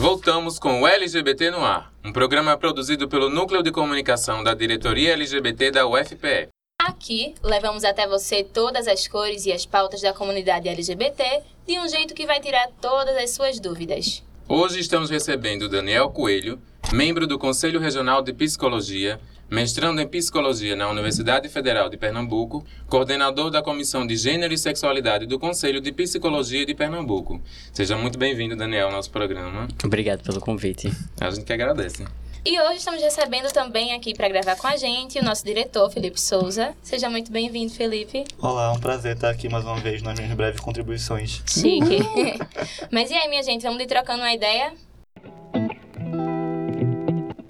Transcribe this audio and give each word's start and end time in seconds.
Voltamos 0.00 0.58
com 0.58 0.80
o 0.80 0.86
LGBT 0.88 1.50
no 1.50 1.62
Ar, 1.62 1.92
um 2.02 2.10
programa 2.10 2.56
produzido 2.56 3.06
pelo 3.06 3.28
Núcleo 3.28 3.62
de 3.62 3.70
Comunicação 3.70 4.42
da 4.42 4.54
Diretoria 4.54 5.12
LGBT 5.12 5.72
da 5.72 5.86
UFPE. 5.86 6.48
Aqui, 6.80 7.34
levamos 7.42 7.84
até 7.84 8.08
você 8.08 8.42
todas 8.42 8.88
as 8.88 9.06
cores 9.06 9.44
e 9.44 9.52
as 9.52 9.66
pautas 9.66 10.00
da 10.00 10.14
comunidade 10.14 10.70
LGBT 10.70 11.42
de 11.66 11.78
um 11.78 11.86
jeito 11.86 12.14
que 12.14 12.24
vai 12.24 12.40
tirar 12.40 12.68
todas 12.80 13.14
as 13.14 13.28
suas 13.32 13.60
dúvidas. 13.60 14.24
Hoje 14.48 14.80
estamos 14.80 15.10
recebendo 15.10 15.68
Daniel 15.68 16.08
Coelho, 16.08 16.58
membro 16.94 17.26
do 17.26 17.38
Conselho 17.38 17.78
Regional 17.78 18.22
de 18.22 18.32
Psicologia, 18.32 19.20
mestrando 19.50 20.00
em 20.00 20.06
Psicologia 20.06 20.76
na 20.76 20.88
Universidade 20.88 21.48
Federal 21.48 21.88
de 21.88 21.96
Pernambuco, 21.96 22.64
coordenador 22.86 23.50
da 23.50 23.60
Comissão 23.60 24.06
de 24.06 24.16
Gênero 24.16 24.54
e 24.54 24.58
Sexualidade 24.58 25.26
do 25.26 25.38
Conselho 25.38 25.80
de 25.80 25.90
Psicologia 25.90 26.64
de 26.64 26.74
Pernambuco. 26.74 27.42
Seja 27.72 27.96
muito 27.96 28.18
bem-vindo, 28.18 28.54
Daniel, 28.54 28.86
ao 28.86 28.92
nosso 28.92 29.10
programa. 29.10 29.66
Obrigado 29.84 30.22
pelo 30.22 30.40
convite. 30.40 30.92
A 31.20 31.30
gente 31.30 31.44
que 31.44 31.52
agradece. 31.52 32.04
E 32.42 32.58
hoje 32.58 32.76
estamos 32.76 33.02
recebendo 33.02 33.52
também 33.52 33.92
aqui 33.92 34.14
para 34.14 34.26
gravar 34.28 34.56
com 34.56 34.66
a 34.66 34.76
gente 34.76 35.18
o 35.18 35.22
nosso 35.22 35.44
diretor, 35.44 35.90
Felipe 35.90 36.18
Souza. 36.18 36.74
Seja 36.82 37.10
muito 37.10 37.30
bem-vindo, 37.30 37.70
Felipe. 37.70 38.24
Olá, 38.40 38.68
é 38.68 38.70
um 38.70 38.80
prazer 38.80 39.16
estar 39.16 39.28
aqui 39.28 39.48
mais 39.48 39.64
uma 39.64 39.76
vez 39.76 40.00
nas 40.00 40.18
minhas 40.18 40.34
breves 40.34 40.60
contribuições. 40.60 41.42
Chique. 41.46 41.98
Mas 42.90 43.10
e 43.10 43.14
aí, 43.14 43.28
minha 43.28 43.42
gente, 43.42 43.62
vamos 43.62 43.82
ir 43.82 43.86
trocando 43.86 44.20
uma 44.20 44.32
ideia? 44.32 44.72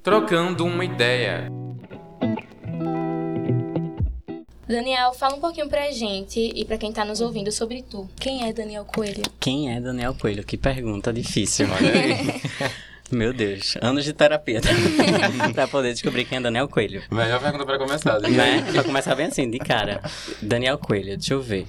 Trocando 0.02 0.64
uma 0.64 0.84
ideia. 0.84 1.59
Daniel, 4.70 5.12
fala 5.12 5.34
um 5.34 5.40
pouquinho 5.40 5.68
pra 5.68 5.90
gente 5.90 6.38
e 6.54 6.64
pra 6.64 6.78
quem 6.78 6.92
tá 6.92 7.04
nos 7.04 7.20
ouvindo 7.20 7.50
sobre 7.50 7.82
tu. 7.82 8.08
Quem 8.14 8.48
é 8.48 8.52
Daniel 8.52 8.84
Coelho? 8.84 9.22
Quem 9.40 9.74
é 9.74 9.80
Daniel 9.80 10.14
Coelho? 10.14 10.44
Que 10.44 10.56
pergunta 10.56 11.12
difícil. 11.12 11.66
Olha 11.68 11.92
aí. 11.92 12.40
Meu 13.10 13.32
Deus, 13.32 13.76
anos 13.82 14.04
de 14.04 14.12
terapia 14.12 14.60
pra 15.52 15.66
poder 15.66 15.92
descobrir 15.92 16.24
quem 16.24 16.38
é 16.38 16.40
Daniel 16.40 16.68
Coelho. 16.68 17.02
Melhor 17.10 17.40
pergunta 17.40 17.66
pra 17.66 17.76
começar. 17.76 18.20
Né? 18.20 18.62
Pra 18.70 18.84
começar 18.84 19.16
bem 19.16 19.26
assim, 19.26 19.50
de 19.50 19.58
cara. 19.58 20.00
Daniel 20.40 20.78
Coelho, 20.78 21.16
deixa 21.16 21.34
eu 21.34 21.42
ver. 21.42 21.66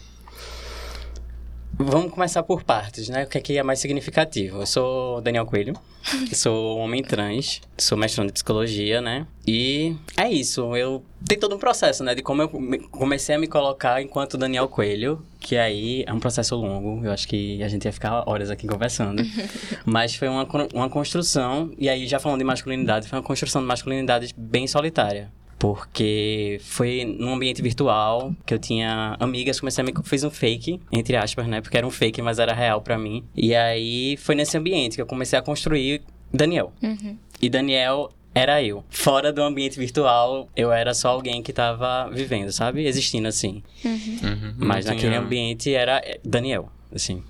Vamos 1.77 2.11
começar 2.14 2.44
por 2.44 2.64
partes, 2.64 3.09
né? 3.09 3.23
O 3.23 3.27
que 3.27 3.38
aqui 3.38 3.58
é 3.58 3.64
mais 3.64 3.80
significativo? 3.80 4.59
Eu 4.61 4.66
sou 4.67 5.19
Daniel 5.22 5.45
Coelho, 5.47 5.73
sou 6.33 6.78
homem 6.78 7.02
trans, 7.02 7.59
sou 7.75 7.97
mestrando 7.97 8.30
em 8.30 8.33
psicologia, 8.33 9.02
né? 9.02 9.25
E 9.47 9.95
é 10.16 10.30
isso, 10.30 10.75
eu 10.75 11.03
tem 11.28 11.39
todo 11.39 11.55
um 11.55 11.58
processo, 11.58 12.03
né? 12.03 12.13
De 12.13 12.22
como 12.22 12.44
eu 12.44 12.59
me- 12.59 12.78
comecei 12.78 13.33
a 13.33 13.39
me 13.39 13.47
colocar 13.47 14.00
enquanto 14.00 14.38
Daniel 14.38 14.67
Coelho, 14.67 15.25
que 15.39 15.58
aí 15.58 16.03
é 16.05 16.13
um 16.13 16.19
processo 16.19 16.55
longo, 16.55 17.03
eu 17.03 17.11
acho 17.11 17.28
que 17.28 17.63
a 17.63 17.67
gente 17.67 17.85
ia 17.85 17.91
ficar 17.91 18.30
horas 18.30 18.52
aqui 18.52 18.67
conversando. 18.67 19.23
Mas 19.83 20.13
foi 20.13 20.28
uma, 20.28 20.47
uma 20.75 20.89
construção, 20.89 21.72
e 21.80 21.89
aí 21.89 22.06
já 22.06 22.19
falando 22.19 22.39
de 22.39 22.45
masculinidade, 22.45 23.08
foi 23.08 23.17
uma 23.17 23.25
construção 23.25 23.59
de 23.59 23.67
masculinidade 23.67 24.35
bem 24.38 24.67
solitária. 24.67 25.31
Porque 25.61 26.59
foi 26.63 27.05
num 27.05 27.35
ambiente 27.35 27.61
virtual 27.61 28.33
que 28.47 28.51
eu 28.51 28.57
tinha 28.57 29.15
amigas, 29.19 29.59
comecei 29.59 29.83
a 29.83 29.85
me. 29.85 29.93
Fiz 30.03 30.23
um 30.23 30.31
fake, 30.31 30.81
entre 30.91 31.15
aspas, 31.15 31.45
né? 31.45 31.61
Porque 31.61 31.77
era 31.77 31.85
um 31.85 31.91
fake, 31.91 32.19
mas 32.19 32.39
era 32.39 32.51
real 32.51 32.81
pra 32.81 32.97
mim. 32.97 33.23
E 33.35 33.53
aí 33.53 34.17
foi 34.17 34.33
nesse 34.33 34.57
ambiente 34.57 34.95
que 34.95 35.01
eu 35.01 35.05
comecei 35.05 35.37
a 35.37 35.41
construir 35.41 36.01
Daniel. 36.33 36.73
Uhum. 36.81 37.15
E 37.39 37.47
Daniel 37.47 38.09
era 38.33 38.63
eu. 38.63 38.83
Fora 38.89 39.31
do 39.31 39.43
ambiente 39.43 39.77
virtual, 39.77 40.49
eu 40.55 40.71
era 40.71 40.95
só 40.95 41.09
alguém 41.09 41.43
que 41.43 41.53
tava 41.53 42.09
vivendo, 42.11 42.51
sabe? 42.51 42.83
Existindo 42.87 43.27
assim. 43.27 43.61
Uhum, 43.85 44.55
Mas 44.57 44.85
não 44.85 44.93
naquele 44.95 45.11
tinha- 45.13 45.19
ambiente 45.21 45.71
era 45.75 46.01
Daniel, 46.25 46.69
assim. 46.91 47.21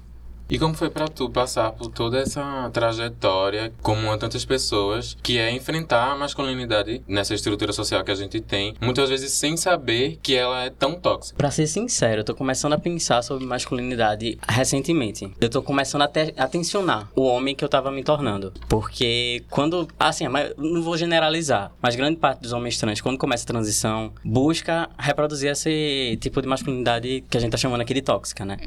E 0.51 0.59
como 0.59 0.73
foi 0.75 0.89
pra 0.89 1.07
tu 1.07 1.29
passar 1.29 1.71
por 1.71 1.87
toda 1.87 2.19
essa 2.19 2.69
trajetória, 2.73 3.71
como 3.81 4.11
a 4.11 4.17
tantas 4.17 4.43
pessoas, 4.43 5.17
que 5.23 5.37
é 5.37 5.49
enfrentar 5.49 6.11
a 6.11 6.15
masculinidade 6.15 7.01
nessa 7.07 7.33
estrutura 7.33 7.71
social 7.71 8.03
que 8.03 8.11
a 8.11 8.15
gente 8.15 8.41
tem, 8.41 8.75
muitas 8.81 9.09
vezes 9.09 9.31
sem 9.31 9.55
saber 9.55 10.19
que 10.21 10.35
ela 10.35 10.63
é 10.65 10.69
tão 10.69 10.95
tóxica? 10.95 11.37
Pra 11.37 11.49
ser 11.49 11.67
sincero, 11.67 12.19
eu 12.21 12.25
tô 12.25 12.35
começando 12.35 12.73
a 12.73 12.77
pensar 12.77 13.21
sobre 13.21 13.45
masculinidade 13.45 14.37
recentemente. 14.47 15.31
Eu 15.39 15.49
tô 15.49 15.61
começando 15.61 16.01
a, 16.01 16.07
te- 16.09 16.33
a 16.37 16.47
tensionar 16.47 17.07
o 17.15 17.21
homem 17.23 17.55
que 17.55 17.63
eu 17.63 17.69
tava 17.69 17.89
me 17.89 18.03
tornando. 18.03 18.51
Porque 18.67 19.43
quando. 19.49 19.87
Assim, 19.97 20.27
mas 20.27 20.53
não 20.57 20.81
vou 20.83 20.97
generalizar, 20.97 21.71
mas 21.81 21.95
grande 21.95 22.17
parte 22.17 22.41
dos 22.41 22.51
homens 22.51 22.77
trans, 22.77 22.99
quando 22.99 23.17
começa 23.17 23.43
a 23.45 23.47
transição, 23.47 24.11
busca 24.23 24.89
reproduzir 24.99 25.49
esse 25.51 26.17
tipo 26.19 26.41
de 26.41 26.47
masculinidade 26.47 27.23
que 27.29 27.37
a 27.37 27.39
gente 27.39 27.51
tá 27.51 27.57
chamando 27.57 27.81
aqui 27.81 27.93
de 27.93 28.01
tóxica, 28.01 28.43
né? 28.43 28.57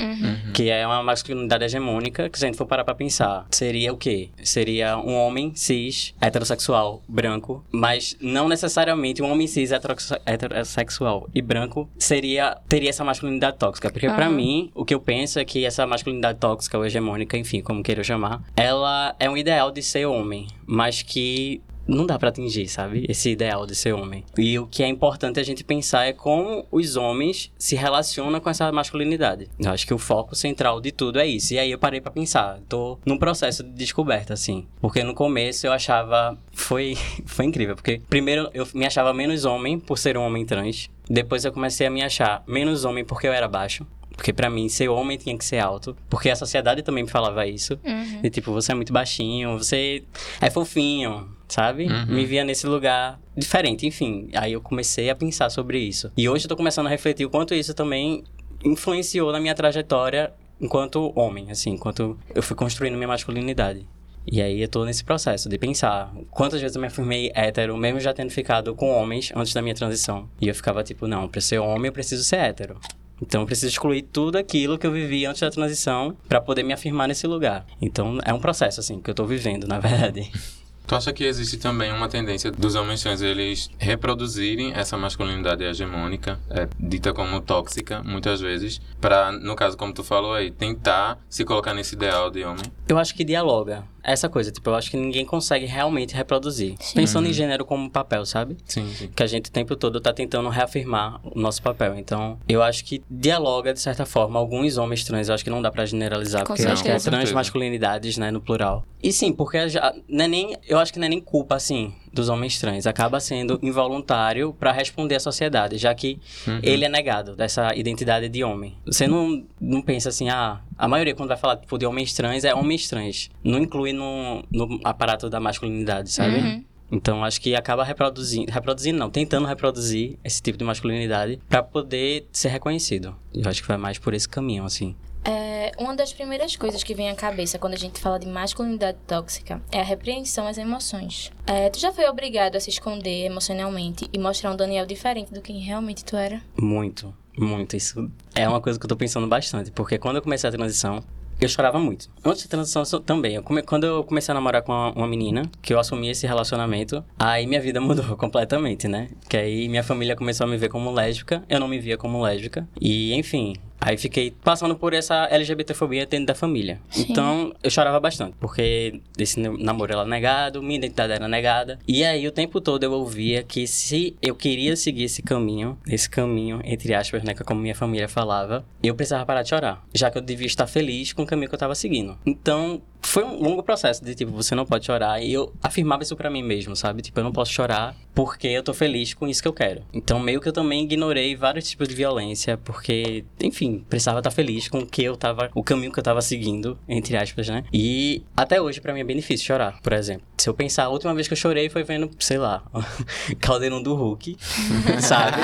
Que 0.54 0.70
é 0.70 0.86
uma 0.86 1.03
masculinidade 1.03 1.64
hegemônica, 1.78 2.28
que 2.30 2.38
se 2.38 2.44
a 2.44 2.48
gente 2.48 2.56
for 2.56 2.66
parar 2.66 2.84
pra 2.84 2.94
pensar, 2.94 3.46
seria 3.50 3.92
o 3.92 3.96
quê? 3.96 4.28
Seria 4.42 4.96
um 4.98 5.14
homem 5.14 5.52
cis, 5.54 6.14
heterossexual, 6.20 7.02
branco, 7.08 7.64
mas 7.72 8.16
não 8.20 8.48
necessariamente 8.48 9.22
um 9.22 9.30
homem 9.30 9.46
cis 9.46 9.72
heterosse- 9.72 10.14
heterossexual 10.24 11.28
e 11.34 11.42
branco 11.42 11.88
seria 11.98 12.56
teria 12.68 12.90
essa 12.90 13.04
masculinidade 13.04 13.58
tóxica. 13.58 13.90
Porque 13.90 14.06
pra 14.08 14.26
Aham. 14.26 14.34
mim, 14.36 14.70
o 14.74 14.84
que 14.84 14.94
eu 14.94 15.00
penso 15.00 15.38
é 15.38 15.44
que 15.44 15.64
essa 15.64 15.86
masculinidade 15.86 16.38
tóxica 16.38 16.78
ou 16.78 16.84
hegemônica, 16.86 17.36
enfim, 17.36 17.60
como 17.60 17.82
queira 17.82 18.02
chamar, 18.04 18.42
ela 18.56 19.14
é 19.18 19.28
um 19.28 19.36
ideal 19.36 19.70
de 19.70 19.82
ser 19.82 20.06
homem, 20.06 20.46
mas 20.66 21.02
que 21.02 21.60
não 21.87 22.06
dá 22.06 22.19
pra 22.19 22.28
atingir, 22.28 22.69
sabe? 22.69 23.05
Esse 23.09 23.31
ideal 23.31 23.67
de 23.67 23.75
ser 23.75 23.93
homem. 23.93 24.25
E 24.37 24.59
o 24.59 24.67
que 24.67 24.83
é 24.83 24.89
importante 24.89 25.41
a 25.41 25.43
gente 25.43 25.65
pensar 25.65 26.06
é 26.06 26.12
como 26.12 26.67
os 26.71 26.97
homens 26.97 27.53
se 27.59 27.77
relacionam 27.77 28.41
com 28.41 28.50
essa 28.50 28.71
masculinidade. 28.72 29.49
Eu 29.59 29.71
acho 29.71 29.87
que 29.87 29.95
o 29.95 29.99
foco 29.99 30.34
central 30.34 30.81
de 30.81 30.93
tudo 30.93 31.19
é 31.19 31.27
isso. 31.27 31.55
E 31.55 31.59
aí 31.59 31.71
eu 31.71 31.78
parei 31.78 32.00
pra 32.00 32.11
pensar. 32.11 32.61
Tô 32.69 32.99
num 33.05 33.19
processo 33.19 33.62
de 33.62 33.71
descoberta, 33.71 34.34
assim. 34.34 34.67
Porque 34.81 35.03
no 35.03 35.15
começo 35.15 35.67
eu 35.67 35.72
achava. 35.72 36.39
Foi, 36.53 36.97
foi 37.27 37.45
incrível. 37.45 37.75
Porque 37.75 38.01
primeiro 38.09 38.51
eu 38.55 38.66
me 38.75 38.87
achava 38.87 39.12
menos 39.12 39.45
homem 39.45 39.78
por 39.78 39.99
ser 39.99 40.16
um 40.16 40.22
homem 40.22 40.45
trans. 40.45 40.91
Depois 41.09 41.45
eu 41.45 41.53
comecei 41.53 41.87
a 41.87 41.91
me 41.91 42.03
achar 42.03 42.43
menos 42.47 42.84
homem 42.84 43.05
porque 43.05 43.27
eu 43.27 43.33
era 43.33 43.49
baixo. 43.49 43.87
Porque 44.16 44.33
pra 44.33 44.49
mim, 44.49 44.69
ser 44.69 44.89
homem 44.89 45.19
tinha 45.19 45.37
que 45.37 45.45
ser 45.45 45.59
alto. 45.59 45.97
Porque 46.09 46.31
a 46.31 46.37
sociedade 46.37 46.83
também 46.83 47.05
me 47.05 47.11
falava 47.11 47.47
isso. 47.47 47.78
Uhum. 47.84 48.21
E 48.22 48.31
tipo, 48.31 48.53
você 48.53 48.72
é 48.72 48.75
muito 48.75 48.93
baixinho, 48.93 49.59
você 49.59 50.05
é 50.41 50.51
fofinho, 50.51 51.28
sabe? 51.49 51.87
Uhum. 51.87 52.06
Me 52.06 52.25
via 52.25 52.44
nesse 52.44 52.66
lugar 52.66 53.21
diferente, 53.37 53.87
enfim. 53.87 54.28
Aí 54.34 54.53
eu 54.53 54.60
comecei 54.60 55.10
a 55.10 55.15
pensar 55.15 55.50
sobre 55.50 55.78
isso. 55.78 56.10
E 56.16 56.28
hoje 56.28 56.44
eu 56.44 56.49
tô 56.49 56.56
começando 56.56 56.87
a 56.87 56.91
refletir 56.91 57.25
o 57.25 57.31
quanto 57.31 57.55
isso 57.55 57.75
também 57.75 58.25
influenciou 58.65 59.31
na 59.32 59.41
minha 59.41 59.54
trajetória 59.54 60.33
enquanto 60.60 61.12
homem, 61.19 61.50
assim, 61.50 61.71
enquanto 61.71 62.19
eu 62.34 62.43
fui 62.43 62.56
construindo 62.56 62.94
minha 62.94 63.09
masculinidade. 63.09 63.87
E 64.27 64.41
aí 64.41 64.62
eu 64.62 64.69
tô 64.69 64.84
nesse 64.87 65.04
processo 65.04 65.49
de 65.50 65.59
pensar 65.59 66.10
quantas 66.31 66.60
vezes 66.60 66.75
eu 66.75 66.81
me 66.81 66.88
afirmei 66.88 67.31
hétero, 67.34 67.77
mesmo 67.77 68.00
já 68.00 68.15
tendo 68.15 68.31
ficado 68.31 68.75
com 68.75 68.91
homens 68.91 69.31
antes 69.37 69.53
da 69.53 69.60
minha 69.60 69.75
transição. 69.75 70.28
E 70.41 70.49
eu 70.49 70.54
ficava 70.54 70.83
tipo, 70.83 71.06
não, 71.06 71.28
pra 71.28 71.43
ser 71.43 71.59
homem 71.59 71.88
eu 71.88 71.93
preciso 71.93 72.25
ser 72.25 72.37
hétero. 72.37 72.81
Então 73.21 73.43
eu 73.43 73.47
preciso 73.47 73.69
excluir 73.69 74.03
tudo 74.03 74.37
aquilo 74.37 74.78
que 74.78 74.87
eu 74.87 74.93
vivi 74.93 75.27
antes 75.27 75.41
da 75.41 75.50
transição 75.50 76.16
pra 76.28 76.41
poder 76.41 76.62
me 76.62 76.72
afirmar 76.72 77.06
nesse 77.06 77.27
lugar. 77.27 77.66
Então 77.81 78.19
é 78.25 78.33
um 78.33 78.41
processo 78.41 78.81
assim 78.81 79.00
que 79.00 79.10
eu 79.10 79.15
tô 79.15 79.27
vivendo, 79.27 79.66
na 79.69 79.78
verdade. 79.78 80.31
Tu 80.94 80.99
acha 80.99 81.12
que 81.12 81.25
existe 81.25 81.56
também 81.56 81.91
uma 81.91 82.09
tendência 82.09 82.53
dos 82.53 82.77
homens 82.77 83.03
trans 83.03 83.21
eles 83.21 83.69
reproduzirem 83.78 84.72
essa 84.75 84.97
masculinidade 84.97 85.65
hegemônica, 85.65 86.38
é, 86.49 86.69
dita 86.78 87.12
como 87.12 87.41
tóxica, 87.41 88.00
muitas 88.05 88.41
vezes, 88.41 88.81
pra, 89.00 89.33
no 89.33 89.56
caso, 89.56 89.77
como 89.77 89.93
tu 89.93 90.04
falou 90.04 90.34
aí, 90.34 90.53
tentar 90.53 91.19
se 91.28 91.44
colocar 91.44 91.75
nesse 91.75 91.97
ideal 91.97 92.31
de 92.31 92.44
homem? 92.44 92.62
Eu 92.87 92.97
acho 92.97 93.12
que 93.12 93.25
dialoga. 93.25 93.83
Essa 94.04 94.28
coisa, 94.28 94.53
tipo, 94.53 94.69
eu 94.69 94.75
acho 94.75 94.91
que 94.91 94.97
ninguém 94.97 95.25
consegue 95.25 95.65
realmente 95.65 96.15
reproduzir. 96.15 96.75
Pensando 96.94 97.26
em 97.26 97.32
gênero 97.32 97.65
como 97.65 97.91
papel, 97.91 98.26
sabe? 98.26 98.56
Sim, 98.66 98.87
sim. 98.94 99.09
que 99.09 99.22
a 99.22 99.26
gente 99.26 99.48
o 99.48 99.53
tempo 99.53 99.75
todo 99.75 99.98
tá 100.00 100.12
tentando 100.12 100.48
reafirmar 100.50 101.20
o 101.25 101.41
nosso 101.41 101.62
papel. 101.62 101.94
Então, 101.97 102.38
eu 102.47 102.62
acho 102.62 102.84
que 102.84 103.03
dialoga, 103.10 103.72
de 103.72 103.81
certa 103.81 104.04
forma, 104.04 104.38
alguns 104.38 104.76
homens 104.76 105.04
trans. 105.04 105.28
Eu 105.28 105.34
acho 105.34 105.42
que 105.42 105.50
não 105.50 105.62
dá 105.62 105.70
pra 105.70 105.87
generalizar, 105.87 106.42
Com 106.42 106.48
porque 106.48 106.62
eu 106.69 106.72
acho 106.72 106.82
que 106.82 106.88
é 106.91 106.98
certeza. 106.98 107.10
transmasculinidades, 107.10 108.19
né, 108.19 108.31
no 108.31 108.41
plural. 108.41 108.84
E 109.03 109.12
sim, 109.12 109.33
porque 109.33 109.68
já, 109.68 109.95
não 110.09 110.24
é 110.24 110.28
nem, 110.28 110.56
eu 110.68 110.78
acho 110.78 110.92
que 110.92 110.98
não 110.98 111.06
é 111.06 111.09
nem 111.09 111.21
culpa, 111.21 111.54
assim, 111.54 111.95
dos 112.15 112.28
homens 112.28 112.59
trans. 112.59 112.87
Acaba 112.87 113.21
sendo 113.21 113.59
involuntário 113.63 114.55
pra 114.59 114.72
responder 114.72 115.16
à 115.16 115.21
sociedade, 115.21 115.77
já 115.78 115.95
que 115.95 116.19
Uhum. 116.47 116.61
ele 116.63 116.84
é 116.84 116.89
negado 116.89 117.34
dessa 117.37 117.75
identidade 117.75 118.28
de 118.28 118.43
homem. 118.45 118.75
Você 118.87 119.07
não, 119.07 119.45
não 119.61 119.83
pensa 119.83 120.09
assim, 120.09 120.28
ah, 120.28 120.61
a 120.78 120.89
maioria 120.89 121.15
quando 121.15 121.28
vai 121.28 121.39
falar 121.39 121.57
tipo, 121.57 121.77
de 121.78 121.84
homens 121.87 122.13
trans 122.15 122.45
é 122.45 122.55
homens 122.55 122.89
trans. 122.89 123.31
Não 123.43 123.59
inclui 123.59 123.93
no, 123.93 124.43
no 124.51 124.81
aparato 124.84 125.28
da 125.28 125.41
masculinidade, 125.41 126.11
sabe? 126.11 126.37
Uhum. 126.37 126.65
Então 126.93 127.25
acho 127.25 127.41
que 127.41 127.57
acaba 127.57 127.83
reproduzindo, 127.83 128.53
reproduzindo 128.53 128.99
não, 128.99 129.11
tentando 129.11 129.47
reproduzir 129.47 130.16
esse 130.22 130.41
tipo 130.41 130.57
de 130.57 130.65
masculinidade 130.65 131.41
pra 131.49 131.63
poder 131.63 132.27
ser 132.31 132.49
reconhecido. 132.49 133.16
Eu 133.34 133.49
acho 133.49 133.63
que 133.63 133.66
vai 133.69 133.77
mais 133.78 133.99
por 133.99 134.15
esse 134.15 134.28
caminho, 134.28 134.65
assim. 134.65 134.95
É, 135.24 135.72
uma 135.78 135.94
das 135.97 136.12
primeiras 136.12 136.54
coisas 136.54 136.82
que 136.82 136.94
vem 136.94 137.09
à 137.09 137.15
cabeça 137.15 137.59
quando 137.59 137.74
a 137.74 137.78
gente 137.78 138.00
fala 138.00 138.18
de 138.18 138.26
masculinidade 138.26 138.98
tóxica 139.06 139.60
é 139.72 139.80
a 139.80 139.84
repreensão 139.84 140.47
às 140.47 140.59
emoções. 140.59 141.32
É, 141.47 141.71
tu 141.71 141.78
já 141.78 141.92
foi 141.92 142.06
obrigado 142.06 142.56
a 142.56 142.60
se 142.60 142.71
esconder 142.71 143.24
emocionalmente 143.24 144.09
e 144.12 144.18
mostrar 144.18 144.50
um 144.50 144.56
Daniel 144.56 144.86
diferente 144.86 145.32
do 145.32 145.41
que 145.41 145.53
realmente 145.53 146.04
tu 146.04 146.16
era? 146.16 146.42
Muito, 146.56 147.15
muito. 147.38 147.76
Isso 147.76 148.10
é 148.34 148.48
uma 148.48 148.60
coisa 148.60 148.78
que 148.78 148.84
eu 148.84 148.88
tô 148.88 148.97
pensando 148.97 149.26
bastante, 149.26 149.71
porque 149.71 149.98
quando 149.98 150.16
eu 150.16 150.22
comecei 150.22 150.48
a 150.48 150.53
transição, 150.53 151.03
eu 151.41 151.48
chorava 151.48 151.78
muito. 151.78 152.09
Antes 152.24 152.42
de 152.42 152.48
transição 152.48 152.84
também. 153.00 153.34
Eu 153.34 153.42
come... 153.42 153.62
Quando 153.62 153.84
eu 153.84 154.04
comecei 154.04 154.32
a 154.32 154.34
namorar 154.34 154.62
com 154.62 154.72
uma, 154.72 154.92
uma, 154.92 155.06
menina, 155.06 155.42
que 155.60 155.74
eu 155.74 155.78
assumi 155.78 156.09
esse 156.09 156.27
relacionamento, 156.27 157.04
aí 157.18 157.47
minha 157.47 157.60
vida 157.60 157.80
mudou 157.82 158.16
completamente, 158.16 158.86
né? 158.88 159.09
Que 159.28 159.36
aí 159.36 159.68
minha 159.68 159.82
família 159.82 160.16
começou 160.16 160.47
a 160.47 160.50
me 160.50 160.56
ver 160.56 160.68
como 160.68 160.91
lésbica, 160.91 161.42
eu 161.48 161.59
não 161.59 161.68
me 161.68 161.78
via 161.78 161.97
como 161.97 162.22
lésbica. 162.22 162.68
E, 162.80 163.15
enfim, 163.15 163.54
Aí 163.84 163.98
fiquei 163.98 164.31
passando 164.31 164.75
por 164.75 164.95
essa 164.95 165.28
LGBTfobia 165.31 166.07
dentro 166.07 166.27
da 166.27 166.34
família. 166.34 166.81
Sim. 166.89 167.07
Então, 167.10 167.54
eu 167.63 167.71
chorava 167.71 168.01
bastante, 168.01 168.34
porque 168.41 169.01
esse 169.19 169.39
namoro 169.39 169.92
era 169.92 170.07
negado, 170.07 170.63
minha 170.63 170.78
identidade 170.78 171.13
era 171.13 171.28
negada. 171.28 171.78
E 171.86 172.03
aí, 172.03 172.27
o 172.27 172.33
tempo 172.33 172.63
todo 172.63 172.83
eu 172.83 172.92
ouvia 172.92 173.42
que 173.42 173.66
se 173.66 174.16
eu 174.22 174.34
queria 174.34 174.75
seguir 174.75 175.04
esse 175.04 175.22
caminho, 175.22 175.78
esse 175.86 176.09
caminho, 176.09 176.63
entre 176.65 176.95
aspas, 176.95 177.22
né, 177.22 177.34
como 177.34 177.60
minha 177.60 177.75
família 177.75 178.09
falava, 178.09 178.65
eu 178.83 178.95
precisava 178.95 179.27
parar 179.27 179.42
de 179.42 179.51
chorar. 179.51 179.84
Já 179.92 180.10
que 180.10 180.16
eu 180.16 180.22
devia 180.22 180.47
estar 180.47 180.66
feliz 180.66 181.13
com 181.13 181.22
o 181.22 181.27
caminho 181.27 181.48
que 181.51 181.54
eu 181.54 181.59
estava 181.59 181.75
seguindo. 181.75 182.19
Então, 182.25 182.80
foi 183.06 183.24
um 183.24 183.42
longo 183.42 183.62
processo 183.62 184.04
de 184.04 184.15
tipo, 184.15 184.33
você 184.33 184.54
não 184.54 184.65
pode 184.65 184.86
chorar. 184.86 185.22
E 185.22 185.33
eu 185.33 185.53
afirmava 185.62 186.03
isso 186.03 186.16
para 186.16 186.30
mim 186.30 186.42
mesmo, 186.42 186.74
sabe? 186.74 187.03
Tipo, 187.03 187.21
eu 187.21 187.24
não 187.24 187.33
posso 187.33 187.53
chorar 187.53 187.95
porque 188.15 188.48
eu 188.48 188.62
tô 188.62 188.72
feliz 188.72 189.12
com 189.12 189.27
isso 189.27 189.42
que 189.42 189.48
eu 189.48 189.53
quero. 189.53 189.83
Então, 189.92 190.18
meio 190.21 190.41
que 190.41 190.48
eu 190.48 190.53
também 190.53 190.84
ignorei 190.84 191.34
vários 191.34 191.68
tipos 191.68 191.89
de 191.89 191.95
violência, 191.95 192.56
porque, 192.56 193.24
enfim, 193.41 193.84
precisava 193.89 194.18
estar 194.18 194.30
feliz 194.30 194.68
com 194.68 194.78
o 194.78 194.86
que 194.86 195.03
eu 195.03 195.16
tava, 195.16 195.51
o 195.54 195.62
caminho 195.62 195.92
que 195.92 195.98
eu 195.98 196.03
tava 196.03 196.22
seguindo, 196.22 196.78
entre 196.89 197.16
aspas, 197.16 197.48
né? 197.48 197.65
E 197.72 198.22
até 198.36 198.60
hoje, 198.60 198.80
para 198.80 198.92
mim, 198.95 199.01
é 199.01 199.04
bem 199.04 199.16
difícil 199.16 199.47
chorar, 199.47 199.80
por 199.83 199.92
exemplo. 199.92 200.24
Se 200.36 200.48
eu 200.48 200.54
pensar, 200.54 200.84
a 200.84 200.89
última 200.89 201.15
vez 201.15 201.28
que 201.28 201.33
eu 201.33 201.39
chorei 201.39 201.69
foi 201.69 201.84
vendo, 201.84 202.10
sei 202.19 202.39
lá, 202.39 202.63
Caldeirão 203.41 203.83
do 203.83 203.95
Hulk, 203.95 204.36
sabe? 205.01 205.36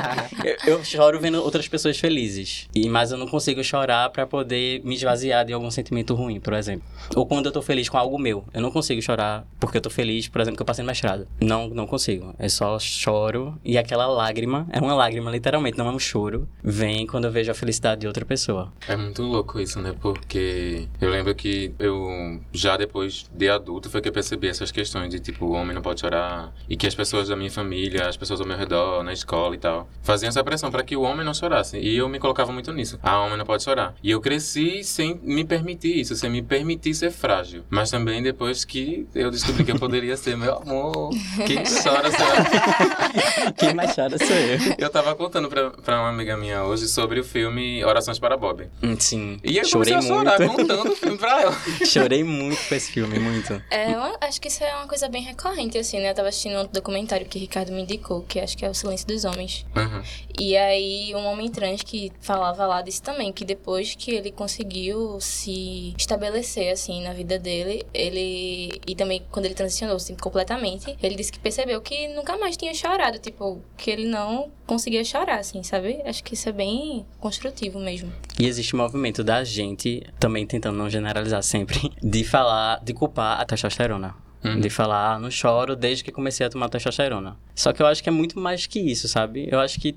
Eu, 0.44 0.74
eu, 0.74 0.84
choro 0.84 1.20
vendo 1.20 1.42
outras 1.42 1.68
pessoas 1.68 1.98
felizes. 1.98 2.68
E, 2.74 2.88
mas 2.88 3.12
eu 3.12 3.18
não 3.18 3.26
consigo 3.26 3.62
chorar 3.62 4.10
para 4.10 4.26
poder 4.26 4.82
me 4.84 4.94
esvaziar 4.96 5.44
de 5.44 5.52
algum 5.52 5.70
sentimento 5.70 6.14
ruim, 6.14 6.40
por 6.40 6.52
exemplo. 6.54 6.86
Ou 7.14 7.24
quando 7.24 7.46
eu 7.46 7.52
tô 7.52 7.62
feliz 7.62 7.88
com 7.88 7.96
algo 7.96 8.18
meu. 8.18 8.44
Eu 8.52 8.60
não 8.60 8.70
consigo 8.70 9.00
chorar 9.00 9.46
porque 9.60 9.78
eu 9.78 9.80
tô 9.80 9.90
feliz, 9.90 10.28
por 10.28 10.40
exemplo, 10.40 10.56
que 10.56 10.62
eu 10.62 10.66
passei 10.66 10.82
no 10.82 10.88
mestrado. 10.88 11.26
Não, 11.40 11.68
não 11.68 11.86
consigo. 11.86 12.34
É 12.38 12.48
só 12.48 12.78
choro 12.78 13.58
e 13.64 13.78
aquela 13.78 14.06
lágrima, 14.06 14.66
é 14.72 14.80
uma 14.80 14.94
lágrima 14.94 15.30
literalmente, 15.30 15.78
não 15.78 15.86
é 15.86 15.90
um 15.92 15.98
choro, 15.98 16.48
vem 16.62 17.06
quando 17.06 17.26
eu 17.26 17.30
vejo 17.30 17.50
a 17.50 17.54
felicidade 17.54 18.02
de 18.02 18.06
outra 18.06 18.24
pessoa. 18.24 18.72
É 18.88 18.96
muito 18.96 19.22
louco 19.22 19.60
isso, 19.60 19.80
né? 19.80 19.94
Porque 20.00 20.88
eu 21.00 21.10
lembro 21.10 21.34
que 21.34 21.72
eu 21.78 22.40
já 22.52 22.76
depois 22.76 23.30
de 23.32 23.48
adulto 23.48 23.88
foi 23.88 24.00
que 24.00 24.08
eu 24.08 24.12
percebi 24.12 24.48
essas 24.48 24.70
questões 24.70 24.79
de 25.08 25.20
tipo, 25.20 25.46
o 25.46 25.52
homem 25.52 25.74
não 25.74 25.82
pode 25.82 26.00
chorar 26.00 26.52
e 26.68 26.76
que 26.76 26.86
as 26.86 26.94
pessoas 26.94 27.28
da 27.28 27.36
minha 27.36 27.50
família, 27.50 28.08
as 28.08 28.16
pessoas 28.16 28.40
ao 28.40 28.46
meu 28.46 28.56
redor, 28.56 29.02
na 29.02 29.12
escola 29.12 29.54
e 29.54 29.58
tal, 29.58 29.88
faziam 30.02 30.28
essa 30.28 30.42
pressão 30.42 30.70
para 30.70 30.82
que 30.82 30.96
o 30.96 31.02
homem 31.02 31.24
não 31.24 31.34
chorasse. 31.34 31.78
E 31.78 31.96
eu 31.96 32.08
me 32.08 32.18
colocava 32.18 32.52
muito 32.52 32.72
nisso. 32.72 32.98
Ah, 33.02 33.20
o 33.20 33.26
homem 33.26 33.36
não 33.36 33.44
pode 33.44 33.62
chorar. 33.62 33.94
E 34.02 34.10
eu 34.10 34.20
cresci 34.20 34.82
sem 34.84 35.20
me 35.22 35.44
permitir 35.44 36.00
isso, 36.00 36.14
sem 36.16 36.30
me 36.30 36.42
permitir 36.42 36.94
ser 36.94 37.10
frágil. 37.10 37.62
Mas 37.68 37.90
também 37.90 38.22
depois 38.22 38.64
que 38.64 39.06
eu 39.14 39.30
descobri 39.30 39.64
que 39.64 39.72
eu 39.72 39.78
poderia 39.78 40.16
ser 40.16 40.36
meu 40.36 40.56
amor, 40.56 41.10
quem 41.46 41.58
chora 41.64 42.10
será 42.10 43.50
Quem 43.56 43.74
mais 43.74 43.94
chora 43.94 44.16
sou 44.18 44.36
eu. 44.36 44.58
Eu 44.78 44.90
tava 44.90 45.14
contando 45.14 45.48
pra, 45.48 45.70
pra 45.70 46.00
uma 46.00 46.08
amiga 46.10 46.36
minha 46.36 46.64
hoje 46.64 46.88
sobre 46.88 47.20
o 47.20 47.24
filme 47.24 47.84
Orações 47.84 48.18
para 48.18 48.36
Bob. 48.36 48.68
Hum, 48.82 48.96
sim. 48.98 49.38
E 49.44 49.56
eu 49.58 49.64
Chorei 49.64 49.92
comecei 49.94 50.12
a 50.12 50.16
chorar 50.16 50.38
muito. 50.38 50.56
contando 50.56 50.92
o 50.92 50.96
filme 50.96 51.18
pra 51.18 51.42
ela. 51.42 51.56
Chorei 51.84 52.24
muito 52.24 52.60
com 52.68 52.74
esse 52.74 52.92
filme, 52.92 53.18
muito. 53.18 53.62
É, 53.70 53.92
eu 53.92 54.00
acho 54.20 54.40
que 54.40 54.48
isso 54.48 54.62
é 54.62 54.69
uma 54.74 54.86
coisa 54.86 55.08
bem 55.08 55.22
recorrente, 55.22 55.78
assim, 55.78 55.98
né? 55.98 56.10
Eu 56.10 56.14
tava 56.14 56.28
assistindo 56.28 56.60
um 56.60 56.66
documentário 56.66 57.26
que 57.26 57.38
Ricardo 57.38 57.72
me 57.72 57.82
indicou, 57.82 58.22
que 58.22 58.38
acho 58.40 58.56
que 58.56 58.64
é 58.64 58.70
O 58.70 58.74
Silêncio 58.74 59.06
dos 59.06 59.24
Homens. 59.24 59.64
Uhum. 59.76 60.02
E 60.38 60.56
aí, 60.56 61.12
um 61.14 61.24
homem 61.26 61.50
trans 61.50 61.82
que 61.82 62.12
falava 62.20 62.66
lá 62.66 62.82
disse 62.82 63.02
também 63.02 63.32
que 63.32 63.44
depois 63.44 63.94
que 63.94 64.12
ele 64.12 64.30
conseguiu 64.30 65.20
se 65.20 65.94
estabelecer, 65.98 66.72
assim, 66.72 67.02
na 67.02 67.12
vida 67.12 67.38
dele, 67.38 67.84
ele... 67.92 68.80
E 68.86 68.94
também 68.94 69.22
quando 69.30 69.46
ele 69.46 69.54
transicionou, 69.54 69.96
assim, 69.96 70.14
completamente, 70.16 70.96
ele 71.02 71.14
disse 71.14 71.32
que 71.32 71.38
percebeu 71.38 71.80
que 71.80 72.08
nunca 72.08 72.36
mais 72.38 72.56
tinha 72.56 72.72
chorado, 72.74 73.18
tipo, 73.18 73.60
que 73.76 73.90
ele 73.90 74.06
não 74.06 74.50
conseguia 74.66 75.04
chorar, 75.04 75.40
assim, 75.40 75.62
sabe? 75.62 76.00
Acho 76.04 76.22
que 76.22 76.34
isso 76.34 76.48
é 76.48 76.52
bem 76.52 77.04
construtivo 77.18 77.78
mesmo. 77.78 78.12
E 78.38 78.46
existe 78.46 78.74
um 78.74 78.78
movimento 78.78 79.24
da 79.24 79.42
gente, 79.44 80.02
também 80.18 80.46
tentando 80.46 80.78
não 80.78 80.88
generalizar 80.88 81.42
sempre, 81.42 81.92
de 82.02 82.24
falar, 82.24 82.80
de 82.82 82.94
culpar 82.94 83.40
a 83.40 83.44
testosterona. 83.44 84.14
Uhum. 84.42 84.58
De 84.58 84.70
falar, 84.70 85.14
ah, 85.14 85.18
não 85.18 85.30
choro 85.30 85.76
desde 85.76 86.02
que 86.02 86.10
comecei 86.10 86.46
a 86.46 86.50
tomar 86.50 86.68
testosterona. 86.68 87.36
Só 87.54 87.72
que 87.72 87.82
eu 87.82 87.86
acho 87.86 88.02
que 88.02 88.08
é 88.08 88.12
muito 88.12 88.38
mais 88.38 88.66
que 88.66 88.80
isso, 88.80 89.06
sabe? 89.06 89.48
Eu 89.50 89.60
acho 89.60 89.78
que 89.78 89.96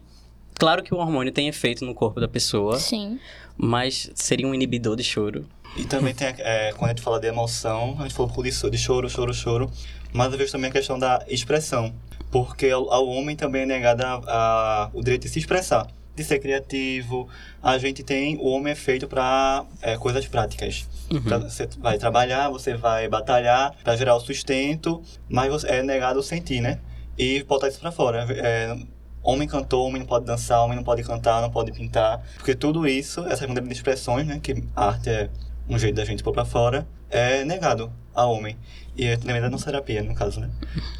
Claro 0.55 0.83
que 0.83 0.93
o 0.93 0.97
hormônio 0.97 1.33
tem 1.33 1.47
efeito 1.47 1.83
no 1.83 1.95
corpo 1.95 2.19
da 2.19 2.27
pessoa. 2.27 2.79
Sim. 2.79 3.19
Mas 3.57 4.11
seria 4.13 4.47
um 4.47 4.53
inibidor 4.53 4.95
de 4.95 5.03
choro. 5.03 5.45
E 5.75 5.83
também 5.83 6.13
tem, 6.13 6.27
é, 6.37 6.71
quando 6.73 6.85
a 6.85 6.93
gente 6.93 7.01
fala 7.01 7.19
de 7.19 7.27
emoção, 7.27 7.95
a 7.97 8.03
gente 8.03 8.13
falou 8.13 8.31
por 8.31 8.45
isso, 8.45 8.69
de 8.69 8.77
choro, 8.77 9.09
choro, 9.09 9.33
choro. 9.33 9.71
Mas 10.13 10.31
eu 10.31 10.37
vejo 10.37 10.51
também 10.51 10.69
a 10.69 10.73
questão 10.73 10.99
da 10.99 11.25
expressão 11.27 11.91
porque 12.33 12.69
ao, 12.71 12.91
ao 12.91 13.07
homem 13.07 13.35
também 13.35 13.61
é 13.61 13.65
negado 13.65 14.03
a, 14.03 14.21
a, 14.27 14.89
o 14.91 15.03
direito 15.03 15.23
de 15.23 15.29
se 15.29 15.37
expressar, 15.37 15.87
de 16.15 16.23
ser 16.23 16.39
criativo. 16.39 17.27
A 17.61 17.77
gente 17.77 18.03
tem, 18.03 18.37
o 18.37 18.47
homem 18.47 18.73
é 18.73 18.75
feito 18.75 19.07
para 19.07 19.65
é, 19.81 19.97
coisas 19.97 20.27
práticas. 20.27 20.87
Uhum. 21.11 21.21
Pra, 21.21 21.37
você 21.39 21.67
vai 21.79 21.97
trabalhar, 21.97 22.49
você 22.49 22.75
vai 22.75 23.07
batalhar 23.07 23.75
para 23.83 23.95
gerar 23.95 24.15
o 24.15 24.19
sustento, 24.19 25.01
mas 25.29 25.51
você, 25.51 25.67
é 25.67 25.83
negado 25.83 26.19
o 26.19 26.23
sentir, 26.23 26.61
né? 26.61 26.79
E 27.17 27.43
botar 27.43 27.67
isso 27.67 27.79
para 27.79 27.91
fora. 27.91 28.25
É, 28.29 28.75
homem 29.21 29.47
cantor, 29.47 29.87
homem 29.87 29.99
não 29.99 30.07
pode 30.07 30.25
dançar, 30.25 30.61
homem 30.61 30.75
não 30.75 30.83
pode 30.83 31.03
cantar, 31.03 31.41
não 31.41 31.49
pode 31.49 31.71
pintar. 31.71 32.21
Porque 32.35 32.53
tudo 32.53 32.87
isso, 32.87 33.21
essas 33.21 33.47
maneiras 33.47 33.67
de 33.67 33.75
expressões, 33.75 34.27
né? 34.27 34.39
Que 34.41 34.63
a 34.75 34.87
arte 34.87 35.09
é 35.09 35.29
um 35.67 35.79
jeito 35.79 35.95
da 35.95 36.05
gente 36.05 36.23
pôr 36.23 36.33
para 36.33 36.45
fora, 36.45 36.87
é 37.09 37.45
negado 37.45 37.91
a 38.13 38.25
homem. 38.25 38.57
E 38.95 39.05
eu 39.05 39.17
também 39.17 39.41
da 39.41 39.49
terapia, 39.57 40.03
no 40.03 40.13
caso, 40.13 40.39
né? 40.39 40.49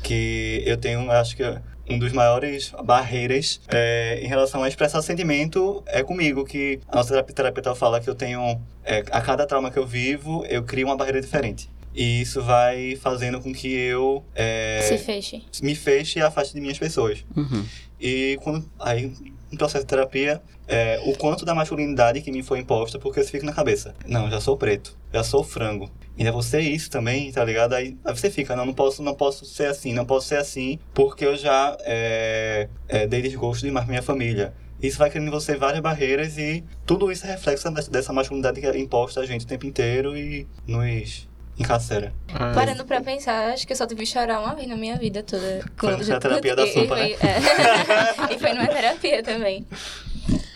Que 0.03 0.63
eu 0.65 0.77
tenho, 0.77 1.11
acho 1.11 1.35
que 1.35 1.43
um 1.89 1.99
dos 1.99 2.11
maiores 2.11 2.71
barreiras 2.83 3.59
é, 3.67 4.19
em 4.21 4.27
relação 4.27 4.63
a 4.63 4.67
expressar 4.67 5.01
sentimento 5.01 5.83
é 5.85 6.03
comigo, 6.03 6.45
que 6.45 6.79
a 6.87 6.95
nossa 6.95 7.21
terapeuta 7.23 7.75
fala 7.75 7.99
que 7.99 8.09
eu 8.09 8.15
tenho, 8.15 8.61
é, 8.83 9.03
a 9.11 9.21
cada 9.21 9.45
trauma 9.45 9.69
que 9.69 9.77
eu 9.77 9.85
vivo, 9.85 10.45
eu 10.45 10.63
crio 10.63 10.87
uma 10.87 10.95
barreira 10.95 11.21
diferente. 11.21 11.69
E 11.95 12.21
isso 12.21 12.41
vai 12.41 12.95
fazendo 12.95 13.39
com 13.39 13.53
que 13.53 13.71
eu... 13.71 14.23
É, 14.33 14.81
Se 14.83 14.97
feche. 14.97 15.45
Me 15.61 15.75
feche 15.75 16.19
e 16.19 16.21
afaste 16.21 16.53
de 16.53 16.59
minhas 16.59 16.79
pessoas. 16.79 17.23
Uhum. 17.35 17.65
E 17.99 18.39
quando, 18.41 18.67
aí, 18.79 19.13
no 19.53 19.57
processo 19.57 19.85
de 19.85 19.89
terapia, 19.89 20.41
é, 20.67 20.99
o 21.05 21.17
quanto 21.17 21.45
da 21.45 21.55
masculinidade 21.55 22.21
que 22.21 22.31
me 22.31 22.43
foi 22.43 22.59
imposta, 22.59 22.99
porque 22.99 23.23
você 23.23 23.29
fica 23.29 23.45
na 23.45 23.53
cabeça. 23.53 23.93
Não, 24.05 24.29
já 24.29 24.41
sou 24.41 24.57
preto, 24.57 24.97
já 25.13 25.23
sou 25.23 25.43
frango. 25.43 25.89
Ainda 26.17 26.31
vou 26.31 26.41
ser 26.41 26.61
isso 26.61 26.89
também, 26.89 27.31
tá 27.31 27.43
ligado? 27.43 27.73
Aí, 27.73 27.97
aí 28.03 28.15
você 28.15 28.29
fica, 28.29 28.55
não, 28.55 28.65
não 28.65 28.73
posso, 28.73 29.01
não 29.01 29.15
posso 29.15 29.45
ser 29.45 29.67
assim, 29.67 29.93
não 29.93 30.05
posso 30.05 30.27
ser 30.27 30.37
assim, 30.37 30.79
porque 30.93 31.25
eu 31.25 31.37
já 31.37 31.77
é, 31.81 32.67
é, 32.87 33.07
dei 33.07 33.21
desgosto 33.21 33.63
demais 33.63 33.87
minha 33.87 34.01
família. 34.01 34.53
Isso 34.81 34.97
vai 34.97 35.09
criando 35.09 35.27
em 35.27 35.31
você 35.31 35.55
várias 35.55 35.81
barreiras 35.81 36.37
e 36.37 36.63
tudo 36.85 37.09
isso 37.11 37.25
é 37.25 37.31
reflexo 37.31 37.71
dessa 37.89 38.11
masculinidade 38.11 38.59
que 38.59 38.67
é 38.67 38.77
imposta 38.77 39.21
a 39.21 39.25
gente 39.25 39.45
o 39.45 39.47
tempo 39.47 39.65
inteiro 39.65 40.17
e 40.17 40.45
nos 40.67 41.29
encarcera. 41.57 42.13
Ah, 42.33 42.51
Parando 42.53 42.85
pra 42.85 43.01
pensar, 43.01 43.53
acho 43.53 43.65
que 43.65 43.73
eu 43.73 43.77
só 43.77 43.85
tive 43.85 44.05
chorar 44.05 44.39
uma 44.39 44.55
vez 44.55 44.67
na 44.67 44.75
minha 44.75 44.95
vida 44.97 45.23
toda. 45.23 45.63
Foi 45.75 45.97
na 45.97 46.19
terapia 46.19 46.55
da 46.55 46.67
sopa, 46.67 46.95
né? 46.95 47.11
É. 47.11 48.33
e 48.33 48.39
foi 48.39 48.53
numa 48.53 48.67
terapia 48.67 49.23
também. 49.23 49.65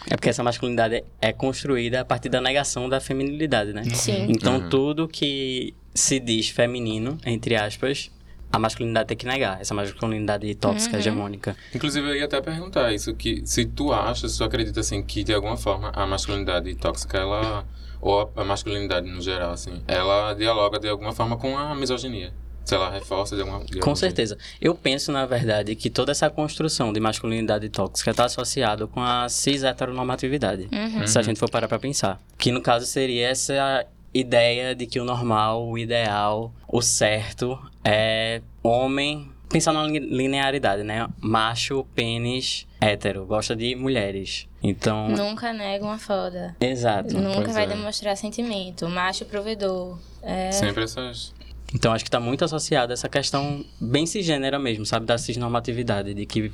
É 0.10 0.16
porque 0.16 0.30
essa 0.30 0.44
masculinidade 0.44 1.04
é 1.22 1.34
construída 1.34 2.02
a 2.02 2.06
partir 2.06 2.30
da 2.30 2.40
negação 2.40 2.88
da 2.88 3.00
feminilidade, 3.00 3.74
né? 3.74 3.84
Sim. 3.94 4.28
Então 4.30 4.58
uhum. 4.58 4.70
tudo 4.70 5.08
que 5.08 5.74
se 5.94 6.20
diz 6.20 6.50
feminino, 6.50 7.18
entre 7.26 7.56
aspas, 7.56 8.10
a 8.52 8.58
masculinidade 8.58 9.08
tem 9.10 9.18
que 9.18 9.26
negar, 9.26 9.60
essa 9.60 9.74
masculinidade 9.74 10.54
tóxica, 10.56 10.94
uhum. 10.94 11.00
hegemônica. 11.00 11.56
Inclusive, 11.74 12.08
eu 12.08 12.16
ia 12.16 12.26
até 12.26 12.40
perguntar 12.40 12.94
isso, 12.94 13.14
que 13.14 13.42
se 13.46 13.66
tu 13.66 13.92
acha, 13.92 14.30
se 14.30 14.38
tu 14.38 14.44
acredita, 14.44 14.80
assim, 14.80 15.04
que 15.04 15.24
de 15.24 15.34
alguma 15.34 15.58
forma 15.58 15.92
a 15.94 16.06
masculinidade 16.06 16.74
tóxica, 16.76 17.18
ela, 17.18 17.66
ou 18.02 18.32
a 18.36 18.44
masculinidade 18.44 19.10
no 19.10 19.22
geral, 19.22 19.52
assim, 19.52 19.82
ela 19.88 20.34
dialoga 20.34 20.80
de 20.80 20.88
alguma 20.88 21.14
forma 21.14 21.38
com 21.38 21.58
a 21.58 21.74
misoginia 21.76 22.34
se 22.68 22.76
ela 22.76 22.90
reforça 22.90 23.34
de 23.34 23.42
alguma 23.42 23.64
de 23.64 23.80
Com 23.80 23.96
certeza. 23.96 24.36
Jeito. 24.38 24.58
Eu 24.62 24.76
penso, 24.76 25.10
na 25.10 25.26
verdade, 25.26 25.74
que 25.74 25.90
toda 25.90 26.12
essa 26.12 26.30
construção 26.30 26.92
de 26.92 27.00
masculinidade 27.00 27.70
tóxica 27.70 28.12
está 28.12 28.26
associada 28.26 28.86
com 28.86 29.02
a 29.02 29.30
cis 29.30 29.64
heteronormatividade. 29.64 30.68
Uhum. 30.74 31.08
Se 31.08 31.18
a 31.18 31.22
gente 31.22 31.40
for 31.40 31.50
parar 31.50 31.70
para 31.70 31.80
pensar. 31.80 32.20
Que 32.38 32.52
no 32.52 32.62
caso 32.62 32.86
seria 32.86 33.30
essa 33.30 33.86
ideia 34.14 34.76
de 34.76 34.86
que 34.86 35.00
o 35.00 35.06
normal, 35.06 35.66
o 35.66 35.78
ideal, 35.78 36.52
o 36.68 36.82
certo 36.82 37.58
é 37.86 38.42
homem. 38.62 39.32
Pensar 39.50 39.72
na 39.72 39.88
linearidade, 39.88 40.84
né? 40.84 41.08
Macho, 41.22 41.86
pênis, 41.96 42.68
hétero, 42.82 43.26
gosta 43.26 43.56
de 43.56 43.76
mulheres. 43.76 44.48
Então. 44.62 45.08
Nunca 45.10 45.54
nega 45.54 45.86
uma 45.86 45.98
foda. 45.98 46.56
Exato. 46.60 47.18
Nunca 47.18 47.52
vai 47.54 47.64
é. 47.64 47.68
demonstrar 47.68 48.18
sentimento. 48.18 48.90
Macho 48.90 49.26
provedor. 49.26 49.98
É... 50.22 50.52
Sempre 50.52 50.84
essas 50.84 51.34
então 51.74 51.92
acho 51.92 52.04
que 52.04 52.08
está 52.08 52.20
muito 52.20 52.46
associado 52.46 52.92
a 52.92 52.94
essa 52.94 53.10
questão 53.10 53.66
bem 53.80 54.06
cisgênera 54.06 54.58
mesmo, 54.58 54.86
sabe? 54.86 55.06
Da 55.06 55.18
cisnormatividade, 55.18 56.14
de 56.14 56.26
que 56.26 56.52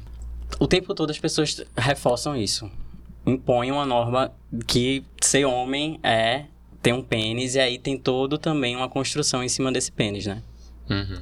o 0.60 0.68
tempo 0.68 0.94
todo 0.94 1.12
as 1.12 1.20
pessoas 1.20 1.64
reforçam 1.78 2.36
isso. 2.36 2.70
Impõem 3.26 3.72
uma 3.72 3.86
norma 3.86 4.32
que 4.68 5.04
ser 5.22 5.46
homem 5.46 6.00
é 6.04 6.46
tem 6.82 6.92
um 6.92 7.02
pênis 7.02 7.56
e 7.56 7.60
aí 7.60 7.80
tem 7.80 7.98
todo 7.98 8.38
também 8.38 8.76
uma 8.76 8.90
construção 8.90 9.42
em 9.42 9.48
cima 9.48 9.72
desse 9.72 9.92
pênis, 9.92 10.26
né? 10.26 10.42
Uhum. 10.90 11.22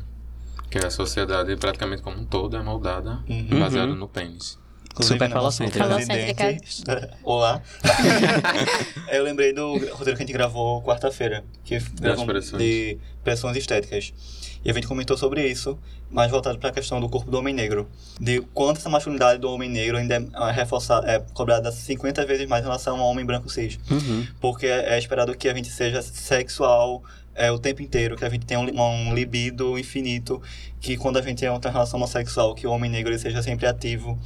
Que 0.71 0.79
a 0.79 0.89
sociedade, 0.89 1.55
praticamente 1.57 2.01
como 2.01 2.17
um 2.17 2.25
todo, 2.25 2.55
é 2.57 2.63
moldada 2.63 3.19
Uhum. 3.29 3.59
baseado 3.59 3.89
Uhum. 3.89 3.95
no 3.95 4.07
pênis. 4.07 4.57
Inclusive, 4.91 5.15
Super 5.15 5.29
né, 5.29 5.35
nosso 5.35 5.57
falocêntrica. 5.63 5.87
presidente- 5.87 7.09
Olá. 7.23 7.61
eu 9.11 9.23
lembrei 9.23 9.53
do 9.53 9.73
roteiro 9.73 10.17
que 10.17 10.23
a 10.23 10.25
gente 10.25 10.33
gravou 10.33 10.81
quarta-feira, 10.81 11.43
que 11.63 11.75
expressões. 11.75 12.61
de 12.61 12.97
pressões 13.23 13.55
estéticas. 13.57 14.13
E 14.63 14.69
a 14.69 14.73
gente 14.73 14.87
comentou 14.87 15.17
sobre 15.17 15.45
isso, 15.47 15.79
mais 16.09 16.29
voltado 16.29 16.59
para 16.59 16.69
a 16.69 16.71
questão 16.73 16.99
do 17.01 17.09
corpo 17.09 17.31
do 17.31 17.37
homem 17.37 17.53
negro. 17.53 17.89
De 18.19 18.41
quanto 18.53 18.77
essa 18.77 18.89
masculinidade 18.89 19.39
do 19.39 19.49
homem 19.49 19.69
negro 19.69 19.97
ainda 19.97 20.15
é 20.17 20.25
ah, 20.33 20.51
reforçada, 20.51 21.09
é 21.09 21.19
cobrada 21.33 21.71
50 21.71 22.25
vezes 22.25 22.47
mais 22.47 22.61
em 22.61 22.67
relação 22.67 22.99
ao 22.99 23.07
homem 23.07 23.25
branco 23.25 23.49
cis. 23.49 23.79
Uhum. 23.89 24.27
Porque 24.39 24.67
é 24.67 24.97
esperado 24.99 25.35
que 25.35 25.49
a 25.49 25.53
gente 25.53 25.69
seja 25.69 26.01
sexual 26.01 27.01
é, 27.35 27.51
o 27.51 27.59
tempo 27.59 27.81
inteiro, 27.81 28.15
que 28.15 28.25
a 28.25 28.29
gente 28.29 28.45
tenha 28.45 28.59
um, 28.59 28.81
um 28.81 29.13
libido 29.13 29.77
infinito, 29.77 30.41
que 30.79 30.97
quando 30.97 31.17
a 31.17 31.21
gente 31.21 31.39
tem 31.39 31.49
outra 31.49 31.71
relação 31.71 31.97
homossexual, 31.97 32.55
que 32.55 32.67
o 32.67 32.71
homem 32.71 32.89
negro 32.89 33.11
ele 33.11 33.19
seja 33.19 33.41
sempre 33.41 33.65
ativo. 33.65 34.19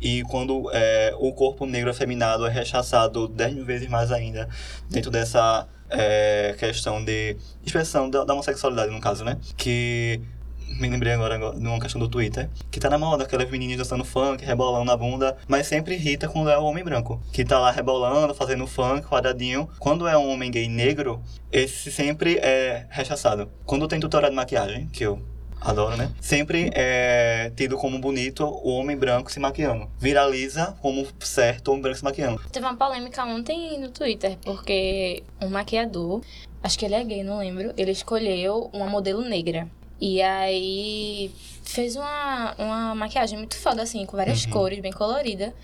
E 0.00 0.22
quando 0.24 0.70
é, 0.72 1.14
o 1.18 1.32
corpo 1.32 1.66
negro 1.66 1.90
afeminado 1.90 2.46
é 2.46 2.50
rechaçado 2.50 3.26
10 3.28 3.54
mil 3.54 3.64
vezes 3.64 3.88
mais 3.88 4.12
ainda, 4.12 4.48
dentro 4.90 5.10
dessa 5.10 5.66
é, 5.90 6.54
questão 6.58 7.02
de 7.04 7.36
expressão 7.64 8.10
da, 8.10 8.24
da 8.24 8.34
homossexualidade, 8.34 8.92
no 8.92 9.00
caso, 9.00 9.24
né? 9.24 9.38
Que 9.56 10.20
me 10.68 10.88
lembrei 10.88 11.12
agora 11.12 11.38
de 11.38 11.66
uma 11.66 11.80
questão 11.80 12.00
do 12.00 12.08
Twitter, 12.08 12.48
que 12.70 12.80
tá 12.80 12.90
na 12.90 12.98
moda, 12.98 13.24
aquelas 13.24 13.50
meninas 13.50 13.78
dançando 13.78 14.04
funk, 14.04 14.44
rebolando 14.44 14.84
na 14.84 14.96
bunda, 14.96 15.36
mas 15.46 15.66
sempre 15.66 15.94
irrita 15.94 16.28
quando 16.28 16.50
é 16.50 16.58
o 16.58 16.64
homem 16.64 16.84
branco, 16.84 17.20
que 17.32 17.44
tá 17.44 17.58
lá 17.58 17.70
rebolando, 17.70 18.34
fazendo 18.34 18.66
funk, 18.66 19.06
quadradinho. 19.06 19.68
Quando 19.78 20.06
é 20.06 20.16
um 20.16 20.30
homem 20.30 20.50
gay 20.50 20.68
negro, 20.68 21.22
esse 21.52 21.90
sempre 21.90 22.36
é 22.38 22.86
rechaçado. 22.90 23.50
Quando 23.64 23.88
tem 23.88 24.00
tutorial 24.00 24.30
de 24.30 24.36
maquiagem, 24.36 24.86
que 24.88 25.04
eu 25.04 25.20
adoro, 25.60 25.96
né? 25.96 26.12
Sempre 26.20 26.70
é 26.74 27.50
tido 27.56 27.76
como 27.76 27.98
bonito 27.98 28.44
o 28.44 28.70
homem 28.70 28.96
branco 28.96 29.32
se 29.32 29.40
maquiando. 29.40 29.88
Viraliza 29.98 30.76
como 30.82 31.06
certo 31.20 31.68
o 31.68 31.70
homem 31.72 31.82
branco 31.82 31.98
se 31.98 32.04
maquiando. 32.04 32.40
Teve 32.52 32.66
uma 32.66 32.76
polêmica 32.76 33.24
ontem 33.24 33.78
no 33.80 33.88
Twitter, 33.88 34.36
porque 34.44 35.22
um 35.40 35.48
maquiador, 35.48 36.20
acho 36.62 36.78
que 36.78 36.84
ele 36.84 36.94
é 36.94 37.04
gay, 37.04 37.22
não 37.22 37.38
lembro, 37.38 37.72
ele 37.76 37.92
escolheu 37.92 38.70
uma 38.72 38.86
modelo 38.86 39.22
negra. 39.22 39.68
E 40.06 40.20
aí 40.20 41.30
fez 41.62 41.96
uma, 41.96 42.54
uma 42.58 42.94
maquiagem 42.94 43.38
muito 43.38 43.56
foda, 43.56 43.82
assim, 43.82 44.04
com 44.04 44.18
várias 44.18 44.44
Uhum. 44.44 44.50
cores, 44.50 44.78
bem 44.80 44.92
colorida. 44.92 45.54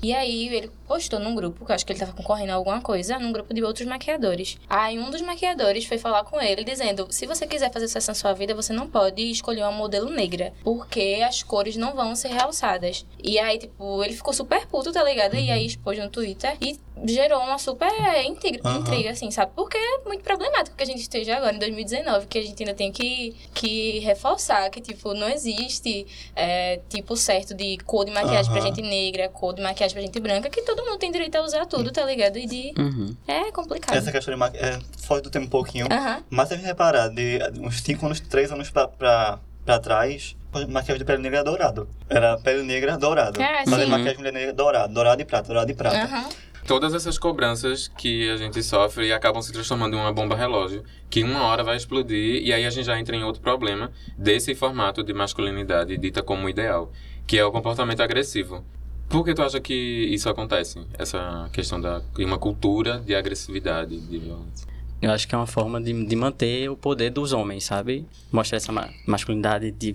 E 0.00 0.14
aí 0.14 0.46
ele 0.54 0.70
postou 0.88 1.20
num 1.20 1.34
grupo, 1.34 1.64
que 1.64 1.70
eu 1.70 1.74
acho 1.74 1.84
que 1.84 1.92
ele 1.92 2.00
tava 2.00 2.12
concorrendo 2.12 2.52
a 2.52 2.54
alguma 2.54 2.80
coisa, 2.80 3.18
num 3.18 3.30
grupo 3.30 3.52
de 3.52 3.62
outros 3.62 3.86
maquiadores. 3.86 4.56
Aí 4.68 4.98
um 4.98 5.10
dos 5.10 5.20
maquiadores 5.20 5.84
foi 5.84 5.98
falar 5.98 6.24
com 6.24 6.40
ele, 6.40 6.64
dizendo: 6.64 7.06
se 7.10 7.26
você 7.26 7.46
quiser 7.46 7.70
fazer 7.70 7.86
sucesso 7.86 8.10
na 8.10 8.14
sua 8.14 8.32
vida, 8.32 8.54
você 8.54 8.72
não 8.72 8.88
pode 8.88 9.22
escolher 9.30 9.62
uma 9.62 9.72
modelo 9.72 10.10
negra, 10.10 10.52
porque 10.64 11.20
as 11.26 11.42
cores 11.42 11.76
não 11.76 11.94
vão 11.94 12.16
ser 12.16 12.28
realçadas. 12.28 13.04
E 13.22 13.38
aí, 13.38 13.58
tipo, 13.58 14.02
ele 14.02 14.14
ficou 14.14 14.32
super 14.32 14.66
puto, 14.66 14.90
tá 14.90 15.02
ligado? 15.04 15.36
E 15.36 15.50
aí 15.50 15.66
expôs 15.66 15.98
no 15.98 16.08
Twitter 16.08 16.56
e 16.60 16.78
gerou 17.06 17.40
uma 17.40 17.58
super 17.58 17.90
intriga, 18.24 18.60
Aham. 18.64 18.78
intriga, 18.80 19.10
assim, 19.10 19.30
sabe? 19.30 19.52
Porque 19.54 19.76
é 19.76 20.08
muito 20.08 20.24
problemático 20.24 20.76
que 20.76 20.82
a 20.82 20.86
gente 20.86 21.00
esteja 21.00 21.36
agora, 21.36 21.54
em 21.54 21.58
2019, 21.58 22.26
que 22.26 22.38
a 22.38 22.42
gente 22.42 22.60
ainda 22.62 22.74
tem 22.74 22.90
que, 22.90 23.36
que 23.54 23.98
reforçar 24.00 24.68
que, 24.70 24.80
tipo, 24.80 25.14
não 25.14 25.28
existe 25.28 26.06
é, 26.34 26.80
tipo 26.88 27.16
certo 27.16 27.54
de 27.54 27.76
cor 27.78 28.04
de 28.04 28.10
maquiagem 28.10 28.50
pra 28.50 28.60
Aham. 28.60 28.74
gente 28.74 28.82
negra, 28.82 29.28
cor 29.28 29.54
de 29.54 29.62
maquiagem 29.62 29.94
pra 29.94 30.02
gente 30.02 30.18
branca, 30.20 30.48
que 30.50 30.62
todo 30.62 30.77
mundo 30.84 30.98
tem 30.98 31.10
direito 31.10 31.36
a 31.36 31.42
usar 31.42 31.66
tudo, 31.66 31.90
tá 31.90 32.04
ligado? 32.04 32.38
E 32.38 32.46
de... 32.46 32.72
Uhum. 32.78 33.16
É 33.26 33.50
complicado. 33.52 33.96
Essa 33.96 34.12
questão 34.12 34.32
de 34.32 34.38
maquiagem 34.38 34.80
é, 34.80 34.80
foge 35.06 35.22
do 35.22 35.30
tempo 35.30 35.46
um 35.46 35.50
pouquinho. 35.50 35.86
Aham. 35.90 36.22
Mas 36.30 36.48
se 36.48 36.54
a 36.54 36.56
gente 36.56 36.66
reparar, 36.66 37.08
de 37.08 37.38
uns 37.60 37.80
5 37.80 38.04
anos, 38.06 38.20
3 38.20 38.52
anos 38.52 38.70
pra, 38.70 38.88
pra, 38.88 39.38
pra 39.64 39.78
trás, 39.78 40.36
maquiagem 40.68 40.98
de 40.98 41.04
pele 41.04 41.22
negra 41.22 41.38
era 41.38 41.44
dourado. 41.44 41.88
Era 42.08 42.36
pele 42.38 42.62
negra 42.62 42.96
dourado. 42.96 43.40
É, 43.40 43.64
Fazer 43.64 43.84
sim. 43.84 43.90
maquiagem 43.90 44.16
de 44.16 44.18
mulher 44.18 44.32
negra 44.32 44.52
dourado, 44.52 44.92
dourado 44.94 45.22
e 45.22 45.24
prata, 45.24 45.46
dourado 45.48 45.70
e 45.70 45.74
prata. 45.74 46.04
Aham. 46.04 46.28
Todas 46.66 46.92
essas 46.92 47.18
cobranças 47.18 47.88
que 47.88 48.28
a 48.28 48.36
gente 48.36 48.62
sofre 48.62 49.10
acabam 49.10 49.40
se 49.40 49.50
transformando 49.50 49.96
em 49.96 50.00
uma 50.00 50.12
bomba 50.12 50.36
relógio, 50.36 50.84
que 51.08 51.22
uma 51.22 51.44
hora 51.44 51.64
vai 51.64 51.78
explodir 51.78 52.42
e 52.42 52.52
aí 52.52 52.66
a 52.66 52.70
gente 52.70 52.84
já 52.84 52.98
entra 52.98 53.16
em 53.16 53.24
outro 53.24 53.40
problema 53.40 53.90
desse 54.18 54.54
formato 54.54 55.02
de 55.02 55.14
masculinidade 55.14 55.96
dita 55.96 56.22
como 56.22 56.46
ideal, 56.46 56.92
que 57.26 57.38
é 57.38 57.44
o 57.44 57.50
comportamento 57.50 58.02
agressivo. 58.02 58.62
Por 59.08 59.24
que 59.24 59.34
tu 59.34 59.42
acha 59.42 59.58
que 59.60 59.74
isso 59.74 60.28
acontece? 60.28 60.78
Essa 60.98 61.48
questão 61.52 61.80
da 61.80 62.00
de 62.14 62.24
uma 62.24 62.38
cultura 62.38 62.98
de 62.98 63.14
agressividade, 63.14 63.98
de 63.98 64.18
violência. 64.18 64.68
Eu 65.00 65.12
acho 65.12 65.28
que 65.28 65.34
é 65.34 65.38
uma 65.38 65.46
forma 65.46 65.80
de, 65.80 65.92
de 66.06 66.16
manter 66.16 66.68
o 66.68 66.76
poder 66.76 67.10
dos 67.10 67.32
homens, 67.32 67.62
sabe? 67.64 68.04
Mostrar 68.32 68.56
essa 68.56 68.72
ma- 68.72 68.90
masculinidade 69.06 69.70
de 69.70 69.94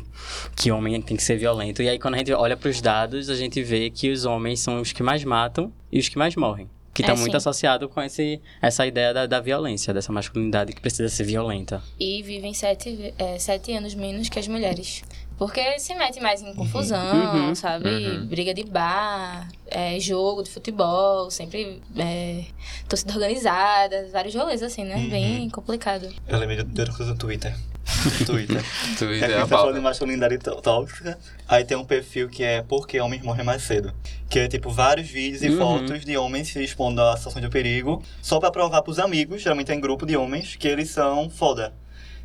que 0.56 0.72
o 0.72 0.78
homem 0.78 1.02
tem 1.02 1.18
que 1.18 1.24
ser 1.24 1.38
violento. 1.38 1.84
E 1.84 1.90
aí, 1.90 2.00
quando 2.00 2.16
a 2.16 2.18
gente 2.20 2.32
olha 2.32 2.56
para 2.56 2.70
os 2.70 2.80
dados, 2.80 3.30
a 3.30 3.36
gente 3.36 3.62
vê 3.62 3.90
que 3.90 4.10
os 4.12 4.24
homens 4.24 4.62
são 4.62 4.80
os 4.80 4.94
que 4.94 5.04
mais 5.04 5.24
matam 5.26 5.72
e 5.92 6.00
os 6.00 6.08
que 6.08 6.18
mais 6.18 6.36
morrem. 6.38 6.70
Que 6.94 7.02
É, 7.02 7.06
está 7.06 7.16
muito 7.20 7.32
sim. 7.32 7.38
associado 7.38 7.90
com 7.90 8.02
esse, 8.02 8.40
essa 8.62 8.86
ideia 8.88 9.14
da, 9.14 9.26
da 9.26 9.40
violência, 9.42 9.94
dessa 9.94 10.12
masculinidade 10.14 10.72
que 10.74 10.80
precisa 10.80 11.10
ser 11.10 11.24
violenta. 11.24 11.82
E 12.00 12.22
vivem 12.22 12.54
sete, 12.54 13.14
é, 13.18 13.38
sete 13.40 13.74
anos 13.74 13.96
menos 13.96 14.30
que 14.30 14.38
as 14.40 14.48
mulheres. 14.48 15.04
Porque 15.46 15.78
se 15.80 15.94
mete 15.96 16.20
mais 16.22 16.42
em 16.42 16.54
confusão, 16.54 17.36
Uhum. 17.48 17.56
sabe? 17.56 17.90
Uhum. 17.90 18.26
Briga 18.28 18.54
de 18.54 18.64
bar, 18.64 19.48
é, 19.68 20.00
jogo 20.00 20.42
de 20.44 20.50
futebol, 20.50 21.30
sempre 21.30 21.82
é, 21.98 22.46
torcida 22.88 23.14
organizada, 23.14 24.08
vários 24.12 24.34
rolês 24.36 24.64
assim, 24.64 24.84
né? 24.86 24.96
Uhum. 24.96 25.10
Bem 25.10 25.50
complicado. 25.50 26.08
Eu 26.28 26.38
lembrei 26.40 26.58
de 26.58 26.64
de 26.64 26.80
outra 26.82 26.96
coisa 26.96 27.12
no 27.12 27.18
Twitter. 27.18 27.54
Twitter. 28.26 28.64
Tu 28.98 29.06
É 29.06 29.18
é 29.18 29.28
que 29.28 29.34
a 29.34 29.40
tá 29.42 29.48
falando 29.48 29.76
de 29.76 29.82
masculinidade 29.82 30.38
tó- 30.38 30.56
tóxica. 30.62 31.20
Aí 31.48 31.66
tem 31.66 31.76
um 31.76 31.84
perfil 31.84 32.30
que 32.30 32.42
é 32.42 32.62
Por 32.62 32.88
que 32.88 32.98
homens 33.02 33.22
morrem 33.22 33.44
mais 33.44 33.64
cedo? 33.64 33.94
Que 34.30 34.40
é 34.40 34.48
tipo 34.48 34.70
vários 34.72 35.10
vídeos 35.10 35.44
e 35.44 35.50
Uhum. 35.50 35.58
fotos 35.58 36.06
de 36.06 36.16
homens 36.18 36.48
se 36.48 36.64
expondo 36.64 37.02
a 37.02 37.18
situação 37.18 37.42
de 37.42 37.50
perigo, 37.50 38.02
só 38.22 38.40
pra 38.40 38.50
provar 38.50 38.82
pros 38.82 39.00
amigos, 39.00 39.42
geralmente 39.42 39.68
tem 39.68 39.80
grupo 39.82 40.06
de 40.06 40.16
homens, 40.16 40.56
que 40.56 40.68
eles 40.68 40.90
são 40.92 41.30
foda. 41.30 41.74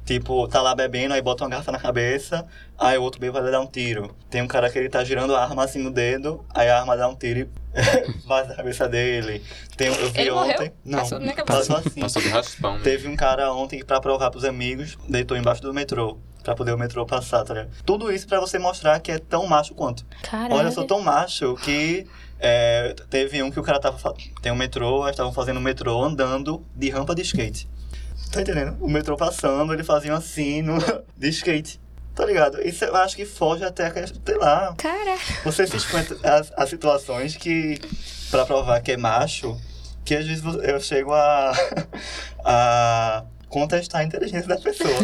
Tipo, 0.09 0.49
tá 0.49 0.63
lá 0.63 0.75
bebendo, 0.75 1.13
aí 1.13 1.21
bota 1.21 1.45
uma 1.45 1.51
garrafa 1.51 1.71
na 1.71 1.79
cabeça, 1.79 2.47
aí 2.79 2.97
o 2.97 3.03
outro 3.03 3.21
bêbado 3.21 3.43
vai 3.43 3.53
dar 3.53 3.61
um 3.61 3.67
tiro. 3.67 4.17
Tem 4.31 4.41
um 4.41 4.47
cara 4.47 4.71
que 4.71 4.79
ele 4.79 4.89
tá 4.89 5.05
girando 5.05 5.37
a 5.37 5.43
arma 5.45 5.63
assim 5.63 5.83
no 5.83 5.91
dedo, 5.91 6.43
aí 6.49 6.67
a 6.71 6.81
arma 6.81 6.97
dá 6.97 7.07
um 7.07 7.15
tiro 7.15 7.41
e 7.41 7.49
bate 8.27 8.49
na 8.49 8.55
cabeça 8.55 8.89
dele. 8.89 9.43
Tem, 9.77 9.89
eu 9.89 10.11
vi 10.11 10.19
Ele 10.19 10.31
morreu? 10.31 10.55
ontem. 10.55 10.73
Não, 10.83 11.01
Passou 11.01 11.19
cabeça. 11.21 11.45
passou 11.45 11.77
assim. 11.77 12.01
Passou 12.01 12.23
de 12.23 12.29
raspão. 12.31 12.79
né? 12.79 12.81
Teve 12.83 13.07
um 13.07 13.15
cara 13.15 13.53
ontem 13.53 13.81
que, 13.81 13.85
pra 13.85 14.01
provar 14.01 14.31
pros 14.31 14.47
amigos, 14.47 14.97
deitou 15.07 15.37
embaixo 15.37 15.61
do 15.61 15.75
metrô. 15.75 16.17
Pra 16.43 16.55
poder 16.55 16.73
o 16.73 16.79
metrô 16.79 17.05
passar, 17.05 17.45
tá 17.45 17.53
ligado? 17.53 17.71
Tudo 17.85 18.11
isso 18.11 18.27
pra 18.27 18.41
você 18.41 18.59
mostrar 18.59 18.99
que 19.01 19.13
é 19.13 19.19
tão 19.19 19.47
macho 19.47 19.75
quanto. 19.75 20.07
Caralho. 20.23 20.55
Olha, 20.55 20.69
eu 20.69 20.73
sou 20.73 20.87
tão 20.87 21.03
macho 21.03 21.55
que 21.57 22.07
é, 22.41 22.95
teve 23.11 23.43
um 23.43 23.51
que 23.51 23.61
o 23.61 23.63
cara 23.63 23.79
tava. 23.79 24.15
Tem 24.41 24.51
um 24.51 24.57
metrô, 24.57 25.01
eles 25.03 25.11
estavam 25.11 25.35
fazendo 25.35 25.59
o 25.59 25.61
metrô 25.61 26.03
andando 26.03 26.65
de 26.75 26.89
rampa 26.89 27.15
de 27.15 27.21
skate. 27.21 27.69
Tá 28.33 28.41
entendendo? 28.43 28.77
O 28.81 28.89
metrô 28.89 29.17
passando, 29.17 29.73
eles 29.73 29.87
faziam 29.87 30.17
assim 30.17 30.63
no, 30.63 30.77
de 31.17 31.29
skate. 31.29 31.81
Tá 32.15 32.27
ligado? 32.27 32.61
Isso 32.67 32.85
eu 32.85 32.97
acho 32.97 33.15
que 33.15 33.25
foge 33.25 33.65
até, 33.65 33.87
a 33.87 33.91
questão- 33.91 34.21
sei 34.27 34.37
lá, 34.37 34.75
Cara, 34.77 35.17
você 35.45 35.67
se 35.67 35.77
expõe 35.77 36.05
a, 36.25 36.63
a 36.63 36.67
situações 36.67 37.37
que, 37.37 37.79
pra 38.31 38.45
provar 38.45 38.81
que 38.83 38.93
é 38.93 38.97
macho, 38.97 39.57
que 40.05 40.17
às 40.17 40.27
vezes 40.27 40.43
eu 40.45 40.81
chego 40.81 41.13
a, 41.15 41.53
a 42.45 43.25
contestar 43.49 44.01
a 44.01 44.05
inteligência 44.05 44.49
da 44.49 44.59
pessoa. 44.59 44.89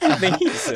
É 0.00 0.16
bem 0.16 0.32
isso. 0.42 0.72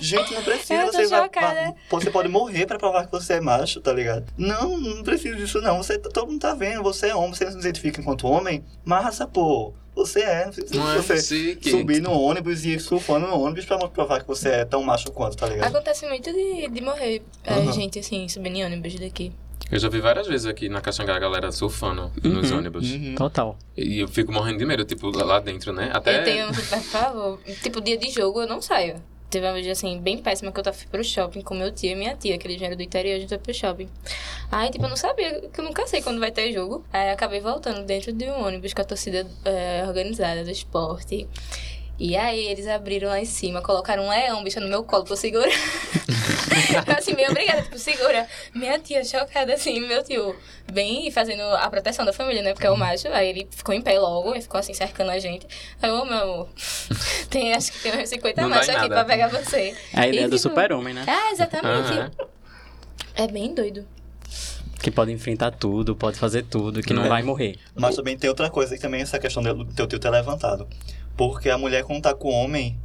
Gente, 0.00 0.32
não 0.34 0.42
precisa. 0.42 0.74
Eu 0.74 0.86
tô 0.86 0.92
Você, 0.92 1.06
vai, 1.08 1.74
você 1.90 2.10
pode 2.10 2.28
morrer 2.28 2.66
pra 2.66 2.78
provar 2.78 3.04
que 3.04 3.12
você 3.12 3.34
é 3.34 3.40
macho, 3.40 3.80
tá 3.80 3.92
ligado? 3.92 4.24
Não, 4.36 4.78
não 4.78 5.02
precisa 5.02 5.36
disso 5.36 5.60
não. 5.60 5.78
Você, 5.78 5.98
todo 5.98 6.28
mundo 6.28 6.40
tá 6.40 6.54
vendo, 6.54 6.82
você 6.82 7.08
é 7.08 7.14
homem, 7.14 7.34
você 7.34 7.44
não 7.44 7.52
se 7.52 7.58
identifica 7.58 8.00
enquanto 8.00 8.26
homem. 8.26 8.64
Massa, 8.84 9.26
pô. 9.26 9.74
Você 9.94 10.20
é. 10.20 10.48
Não 10.72 10.92
é 10.92 10.96
você 10.96 11.20
chique. 11.20 11.70
subir 11.70 12.00
no 12.00 12.12
ônibus 12.12 12.64
e 12.64 12.70
ir 12.74 12.80
surfando 12.80 13.26
no 13.26 13.40
ônibus 13.40 13.64
pra 13.64 13.76
provar 13.88 14.20
que 14.20 14.28
você 14.28 14.48
é 14.50 14.64
tão 14.64 14.82
macho 14.82 15.10
quanto, 15.10 15.36
tá 15.36 15.46
ligado? 15.46 15.74
acontece 15.74 16.06
muito 16.06 16.32
de, 16.32 16.68
de 16.68 16.80
morrer 16.80 17.20
é, 17.42 17.54
Aham. 17.54 17.72
gente 17.72 17.98
assim, 17.98 18.28
subindo 18.28 18.56
em 18.56 18.64
ônibus 18.64 18.94
daqui. 18.94 19.32
Eu 19.70 19.78
já 19.78 19.88
vi 19.88 20.00
várias 20.00 20.26
vezes 20.26 20.46
aqui 20.46 20.68
na 20.68 20.80
Caxangá 20.80 21.16
a 21.16 21.18
galera 21.18 21.52
surfando 21.52 22.10
nos 22.22 22.50
Uhum. 22.50 22.58
ônibus. 22.58 22.90
Uhum. 22.90 23.14
Total. 23.16 23.58
E 23.76 23.98
eu 24.00 24.08
fico 24.08 24.32
morrendo 24.32 24.58
de 24.58 24.64
medo, 24.64 24.84
tipo, 24.84 25.10
lá 25.10 25.40
dentro, 25.40 25.72
né? 25.72 25.90
Até. 25.92 26.20
Eu 26.20 26.24
tenho 26.24 26.48
um 26.48 26.54
super 26.54 26.80
favor. 26.80 27.38
Tipo, 27.62 27.80
dia 27.80 27.96
de 27.98 28.10
jogo 28.10 28.40
eu 28.42 28.48
não 28.48 28.62
saio. 28.62 28.96
Teve 29.28 29.44
uma 29.46 29.52
vez, 29.52 29.66
assim, 29.68 30.00
bem 30.00 30.16
péssima 30.16 30.50
que 30.50 30.58
eu 30.58 30.64
tava 30.64 30.74
fui 30.74 30.86
pro 30.86 31.04
shopping 31.04 31.42
com 31.42 31.54
meu 31.54 31.70
tio 31.70 31.90
e 31.90 31.94
minha 31.94 32.16
tia, 32.16 32.38
que 32.38 32.46
eles 32.46 32.58
vieram 32.58 32.74
do 32.74 32.82
interior, 32.82 33.16
a 33.16 33.18
gente 33.18 33.28
foi 33.28 33.36
pro 33.36 33.52
shopping. 33.52 33.86
Aí, 34.50 34.70
tipo, 34.70 34.82
eu 34.86 34.88
não 34.88 34.96
sabia, 34.96 35.42
que 35.52 35.60
eu 35.60 35.64
nunca 35.64 35.86
sei 35.86 36.00
quando 36.00 36.18
vai 36.18 36.30
ter 36.30 36.50
jogo. 36.50 36.82
Aí, 36.90 37.10
acabei 37.10 37.38
voltando 37.38 37.84
dentro 37.84 38.10
de 38.10 38.24
um 38.24 38.46
ônibus 38.46 38.72
com 38.72 38.80
a 38.80 38.84
torcida 38.86 39.26
é, 39.44 39.84
organizada 39.86 40.42
do 40.44 40.50
esporte. 40.50 41.28
E 41.98 42.16
aí, 42.16 42.46
eles 42.46 42.66
abriram 42.68 43.08
lá 43.08 43.18
em 43.20 43.24
cima, 43.24 43.60
colocaram 43.60 44.04
um 44.04 44.10
leão, 44.10 44.44
bicho, 44.44 44.60
no 44.60 44.68
meu 44.68 44.84
colo 44.84 45.02
pra 45.04 45.14
eu 45.14 45.16
segurar. 45.16 45.48
assim, 46.96 47.12
meio 47.14 47.30
obrigada, 47.30 47.62
tipo, 47.62 47.78
segura. 47.78 48.26
Minha 48.54 48.78
tia 48.78 49.02
chocada, 49.04 49.52
assim, 49.54 49.80
meu 49.80 50.02
tio, 50.04 50.36
bem 50.72 51.10
fazendo 51.10 51.42
a 51.42 51.68
proteção 51.68 52.04
da 52.04 52.12
família, 52.12 52.40
né? 52.42 52.52
Porque 52.52 52.66
é 52.66 52.70
o 52.70 52.76
macho. 52.76 53.08
Aí 53.08 53.28
ele 53.28 53.48
ficou 53.50 53.74
em 53.74 53.82
pé 53.82 53.98
logo 53.98 54.34
e 54.36 54.40
ficou 54.40 54.60
assim, 54.60 54.72
cercando 54.74 55.10
a 55.10 55.18
gente. 55.18 55.46
Aí, 55.82 55.90
ô, 55.90 56.04
meu 56.04 56.18
amor, 56.18 56.48
tem, 57.30 57.52
acho 57.52 57.72
que 57.72 57.80
tem 57.80 58.00
uns 58.00 58.08
50 58.08 58.42
Não 58.42 58.48
machos 58.48 58.68
aqui 58.68 58.78
nada. 58.88 58.94
pra 58.94 59.04
pegar 59.04 59.28
você. 59.28 59.74
É 59.92 60.00
a 60.00 60.06
ideia 60.06 60.26
E, 60.26 60.28
do 60.28 60.36
tipo, 60.36 60.48
super-homem, 60.50 60.94
né? 60.94 61.04
Ah, 61.06 61.32
exatamente. 61.32 61.92
Aham. 61.92 62.10
É 63.16 63.26
bem 63.26 63.52
doido. 63.54 63.84
Que 64.80 64.92
pode 64.92 65.10
enfrentar 65.10 65.50
tudo, 65.50 65.96
pode 65.96 66.16
fazer 66.16 66.44
tudo, 66.44 66.80
que 66.80 66.94
não 66.94 67.04
É. 67.04 67.08
vai 67.08 67.22
morrer. 67.24 67.58
Mas 67.74 67.96
também 67.96 68.16
tem 68.16 68.30
outra 68.30 68.48
coisa 68.48 68.76
que 68.76 68.80
também 68.80 69.00
é 69.00 69.02
essa 69.02 69.18
questão 69.18 69.42
do 69.42 69.64
teu 69.64 69.88
tio 69.88 69.98
ter 69.98 70.08
levantado. 70.08 70.68
Porque 71.18 71.50
a 71.50 71.58
mulher, 71.58 71.82
quando 71.82 72.00
tá 72.00 72.14
com 72.14 72.28
o 72.28 72.32
homem, 72.32 72.78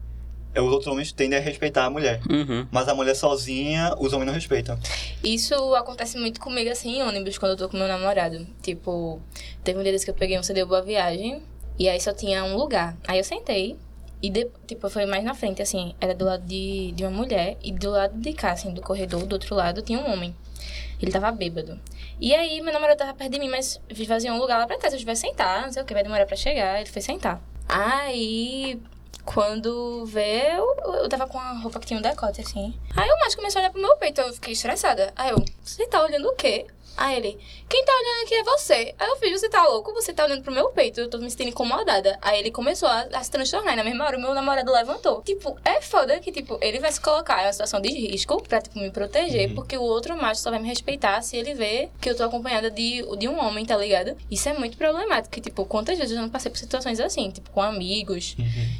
é, 0.56 0.60
os 0.60 0.72
outros 0.72 0.92
homens 0.92 1.12
tendem 1.12 1.38
a 1.38 1.42
respeitar 1.42 1.86
a 1.86 1.90
mulher. 1.90 2.20
Uhum. 2.28 2.68
Mas 2.72 2.88
a 2.88 2.96
mulher 2.96 3.16
sozinha, 3.16 3.94
os 4.00 4.12
homens 4.12 4.26
não 4.26 4.34
respeitam. 4.34 4.78
Isso 5.24 5.54
acontece 5.76 6.18
muito 6.18 6.42
comigo, 6.42 6.72
assim, 6.72 6.98
em 6.98 7.04
ônibus, 7.04 7.38
quando 7.38 7.52
eu 7.52 7.58
tô 7.58 7.70
com 7.70 7.78
meu 7.78 7.88
namorado. 7.88 8.46
Tipo, 8.64 9.22
teve 9.64 9.80
um 9.80 9.84
dia 9.84 9.92
desse 9.92 10.04
que 10.04 10.10
eu 10.10 10.16
peguei 10.16 10.40
um 10.40 10.42
CD 10.42 10.66
Boa 10.66 10.82
Viagem, 10.82 11.44
e 11.78 11.88
aí 11.88 12.02
só 12.02 12.12
tinha 12.12 12.44
um 12.44 12.58
lugar. 12.58 12.98
Aí 13.08 13.20
eu 13.20 13.24
sentei, 13.24 13.78
e, 14.20 14.32
de, 14.32 14.50
tipo, 14.66 14.90
foi 14.90 15.06
mais 15.06 15.24
na 15.24 15.36
frente, 15.36 15.62
assim, 15.62 15.94
era 16.02 16.16
do 16.16 16.26
lado 16.26 16.44
de, 16.44 16.92
de 16.94 17.04
uma 17.04 17.12
mulher, 17.12 17.56
e 17.64 17.72
do 17.72 17.92
lado 17.92 18.20
de 18.20 18.34
cá, 18.34 18.54
assim, 18.54 18.74
do 18.74 18.82
corredor, 18.82 19.28
do 19.28 19.34
outro 19.34 19.54
lado, 19.54 19.84
tinha 19.84 20.00
um 20.00 20.12
homem. 20.12 20.36
Ele 21.00 21.12
tava 21.12 21.32
bêbado. 21.32 21.80
E 22.20 22.34
aí, 22.34 22.62
meu 22.62 22.74
namorado 22.74 22.98
tava 22.98 23.14
perto 23.14 23.32
de 23.32 23.40
mim, 23.40 23.50
mas 23.50 23.80
fazia 24.08 24.34
um 24.34 24.40
lugar 24.40 24.58
lá 24.58 24.66
pra 24.66 24.78
trás. 24.78 24.92
Se 24.92 24.96
eu 24.96 25.00
tivesse 25.00 25.22
sentar, 25.22 25.64
não 25.64 25.72
sei 25.72 25.84
o 25.84 25.86
que, 25.86 25.94
vai 25.94 26.02
demorar 26.02 26.26
pra 26.26 26.36
chegar. 26.36 26.80
Ele 26.80 26.90
foi 26.90 27.02
sentar. 27.02 27.40
Aí, 27.68 28.82
quando 29.26 30.06
vê, 30.06 30.58
eu, 30.58 30.76
eu 30.96 31.10
tava 31.10 31.28
com 31.28 31.40
a 31.40 31.54
roupa 31.54 31.80
que 31.80 31.88
tinha 31.88 32.00
um 32.00 32.02
decote, 32.02 32.42
assim. 32.42 32.74
Aí 32.96 33.10
o 33.10 33.20
macho 33.20 33.36
começou 33.36 33.60
a 33.60 33.64
olhar 33.64 33.72
pro 33.72 33.82
meu 33.82 33.96
peito, 33.98 34.22
eu 34.22 34.34
fiquei 34.34 34.54
estressada. 34.54 35.14
Aí 35.16 35.30
eu, 35.32 35.44
você 35.64 35.88
tá 35.88 36.02
olhando 36.04 36.28
o 36.28 36.36
quê? 36.36 36.66
Aí 36.96 37.16
ele, 37.18 37.40
quem 37.68 37.84
tá 37.84 37.92
olhando 37.92 38.24
aqui 38.24 38.36
é 38.36 38.44
você. 38.44 38.94
Aí 39.00 39.10
eu 39.10 39.16
fiz, 39.16 39.32
você 39.42 39.50
tá 39.50 39.64
louco? 39.68 39.92
Você 39.96 40.14
tá 40.14 40.26
olhando 40.26 40.44
pro 40.44 40.54
meu 40.54 40.70
peito, 40.70 41.00
eu 41.00 41.10
tô 41.10 41.18
me 41.18 41.28
sentindo 41.28 41.50
incomodada. 41.50 42.20
Aí 42.22 42.40
ele 42.40 42.52
começou 42.52 42.88
a, 42.88 43.08
a 43.14 43.24
se 43.24 43.32
transtornar. 43.32 43.74
E 43.74 43.78
na 43.78 43.84
mesma 43.84 44.06
hora, 44.06 44.16
o 44.16 44.22
meu 44.22 44.32
namorado 44.36 44.72
levantou. 44.72 45.24
Tipo, 45.24 45.58
é 45.66 45.82
foda 45.82 46.20
que, 46.20 46.32
tipo, 46.32 46.56
ele 46.62 46.78
vai 46.80 46.92
se 46.92 47.02
colocar 47.02 47.42
em 47.42 47.46
uma 47.48 47.52
situação 47.52 47.82
de 47.82 47.90
risco 47.90 48.40
pra, 48.44 48.62
tipo, 48.62 48.78
me 48.78 48.92
proteger. 48.92 49.56
Porque 49.56 49.76
o 49.76 49.82
outro 49.82 50.16
macho 50.16 50.42
só 50.42 50.52
vai 50.52 50.60
me 50.60 50.68
respeitar 50.68 51.20
se 51.24 51.36
ele 51.36 51.56
vê 51.56 51.90
que 52.00 52.08
eu 52.12 52.16
tô 52.16 52.26
acompanhada 52.26 52.70
de, 52.70 53.02
de 53.18 53.28
um 53.28 53.44
homem, 53.44 53.66
tá 53.66 53.76
ligado? 53.76 54.16
Isso 54.30 54.48
é 54.48 54.54
muito 54.54 54.78
problemático. 54.78 55.34
Que, 55.34 55.42
tipo, 55.42 55.66
quantas 55.66 55.98
vezes 55.98 56.16
eu 56.16 56.22
não 56.22 56.30
passei 56.30 56.52
por 56.52 56.60
situações 56.60 57.00
assim, 57.00 57.32
tipo, 57.32 57.50
com 57.50 57.64
amigos 57.64 58.36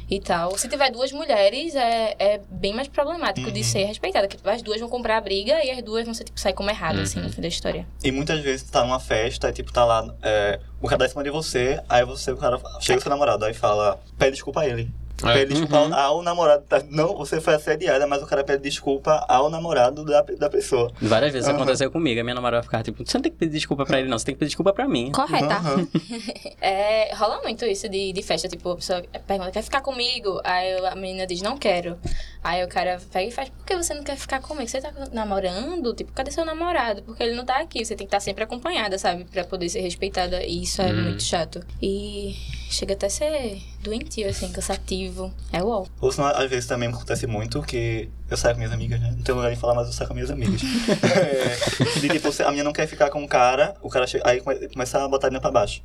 e 0.08 0.20
tal. 0.20 0.56
Se 0.56 0.68
tiver 0.68 0.92
duas 0.92 1.10
mulheres, 1.10 1.74
é, 1.74 2.14
é 2.16 2.40
bem 2.48 2.72
mais 2.72 2.86
problemático 2.86 3.50
de 3.50 3.58
Uhum. 3.58 3.64
ser 3.64 3.84
respeitada. 3.86 4.28
Que 4.28 4.36
tipo, 4.36 4.48
as 4.48 4.62
duas 4.62 4.78
vão 4.78 4.88
comprar 4.88 5.16
a 5.16 5.20
briga 5.20 5.64
e 5.64 5.70
as 5.72 5.82
duas 5.82 6.04
vão 6.04 6.14
ser, 6.14 6.22
tipo, 6.22 6.38
sair 6.38 6.52
como 6.52 6.70
errado, 6.74 7.00
assim, 7.00 7.18
Uhum. 7.20 7.26
no 7.26 7.32
fim 7.32 7.40
da 7.40 7.48
história. 7.48 7.86
E 8.02 8.10
muitas 8.12 8.40
vezes 8.40 8.64
tu 8.64 8.72
tá 8.72 8.82
numa 8.82 9.00
festa, 9.00 9.48
e 9.48 9.52
tipo, 9.52 9.72
tá 9.72 9.84
lá, 9.84 10.14
é, 10.22 10.60
o 10.80 10.86
cara 10.88 10.98
tá 11.00 11.06
em 11.06 11.08
cima 11.08 11.24
de 11.24 11.30
você, 11.30 11.80
aí 11.88 12.04
você, 12.04 12.30
o 12.32 12.36
cara 12.36 12.60
chega 12.80 12.98
o 12.98 13.02
seu 13.02 13.10
namorado, 13.10 13.44
aí 13.44 13.54
fala, 13.54 13.98
pede 14.18 14.32
desculpa 14.32 14.60
a 14.60 14.68
ele. 14.68 14.90
É. 15.22 15.32
Pede 15.32 15.52
desculpa 15.54 15.80
Uhum. 15.80 15.94
ao 15.94 16.22
namorado. 16.22 16.64
tá- 16.68 16.82
Não, 16.90 17.14
você 17.16 17.40
foi 17.40 17.54
assediada, 17.54 18.06
mas 18.06 18.22
o 18.22 18.26
cara 18.26 18.42
pede 18.42 18.62
desculpa 18.64 19.24
ao 19.28 19.48
namorado 19.48 20.04
da, 20.04 20.22
da 20.22 20.50
pessoa. 20.50 20.90
Várias 21.00 21.32
vezes 21.32 21.48
Aham. 21.48 21.56
aconteceu 21.58 21.90
comigo. 21.90 22.20
A 22.20 22.24
minha 22.24 22.34
namorada 22.34 22.62
ficava 22.64 22.82
tipo, 22.82 23.04
você 23.06 23.16
não 23.16 23.22
tem 23.22 23.30
que 23.32 23.38
pedir 23.38 23.52
desculpa 23.52 23.84
pra 23.86 24.00
ele, 24.00 24.08
não. 24.08 24.18
Você 24.18 24.24
tem 24.26 24.34
que 24.34 24.38
pedir 24.40 24.48
desculpa 24.50 24.72
pra 24.72 24.88
mim. 24.88 25.12
Correta. 25.12 25.54
Aham. 25.54 25.86
É, 26.60 27.14
rola 27.14 27.42
muito 27.42 27.64
isso 27.66 27.88
de, 27.88 28.12
de 28.12 28.22
festa, 28.22 28.48
tipo, 28.48 28.70
a 28.70 28.76
pessoa 28.76 29.02
pergunta, 29.26 29.50
quer 29.50 29.62
ficar 29.62 29.80
comigo? 29.82 30.40
Aí 30.44 30.78
a 30.86 30.94
menina 30.94 31.26
diz, 31.26 31.42
não 31.42 31.56
quero. 31.58 31.98
Aí 32.42 32.64
o 32.64 32.68
cara 32.68 32.98
pega 33.12 33.28
e 33.28 33.30
faz, 33.30 33.48
por 33.50 33.64
que 33.66 33.76
você 33.76 33.92
não 33.94 34.02
quer 34.02 34.16
ficar 34.16 34.40
comigo? 34.40 34.66
Você 34.68 34.80
tá 34.80 34.92
namorando? 35.12 35.92
Tipo, 35.94 36.12
cadê 36.12 36.30
seu 36.30 36.44
namorado? 36.44 37.02
Porque 37.02 37.22
ele 37.22 37.34
não 37.34 37.44
tá 37.44 37.58
aqui, 37.60 37.84
você 37.84 37.94
tem 37.94 38.06
que 38.06 38.08
estar 38.08 38.20
sempre 38.20 38.44
acompanhada, 38.44 38.98
sabe? 38.98 39.24
Pra 39.24 39.44
poder 39.44 39.68
ser 39.68 39.80
respeitada. 39.80 40.42
E 40.44 40.62
isso 40.62 40.80
é 40.82 40.86
Hum. 40.90 41.02
muito 41.04 41.22
chato. 41.22 41.60
E 41.82 42.34
chega 42.74 42.94
até 42.94 43.06
a 43.06 43.10
ser 43.10 43.62
doentio, 43.82 44.28
assim, 44.28 44.50
cansativo. 44.52 45.32
É 45.52 45.62
uau. 45.62 45.86
Ou 46.00 46.12
senão, 46.12 46.28
às 46.28 46.48
vezes 46.50 46.66
também 46.66 46.88
acontece 46.88 47.26
muito 47.26 47.62
que 47.62 48.08
eu 48.30 48.36
saio 48.36 48.54
com 48.54 48.58
minhas 48.58 48.72
amigas, 48.72 49.00
né? 49.00 49.12
Não 49.16 49.22
tenho 49.22 49.36
lugar 49.38 49.50
de 49.52 49.58
falar, 49.60 49.74
mas 49.74 49.86
eu 49.86 49.92
saio 49.92 50.08
com 50.08 50.14
minhas 50.14 50.30
amigas. 50.30 50.60
é, 51.02 52.00
de 52.00 52.08
tipo, 52.08 52.28
a 52.42 52.50
minha 52.50 52.64
não 52.64 52.72
quer 52.72 52.86
ficar 52.86 53.10
com 53.10 53.22
o 53.22 53.28
cara, 53.28 53.74
o 53.82 53.88
cara 53.88 54.06
chega, 54.06 54.28
aí 54.28 54.40
come- 54.40 54.68
começa 54.68 55.02
a 55.02 55.08
botar 55.08 55.28
a 55.28 55.30
menina 55.30 55.40
pra 55.40 55.50
baixo. 55.50 55.82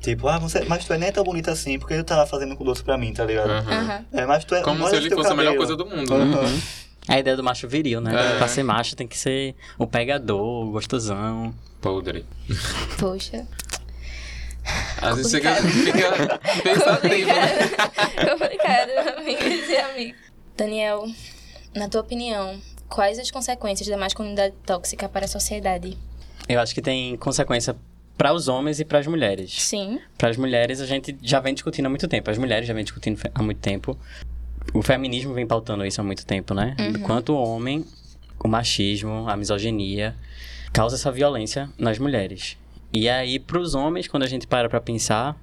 Tipo, 0.00 0.26
ah, 0.26 0.38
você, 0.38 0.64
mas 0.64 0.84
tu 0.84 0.92
é 0.92 0.98
nem 0.98 1.12
tão 1.12 1.22
bonita 1.22 1.52
assim, 1.52 1.78
porque 1.78 1.96
tu 1.96 2.02
tá 2.04 2.26
fazendo 2.26 2.56
com 2.56 2.64
doce 2.64 2.82
pra 2.82 2.98
mim, 2.98 3.12
tá 3.12 3.24
ligado? 3.24 3.50
Aham. 3.50 4.04
É, 4.12 4.26
mas 4.26 4.44
tu 4.44 4.54
é. 4.54 4.62
Como 4.62 4.88
se 4.88 4.96
ele 4.96 5.08
fosse 5.10 5.30
a 5.30 5.34
melhor 5.34 5.54
cabelo. 5.54 5.56
coisa 5.56 5.76
do 5.76 5.86
mundo, 5.86 6.18
né? 6.18 6.34
Aham. 6.34 6.60
É 7.08 7.14
a 7.14 7.18
ideia 7.20 7.36
do 7.36 7.42
macho 7.44 7.68
viril, 7.68 8.00
né? 8.00 8.12
É. 8.34 8.38
Pra 8.38 8.48
ser 8.48 8.62
macho 8.62 8.94
tem 8.96 9.06
que 9.06 9.18
ser 9.18 9.54
o 9.78 9.86
pegador, 9.86 10.40
o 10.68 10.70
gostosão. 10.72 11.54
Podre. 11.80 12.24
Poxa. 12.98 13.44
Às 15.00 15.16
vezes 15.16 15.32
chega, 15.32 15.54
fica 15.56 16.38
pensativo, 16.62 17.26
né? 17.26 18.30
Complicado, 18.30 19.18
amigas 19.18 19.68
e 19.68 19.76
amigos. 19.76 20.20
Daniel, 20.56 21.06
na 21.74 21.88
tua 21.88 22.00
opinião, 22.00 22.60
quais 22.88 23.18
as 23.18 23.30
consequências 23.30 23.88
da 23.88 23.96
masculinidade 23.96 24.54
tóxica 24.64 25.08
para 25.08 25.24
a 25.24 25.28
sociedade? 25.28 25.96
Eu 26.48 26.60
acho 26.60 26.74
que 26.74 26.82
tem 26.82 27.16
consequência 27.16 27.74
para 28.16 28.32
os 28.32 28.46
homens 28.46 28.78
e 28.78 28.84
para 28.84 28.98
as 28.98 29.06
mulheres. 29.06 29.52
Sim. 29.62 29.98
Para 30.16 30.28
as 30.28 30.36
mulheres, 30.36 30.80
a 30.80 30.86
gente 30.86 31.16
já 31.22 31.40
vem 31.40 31.54
discutindo 31.54 31.86
há 31.86 31.88
muito 31.88 32.06
tempo. 32.06 32.30
As 32.30 32.38
mulheres 32.38 32.68
já 32.68 32.74
vem 32.74 32.84
discutindo 32.84 33.20
há 33.34 33.42
muito 33.42 33.58
tempo. 33.58 33.98
O 34.72 34.82
feminismo 34.82 35.34
vem 35.34 35.46
pautando 35.46 35.84
isso 35.84 36.00
há 36.00 36.04
muito 36.04 36.24
tempo, 36.24 36.54
né? 36.54 36.76
Uhum. 36.78 37.00
Quanto 37.00 37.32
o 37.32 37.42
homem, 37.42 37.84
o 38.38 38.46
machismo, 38.46 39.28
a 39.28 39.36
misoginia, 39.36 40.14
causa 40.72 40.96
essa 40.96 41.10
violência 41.10 41.68
nas 41.78 41.98
mulheres. 41.98 42.56
E 42.92 43.08
aí, 43.08 43.38
para 43.38 43.58
os 43.58 43.74
homens, 43.74 44.06
quando 44.06 44.22
a 44.22 44.28
gente 44.28 44.46
para 44.46 44.68
para 44.68 44.80
pensar, 44.80 45.36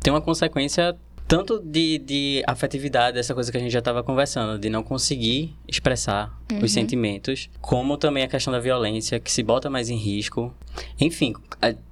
tem 0.00 0.12
uma 0.12 0.20
consequência 0.20 0.96
tanto 1.26 1.58
de, 1.58 1.98
de 1.98 2.42
afetividade, 2.46 3.18
essa 3.18 3.34
coisa 3.34 3.50
que 3.50 3.56
a 3.56 3.60
gente 3.60 3.72
já 3.72 3.78
estava 3.78 4.02
conversando, 4.02 4.58
de 4.58 4.68
não 4.68 4.82
conseguir 4.82 5.54
expressar 5.66 6.38
os 6.62 6.72
sentimentos, 6.72 7.48
como 7.60 7.96
também 7.96 8.22
a 8.24 8.28
questão 8.28 8.52
da 8.52 8.60
violência, 8.60 9.18
que 9.18 9.32
se 9.32 9.42
bota 9.42 9.70
mais 9.70 9.88
em 9.88 9.96
risco. 9.96 10.54
Enfim, 11.00 11.32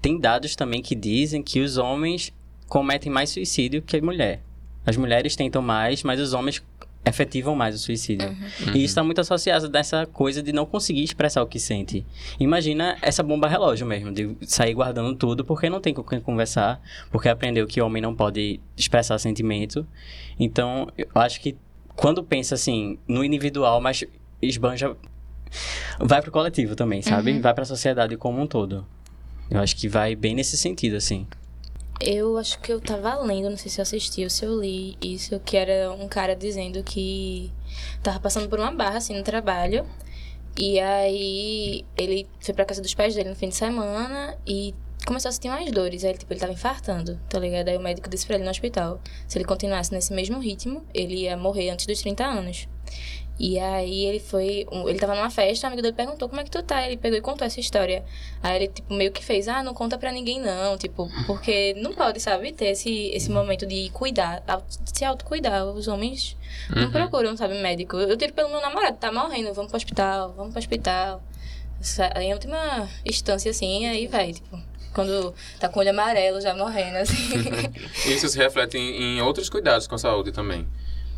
tem 0.03 0.19
dados 0.19 0.55
também 0.55 0.83
que 0.83 0.95
dizem 0.95 1.43
que 1.43 1.61
os 1.61 1.79
homens 1.79 2.33
cometem 2.69 3.11
mais 3.11 3.31
suicídio 3.31 3.83
que 3.83 3.97
a 3.97 4.03
mulher. 4.03 4.43
As 4.85 4.97
mulheres 4.97 5.37
tentam 5.37 5.63
mais, 5.63 6.03
mas 6.03 6.21
os 6.21 6.35
homens 6.35 6.63
efetivam 7.05 7.55
mais 7.55 7.75
o 7.75 7.79
suicídio. 7.79 8.37
E 8.69 8.79
isso 8.79 8.87
está 8.87 9.03
muito 9.03 9.21
associado 9.21 9.69
dessa 9.69 10.07
coisa 10.07 10.43
de 10.43 10.53
não 10.53 10.65
conseguir 10.65 11.03
expressar 11.03 11.43
o 11.43 11.47
que 11.47 11.59
sente. 11.59 12.07
Imagina 12.39 12.97
essa 13.03 13.23
bomba 13.23 13.49
relógio 13.49 13.87
mesmo, 13.87 14.13
de 14.13 14.37
sair 14.43 14.75
guardando 14.75 15.15
tudo 15.17 15.45
porque 15.45 15.69
não 15.69 15.81
tem 15.81 15.93
com 15.93 16.03
quem 16.03 16.21
conversar, 16.21 16.81
porque 17.11 17.29
aprendeu 17.29 17.67
que 17.67 17.81
o 17.81 17.87
homem 17.87 18.01
não 18.01 18.15
pode 18.15 18.61
expressar 18.77 19.19
sentimento. 19.19 19.87
Então, 20.39 20.89
eu 20.97 21.09
acho 21.15 21.41
que 21.41 21.57
quando 21.97 22.23
pensa 22.23 22.55
assim 22.55 22.99
no 23.07 23.25
individual, 23.25 23.81
mas 23.81 24.05
esbanja 24.41 24.97
vai 25.99 26.23
pro 26.23 26.31
coletivo 26.31 26.75
também, 26.75 27.03
sabe? 27.03 27.39
Vai 27.41 27.53
pra 27.53 27.65
sociedade 27.65 28.17
como 28.17 28.41
um 28.41 28.47
todo. 28.47 28.87
Eu 29.51 29.61
acho 29.61 29.77
que 29.77 29.89
vai 29.89 30.15
bem 30.17 30.35
nesse 30.35 30.57
sentido 30.57 30.97
assim. 30.97 31.27
Eu 32.01 32.37
acho 32.37 32.59
que 32.61 32.73
eu 32.73 32.81
tava 32.81 33.15
lendo, 33.21 33.49
não 33.49 33.57
sei 33.57 33.71
se 33.71 33.81
eu 33.81 33.83
assisti 33.83 34.25
ou 34.25 34.31
se 34.31 34.45
eu 34.45 34.61
li 34.61 34.97
isso, 35.01 35.39
que 35.41 35.57
era 35.57 35.93
um 35.93 36.09
cara 36.09 36.35
dizendo 36.35 36.83
que 36.83 37.53
tava 38.03 38.19
passando 38.19 38.49
por 38.49 38.59
uma 38.59 38.73
barra, 38.73 38.99
assim, 38.99 39.17
no 39.17 39.23
trabalho. 39.23 39.87
E 40.59 40.79
aí 40.81 41.85
ele 41.97 42.27
foi 42.41 42.55
pra 42.55 42.65
casa 42.65 42.83
dos 42.83 42.95
pais 42.95 43.15
dele 43.15 43.31
no 43.31 43.37
fim 43.37 43.49
de 43.49 43.55
semana 43.55 44.37
e 44.47 44.75
começou 45.07 45.29
a 45.29 45.33
sentir 45.33 45.49
umas 45.49 45.71
dores. 45.71 46.05
Aí, 46.05 46.17
tipo, 46.17 46.33
ele 46.33 46.41
tava 46.41 46.53
infartando, 46.53 47.19
tá 47.29 47.39
ligado? 47.39 47.69
Aí 47.69 47.77
o 47.77 47.81
médico 47.81 48.09
disse 48.09 48.27
pra 48.27 48.37
ele 48.37 48.45
no 48.45 48.51
hospital, 48.51 49.01
se 49.27 49.39
ele 49.39 49.45
continuasse 49.45 49.93
nesse 49.93 50.13
mesmo 50.13 50.39
ritmo, 50.41 50.85
ele 50.93 51.23
ia 51.23 51.37
morrer 51.37 51.71
antes 51.71 51.87
dos 51.87 52.01
30 52.01 52.25
anos. 52.25 52.69
E 53.45 53.59
aí 53.59 54.05
ele 54.07 54.21
foi. 54.21 54.65
um- 54.71 54.89
Ele 54.89 55.01
tava 55.01 55.17
numa 55.17 55.29
festa, 55.29 55.67
o 55.67 55.69
amigo 55.69 55.83
dele 55.83 55.97
perguntou 55.97 56.29
como 56.29 56.41
é 56.41 56.45
que 56.45 56.51
tu 56.51 56.63
tá. 56.63 56.87
Ele 56.87 56.97
pegou 56.97 57.19
e 57.19 57.21
contou 57.21 57.45
essa 57.45 57.59
história. 57.59 58.05
Aí 58.41 58.55
ele, 58.55 58.69
tipo, 58.69 58.95
meio 58.95 59.11
que 59.11 59.25
fez, 59.25 59.49
ah, 59.49 59.65
não 59.65 59.75
conta 59.75 59.99
pra 59.99 60.13
ninguém, 60.13 60.41
não. 60.41 60.79
Tipo, 60.79 61.11
porque 61.27 61.75
não 61.79 61.93
pode, 61.93 62.21
sabe, 62.21 62.53
ter 62.53 62.67
esse, 62.67 63.09
esse 63.09 63.29
momento 63.33 63.67
de 63.67 63.91
cuidar, 63.91 64.45
se 64.85 65.05
autocuidar. 65.05 65.65
Os 65.67 65.89
homens 65.89 66.37
não 66.71 66.85
Uhum. 66.85 66.91
procuram, 66.93 67.37
sabe, 67.37 67.55
médico. 67.61 67.97
Eu 67.97 68.17
tiro 68.17 68.33
pelo 68.33 68.49
meu 68.49 68.61
namorado, 68.61 68.97
tá 68.99 69.11
morrendo, 69.11 69.53
vamos 69.53 69.71
pro 69.73 69.77
hospital, 69.77 70.33
vamos 70.37 70.53
pro 70.53 70.61
hospital. 70.61 71.21
Em 72.21 72.33
última 72.33 72.89
instância, 73.05 73.51
assim, 73.51 73.87
aí 73.89 74.07
vai, 74.07 74.33
tipo. 74.35 74.57
Quando 74.95 75.35
tá 75.59 75.69
com 75.69 75.79
o 75.79 75.81
olho 75.81 75.91
amarelo, 75.91 76.41
já 76.41 76.55
morrendo, 76.55 76.99
assim. 76.99 77.17
Isso 78.07 78.29
se 78.29 78.39
reflete 78.39 78.77
em, 78.79 79.17
em 79.19 79.23
outros 79.23 79.49
cuidados 79.51 79.89
com 79.89 79.97
a 79.97 79.99
saúde 79.99 80.31
também. 80.31 80.69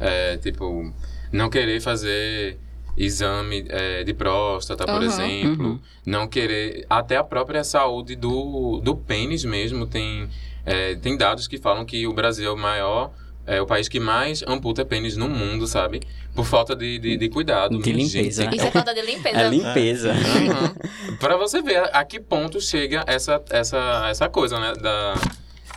É, 0.01 0.37
tipo, 0.39 0.91
não 1.35 1.51
querer 1.51 1.81
fazer 1.81 2.59
exame 2.97 3.65
é, 3.69 4.05
de 4.05 4.15
próstata, 4.15 4.85
por 4.85 4.95
Aham. 4.95 5.05
exemplo. 5.05 5.67
Uhum. 5.67 5.81
Não 6.07 6.29
querer... 6.29 6.87
Até 6.89 7.17
a 7.17 7.25
própria 7.25 7.65
saúde 7.65 8.15
do, 8.15 8.81
do 8.81 8.97
pênis 8.97 9.45
mesmo 9.45 9.85
tem... 9.85 10.29
é, 10.65 10.95
tem 10.95 11.17
dados 11.17 11.49
que 11.49 11.59
falam 11.59 11.85
que 11.85 12.07
o 12.07 12.13
Brasil 12.13 12.49
é 12.49 12.53
o 12.53 12.57
maior 12.57 13.13
é 13.47 13.61
o 13.61 13.67
país 13.67 13.89
que 13.89 14.01
mais 14.01 14.43
amputa 14.47 14.87
pênis 14.87 15.19
no 15.19 15.29
mundo, 15.29 15.67
sabe? 15.67 16.01
Por 16.35 16.47
falta 16.47 16.75
de, 16.75 16.99
de, 16.99 17.17
de 17.19 17.29
cuidado. 17.29 17.79
De 17.79 17.93
limpeza. 17.93 18.43
gente, 18.43 18.57
Isso 18.57 18.67
é 18.67 18.71
falta 18.71 18.95
de 18.95 19.03
limpeza. 19.03 19.37
É 19.45 19.49
limpeza. 19.51 20.13
Uhum. 20.13 21.17
Pra 21.19 21.37
você 21.37 21.61
ver 21.61 21.77
a, 21.77 21.85
a 22.01 22.05
que 22.05 22.19
ponto 22.19 22.59
chega 22.59 23.05
essa, 23.07 23.43
essa, 23.51 24.07
essa 24.09 24.29
coisa, 24.31 24.59
né? 24.59 24.73
Da, 24.81 25.15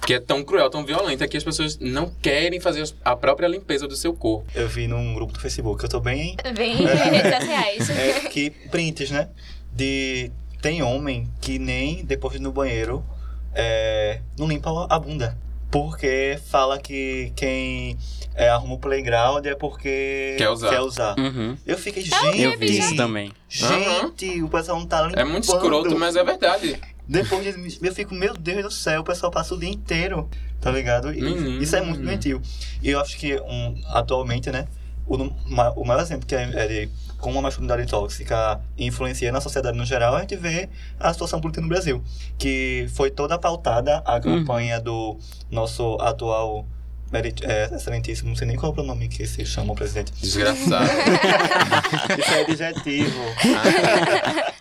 que 0.05 0.13
é 0.13 0.19
tão 0.19 0.43
cruel, 0.43 0.69
tão 0.69 0.85
violenta, 0.85 1.27
que 1.27 1.37
as 1.37 1.43
pessoas 1.43 1.77
não 1.79 2.09
querem 2.21 2.59
fazer 2.59 2.89
a 3.03 3.15
própria 3.15 3.47
limpeza 3.47 3.87
do 3.87 3.95
seu 3.95 4.13
corpo. 4.13 4.45
Eu 4.55 4.67
vi 4.67 4.87
num 4.87 5.13
grupo 5.13 5.33
do 5.33 5.39
Facebook, 5.39 5.83
eu 5.83 5.89
tô 5.89 5.99
bem 5.99 6.35
Vem 6.53 6.73
em 6.73 6.85
redes 6.85 7.37
sociais. 7.37 7.89
é, 7.89 8.19
que 8.29 8.49
prints, 8.49 9.11
né? 9.11 9.29
De. 9.71 10.31
Tem 10.61 10.81
homem 10.81 11.29
que 11.39 11.59
nem 11.59 12.03
depois 12.03 12.33
de 12.33 12.39
ir 12.39 12.41
no 12.41 12.51
banheiro 12.51 13.05
é, 13.53 14.21
não 14.37 14.47
limpa 14.47 14.87
a 14.89 14.99
bunda. 14.99 15.37
Porque 15.69 16.39
fala 16.45 16.79
que 16.79 17.33
quem 17.35 17.97
é, 18.33 18.49
arruma 18.49 18.75
o 18.75 18.77
playground 18.77 19.45
é 19.45 19.55
porque 19.55 20.35
Quer 20.37 20.49
usar. 20.79 21.15
Uhum. 21.17 21.57
Eu 21.65 21.77
fiquei, 21.77 22.03
É 22.03 22.05
gente. 22.05 22.41
Eu 22.41 22.57
vi 22.57 22.79
isso 22.79 22.95
também. 22.95 23.33
Gente, 23.49 24.41
o 24.41 24.47
pessoal 24.47 24.79
não 24.79 24.87
tá 24.87 25.01
limpando. 25.01 25.19
É 25.19 25.25
muito 25.25 25.43
escroto, 25.43 25.97
mas 25.99 26.15
é 26.15 26.23
verdade. 26.23 26.79
Depois 27.07 27.43
de, 27.43 27.85
eu 27.85 27.93
fico, 27.93 28.13
meu 28.13 28.33
Deus 28.33 28.63
do 28.63 28.71
céu, 28.71 29.01
o 29.01 29.03
pessoal 29.03 29.31
passa 29.31 29.55
o 29.55 29.59
dia 29.59 29.69
inteiro, 29.69 30.29
tá 30.59 30.69
ligado? 30.69 31.13
E 31.13 31.21
Menino. 31.21 31.61
Isso 31.61 31.75
é 31.75 31.81
muito 31.81 32.01
doentio. 32.01 32.41
E 32.81 32.89
eu 32.89 32.99
acho 32.99 33.17
que 33.17 33.39
um, 33.39 33.81
atualmente, 33.87 34.51
né, 34.51 34.67
o, 35.05 35.15
o 35.15 35.85
maior 35.85 36.01
exemplo 36.01 36.27
que 36.27 36.35
é, 36.35 36.43
é 36.43 36.67
de 36.67 36.89
como 37.17 37.39
a 37.39 37.41
masculinidade 37.41 37.89
tóxica 37.89 38.61
influencia 38.77 39.31
na 39.31 39.41
sociedade 39.41 39.77
no 39.77 39.85
geral, 39.85 40.15
a 40.15 40.21
gente 40.21 40.35
vê 40.35 40.69
a 40.99 41.11
situação 41.11 41.41
política 41.41 41.61
no 41.61 41.67
Brasil, 41.67 42.03
que 42.37 42.87
foi 42.93 43.09
toda 43.09 43.39
pautada 43.39 44.03
a 44.05 44.19
campanha 44.19 44.79
do 44.79 45.17
nosso 45.49 45.97
atual 45.99 46.67
merit- 47.11 47.43
é, 47.45 47.69
excelentíssimo, 47.73 48.29
não 48.29 48.35
sei 48.35 48.47
nem 48.47 48.55
qual 48.55 48.69
é 48.69 48.73
o 48.73 48.75
pronome 48.75 49.07
que 49.07 49.25
se 49.25 49.45
chama 49.45 49.73
o 49.73 49.75
presidente. 49.75 50.11
Desgraçado. 50.19 50.89
Isso 52.19 52.33
é 52.61 52.67
adjetivo. 52.67 53.19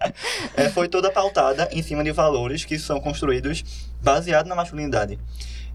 É, 0.57 0.71
foi 0.71 0.89
toda 0.89 1.11
pautada 1.11 1.69
em 1.73 1.83
cima 1.83 2.03
de 2.03 2.11
valores 2.13 2.65
que 2.65 2.79
são 2.79 2.99
construídos 3.01 3.63
baseados 4.03 4.49
na 4.49 4.55
masculinidade. 4.55 5.19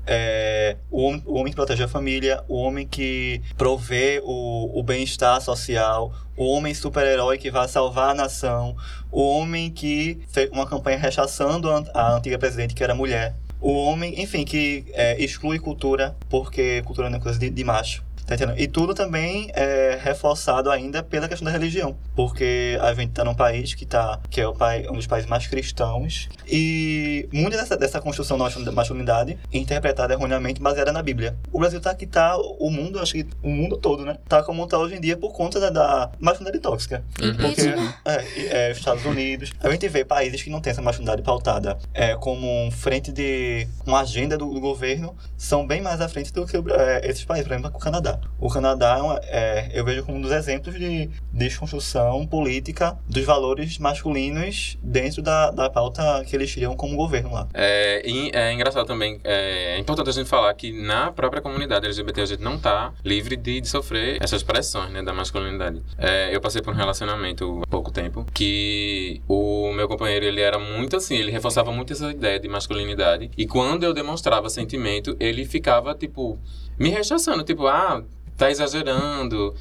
É, 0.08 0.78
o, 0.90 1.04
homem, 1.04 1.24
o 1.28 1.34
homem 1.36 1.52
que 1.52 1.56
protege 1.56 1.84
a 1.84 1.88
família, 1.88 2.44
o 2.48 2.56
homem 2.58 2.88
que 2.88 3.40
provê 3.56 4.20
o, 4.24 4.80
o 4.80 4.82
bem-estar 4.82 5.40
social, 5.42 6.12
o 6.36 6.46
homem 6.48 6.74
super-herói 6.74 7.38
que 7.38 7.52
vai 7.52 7.68
salvar 7.68 8.10
a 8.10 8.14
nação, 8.16 8.76
o 9.12 9.22
homem 9.22 9.70
que 9.70 10.20
fez 10.32 10.50
uma 10.50 10.66
campanha 10.66 10.98
rechaçando 10.98 11.70
a, 11.70 11.84
a 11.94 12.16
antiga 12.16 12.40
presidente 12.40 12.74
que 12.74 12.84
era 12.84 12.96
mulher, 12.96 13.36
o 13.62 13.72
homem, 13.74 14.20
enfim, 14.20 14.44
que 14.44 14.86
é, 14.94 15.24
exclui 15.24 15.60
cultura 15.60 16.18
porque 16.30 16.82
cultura 16.84 17.10
não 17.10 17.20
é 17.20 17.22
coisa 17.22 17.40
de, 17.40 17.50
de 17.50 17.64
macho. 17.64 18.04
Tá 18.26 18.36
entendendo? 18.36 18.60
E 18.60 18.68
tudo 18.68 18.94
também 18.94 19.50
é 19.54 20.00
reforçado 20.02 20.70
ainda 20.72 21.04
pela 21.04 21.28
questão 21.28 21.46
da 21.46 21.52
religião. 21.52 21.96
Porque 22.16 22.78
a 22.82 22.94
gente 22.94 23.12
tá 23.12 23.24
num 23.24 23.34
país 23.34 23.74
que, 23.74 23.86
tá, 23.86 24.20
que 24.30 24.40
é 24.40 24.48
o 24.48 24.54
pai, 24.54 24.86
um 24.90 24.94
dos 24.94 25.08
países 25.08 25.30
mais 25.30 25.48
cristãos. 25.48 26.30
E 26.48 27.28
muita 27.34 27.58
dessa, 27.58 27.76
dessa 27.78 28.00
construção 28.02 28.38
da 28.38 28.46
masculin- 28.46 28.72
masculinidade 28.72 29.38
interpretada 29.52 30.14
erroneamente 30.14 30.62
baseada 30.62 30.92
na 30.92 31.02
Bíblia. 31.02 31.36
O 31.52 31.60
Brasil 31.60 31.80
tá 31.82 31.94
que 31.96 32.06
tá, 32.06 32.38
o 32.38 32.70
mundo, 32.70 33.00
acho 33.00 33.14
que 33.14 33.26
o 33.44 33.50
mundo 33.50 33.78
todo, 33.78 34.06
né? 34.06 34.18
Tá 34.28 34.44
como 34.44 34.66
tá 34.68 34.78
hoje 34.78 34.96
em 34.96 35.02
dia 35.02 35.18
por 35.18 35.32
conta 35.34 35.60
da, 35.60 35.70
da 35.70 36.12
masculinidade 36.20 36.62
tóxica. 36.62 37.04
Porque 37.42 37.62
é, 38.06 38.26
e- 38.40 38.48
é, 38.48 38.72
os 38.72 38.78
Estados 38.78 39.06
Unidos, 39.06 39.52
a 39.62 39.70
gente 39.70 39.88
vê 39.90 40.06
países 40.06 40.42
que 40.42 40.50
não 40.50 40.62
têm 40.62 40.72
essa 40.72 40.82
masculinidade 40.82 41.22
pautada 41.22 41.78
é, 41.94 42.16
como 42.16 42.48
um 42.66 42.72
frente 42.72 43.12
de 43.12 43.68
uma 43.86 44.02
agenda 44.02 44.38
do, 44.38 44.54
do 44.54 44.60
governo, 44.60 45.16
são 45.38 45.66
bem 45.66 45.82
mais 45.82 46.00
à 46.02 46.08
frente 46.08 46.32
do 46.32 46.46
que 46.46 46.58
é, 46.58 47.10
esses 47.10 47.24
países, 47.26 47.48
por 47.48 47.54
exemplo, 47.54 47.72
o 47.74 47.80
Canadá. 47.80 48.11
O 48.40 48.50
Canadá 48.50 49.00
é 49.24 49.42
é, 49.42 49.70
eu 49.74 49.84
vejo 49.84 50.04
como 50.04 50.18
um 50.18 50.22
dos 50.22 50.32
exemplos 50.32 50.78
de 50.78 51.10
desconstrução 51.32 52.26
política 52.28 52.98
dos 53.08 53.24
valores 53.24 53.78
masculinos 53.80 54.78
dentro 54.82 55.22
da, 55.22 55.52
da 55.52 55.70
pauta 55.70 56.24
que 56.26 56.36
eles 56.36 56.54
criam 56.54 56.76
como 56.76 56.96
governo 56.96 57.34
lá. 57.34 57.48
É, 57.54 58.02
e 58.06 58.30
é 58.34 58.54
engraçado 58.54 58.86
também, 58.86 59.20
é, 59.24 59.76
é 59.76 59.80
importante 59.80 60.10
a 60.10 60.14
gente 60.14 60.28
falar 60.28 60.54
que 60.54 60.72
na 60.72 61.12
própria 61.12 61.42
comunidade 61.42 61.86
LGBT 61.86 62.22
a 62.22 62.26
gente 62.26 62.44
não 62.44 62.58
tá 62.58 62.94
livre 63.04 63.36
de, 63.36 63.62
de 63.62 63.68
sofrer 63.68 64.18
essas 64.22 64.44
pressões, 64.44 64.92
né, 64.92 65.02
da 65.02 65.14
masculinidade. 65.14 65.82
É, 65.98 66.34
eu 66.36 66.40
passei 66.40 66.62
por 66.62 66.74
um 66.74 66.78
relacionamento 66.78 67.62
há 67.64 67.68
pouco 67.68 67.92
tempo 67.92 68.26
que 68.34 69.22
o 69.28 69.72
meu 69.74 69.88
companheiro, 69.88 70.26
ele 70.26 70.42
era 70.42 70.60
muito 70.60 70.96
assim, 70.96 71.16
ele 71.16 71.32
reforçava 71.32 71.72
muito 71.72 71.94
essa 71.94 72.12
ideia 72.12 72.40
de 72.40 72.48
masculinidade 72.48 73.32
e 73.38 73.48
quando 73.48 73.84
eu 73.84 73.94
demonstrava 73.94 74.50
sentimento, 74.50 75.16
ele 75.20 75.46
ficava, 75.46 75.96
tipo, 75.96 76.38
me 76.78 76.90
rechaçando, 76.90 77.44
tipo, 77.44 77.68
ah, 77.68 78.04
tá 78.38 78.50
exagerando, 78.50 79.54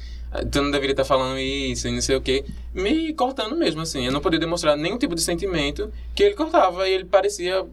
tu 0.51 0.61
não 0.61 0.71
deveria 0.71 0.93
estar 0.93 1.05
falando 1.05 1.37
isso 1.37 1.87
e 1.87 1.91
não 1.91 2.01
sei 2.01 2.15
o 2.15 2.21
quê. 2.21 2.45
Me 2.73 3.13
cortando 3.13 3.55
mesmo, 3.55 3.81
assim. 3.81 4.05
Eu 4.05 4.11
não 4.11 4.21
podia 4.21 4.39
demonstrar 4.39 4.77
nenhum 4.77 4.97
tipo 4.97 5.13
de 5.15 5.21
sentimento 5.21 5.91
que 6.15 6.23
ele 6.23 6.35
cortava 6.35 6.87
e 6.87 6.93
ele 6.93 7.05
parecia 7.05 7.65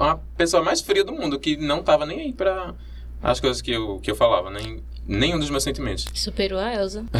a 0.00 0.16
pessoa 0.36 0.62
mais 0.62 0.80
fria 0.80 1.04
do 1.04 1.12
mundo, 1.12 1.38
que 1.38 1.56
não 1.56 1.82
tava 1.82 2.04
nem 2.04 2.20
aí 2.20 2.32
pra 2.32 2.74
as 3.22 3.38
coisas 3.40 3.60
que 3.62 3.70
eu, 3.70 3.98
que 4.00 4.10
eu 4.10 4.16
falava, 4.16 4.50
nem 4.50 4.82
nenhum 5.06 5.38
dos 5.38 5.50
meus 5.50 5.62
sentimentos. 5.62 6.06
Superou 6.14 6.58
a 6.58 6.74
Elsa. 6.74 7.04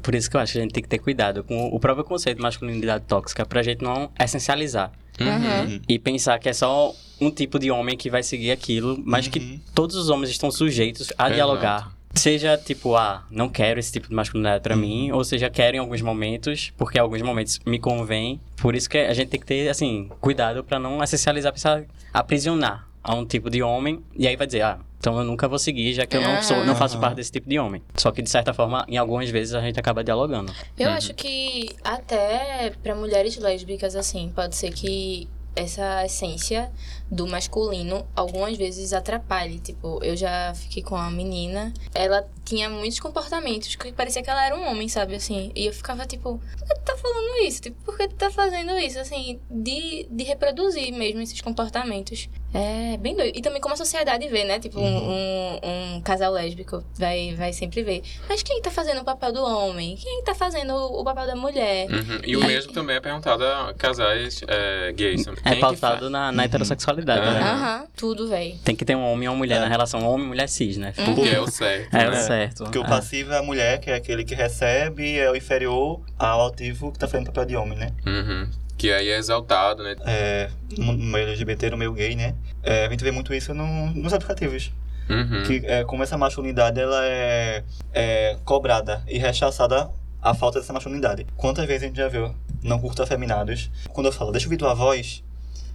É 0.00 0.02
por 0.02 0.14
isso 0.14 0.30
que 0.30 0.36
eu 0.36 0.40
acho 0.40 0.52
que 0.52 0.58
a 0.58 0.62
gente 0.62 0.72
tem 0.72 0.82
que 0.82 0.88
ter 0.88 0.98
cuidado 0.98 1.44
com 1.44 1.66
o 1.66 1.78
próprio 1.78 2.04
conceito 2.06 2.38
de 2.38 2.42
masculinidade 2.42 3.04
tóxica 3.06 3.44
pra 3.44 3.62
gente 3.62 3.82
não 3.84 4.10
essencializar. 4.18 4.90
Uhum. 5.20 5.78
E 5.86 5.98
pensar 5.98 6.38
que 6.38 6.48
é 6.48 6.52
só 6.54 6.94
um 7.20 7.30
tipo 7.30 7.58
de 7.58 7.70
homem 7.70 7.98
que 7.98 8.08
vai 8.08 8.22
seguir 8.22 8.50
aquilo, 8.50 8.98
mas 9.04 9.26
Uhum. 9.26 9.32
que 9.32 9.60
todos 9.74 9.94
os 9.96 10.08
homens 10.08 10.30
estão 10.30 10.50
sujeitos 10.50 11.10
a 11.18 11.24
Exato. 11.24 11.34
dialogar. 11.34 11.92
Seja 12.14 12.56
tipo, 12.56 12.96
ah, 12.96 13.24
não 13.30 13.48
quero 13.50 13.78
esse 13.78 13.92
tipo 13.92 14.08
de 14.08 14.14
masculinidade 14.14 14.62
pra 14.62 14.74
mim, 14.74 15.12
ou 15.12 15.22
seja, 15.22 15.50
quero 15.50 15.76
em 15.76 15.80
alguns 15.80 16.00
momentos, 16.00 16.72
porque 16.78 16.96
em 16.98 17.00
alguns 17.02 17.20
momentos 17.20 17.60
me 17.66 17.78
convém. 17.78 18.40
Por 18.56 18.74
isso 18.74 18.88
que 18.88 18.96
a 18.96 19.12
gente 19.12 19.28
tem 19.28 19.38
que 19.38 19.46
ter, 19.46 19.68
assim, 19.68 20.08
cuidado 20.18 20.64
pra 20.64 20.78
não 20.78 21.04
essencializar, 21.04 21.52
pensar, 21.52 21.84
aprisionar 22.12 22.88
a 23.02 23.14
um 23.14 23.24
tipo 23.24 23.48
de 23.50 23.62
homem, 23.62 24.02
e 24.16 24.26
aí 24.28 24.36
vai 24.36 24.46
dizer, 24.46 24.62
ah, 24.62 24.78
então 24.98 25.18
eu 25.18 25.24
nunca 25.24 25.48
vou 25.48 25.58
seguir, 25.58 25.94
já 25.94 26.04
que 26.06 26.16
eu 26.16 26.20
não 26.20 26.42
sou, 26.42 26.64
não 26.64 26.76
faço 26.76 26.94
Aham. 26.96 27.00
parte 27.00 27.16
desse 27.16 27.32
tipo 27.32 27.48
de 27.48 27.58
homem. 27.58 27.82
Só 27.96 28.10
que 28.10 28.20
de 28.20 28.28
certa 28.28 28.52
forma, 28.52 28.84
em 28.86 28.98
algumas 28.98 29.30
vezes 29.30 29.54
a 29.54 29.60
gente 29.60 29.80
acaba 29.80 30.04
dialogando. 30.04 30.52
Eu 30.78 30.90
acho 30.90 31.14
que 31.14 31.70
até 31.82 32.72
pra 32.82 32.94
mulheres 32.94 33.38
lésbicas, 33.38 33.96
assim, 33.96 34.30
pode 34.34 34.54
ser 34.56 34.70
que 34.72 35.26
essa 35.56 36.04
essência 36.04 36.70
do 37.10 37.26
masculino 37.26 38.06
algumas 38.14 38.56
vezes 38.56 38.92
atrapalhe. 38.92 39.58
Tipo, 39.58 39.98
eu 40.02 40.16
já 40.16 40.54
fiquei 40.54 40.82
com 40.82 40.94
uma 40.94 41.10
menina, 41.10 41.72
ela 41.94 42.24
tinha 42.44 42.70
muitos 42.70 43.00
comportamentos 43.00 43.74
que 43.74 43.92
parecia 43.92 44.22
que 44.22 44.30
ela 44.30 44.44
era 44.44 44.56
um 44.56 44.70
homem, 44.70 44.88
sabe? 44.88 45.14
Assim, 45.14 45.50
e 45.54 45.66
eu 45.66 45.72
ficava 45.72 46.06
tipo, 46.06 46.40
por 46.58 46.68
que 46.68 46.74
tu 46.74 46.82
tá 46.84 46.96
falando 46.96 47.46
isso? 47.46 47.62
Tipo, 47.62 47.84
por 47.84 47.96
que 47.96 48.08
tu 48.08 48.14
tá 48.14 48.30
fazendo 48.30 48.78
isso? 48.78 48.98
Assim, 48.98 49.40
de, 49.50 50.06
de 50.10 50.24
reproduzir 50.24 50.92
mesmo 50.92 51.20
esses 51.20 51.40
comportamentos. 51.40 52.28
É 52.52 52.96
bem 52.96 53.14
doido. 53.14 53.36
E 53.36 53.40
também 53.40 53.60
como 53.60 53.74
a 53.74 53.76
sociedade 53.76 54.26
vê, 54.28 54.44
né? 54.44 54.58
Tipo, 54.58 54.80
um, 54.80 55.10
um, 55.10 55.60
um 55.96 56.00
casal 56.00 56.32
lésbico 56.32 56.84
vai, 56.98 57.34
vai 57.36 57.52
sempre 57.52 57.82
ver. 57.82 58.02
Mas 58.28 58.42
quem 58.42 58.60
tá 58.60 58.70
fazendo 58.70 59.00
o 59.00 59.04
papel 59.04 59.32
do 59.32 59.42
homem? 59.42 59.96
Quem 59.96 60.22
tá 60.24 60.34
fazendo 60.34 60.74
o 60.74 61.04
papel 61.04 61.26
da 61.26 61.36
mulher? 61.36 61.88
Uhum. 61.88 62.20
E 62.24 62.36
o 62.36 62.44
mesmo 62.44 62.72
também 62.72 62.96
é 62.96 63.00
perguntado 63.00 63.44
a 63.44 63.72
casais 63.74 64.40
é, 64.48 64.92
gays. 64.92 65.26
É 65.26 65.32
Quem 65.34 65.54
que 65.54 65.60
pautado 65.60 66.10
na, 66.10 66.32
na 66.32 66.44
heterossexualidade, 66.44 66.99
Uhum. 67.04 67.32
né? 67.32 67.40
Aham, 67.40 67.86
tudo, 67.96 68.28
véi. 68.28 68.58
Tem 68.64 68.74
que 68.76 68.84
ter 68.84 68.96
um 68.96 69.04
homem 69.12 69.26
e 69.26 69.28
uma 69.28 69.36
mulher 69.36 69.56
É. 69.56 69.60
na 69.60 69.68
relação 69.68 70.04
homem-mulher 70.06 70.48
cis, 70.48 70.76
né? 70.76 70.92
Porque 71.04 71.28
é 71.28 71.40
o 71.40 71.46
certo. 71.48 71.94
É 71.96 72.08
o 72.08 72.10
né? 72.10 72.16
certo. 72.20 72.64
Porque 72.64 72.78
o 72.78 72.84
É. 72.84 72.88
passivo 72.88 73.32
é 73.32 73.38
a 73.38 73.42
mulher, 73.42 73.78
que 73.80 73.90
é 73.90 73.94
aquele 73.94 74.24
que 74.24 74.34
recebe, 74.34 75.02
e 75.14 75.18
é 75.18 75.30
o 75.30 75.36
inferior 75.36 76.00
ao 76.18 76.46
ativo 76.48 76.92
que 76.92 76.98
tá 76.98 77.06
fazendo 77.08 77.26
papel 77.26 77.44
de 77.44 77.56
homem, 77.56 77.78
né? 77.78 77.90
Uhum. 78.06 78.48
Que 78.76 78.90
aí 78.92 79.08
é 79.10 79.18
exaltado, 79.18 79.82
né? 79.82 79.94
É, 80.06 80.50
no 80.78 80.92
no 80.92 81.04
meio 81.04 81.28
LGBT, 81.28 81.70
no 81.70 81.76
meio 81.76 81.92
gay, 81.92 82.16
né? 82.16 82.34
É, 82.62 82.86
a 82.86 82.90
gente 82.90 83.04
vê 83.04 83.10
muito 83.10 83.32
isso 83.34 83.52
no- 83.52 83.90
nos 83.94 84.12
aplicativos. 84.12 84.72
Uhum. 85.08 85.42
Que 85.44 85.62
é, 85.66 85.84
como 85.84 86.02
essa 86.02 86.16
masculinidade 86.16 86.80
ela 86.80 87.04
é, 87.04 87.64
é 87.92 88.36
cobrada 88.44 89.02
e 89.08 89.18
rechaçada 89.18 89.90
a 90.22 90.34
falta 90.34 90.60
dessa 90.60 90.72
masculinidade. 90.72 91.26
Quantas 91.36 91.66
vezes 91.66 91.82
a 91.82 91.86
gente 91.88 91.96
já 91.96 92.06
viu 92.08 92.32
não 92.62 92.78
curto 92.78 93.02
afeminados? 93.02 93.70
Quando 93.88 94.06
eu 94.06 94.12
falo, 94.12 94.30
deixa 94.30 94.46
eu 94.46 94.48
ouvir 94.48 94.58
tua 94.58 94.72
voz, 94.74 95.24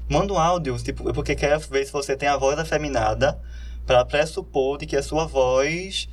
manda 0.09 0.33
um 0.33 0.39
áudio, 0.39 0.77
tipo, 0.77 1.13
porque 1.13 1.35
quer 1.35 1.57
ver 1.59 1.85
se 1.85 1.91
você 1.91 2.15
tem 2.15 2.29
a 2.29 2.37
voz 2.37 2.57
afeminada 2.57 3.39
pra 3.85 4.05
pressupor 4.05 4.77
de 4.77 4.85
que 4.85 4.95
a 4.95 5.03
sua 5.03 5.25
voz 5.25 6.09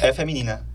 é 0.00 0.12
feminina. 0.12 0.66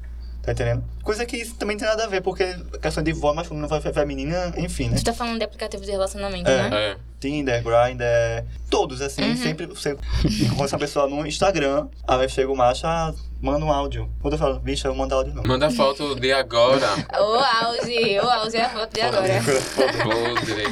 Tá 0.41 0.51
entendendo? 0.51 0.83
Coisa 1.07 1.25
que 1.25 1.37
isso 1.37 1.55
também 1.55 1.77
não 1.77 1.79
tem 1.79 1.87
nada 1.87 2.03
a 2.03 2.07
ver, 2.07 2.19
porque 2.21 2.43
a 2.43 2.77
questão 2.79 3.01
de 3.01 3.13
voz 3.13 3.33
masculina, 3.33 3.65
voz 3.65 3.81
feminina, 3.81 4.53
enfim, 4.57 4.89
né? 4.89 4.97
Tu 4.97 5.05
tá 5.05 5.13
falando 5.13 5.37
de 5.37 5.45
aplicativo 5.45 5.81
de 5.85 5.89
relacionamento, 5.91 6.49
É. 6.49 6.69
né? 6.69 6.77
É. 6.91 6.97
Tinder, 7.19 7.63
Grindr, 7.63 8.45
todos, 8.69 9.01
assim, 9.01 9.23
Uhum. 9.23 9.35
sempre 9.37 9.65
você 9.65 9.97
encontra 10.43 10.65
essa 10.65 10.77
pessoa 10.77 11.07
no 11.07 11.25
Instagram, 11.25 11.87
aí 12.07 12.29
chega 12.29 12.51
o 12.51 12.55
macho, 12.55 12.85
ah, 12.85 13.11
manda 13.41 13.65
um 13.65 13.71
áudio. 13.71 14.07
Quando 14.21 14.33
eu 14.33 14.37
falo, 14.37 14.59
bicho, 14.59 14.85
eu 14.85 14.93
mando 14.93 15.15
áudio 15.15 15.33
não. 15.33 15.41
Manda 15.43 15.71
foto 15.71 16.13
de 16.19 16.31
agora. 16.31 16.85
O 17.17 17.65
auge, 17.65 18.19
o 18.19 18.29
auge 18.29 18.57
é 18.57 18.65
a 18.65 18.69
foto 18.69 18.93
de 18.93 19.01
agora. 19.01 19.27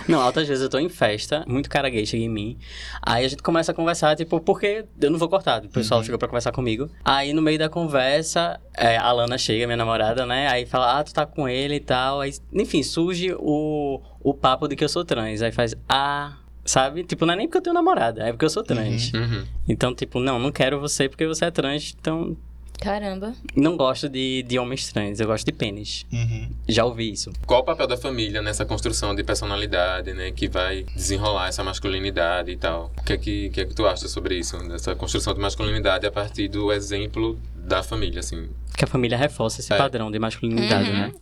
Não, 0.08 0.22
altas 0.22 0.48
vezes 0.48 0.64
eu 0.64 0.70
tô 0.70 0.78
em 0.78 0.88
festa, 0.90 1.44
muito 1.48 1.68
cara 1.68 1.90
gay 1.90 2.06
chega 2.06 2.24
em 2.24 2.30
mim. 2.30 2.60
Aí 3.02 3.26
a 3.26 3.28
gente 3.28 3.42
começa 3.42 3.72
a 3.72 3.76
conversar, 3.76 4.16
tipo, 4.16 4.40
porque 4.40 4.86
eu 5.02 5.10
não 5.10 5.18
vou 5.18 5.28
cortar. 5.30 5.64
O 5.64 5.70
pessoal 5.70 6.04
chegou 6.04 6.20
pra 6.20 6.28
conversar 6.28 6.52
comigo. 6.52 6.90
Aí 7.04 7.34
no 7.34 7.42
meio 7.42 7.58
da 7.58 7.70
conversa, 7.70 8.60
é, 8.78 8.98
a 8.98 9.12
Lana 9.12 9.38
chega, 9.40 9.66
minha 9.66 9.78
namorada, 9.78 10.25
né? 10.26 10.48
Aí 10.48 10.66
fala, 10.66 11.00
ah, 11.00 11.04
tu 11.04 11.14
tá 11.14 11.26
com 11.26 11.48
ele 11.48 11.76
e 11.76 11.80
tal. 11.80 12.22
Aí, 12.22 12.34
enfim, 12.54 12.84
surge 12.84 13.34
o, 13.38 14.02
o 14.22 14.34
papo 14.34 14.68
de 14.68 14.76
que 14.76 14.84
eu 14.84 14.90
sou 14.90 15.06
trans. 15.06 15.42
Aí 15.42 15.52
faz, 15.52 15.76
ah. 15.88 16.38
Sabe? 16.64 17.04
Tipo, 17.04 17.28
não 17.28 17.36
é 17.36 17.38
nem 17.38 17.48
porque 17.48 17.60
eu 17.60 17.62
tenho 17.62 17.76
namorada, 17.76 18.24
é 18.24 18.32
porque 18.32 18.44
eu 18.44 18.50
sou 18.50 18.64
trans. 18.64 19.14
Uhum. 19.14 19.46
Então, 19.70 19.94
tipo, 19.94 20.20
não, 20.20 20.40
não 20.40 20.52
quero 20.52 20.80
você 20.80 21.08
porque 21.08 21.28
você 21.28 21.46
é 21.46 21.52
trans. 21.52 21.96
Então, 22.00 22.36
Caramba. 22.80 23.34
não 23.56 23.76
gosto 23.78 24.08
de, 24.10 24.44
de 24.44 24.60
homens 24.60 24.92
trans, 24.92 25.20
eu 25.20 25.28
gosto 25.28 25.46
de 25.46 25.52
pênis. 25.52 26.06
Uhum. 26.12 26.50
Já 26.68 26.86
ouvi 26.86 27.12
isso. 27.12 27.32
Qual 27.48 27.62
o 27.62 27.64
papel 27.64 27.88
da 27.88 27.98
família 27.98 28.42
nessa 28.42 28.66
construção 28.66 29.16
de 29.16 29.24
personalidade, 29.24 30.14
né? 30.14 30.32
Que 30.32 30.48
vai 30.48 30.84
desenrolar 30.96 31.48
essa 31.48 31.64
masculinidade 31.64 32.52
e 32.52 32.58
tal. 32.58 32.92
O 32.98 33.04
que 33.04 33.14
é 33.14 33.18
que, 33.18 33.50
que, 33.50 33.62
é 33.62 33.66
que 33.66 33.74
tu 33.74 33.88
acha 33.88 34.08
sobre 34.08 34.38
isso? 34.38 34.58
Dessa 34.68 34.96
construção 34.96 35.34
de 35.34 35.40
masculinidade 35.40 36.06
a 36.06 36.12
partir 36.12 36.48
do 36.48 36.72
exemplo 36.72 37.40
da 37.56 37.82
família, 37.82 38.20
assim. 38.20 38.48
Que 38.78 38.84
a 38.84 38.88
família 38.88 39.18
reforça 39.18 39.62
esse 39.62 39.74
É. 39.74 39.78
padrão 39.78 40.12
de 40.12 40.20
masculinidade, 40.20 40.90
Uhum. 40.90 40.96
né? 40.98 41.14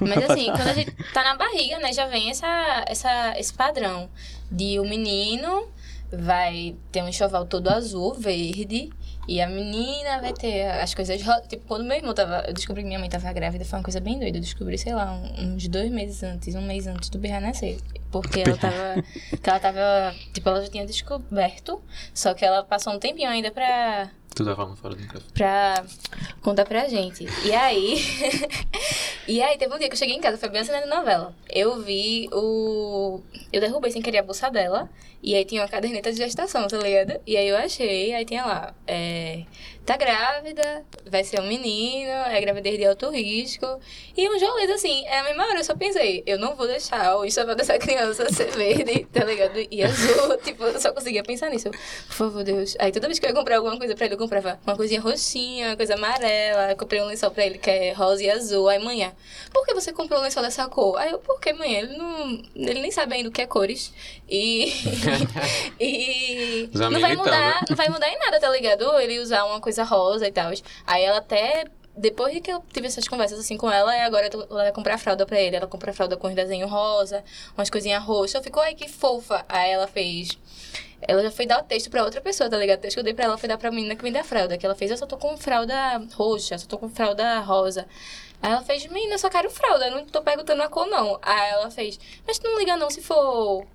Mas 0.00 0.30
assim, 0.30 0.46
quando 0.46 0.68
a 0.68 0.72
gente 0.72 0.92
tá 1.12 1.22
na 1.22 1.36
barriga, 1.36 1.78
né, 1.78 1.92
já 1.92 2.06
vem 2.06 2.30
essa, 2.30 2.84
essa, 2.88 3.34
esse 3.38 3.52
padrão 3.52 4.08
de 4.50 4.78
o 4.80 4.84
menino 4.84 5.66
vai 6.12 6.74
ter 6.90 7.02
um 7.02 7.08
enxoval 7.08 7.44
todo 7.46 7.68
azul, 7.68 8.14
verde, 8.14 8.90
e 9.28 9.40
a 9.40 9.46
menina 9.48 10.20
vai 10.20 10.32
ter 10.32 10.66
as 10.70 10.94
coisas. 10.94 11.20
Tipo, 11.48 11.64
quando 11.66 11.84
meu 11.84 11.96
irmão 11.96 12.14
tava. 12.14 12.44
Eu 12.46 12.54
descobri 12.54 12.82
que 12.82 12.88
minha 12.88 12.98
mãe 12.98 13.08
tava 13.08 13.32
grávida, 13.32 13.64
foi 13.64 13.78
uma 13.78 13.84
coisa 13.84 14.00
bem 14.00 14.18
doida. 14.18 14.38
Eu 14.38 14.42
descobri, 14.42 14.76
sei 14.76 14.94
lá, 14.94 15.12
uns 15.38 15.68
dois 15.68 15.90
meses 15.90 16.22
antes, 16.22 16.54
um 16.54 16.62
mês 16.62 16.86
antes 16.86 17.08
do 17.08 17.18
Birra 17.18 17.40
nascer. 17.40 17.78
Porque 18.10 18.40
ela 18.40 18.56
tava. 18.56 19.02
que 19.42 19.50
ela 19.50 19.60
tava. 19.60 20.14
Tipo, 20.32 20.48
ela 20.48 20.62
já 20.62 20.68
tinha 20.68 20.86
descoberto, 20.86 21.80
só 22.12 22.34
que 22.34 22.44
ela 22.44 22.64
passou 22.64 22.92
um 22.92 22.98
tempinho 22.98 23.28
ainda 23.28 23.50
pra 23.50 24.10
Tu 24.34 24.44
tá 24.44 24.54
falando 24.54 24.76
fora 24.76 24.94
do 24.94 25.00
microfone. 25.00 25.32
pra 25.34 25.84
contar 26.40 26.64
pra 26.64 26.88
gente. 26.88 27.26
E 27.44 27.52
aí. 27.52 27.98
e 29.26 29.42
aí, 29.42 29.58
teve 29.58 29.74
um 29.74 29.78
dia 29.78 29.88
que 29.88 29.94
eu 29.94 29.98
cheguei 29.98 30.16
em 30.16 30.20
casa, 30.20 30.38
foi 30.38 30.48
bem 30.48 30.60
assim 30.60 30.70
na 30.70 30.86
novela. 30.86 31.34
Eu 31.48 31.82
vi 31.82 32.28
o. 32.32 33.20
Eu 33.52 33.60
derrubei 33.60 33.90
sem 33.90 34.00
querer 34.00 34.18
a 34.18 34.22
bolsa 34.22 34.50
dela. 34.50 34.88
E 35.22 35.34
aí 35.34 35.44
tinha 35.44 35.60
uma 35.60 35.68
caderneta 35.68 36.10
de 36.10 36.16
gestação, 36.16 36.66
tá 36.66 36.78
ligado? 36.78 37.20
E 37.26 37.36
aí 37.36 37.46
eu 37.46 37.56
achei, 37.56 38.14
aí 38.14 38.24
tinha 38.24 38.44
lá. 38.44 38.74
É, 38.86 39.44
tá 39.84 39.94
grávida, 39.94 40.82
vai 41.10 41.22
ser 41.22 41.38
um 41.40 41.46
menino, 41.46 42.10
é 42.10 42.40
gravidez 42.40 42.78
de 42.78 42.86
alto 42.86 43.10
risco. 43.10 43.66
E 44.16 44.28
uns 44.30 44.40
rolês 44.40 44.70
assim. 44.70 45.04
É 45.06 45.18
a 45.18 45.24
mesma 45.24 45.44
hora 45.44 45.58
eu 45.58 45.64
só 45.64 45.74
pensei, 45.74 46.22
eu 46.26 46.38
não 46.38 46.56
vou 46.56 46.66
deixar 46.66 47.16
o 47.18 47.24
enxoval 47.26 47.54
dessa 47.54 47.78
criança 47.78 48.26
ser 48.32 48.50
verde, 48.52 49.04
tá 49.12 49.22
ligado? 49.24 49.58
E 49.70 49.82
azul. 49.82 50.38
tipo, 50.42 50.64
eu 50.64 50.80
só 50.80 50.90
conseguia 50.90 51.22
pensar 51.22 51.50
nisso. 51.50 51.70
Por 51.70 52.14
favor, 52.14 52.42
Deus. 52.42 52.74
Aí 52.78 52.90
toda 52.90 53.06
vez 53.06 53.18
que 53.18 53.26
eu 53.26 53.30
ia 53.30 53.36
comprar 53.36 53.56
alguma 53.56 53.76
coisa 53.76 53.94
pra 53.94 54.06
ele, 54.06 54.16
comprava 54.20 54.58
uma 54.66 54.76
coisinha 54.76 55.00
roxinha, 55.00 55.70
uma 55.70 55.76
coisa 55.76 55.94
amarela. 55.94 56.70
Eu 56.70 56.76
comprei 56.76 57.00
um 57.00 57.06
lençol 57.06 57.30
pra 57.30 57.44
ele 57.44 57.58
que 57.58 57.70
é 57.70 57.92
rosa 57.92 58.22
e 58.22 58.30
azul. 58.30 58.68
Aí 58.68 58.78
manhã, 58.78 59.12
por 59.52 59.66
que 59.66 59.74
você 59.74 59.92
comprou 59.92 60.20
um 60.20 60.22
lençol 60.22 60.42
dessa 60.42 60.68
cor? 60.68 60.96
Aí 60.98 61.10
eu, 61.10 61.18
por 61.18 61.40
que 61.40 61.52
manhã? 61.52 61.78
Ele 61.80 61.96
não. 61.96 62.42
Ele 62.54 62.80
nem 62.80 62.90
sabe 62.90 63.14
ainda 63.14 63.28
o 63.28 63.32
que 63.32 63.42
é 63.42 63.46
cores. 63.46 63.92
E. 64.28 64.72
e. 65.80 66.70
Não 66.74 67.00
vai 67.00 67.16
mudar, 67.16 67.64
não 67.68 67.76
vai 67.76 67.88
mudar 67.88 68.08
em 68.08 68.18
nada, 68.18 68.38
tá 68.38 68.50
ligado? 68.50 68.98
Ele 69.00 69.18
usar 69.18 69.44
uma 69.44 69.60
coisa 69.60 69.82
rosa 69.82 70.26
e 70.28 70.32
tal. 70.32 70.52
Aí 70.86 71.02
ela 71.02 71.18
até. 71.18 71.64
Depois 71.96 72.32
de 72.32 72.40
que 72.40 72.50
eu 72.50 72.62
tive 72.72 72.86
essas 72.86 73.06
conversas 73.08 73.38
assim 73.38 73.56
com 73.56 73.70
ela, 73.70 73.94
e 73.94 74.00
agora 74.00 74.30
ela 74.32 74.46
vai 74.62 74.72
comprar 74.72 74.96
fralda 74.96 75.26
pra 75.26 75.40
ele. 75.40 75.56
Ela 75.56 75.66
compra 75.66 75.92
fralda 75.92 76.16
com 76.16 76.28
os 76.28 76.34
desenhos 76.34 76.70
rosa, 76.70 77.24
umas 77.56 77.68
coisinhas 77.68 78.02
roxas. 78.02 78.36
Eu 78.36 78.42
fico, 78.42 78.60
ai, 78.60 78.74
que 78.74 78.88
fofa. 78.88 79.44
Aí 79.48 79.70
ela 79.70 79.86
fez. 79.86 80.38
Ela 81.02 81.22
já 81.22 81.30
foi 81.30 81.46
dar 81.46 81.60
o 81.60 81.62
texto 81.64 81.90
pra 81.90 82.04
outra 82.04 82.20
pessoa, 82.20 82.50
tá 82.50 82.56
ligado? 82.56 82.78
O 82.78 82.82
texto 82.82 82.96
que 82.96 83.00
eu 83.00 83.04
dei 83.04 83.14
pra 83.14 83.24
ela 83.24 83.38
foi 83.38 83.48
dar 83.48 83.58
pra 83.58 83.70
menina 83.70 83.96
que 83.96 84.02
me 84.02 84.10
dá 84.10 84.22
fralda. 84.22 84.58
Que 84.58 84.66
ela 84.66 84.74
fez, 84.74 84.90
eu 84.90 84.96
só 84.96 85.06
tô 85.06 85.16
com 85.16 85.36
fralda 85.36 85.74
roxa, 86.14 86.58
só 86.58 86.66
tô 86.66 86.78
com 86.78 86.88
fralda 86.88 87.40
rosa. 87.40 87.86
Aí 88.42 88.52
ela 88.52 88.62
fez, 88.62 88.86
menina, 88.86 89.14
eu 89.14 89.18
só 89.18 89.28
quero 89.28 89.50
fralda, 89.50 89.88
eu 89.88 89.92
não 89.92 90.06
tô 90.06 90.22
perguntando 90.22 90.62
a 90.62 90.68
cor, 90.68 90.86
não. 90.86 91.18
Aí 91.22 91.50
ela 91.50 91.70
fez, 91.70 91.98
mas 92.26 92.40
não 92.40 92.58
liga 92.58 92.76
não 92.76 92.90
se 92.90 93.02
for. 93.02 93.66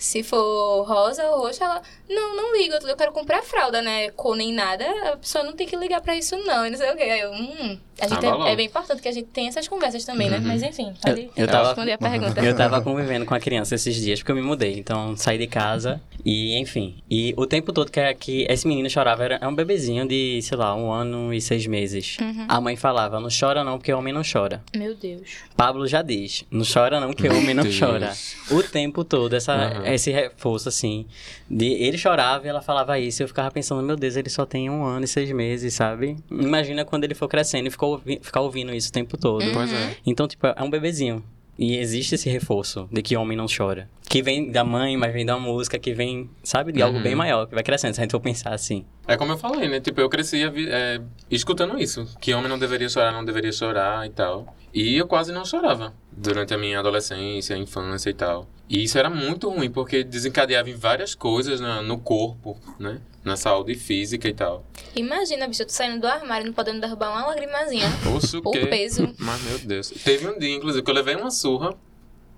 Se 0.00 0.22
for 0.22 0.84
rosa 0.88 1.22
ou 1.30 1.42
roxa, 1.42 1.62
ela. 1.64 1.82
Não, 2.08 2.34
não 2.34 2.56
ligo, 2.56 2.74
eu 2.88 2.96
quero 2.96 3.12
comprar 3.12 3.42
fralda, 3.42 3.82
né? 3.82 4.10
Cor 4.10 4.34
nem 4.34 4.52
nada, 4.52 4.84
a 5.12 5.16
pessoa 5.18 5.44
não 5.44 5.52
tem 5.52 5.66
que 5.66 5.76
ligar 5.76 6.00
pra 6.00 6.16
isso, 6.16 6.36
não. 6.38 6.66
E 6.66 6.70
não 6.70 6.76
sei 6.78 6.90
o 6.90 6.96
quê. 6.96 7.02
Aí 7.02 7.20
eu, 7.20 7.30
hum. 7.32 7.78
A 8.00 8.08
gente 8.08 8.24
Ah, 8.26 8.48
é, 8.48 8.52
é 8.52 8.56
bem 8.56 8.64
importante 8.66 9.02
que 9.02 9.08
a 9.08 9.12
gente 9.12 9.26
tenha 9.28 9.50
essas 9.50 9.68
conversas 9.68 10.06
também, 10.06 10.30
né? 10.30 10.40
Mas 10.42 10.62
enfim, 10.62 10.94
pode 11.02 11.24
Eu- 11.24 11.30
eu 11.36 11.46
tava- 11.46 11.66
responder 11.68 11.92
a 11.92 11.98
pergunta. 11.98 12.40
Eu 12.42 12.56
tava 12.56 12.80
convivendo 12.80 13.26
com 13.26 13.34
a 13.34 13.38
criança 13.38 13.74
esses 13.74 13.94
dias, 13.94 14.20
porque 14.20 14.32
eu 14.32 14.36
me 14.36 14.40
mudei. 14.40 14.78
Então, 14.78 15.14
saí 15.18 15.36
de 15.36 15.46
casa 15.46 16.00
e, 16.24 16.56
enfim. 16.58 16.96
E 17.10 17.34
o 17.36 17.46
tempo 17.46 17.74
todo 17.74 17.92
que, 17.92 18.14
que 18.14 18.46
esse 18.48 18.66
menino 18.66 18.88
chorava 18.88 19.22
era 19.22 19.38
é 19.42 19.46
um 19.46 19.54
bebezinho 19.54 20.08
de, 20.08 20.40
sei 20.42 20.56
lá, 20.56 20.74
um 20.74 20.90
ano 20.90 21.32
e 21.34 21.42
seis 21.42 21.66
meses. 21.66 22.16
Uhum. 22.22 22.46
A 22.48 22.58
mãe 22.58 22.74
falava, 22.74 23.20
não 23.20 23.28
chora 23.28 23.62
não, 23.62 23.76
porque 23.76 23.92
homem 23.92 24.14
não 24.14 24.22
chora. 24.22 24.62
Meu 24.74 24.94
Deus. 24.94 25.28
Pablo 25.54 25.86
já 25.86 26.00
diz, 26.00 26.42
não 26.50 26.64
chora 26.64 26.98
não, 27.00 27.08
porque 27.12 27.28
homem 27.28 27.52
não 27.52 27.64
Deus. 27.64 27.78
chora. 27.78 28.12
O 28.50 28.62
tempo 28.62 29.04
todo, 29.04 29.34
essa, 29.36 29.54
Uhum. 29.54 29.84
Esse 29.94 30.10
reforço, 30.10 30.68
assim. 30.68 31.06
De, 31.48 31.66
ele 31.66 31.96
chorava 31.98 32.46
e 32.46 32.48
ela 32.48 32.60
falava 32.62 32.98
isso. 32.98 33.22
E 33.22 33.24
eu 33.24 33.28
ficava 33.28 33.50
pensando, 33.50 33.82
meu 33.82 33.96
Deus, 33.96 34.16
ele 34.16 34.28
só 34.30 34.44
tem 34.46 34.68
um 34.70 34.84
ano 34.84 35.04
e 35.04 35.08
seis 35.08 35.30
meses, 35.32 35.74
sabe? 35.74 36.16
Imagina 36.30 36.84
quando 36.84 37.04
ele 37.04 37.14
for 37.14 37.28
crescendo 37.28 37.66
e 37.66 37.70
ficou, 37.70 38.00
ficar 38.22 38.40
ouvindo 38.40 38.74
isso 38.74 38.88
o 38.88 38.92
tempo 38.92 39.16
todo. 39.16 39.44
Pois 39.52 39.72
é. 39.72 39.96
Então, 40.06 40.26
tipo, 40.28 40.46
é 40.46 40.62
um 40.62 40.70
bebezinho. 40.70 41.22
E 41.58 41.76
existe 41.76 42.14
esse 42.14 42.30
reforço 42.30 42.88
de 42.90 43.02
que 43.02 43.14
homem 43.18 43.36
não 43.36 43.44
chora. 43.44 43.86
Que 44.08 44.22
vem 44.22 44.50
da 44.50 44.64
mãe, 44.64 44.96
mas 44.96 45.12
vem 45.12 45.26
da 45.26 45.38
música, 45.38 45.78
que 45.78 45.92
vem, 45.92 46.30
sabe, 46.42 46.72
de 46.72 46.80
algo 46.80 46.96
Uhum. 46.96 47.02
bem 47.02 47.14
maior, 47.14 47.46
que 47.46 47.54
vai 47.54 47.62
crescendo, 47.62 47.92
se 47.92 48.00
a 48.00 48.04
gente 48.04 48.12
for 48.12 48.20
pensar 48.20 48.54
assim. 48.54 48.86
É 49.06 49.14
como 49.14 49.32
eu 49.32 49.36
falei, 49.36 49.68
né? 49.68 49.78
Tipo, 49.78 50.00
eu 50.00 50.08
cresci 50.08 50.42
é, 50.70 51.02
escutando 51.30 51.78
isso. 51.78 52.06
Que 52.18 52.32
homem 52.32 52.48
não 52.48 52.58
deveria 52.58 52.88
chorar, 52.88 53.12
não 53.12 53.22
deveria 53.24 53.52
chorar 53.52 54.06
e 54.06 54.10
tal. 54.10 54.56
E 54.72 54.96
eu 54.96 55.06
quase 55.06 55.32
não 55.32 55.44
chorava 55.44 55.92
durante 56.10 56.54
a 56.54 56.56
minha 56.58 56.78
adolescência, 56.78 57.54
infância 57.58 58.08
e 58.08 58.14
tal. 58.14 58.48
E 58.70 58.84
isso 58.84 58.96
era 58.96 59.10
muito 59.10 59.50
ruim, 59.50 59.68
porque 59.68 60.04
desencadeava 60.04 60.70
em 60.70 60.74
várias 60.74 61.12
coisas 61.14 61.58
na- 61.60 61.82
no 61.82 61.98
corpo, 61.98 62.56
né? 62.78 63.00
Na 63.24 63.36
saúde 63.36 63.74
física 63.74 64.28
e 64.28 64.32
tal. 64.32 64.64
Imagina, 64.94 65.48
bicho, 65.48 65.66
tu 65.66 65.72
saindo 65.72 66.00
do 66.00 66.06
armário 66.06 66.44
e 66.44 66.46
não 66.46 66.54
podendo 66.54 66.80
derrubar 66.80 67.10
uma 67.10 67.26
lagrimazinha. 67.26 67.86
Poxa, 68.04 68.38
o 68.38 68.50
quê? 68.50 68.66
peso. 68.66 69.12
Mas, 69.18 69.42
meu 69.42 69.58
Deus. 69.58 69.90
Teve 69.90 70.28
um 70.28 70.38
dia, 70.38 70.54
inclusive, 70.54 70.84
que 70.84 70.90
eu 70.90 70.94
levei 70.94 71.16
uma 71.16 71.30
surra 71.32 71.74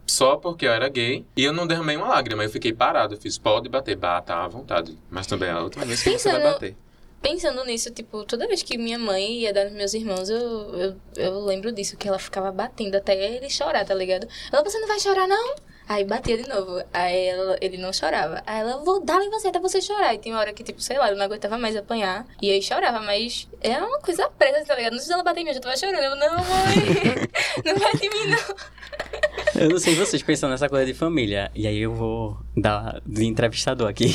só 0.06 0.36
porque 0.36 0.66
eu 0.66 0.72
era 0.72 0.88
gay 0.88 1.24
e 1.36 1.44
eu 1.44 1.52
não 1.52 1.66
derramei 1.66 1.96
uma 1.96 2.08
lágrima. 2.08 2.42
Eu 2.42 2.50
fiquei 2.50 2.72
parado. 2.72 3.14
Eu 3.14 3.18
fiz, 3.20 3.36
pode 3.38 3.68
bater. 3.68 3.94
Bata 3.94 4.34
à 4.34 4.48
vontade. 4.48 4.98
Mas 5.10 5.26
também 5.26 5.50
é 5.50 5.52
a 5.52 5.62
última 5.62 5.84
vez 5.84 6.02
que 6.02 6.10
você 6.18 6.30
vai 6.30 6.40
Pensando- 6.40 6.52
bater. 6.54 6.76
Pensando 7.20 7.64
nisso, 7.64 7.90
tipo, 7.92 8.24
toda 8.24 8.48
vez 8.48 8.64
que 8.64 8.76
minha 8.76 8.98
mãe 8.98 9.42
ia 9.42 9.52
dar 9.52 9.66
nos 9.66 9.74
meus 9.74 9.94
irmãos, 9.94 10.28
eu, 10.28 10.40
eu, 10.74 10.96
eu 11.14 11.44
lembro 11.44 11.70
disso, 11.70 11.96
que 11.96 12.08
ela 12.08 12.18
ficava 12.18 12.50
batendo 12.50 12.96
até 12.96 13.14
ele 13.36 13.48
chorar, 13.48 13.84
tá 13.84 13.94
ligado? 13.94 14.26
Ela, 14.52 14.64
você 14.64 14.76
não 14.80 14.88
vai 14.88 14.98
chorar, 14.98 15.28
não? 15.28 15.54
Aí 15.92 16.04
batia 16.04 16.38
de 16.38 16.48
novo. 16.48 16.82
Aí 16.90 17.26
ela, 17.26 17.58
ele 17.60 17.76
não 17.76 17.92
chorava. 17.92 18.42
Aí 18.46 18.60
ela, 18.60 18.78
vou 18.78 19.04
dar 19.04 19.22
em 19.22 19.28
você 19.28 19.48
até 19.48 19.60
você 19.60 19.78
chorar. 19.78 20.14
E 20.14 20.18
tem 20.18 20.34
hora 20.34 20.50
que, 20.50 20.64
tipo, 20.64 20.80
sei 20.80 20.96
lá, 20.96 21.10
eu 21.10 21.16
não 21.16 21.26
aguentava 21.26 21.58
mais 21.58 21.76
apanhar. 21.76 22.26
E 22.40 22.50
aí 22.50 22.62
chorava, 22.62 22.98
mas 23.00 23.46
é 23.60 23.76
uma 23.76 23.98
coisa 24.00 24.26
presa, 24.30 24.64
tá 24.64 24.74
ligado? 24.74 24.92
Não 24.92 24.98
sei 24.98 25.08
se 25.08 25.12
ela 25.12 25.22
bater 25.22 25.40
em 25.40 25.44
mim, 25.44 25.50
eu 25.50 25.54
já 25.54 25.60
tava 25.60 25.76
chorando. 25.76 26.02
Eu, 26.02 26.16
não, 26.16 26.36
mãe, 26.36 27.28
não 27.62 27.78
bate 27.78 28.06
em 28.06 28.08
mim, 28.08 28.30
não. 28.30 28.56
Eu 29.54 29.68
não 29.68 29.78
sei 29.78 29.94
vocês 29.94 30.22
pensando 30.22 30.50
nessa 30.50 30.68
coisa 30.68 30.86
de 30.86 30.94
família. 30.94 31.50
E 31.54 31.66
aí 31.66 31.78
eu 31.78 31.94
vou 31.94 32.38
dar 32.56 33.00
de 33.06 33.24
entrevistador 33.24 33.88
aqui. 33.88 34.14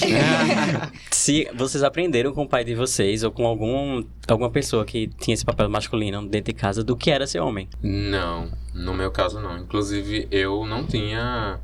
Se 1.12 1.48
vocês 1.56 1.84
aprenderam 1.84 2.34
com 2.34 2.44
o 2.44 2.48
pai 2.48 2.64
de 2.64 2.74
vocês 2.74 3.24
ou 3.24 3.32
com 3.32 3.46
algum, 3.46 4.04
alguma 4.28 4.50
pessoa 4.50 4.84
que 4.84 5.08
tinha 5.08 5.34
esse 5.34 5.46
papel 5.46 5.70
masculino 5.70 6.28
dentro 6.28 6.54
de 6.54 6.60
casa 6.60 6.84
do 6.84 6.96
que 6.96 7.12
era 7.12 7.28
ser 7.28 7.40
homem. 7.40 7.70
Não, 7.82 8.52
no 8.74 8.94
meu 8.94 9.12
caso 9.12 9.40
não. 9.40 9.58
Inclusive, 9.58 10.28
eu 10.32 10.66
não 10.66 10.86
tinha 10.86 11.60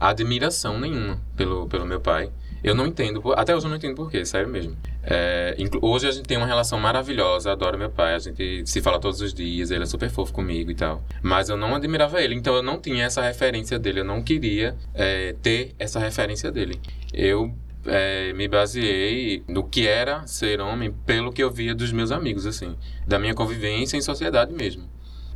admiração 0.00 0.78
nenhuma 0.78 1.20
pelo, 1.36 1.68
pelo 1.68 1.84
meu 1.84 2.00
pai. 2.00 2.30
Eu 2.62 2.74
não 2.74 2.86
entendo, 2.86 3.22
até 3.34 3.54
hoje 3.54 3.66
eu 3.66 3.70
não 3.70 3.76
entendo 3.76 3.94
porquê, 3.94 4.24
sério 4.24 4.48
mesmo. 4.48 4.76
É, 5.02 5.56
hoje 5.80 6.08
a 6.08 6.10
gente 6.10 6.26
tem 6.26 6.36
uma 6.36 6.46
relação 6.46 6.78
maravilhosa, 6.78 7.52
adoro 7.52 7.78
meu 7.78 7.90
pai, 7.90 8.14
a 8.14 8.18
gente 8.18 8.64
se 8.66 8.82
fala 8.82 8.98
todos 8.98 9.20
os 9.20 9.32
dias, 9.32 9.70
ele 9.70 9.84
é 9.84 9.86
super 9.86 10.10
fofo 10.10 10.32
comigo 10.32 10.70
e 10.70 10.74
tal. 10.74 11.02
Mas 11.22 11.48
eu 11.48 11.56
não 11.56 11.74
admirava 11.74 12.20
ele, 12.20 12.34
então 12.34 12.54
eu 12.54 12.62
não 12.62 12.80
tinha 12.80 13.04
essa 13.04 13.22
referência 13.22 13.78
dele, 13.78 14.00
eu 14.00 14.04
não 14.04 14.22
queria 14.22 14.76
é, 14.94 15.34
ter 15.40 15.74
essa 15.78 16.00
referência 16.00 16.50
dele. 16.50 16.80
Eu 17.12 17.54
é, 17.86 18.32
me 18.32 18.48
baseei 18.48 19.42
no 19.48 19.64
que 19.64 19.86
era 19.86 20.26
ser 20.26 20.60
homem 20.60 20.92
pelo 21.06 21.32
que 21.32 21.42
eu 21.42 21.50
via 21.50 21.74
dos 21.74 21.92
meus 21.92 22.10
amigos, 22.10 22.46
assim, 22.46 22.76
da 23.06 23.18
minha 23.18 23.34
convivência 23.34 23.96
em 23.96 24.00
sociedade 24.00 24.52
mesmo. 24.52 24.82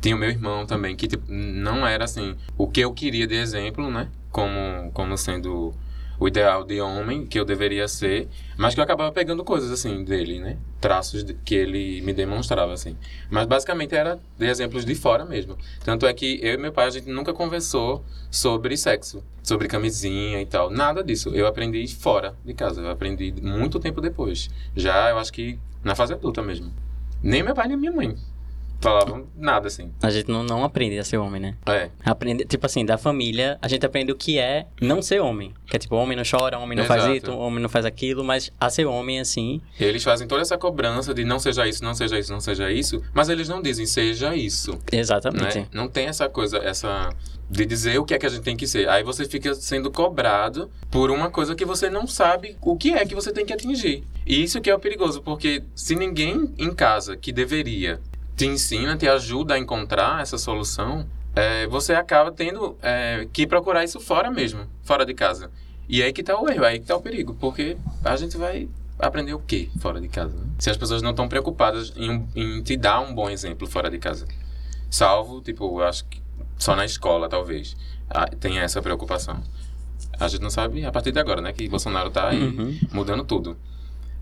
Tinha 0.01 0.15
o 0.15 0.19
meu 0.19 0.29
irmão 0.29 0.65
também, 0.65 0.95
que 0.95 1.07
tipo, 1.07 1.23
não 1.29 1.87
era 1.87 2.03
assim 2.03 2.35
o 2.57 2.67
que 2.67 2.81
eu 2.81 2.91
queria 2.93 3.25
de 3.25 3.35
exemplo, 3.35 3.89
né? 3.89 4.09
Como, 4.29 4.91
como 4.91 5.17
sendo 5.17 5.73
o 6.19 6.27
ideal 6.27 6.63
de 6.63 6.79
homem 6.79 7.25
que 7.25 7.39
eu 7.39 7.45
deveria 7.45 7.87
ser, 7.87 8.27
mas 8.57 8.73
que 8.73 8.79
eu 8.79 8.83
acabava 8.83 9.11
pegando 9.11 9.43
coisas 9.43 9.71
assim 9.71 10.03
dele, 10.03 10.39
né? 10.39 10.57
Traços 10.79 11.23
de, 11.23 11.33
que 11.33 11.55
ele 11.55 12.01
me 12.01 12.13
demonstrava 12.13 12.73
assim. 12.73 12.97
Mas 13.29 13.45
basicamente 13.45 13.95
era 13.95 14.19
de 14.37 14.45
exemplos 14.45 14.85
de 14.85 14.95
fora 14.95 15.25
mesmo. 15.25 15.57
Tanto 15.83 16.05
é 16.05 16.13
que 16.13 16.39
eu 16.41 16.53
e 16.53 16.57
meu 16.57 16.71
pai 16.71 16.87
a 16.87 16.89
gente 16.89 17.09
nunca 17.09 17.33
conversou 17.33 18.03
sobre 18.29 18.77
sexo, 18.77 19.23
sobre 19.41 19.67
camisinha 19.67 20.41
e 20.41 20.45
tal, 20.45 20.69
nada 20.69 21.03
disso. 21.03 21.29
Eu 21.29 21.47
aprendi 21.47 21.85
fora 21.87 22.35
de 22.45 22.53
casa, 22.53 22.81
eu 22.81 22.89
aprendi 22.89 23.33
muito 23.41 23.79
tempo 23.79 24.01
depois. 24.01 24.49
Já 24.75 25.09
eu 25.09 25.17
acho 25.17 25.33
que 25.33 25.59
na 25.83 25.95
fase 25.95 26.13
adulta 26.13 26.41
mesmo. 26.41 26.71
Nem 27.21 27.43
meu 27.43 27.53
pai 27.53 27.67
nem 27.67 27.77
minha 27.77 27.91
mãe 27.91 28.15
falavam 28.83 29.27
nada, 29.35 29.67
assim. 29.67 29.91
A 30.01 30.09
gente 30.09 30.29
não, 30.29 30.43
não 30.43 30.63
aprende 30.63 30.97
a 30.99 31.03
ser 31.03 31.17
homem, 31.17 31.41
né? 31.41 31.55
É. 31.65 31.89
Aprende, 32.05 32.45
tipo 32.45 32.65
assim, 32.65 32.85
da 32.85 32.97
família, 32.97 33.57
a 33.61 33.67
gente 33.67 33.85
aprende 33.85 34.11
o 34.11 34.15
que 34.15 34.37
é 34.37 34.67
não 34.81 35.01
ser 35.01 35.21
homem. 35.21 35.53
Que 35.67 35.77
é 35.77 35.79
tipo, 35.79 35.95
homem 35.95 36.17
não 36.17 36.23
chora, 36.29 36.59
homem 36.59 36.77
não 36.77 36.85
faz 36.85 37.03
Exato. 37.03 37.17
isso, 37.17 37.37
homem 37.37 37.61
não 37.61 37.69
faz 37.69 37.85
aquilo, 37.85 38.23
mas 38.23 38.51
a 38.59 38.69
ser 38.69 38.85
homem, 38.85 39.19
assim, 39.19 39.61
Eles 39.79 40.03
fazem 40.03 40.27
toda 40.27 40.41
essa 40.41 40.57
cobrança 40.57 41.13
de 41.13 41.23
não 41.23 41.39
seja 41.39 41.67
isso, 41.67 41.83
não 41.83 41.95
seja 41.95 42.19
isso, 42.19 42.31
não 42.31 42.41
seja 42.41 42.71
isso, 42.71 43.01
mas 43.13 43.29
eles 43.29 43.47
não 43.47 43.61
dizem 43.61 43.85
seja 43.85 44.35
isso, 44.35 44.77
exatamente. 44.91 45.59
né? 45.59 45.67
Não 45.71 45.87
tem 45.87 46.07
essa 46.07 46.27
coisa, 46.27 46.57
essa 46.57 47.09
de 47.49 47.65
dizer 47.65 47.99
o 47.99 48.05
que 48.05 48.13
é 48.13 48.19
que 48.19 48.25
a 48.25 48.29
gente 48.29 48.41
tem 48.41 48.57
que 48.57 48.65
ser. 48.65 48.89
Aí 48.89 49.03
você 49.03 49.25
fica 49.25 49.53
sendo 49.53 49.91
cobrado 49.91 50.69
por 50.89 51.11
uma 51.11 51.29
coisa 51.29 51.55
que 51.55 51.65
você 51.65 51.89
não 51.89 52.07
sabe 52.07 52.57
o 52.61 52.75
que 52.75 52.93
é 52.93 53.05
que 53.05 53.13
você 53.13 53.31
tem 53.31 53.45
que 53.45 53.53
atingir. 53.53 54.03
E 54.25 54.43
isso 54.43 54.59
que 54.59 54.69
é 54.69 54.75
o 54.75 54.79
perigoso, 54.79 55.21
porque 55.21 55.63
se 55.75 55.95
ninguém 55.95 56.53
em 56.57 56.73
casa 56.73 57.15
que 57.15 57.31
deveria 57.31 58.01
te 58.35 58.45
ensina, 58.45 58.95
te 58.97 59.07
ajuda 59.07 59.53
a 59.55 59.59
encontrar 59.59 60.21
essa 60.21 60.37
solução, 60.37 61.05
é, 61.35 61.65
você 61.67 61.93
acaba 61.93 62.31
tendo 62.31 62.77
é, 62.81 63.27
que 63.31 63.45
procurar 63.47 63.83
isso 63.83 63.99
fora 63.99 64.29
mesmo, 64.31 64.67
fora 64.83 65.05
de 65.05 65.13
casa. 65.13 65.49
E 65.89 66.01
aí 66.01 66.13
que 66.13 66.23
tá 66.23 66.39
o 66.39 66.49
erro, 66.49 66.63
aí 66.65 66.79
que 66.79 66.85
tá 66.85 66.95
o 66.95 67.01
perigo, 67.01 67.35
porque 67.39 67.77
a 68.03 68.15
gente 68.15 68.37
vai 68.37 68.69
aprender 68.99 69.33
o 69.33 69.39
quê 69.39 69.69
fora 69.79 69.99
de 69.99 70.07
casa? 70.07 70.35
né? 70.37 70.45
Se 70.59 70.69
as 70.69 70.77
pessoas 70.77 71.01
não 71.01 71.09
estão 71.11 71.27
preocupadas 71.27 71.91
em, 71.95 72.27
em 72.35 72.61
te 72.61 72.77
dar 72.77 73.01
um 73.01 73.13
bom 73.13 73.29
exemplo 73.29 73.67
fora 73.67 73.89
de 73.89 73.97
casa. 73.97 74.25
Salvo, 74.89 75.41
tipo, 75.41 75.81
acho 75.81 76.05
que 76.05 76.21
só 76.57 76.75
na 76.75 76.85
escola, 76.85 77.27
talvez, 77.27 77.75
tenha 78.39 78.61
essa 78.61 78.81
preocupação. 78.81 79.41
A 80.19 80.27
gente 80.27 80.41
não 80.41 80.49
sabe 80.51 80.85
a 80.85 80.91
partir 80.91 81.11
de 81.11 81.19
agora, 81.19 81.41
né? 81.41 81.51
Que 81.51 81.67
Bolsonaro 81.67 82.09
tá 82.11 82.29
aí 82.29 82.41
Uhum. 82.41 82.79
mudando 82.93 83.23
tudo. 83.23 83.57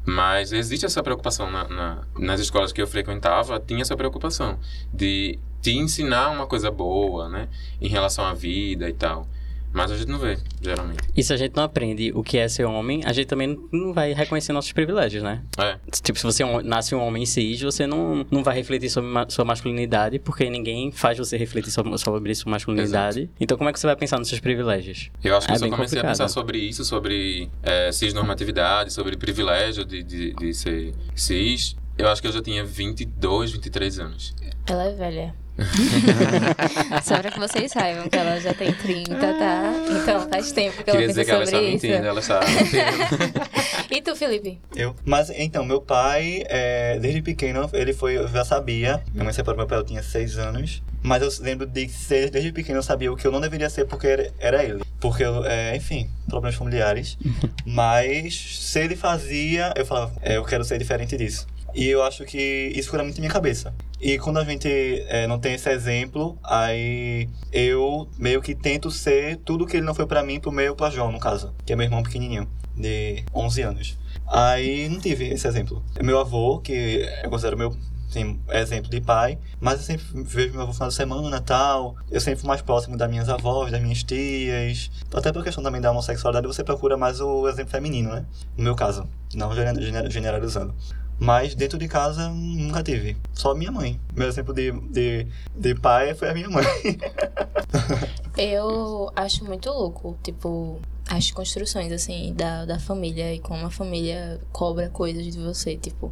Mas 0.05 0.51
existe 0.51 0.85
essa 0.85 1.03
preocupação 1.03 1.49
na, 1.51 1.67
na- 1.67 2.03
nas 2.17 2.39
escolas 2.39 2.71
que 2.71 2.81
eu 2.81 2.87
frequentava, 2.87 3.59
tinha 3.59 3.81
essa 3.81 3.95
preocupação 3.95 4.57
de 4.93 5.37
te 5.61 5.71
ensinar 5.77 6.31
uma 6.31 6.47
coisa 6.47 6.71
boa, 6.71 7.29
né? 7.29 7.47
Em 7.79 7.87
relação 7.87 8.25
à 8.25 8.33
vida 8.33 8.89
e 8.89 8.93
tal. 8.93 9.27
Mas 9.73 9.89
a 9.91 9.97
gente 9.97 10.09
não 10.09 10.19
vê, 10.19 10.37
geralmente. 10.61 10.99
E 11.15 11.23
se 11.23 11.31
a 11.33 11.37
gente 11.37 11.55
não 11.55 11.63
aprende 11.63 12.11
o 12.13 12.21
que 12.21 12.37
é 12.37 12.47
ser 12.47 12.65
homem, 12.65 13.01
a 13.05 13.13
gente 13.13 13.27
também 13.27 13.57
não 13.71 13.93
vai 13.93 14.13
reconhecer 14.13 14.51
nossos 14.53 14.71
privilégios, 14.71 15.23
né? 15.23 15.41
É, 15.57 15.77
Tipo, 16.01 16.17
se 16.19 16.25
você 16.25 16.43
é 16.43 16.61
nasce 16.63 16.93
um 16.93 16.99
homem 17.01 17.25
cis, 17.25 17.61
você 17.61 17.87
não, 17.87 18.25
não 18.29 18.43
vai 18.43 18.55
refletir 18.55 18.89
sobre 18.89 19.09
ma- 19.09 19.25
sua 19.29 19.45
masculinidade, 19.45 20.19
porque 20.19 20.49
ninguém 20.49 20.91
faz 20.91 21.17
você 21.17 21.37
refletir 21.37 21.71
sobre, 21.71 21.97
sobre 21.97 22.35
sua 22.35 22.51
masculinidade. 22.51 23.29
Então, 23.39 23.57
como 23.57 23.69
é 23.69 23.73
que 23.73 23.79
você 23.79 23.87
vai 23.87 23.95
pensar 23.95 24.17
nos 24.19 24.27
seus 24.27 24.41
privilégios? 24.41 25.09
Eu 25.23 25.37
acho 25.37 25.47
que 25.47 25.53
É 25.53 25.55
eu 25.55 25.59
só 25.59 25.65
comecei 25.69 25.99
a 25.99 26.01
complicado. 26.01 26.11
pensar 26.11 26.27
sobre 26.27 26.57
isso, 26.57 26.83
sobre 26.83 27.49
é, 27.63 27.91
cisnormatividade, 27.91 28.91
sobre 28.93 29.15
privilégio 29.17 29.85
de, 29.85 30.03
de, 30.03 30.33
de 30.33 30.53
ser 30.53 30.93
cis. 31.15 31.75
Eu 31.97 32.07
acho 32.09 32.21
que 32.21 32.27
eu 32.27 32.31
já 32.31 32.41
tinha 32.41 32.63
22, 32.63 33.51
23 33.51 33.99
anos. 33.99 34.33
Ela 34.67 34.85
é 34.85 34.93
velha. 34.93 35.35
Só 37.03 37.19
pra 37.19 37.31
que 37.31 37.39
vocês 37.39 37.71
saibam 37.71 38.07
que 38.09 38.17
ela 38.17 38.39
já 38.39 38.53
tem 38.53 38.73
30, 38.73 39.15
tá? 39.15 39.73
Então 39.89 40.29
faz 40.29 40.51
tempo 40.51 40.83
que 40.83 40.89
ela 40.89 40.99
Queria 40.99 41.07
dizer 41.07 41.25
que 41.25 41.31
ela 41.31 41.43
está 41.43 41.61
isso. 41.61 41.71
mentindo, 41.71 42.07
ela 42.07 42.19
está 42.19 42.39
mentindo. 42.39 43.41
E 43.91 44.01
tu, 44.01 44.15
Felipe? 44.15 44.57
Eu. 44.73 44.95
Mas 45.03 45.29
então, 45.31 45.65
meu 45.65 45.81
pai, 45.81 46.45
é, 46.47 46.97
desde 46.99 47.21
pequeno, 47.21 47.69
ele 47.73 47.91
foi, 47.91 48.15
eu 48.17 48.25
já 48.29 48.45
sabia. 48.45 49.03
Minha 49.11 49.25
mãe 49.25 49.33
separou 49.33 49.57
meu 49.57 49.67
pai, 49.67 49.79
eu 49.79 49.83
tinha 49.83 50.01
seis 50.01 50.37
anos. 50.37 50.81
Mas 51.03 51.21
eu 51.21 51.43
lembro 51.43 51.67
de 51.67 51.89
ser, 51.89 52.29
desde 52.29 52.53
pequeno, 52.53 52.79
eu 52.79 52.83
sabia 52.83 53.11
o 53.11 53.17
que 53.17 53.27
eu 53.27 53.31
não 53.33 53.41
deveria 53.41 53.69
ser 53.69 53.83
porque 53.85 54.07
era, 54.07 54.31
era 54.39 54.63
ele. 54.63 54.81
Porque, 54.97 55.23
eu, 55.25 55.45
é, 55.45 55.75
enfim, 55.75 56.09
problemas 56.29 56.55
familiares. 56.55 57.17
Mas 57.65 58.33
se 58.61 58.79
ele 58.79 58.95
fazia, 58.95 59.73
eu 59.75 59.85
falava, 59.85 60.13
é, 60.21 60.37
eu 60.37 60.45
quero 60.45 60.63
ser 60.63 60.77
diferente 60.77 61.17
disso. 61.17 61.45
E 61.75 61.87
eu 61.87 62.01
acho 62.01 62.23
que 62.23 62.71
isso 62.73 62.89
ficou 62.89 63.03
muito 63.03 63.15
na 63.15 63.21
minha 63.21 63.33
cabeça. 63.33 63.73
E 64.01 64.17
quando 64.17 64.39
a 64.39 64.43
gente 64.43 64.67
é, 65.07 65.27
não 65.27 65.37
tem 65.39 65.53
esse 65.53 65.69
exemplo, 65.69 66.37
aí 66.43 67.29
eu 67.53 68.09
meio 68.17 68.41
que 68.41 68.55
tento 68.55 68.89
ser 68.89 69.37
tudo 69.37 69.67
que 69.67 69.77
ele 69.77 69.85
não 69.85 69.93
foi 69.93 70.07
pra 70.07 70.23
mim, 70.23 70.39
pro 70.39 70.51
meu, 70.51 70.75
pra 70.75 70.89
João, 70.89 71.11
no 71.11 71.19
caso. 71.19 71.53
Que 71.65 71.73
é 71.73 71.75
meu 71.75 71.85
irmão 71.85 72.01
pequenininho, 72.01 72.47
de 72.75 73.23
11 73.33 73.61
anos. 73.61 73.97
Aí 74.27 74.89
não 74.89 74.99
tive 74.99 75.27
esse 75.29 75.47
exemplo. 75.47 75.83
Meu 76.01 76.17
avô, 76.19 76.59
que 76.59 77.07
eu 77.23 77.29
considero 77.29 77.57
meu 77.57 77.75
assim, 78.09 78.39
exemplo 78.49 78.89
de 78.89 78.99
pai, 78.99 79.37
mas 79.59 79.79
eu 79.79 79.85
sempre 79.85 80.05
vejo 80.23 80.53
meu 80.53 80.63
avô 80.63 80.73
final 80.73 80.89
de 80.89 80.95
semana 80.95 81.39
tal. 81.39 81.95
Eu 82.09 82.19
sempre 82.19 82.39
fui 82.39 82.47
mais 82.47 82.61
próximo 82.61 82.97
das 82.97 83.09
minhas 83.09 83.29
avós, 83.29 83.71
das 83.71 83.81
minhas 83.81 84.03
tias. 84.03 84.89
Até 85.13 85.31
por 85.31 85.43
questão 85.43 85.63
também 85.63 85.79
da 85.79 85.91
homossexualidade, 85.91 86.47
você 86.47 86.63
procura 86.63 86.97
mais 86.97 87.21
o 87.21 87.47
exemplo 87.47 87.71
feminino, 87.71 88.11
né? 88.13 88.25
No 88.57 88.63
meu 88.63 88.75
caso, 88.75 89.07
não 89.35 89.53
gener- 89.53 89.79
gener- 89.79 90.09
generalizando. 90.11 90.73
Mas 91.21 91.53
dentro 91.53 91.77
de 91.77 91.87
casa 91.87 92.29
nunca 92.29 92.81
tive. 92.81 93.15
Só 93.31 93.53
minha 93.53 93.71
mãe. 93.71 93.99
Meu 94.15 94.27
exemplo 94.27 94.51
de, 94.55 94.71
de, 94.89 95.27
de 95.55 95.75
pai 95.75 96.15
foi 96.15 96.29
a 96.29 96.33
minha 96.33 96.49
mãe. 96.49 96.65
Eu 98.35 99.11
acho 99.15 99.45
muito 99.45 99.69
louco, 99.69 100.17
tipo, 100.23 100.79
as 101.07 101.29
construções, 101.29 101.91
assim, 101.91 102.33
da, 102.33 102.65
da 102.65 102.79
família 102.79 103.33
e 103.35 103.39
como 103.39 103.65
a 103.65 103.69
família 103.69 104.41
cobra 104.51 104.89
coisas 104.89 105.23
de 105.31 105.37
você. 105.39 105.75
Tipo, 105.77 106.11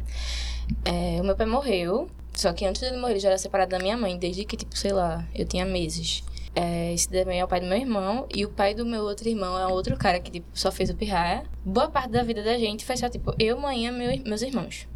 é, 0.84 1.18
o 1.20 1.24
meu 1.24 1.34
pai 1.34 1.46
morreu, 1.46 2.08
só 2.32 2.52
que 2.52 2.64
antes 2.64 2.80
dele 2.80 2.96
morrer 2.98 3.14
ele 3.14 3.20
já 3.20 3.30
era 3.30 3.38
separado 3.38 3.70
da 3.70 3.78
minha 3.80 3.96
mãe, 3.96 4.16
desde 4.16 4.44
que, 4.44 4.56
tipo, 4.56 4.76
sei 4.78 4.92
lá, 4.92 5.26
eu 5.34 5.44
tinha 5.44 5.64
meses. 5.64 6.22
É, 6.54 6.92
esse 6.92 7.08
também 7.08 7.40
é 7.40 7.44
o 7.44 7.48
pai 7.48 7.60
do 7.60 7.66
meu 7.66 7.78
irmão, 7.78 8.26
e 8.34 8.44
o 8.44 8.48
pai 8.50 8.74
do 8.74 8.84
meu 8.86 9.02
outro 9.02 9.28
irmão 9.28 9.58
é 9.58 9.66
outro 9.66 9.96
cara 9.96 10.20
que, 10.20 10.30
tipo, 10.30 10.46
só 10.52 10.70
fez 10.70 10.90
o 10.90 10.94
pirraia. 10.94 11.44
Boa 11.64 11.88
parte 11.88 12.10
da 12.10 12.22
vida 12.22 12.42
da 12.44 12.56
gente 12.58 12.84
foi 12.84 12.96
só, 12.96 13.08
tipo, 13.08 13.34
eu, 13.38 13.58
mãe 13.58 13.86
e 13.86 13.90
meu- 13.90 14.22
meus 14.24 14.42
irmãos. 14.42 14.86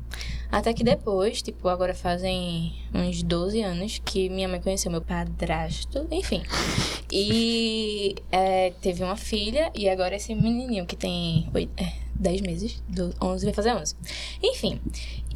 Até 0.54 0.72
que 0.72 0.84
depois, 0.84 1.42
tipo, 1.42 1.68
agora 1.68 1.92
fazem 1.92 2.72
uns 2.94 3.24
12 3.24 3.60
anos 3.60 4.00
que 4.04 4.28
minha 4.28 4.46
mãe 4.46 4.60
conheceu 4.60 4.88
meu 4.88 5.02
padrasto, 5.02 6.06
enfim. 6.12 6.44
E 7.10 8.14
é, 8.30 8.70
teve 8.80 9.02
uma 9.02 9.16
filha, 9.16 9.72
e 9.74 9.88
agora 9.88 10.14
esse 10.14 10.32
menininho 10.32 10.86
que 10.86 10.94
tem 10.94 11.50
oito, 11.52 11.72
é, 11.76 11.92
10 12.14 12.40
meses, 12.42 12.82
do 12.88 13.12
11 13.20 13.44
vai 13.44 13.52
fazer 13.54 13.74
11. 13.74 13.96
Enfim, 14.42 14.80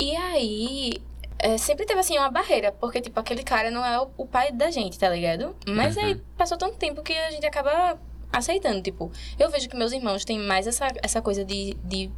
e 0.01 0.15
aí 0.15 0.93
é, 1.39 1.59
sempre 1.59 1.85
teve 1.85 1.99
assim 1.99 2.17
uma 2.17 2.31
barreira, 2.31 2.71
porque 2.71 3.01
tipo, 3.01 3.19
aquele 3.19 3.43
cara 3.43 3.73
não 3.73 3.85
é 3.85 4.01
o, 4.01 4.09
o 4.17 4.25
pai 4.25 4.53
da 4.53 4.71
gente, 4.71 4.99
tá 4.99 5.09
ligado? 5.09 5.57
Mas 5.67 5.97
Uhum. 5.97 6.05
aí 6.05 6.15
passou 6.37 6.57
tanto 6.57 6.77
tempo 6.77 7.03
que 7.03 7.13
a 7.13 7.31
gente 7.33 7.45
acaba 7.45 7.99
aceitando, 8.33 8.81
tipo, 8.83 9.11
eu 9.37 9.51
vejo 9.51 9.69
que 9.69 9.77
meus 9.77 9.91
irmãos 9.93 10.25
têm 10.25 10.39
mais 10.39 10.67
essa, 10.69 10.87
essa 11.03 11.21
coisa 11.21 11.45
de, 11.45 11.75
de 11.85 12.09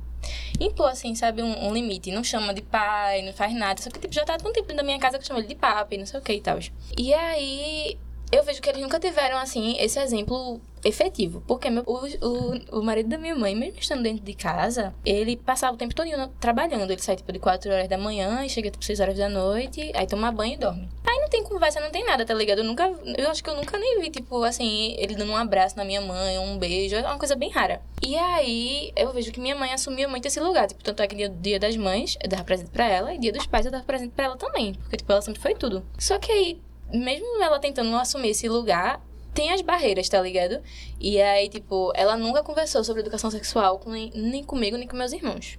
impor, 0.59 0.91
assim, 0.91 1.15
sabe, 1.15 1.43
um, 1.43 1.69
um 1.69 1.73
limite. 1.73 2.11
Não 2.13 2.23
chama 2.23 2.53
de 2.55 2.63
pai, 2.63 3.23
não 3.23 3.33
faz 3.33 3.55
nada. 3.55 3.81
Só 3.81 3.91
que, 3.91 3.99
tipo, 3.99 4.13
já 4.13 4.25
tá 4.25 4.35
há 4.35 4.39
tanto 4.39 4.53
tempo 4.53 4.73
na 4.75 4.83
minha 4.83 4.99
casa 4.99 5.19
que 5.19 5.25
eu 5.25 5.27
chamo 5.29 5.41
ele 5.41 5.49
de 5.49 5.55
papi, 5.55 5.99
não 5.99 6.07
sei 6.07 6.21
o 6.21 6.23
que 6.23 6.33
e 6.33 6.41
tal. 6.41 6.59
E 6.97 7.15
aí, 7.15 7.99
eu 8.33 8.45
vejo 8.45 8.63
que 8.63 8.69
eles 8.69 8.81
nunca 8.81 8.99
tiveram, 9.01 9.39
assim, 9.39 9.77
esse 9.79 9.99
exemplo 9.99 10.61
efetivo. 10.85 11.43
Porque 11.47 11.69
meu, 11.69 11.83
o, 11.87 12.07
o, 12.27 12.79
o 12.79 12.83
marido 12.83 13.09
da 13.09 13.19
minha 13.19 13.35
mãe, 13.35 13.55
mesmo 13.55 13.79
estando 13.79 14.03
dentro 14.03 14.25
de 14.25 14.35
casa, 14.35 14.95
ele 15.05 15.37
passava 15.37 15.75
o 15.75 15.77
tempo 15.77 15.95
todo 15.95 16.09
trabalhando. 16.39 16.91
Ele 16.91 17.03
sai, 17.03 17.17
tipo, 17.17 17.33
de 17.33 17.39
4 17.39 17.71
horas 17.73 17.89
da 17.89 17.99
manhã 17.99 18.45
e 18.45 18.49
chega, 18.49 18.71
tipo, 18.71 18.85
6 18.85 19.01
horas 19.01 19.17
da 19.17 19.29
noite, 19.29 19.91
aí 19.95 20.07
toma 20.07 20.31
banho 20.31 20.55
e 20.55 20.57
dorme. 20.57 20.89
Aí 21.07 21.19
não 21.21 21.29
tem 21.29 21.43
conversa, 21.43 21.81
não 21.81 21.91
tem 21.91 22.05
nada, 22.05 22.25
tá 22.25 22.33
ligado? 22.33 22.59
Eu 22.59 22.65
nunca, 22.65 22.85
eu 23.19 23.29
acho 23.31 23.43
que 23.43 23.51
eu 23.51 23.57
nunca 23.57 23.79
nem 23.79 24.01
vi, 24.01 24.11
tipo, 24.11 24.43
assim, 24.45 24.95
ele 24.99 25.17
dando 25.17 25.33
um 25.33 25.37
abraço 25.37 25.77
na 25.77 25.85
minha 25.85 26.01
mãe, 26.01 26.39
um 26.39 26.57
beijo, 26.57 26.95
é 26.95 27.03
uma 27.03 27.19
coisa 27.19 27.35
bem 27.35 27.51
rara. 27.51 27.83
E 28.03 28.17
aí, 28.17 28.93
eu 28.97 29.13
vejo 29.13 29.33
que 29.33 29.41
minha 29.41 29.57
mãe 29.57 29.73
assumia 29.73 30.09
muito 30.09 30.27
esse 30.27 30.41
lugar, 30.41 30.69
tipo, 30.69 30.83
tanto 30.83 31.03
é 31.03 31.07
que 31.07 31.17
dia, 31.17 31.29
dia 31.29 31.59
das 31.59 31.77
mães, 31.77 32.17
eu 32.23 32.29
dava 32.29 32.45
presente 32.45 32.71
pra 32.71 32.89
ela, 32.89 33.13
e 33.13 33.19
dia 33.19 33.33
dos 33.33 33.47
pais 33.47 33.67
eu 33.67 33.73
dava 33.73 33.85
presente 33.85 34.13
pra 34.15 34.27
ela 34.27 34.37
também, 34.37 34.75
porque, 34.75 34.97
tipo, 34.97 35.11
ela 35.11 35.21
sempre 35.21 35.41
foi 35.41 35.55
tudo. 35.55 35.85
Só 35.99 36.19
que 36.19 36.31
aí, 36.31 36.61
mesmo 36.93 37.43
ela 37.43 37.59
tentando 37.59 37.95
assumir 37.97 38.31
esse 38.31 38.49
lugar, 38.49 39.01
tem 39.33 39.53
as 39.53 39.61
barreiras, 39.63 40.09
tá 40.09 40.21
ligado? 40.21 40.61
E 40.99 41.21
aí, 41.21 41.49
tipo, 41.49 41.93
ela 41.95 42.17
nunca 42.17 42.43
conversou 42.43 42.83
sobre 42.83 43.03
educação 43.03 43.31
sexual 43.31 43.79
com, 43.79 43.91
nem, 43.91 44.43
comigo, 44.45 44.77
nem 44.77 44.89
com 44.89 44.97
meus 44.97 45.13
irmãos. 45.13 45.59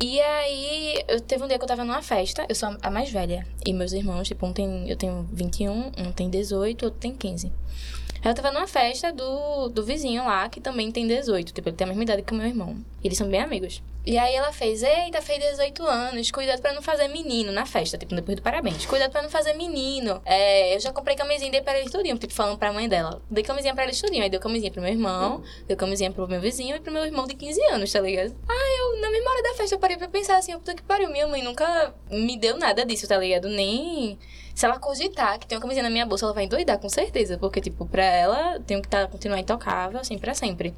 E 0.00 0.20
aí, 0.20 1.02
eu 1.08 1.20
teve 1.20 1.44
um 1.44 1.48
dia 1.48 1.56
que 1.56 1.64
eu 1.64 1.68
tava 1.68 1.84
numa 1.84 2.02
festa, 2.02 2.44
eu 2.48 2.54
sou 2.54 2.76
a 2.82 2.90
mais 2.90 3.10
velha. 3.10 3.46
E 3.64 3.72
meus 3.72 3.92
irmãos, 3.92 4.28
tipo, 4.28 4.44
um 4.44 4.52
tem, 4.52 4.88
eu 4.88 4.96
tenho 4.96 5.28
21, 5.32 5.92
um 5.98 6.12
tem 6.12 6.28
18, 6.28 6.84
outro 6.84 7.00
tem 7.00 7.14
15. 7.14 7.52
Aí 8.22 8.30
eu 8.30 8.34
tava 8.34 8.50
numa 8.50 8.66
festa 8.66 9.12
do, 9.12 9.68
do 9.68 9.84
vizinho 9.84 10.24
lá, 10.24 10.48
que 10.48 10.60
também 10.60 10.90
tem 10.90 11.06
18. 11.06 11.52
Tipo, 11.52 11.68
ele 11.68 11.76
tem 11.76 11.84
a 11.84 11.88
mesma 11.88 12.02
idade 12.02 12.22
que 12.22 12.32
o 12.32 12.36
meu 12.36 12.46
irmão. 12.46 12.76
Eles 13.02 13.16
são 13.16 13.28
bem 13.28 13.40
amigos. 13.40 13.82
E 14.06 14.18
aí 14.18 14.34
ela 14.34 14.52
fez, 14.52 14.82
eita, 14.82 15.22
fez 15.22 15.42
18 15.42 15.82
anos, 15.86 16.30
cuidado 16.30 16.60
pra 16.60 16.74
não 16.74 16.82
fazer 16.82 17.08
menino 17.08 17.50
na 17.52 17.64
festa, 17.64 17.96
tipo, 17.96 18.14
depois 18.14 18.36
do 18.36 18.42
parabéns. 18.42 18.84
Cuidado 18.84 19.10
pra 19.10 19.22
não 19.22 19.30
fazer 19.30 19.54
menino. 19.54 20.20
É, 20.26 20.74
eu 20.74 20.80
já 20.80 20.92
comprei 20.92 21.16
camisinha 21.16 21.48
e 21.48 21.52
dei 21.52 21.62
pra 21.62 21.78
eles 21.78 21.90
tudinho, 21.90 22.18
tipo, 22.18 22.34
falando 22.34 22.58
pra 22.58 22.70
mãe 22.70 22.86
dela. 22.86 23.22
Dei 23.30 23.42
camisinha 23.42 23.74
pra 23.74 23.84
eles 23.84 23.98
tudinho. 23.98 24.22
Aí 24.22 24.28
deu 24.28 24.40
camisinha 24.40 24.70
pro 24.70 24.82
meu 24.82 24.90
irmão, 24.90 25.42
deu 25.66 25.76
camisinha 25.76 26.10
pro 26.10 26.28
meu 26.28 26.40
vizinho 26.40 26.76
e 26.76 26.80
pro 26.80 26.92
meu 26.92 27.04
irmão 27.04 27.26
de 27.26 27.34
15 27.34 27.62
anos, 27.72 27.90
tá 27.90 28.00
ligado? 28.00 28.36
Aí 28.46 28.78
eu, 28.78 29.00
na 29.00 29.10
memória 29.10 29.42
da 29.42 29.54
festa, 29.54 29.74
eu 29.74 29.78
parei 29.78 29.96
pra 29.96 30.08
pensar 30.08 30.36
assim, 30.36 30.52
puta 30.52 30.74
que 30.74 30.82
pariu, 30.82 31.08
minha 31.08 31.26
mãe 31.26 31.42
nunca 31.42 31.94
me 32.10 32.36
deu 32.36 32.58
nada 32.58 32.84
disso, 32.84 33.08
tá 33.08 33.16
ligado? 33.16 33.48
Nem... 33.48 34.18
Se 34.54 34.64
ela 34.64 34.78
cogitar 34.78 35.38
que 35.38 35.46
tem 35.46 35.56
uma 35.56 35.62
camisinha 35.62 35.82
na 35.82 35.90
minha 35.90 36.06
bolsa, 36.06 36.26
ela 36.26 36.32
vai 36.32 36.44
endoidar, 36.44 36.78
com 36.78 36.88
certeza. 36.88 37.36
Porque, 37.36 37.60
tipo, 37.60 37.86
pra 37.86 38.04
ela, 38.04 38.60
tenho 38.60 38.80
que 38.80 38.88
tá, 38.88 39.06
continuar 39.08 39.40
intocável, 39.40 39.98
assim, 39.98 40.16
pra 40.16 40.32
sempre. 40.32 40.74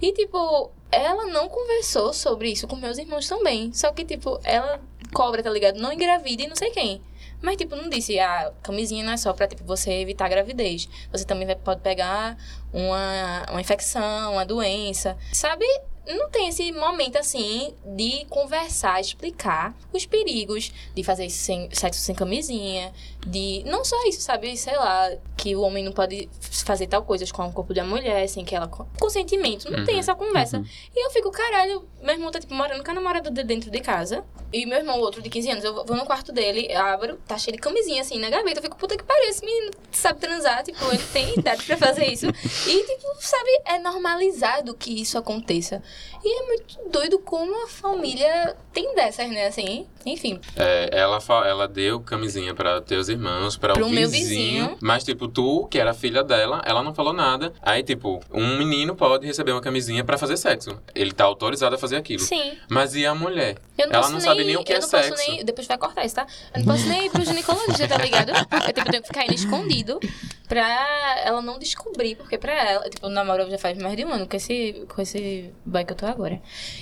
E, 0.00 0.12
tipo, 0.12 0.70
ela 0.90 1.26
não 1.26 1.48
conversou 1.48 2.12
sobre 2.12 2.50
isso 2.50 2.66
com 2.66 2.76
meus 2.76 2.96
irmãos 2.96 3.28
também. 3.28 3.72
Só 3.72 3.92
que, 3.92 4.04
tipo, 4.04 4.40
ela 4.42 4.80
cobra, 5.12 5.42
tá 5.42 5.50
ligado? 5.50 5.78
Não 5.78 5.92
engravida 5.92 6.42
e 6.42 6.48
não 6.48 6.56
sei 6.56 6.70
quem. 6.70 7.02
Mas, 7.42 7.56
tipo, 7.56 7.76
não 7.76 7.88
disse, 7.88 8.18
ah, 8.18 8.52
camisinha 8.62 9.04
não 9.04 9.12
é 9.12 9.16
só 9.16 9.32
pra, 9.32 9.46
tipo, 9.46 9.64
você 9.64 9.92
evitar 9.92 10.26
a 10.26 10.28
gravidez. 10.28 10.88
Você 11.12 11.24
também 11.24 11.46
vai, 11.46 11.56
pode 11.56 11.80
pegar 11.80 12.36
uma, 12.72 13.46
uma 13.50 13.60
infecção, 13.60 14.32
uma 14.32 14.44
doença. 14.44 15.16
Sabe? 15.32 15.64
Não 16.06 16.30
tem 16.30 16.48
esse 16.48 16.72
momento, 16.72 17.16
assim, 17.16 17.74
de 17.84 18.24
conversar, 18.26 19.00
explicar 19.00 19.74
os 19.92 20.06
perigos 20.06 20.72
de 20.94 21.04
fazer 21.04 21.28
sexo 21.30 22.00
sem 22.00 22.14
camisinha. 22.14 22.92
De... 23.26 23.62
Não 23.66 23.84
só 23.84 23.96
isso, 24.06 24.20
sabe? 24.20 24.56
Sei 24.56 24.76
lá, 24.76 25.10
que 25.36 25.54
o 25.54 25.60
homem 25.60 25.84
não 25.84 25.92
pode 25.92 26.28
fazer 26.40 26.86
tal 26.86 27.02
coisas 27.02 27.30
com 27.30 27.46
o 27.46 27.52
corpo 27.52 27.74
da 27.74 27.84
mulher 27.84 28.26
sem 28.28 28.44
que 28.44 28.54
ela... 28.54 28.66
Consentimento. 28.68 29.70
Não 29.70 29.84
tem 29.84 29.98
essa 29.98 30.14
conversa. 30.14 30.62
E 30.94 31.06
eu 31.06 31.10
fico, 31.10 31.30
caralho, 31.30 31.86
meu 32.02 32.14
irmão 32.14 32.30
tá, 32.30 32.40
tipo, 32.40 32.54
morando 32.54 32.82
com 32.82 32.90
a 32.90 32.94
namorada 32.94 33.30
dele 33.30 33.48
dentro 33.48 33.70
de 33.70 33.80
casa. 33.80 34.24
E 34.52 34.66
meu 34.66 34.78
irmão, 34.78 34.98
outro 34.98 35.22
de 35.22 35.28
15 35.30 35.50
anos, 35.50 35.64
eu 35.64 35.84
vou 35.84 35.96
no 35.96 36.04
quarto 36.04 36.32
dele, 36.32 36.72
abro, 36.74 37.18
tá 37.26 37.38
cheio 37.38 37.56
de 37.56 37.62
camisinha, 37.62 38.00
assim, 38.02 38.18
na 38.18 38.28
gaveta. 38.30 38.58
Eu 38.58 38.62
fico, 38.64 38.76
puta 38.76 38.96
que 38.96 39.04
pariu, 39.04 39.28
esse 39.28 39.44
menino 39.44 39.70
sabe 39.92 40.18
transar, 40.18 40.62
tipo, 40.64 40.84
ele 40.86 41.02
tem 41.12 41.38
idade 41.38 41.64
pra 41.64 41.76
fazer 41.76 42.06
isso. 42.06 42.26
E, 42.26 42.84
tipo, 42.84 43.06
sabe, 43.20 43.50
é 43.66 43.78
normalizado 43.78 44.74
que 44.74 45.00
isso 45.00 45.16
aconteça. 45.16 45.82
E 46.24 46.42
é 46.42 46.46
muito 46.46 46.78
doido 46.90 47.18
como 47.18 47.64
a 47.64 47.68
família 47.68 48.56
tem 48.72 48.94
dessas, 48.94 49.28
né, 49.30 49.46
assim. 49.46 49.86
Enfim, 50.04 50.40
É, 50.56 50.88
ela, 50.92 51.18
ela 51.46 51.68
deu 51.68 52.00
camisinha 52.00 52.54
pra 52.54 52.80
teus 52.80 53.09
irmãos, 53.10 53.56
pra 53.56 53.74
Pro 53.74 53.86
o 53.86 53.90
meu 53.90 54.08
vizinho, 54.08 54.28
vizinho. 54.28 54.78
Mas, 54.80 55.04
tipo, 55.04 55.28
tu, 55.28 55.66
que 55.68 55.78
era 55.78 55.92
filha 55.92 56.22
dela, 56.22 56.62
ela 56.64 56.82
não 56.82 56.94
falou 56.94 57.12
nada. 57.12 57.52
Aí, 57.60 57.82
tipo, 57.82 58.20
um 58.32 58.56
menino 58.56 58.94
pode 58.94 59.26
receber 59.26 59.52
uma 59.52 59.60
camisinha 59.60 60.04
pra 60.04 60.16
fazer 60.16 60.36
sexo. 60.36 60.80
Ele 60.94 61.12
tá 61.12 61.24
autorizado 61.24 61.74
a 61.74 61.78
fazer 61.78 61.96
aquilo. 61.96 62.20
sim. 62.20 62.52
Mas 62.68 62.94
e 62.94 63.04
a 63.04 63.14
mulher? 63.14 63.56
Eu 63.76 63.88
não 63.88 63.94
ela 63.94 64.06
não 64.06 64.12
nem, 64.12 64.20
sabe 64.20 64.44
nem 64.44 64.56
o 64.56 64.64
que 64.64 64.72
eu 64.72 64.76
é 64.76 64.80
não 64.80 64.88
sexo. 64.88 65.10
Posso 65.10 65.30
nem, 65.30 65.44
depois 65.44 65.66
vai 65.66 65.78
cortar 65.78 66.04
isso, 66.04 66.14
tá? 66.14 66.26
Eu 66.54 66.60
não 66.60 66.66
posso 66.72 66.86
nem 66.88 67.06
ir 67.06 67.10
pro 67.10 67.24
ginecologista, 67.24 67.88
tá 67.88 67.98
ligado? 67.98 68.30
Eu, 68.30 68.72
tipo, 68.74 68.90
tenho 68.90 69.02
que 69.02 69.08
ficar 69.08 69.24
indo 69.24 69.34
escondido 69.34 70.00
pra 70.48 71.20
ela 71.24 71.40
não 71.40 71.58
descobrir, 71.58 72.16
porque 72.16 72.36
pra 72.36 72.52
ela, 72.52 72.88
tipo, 72.90 73.08
namoro 73.08 73.48
já 73.50 73.58
faz 73.58 73.78
mais 73.78 73.96
de 73.96 74.04
um 74.04 74.12
ano 74.12 74.26
com 74.26 74.36
esse, 74.36 74.84
com 74.94 75.00
esse 75.00 75.50
boy 75.64 75.84
que 75.84 75.92
eu 75.92 75.96
tô 75.96 76.06
agora. 76.06 76.40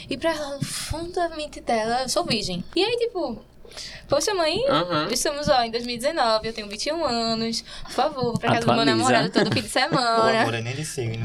E 0.08 0.16
pra 0.16 0.34
ela, 0.34 0.56
no 0.56 0.64
fundamente 0.64 1.60
dela, 1.60 2.02
eu 2.02 2.08
sou 2.08 2.24
virgem. 2.24 2.64
E 2.74 2.82
aí, 2.82 2.96
tipo, 2.96 3.38
poxa, 4.08 4.34
mãe, 4.34 4.58
Aham. 4.68 5.08
estamos 5.10 5.48
ó, 5.48 5.62
em 5.62 5.70
2019, 5.70 6.48
eu 6.48 6.52
tenho 6.52 6.68
21 6.68 7.04
anos, 7.04 7.62
por 7.84 7.90
favor, 7.92 8.22
vou 8.24 8.38
pra 8.38 8.50
casa 8.50 8.60
do 8.62 8.66
meu 8.72 8.80
Atualiza. 8.82 8.96
namorado 8.96 9.30
todo 9.30 9.52
fim 9.52 9.60
de 9.62 9.66
O 9.68 9.70
semana. 9.70 10.40
amor 10.42 10.54
é 10.54 10.60
nem 10.62 10.74
de 10.74 10.84
signo. 10.84 11.24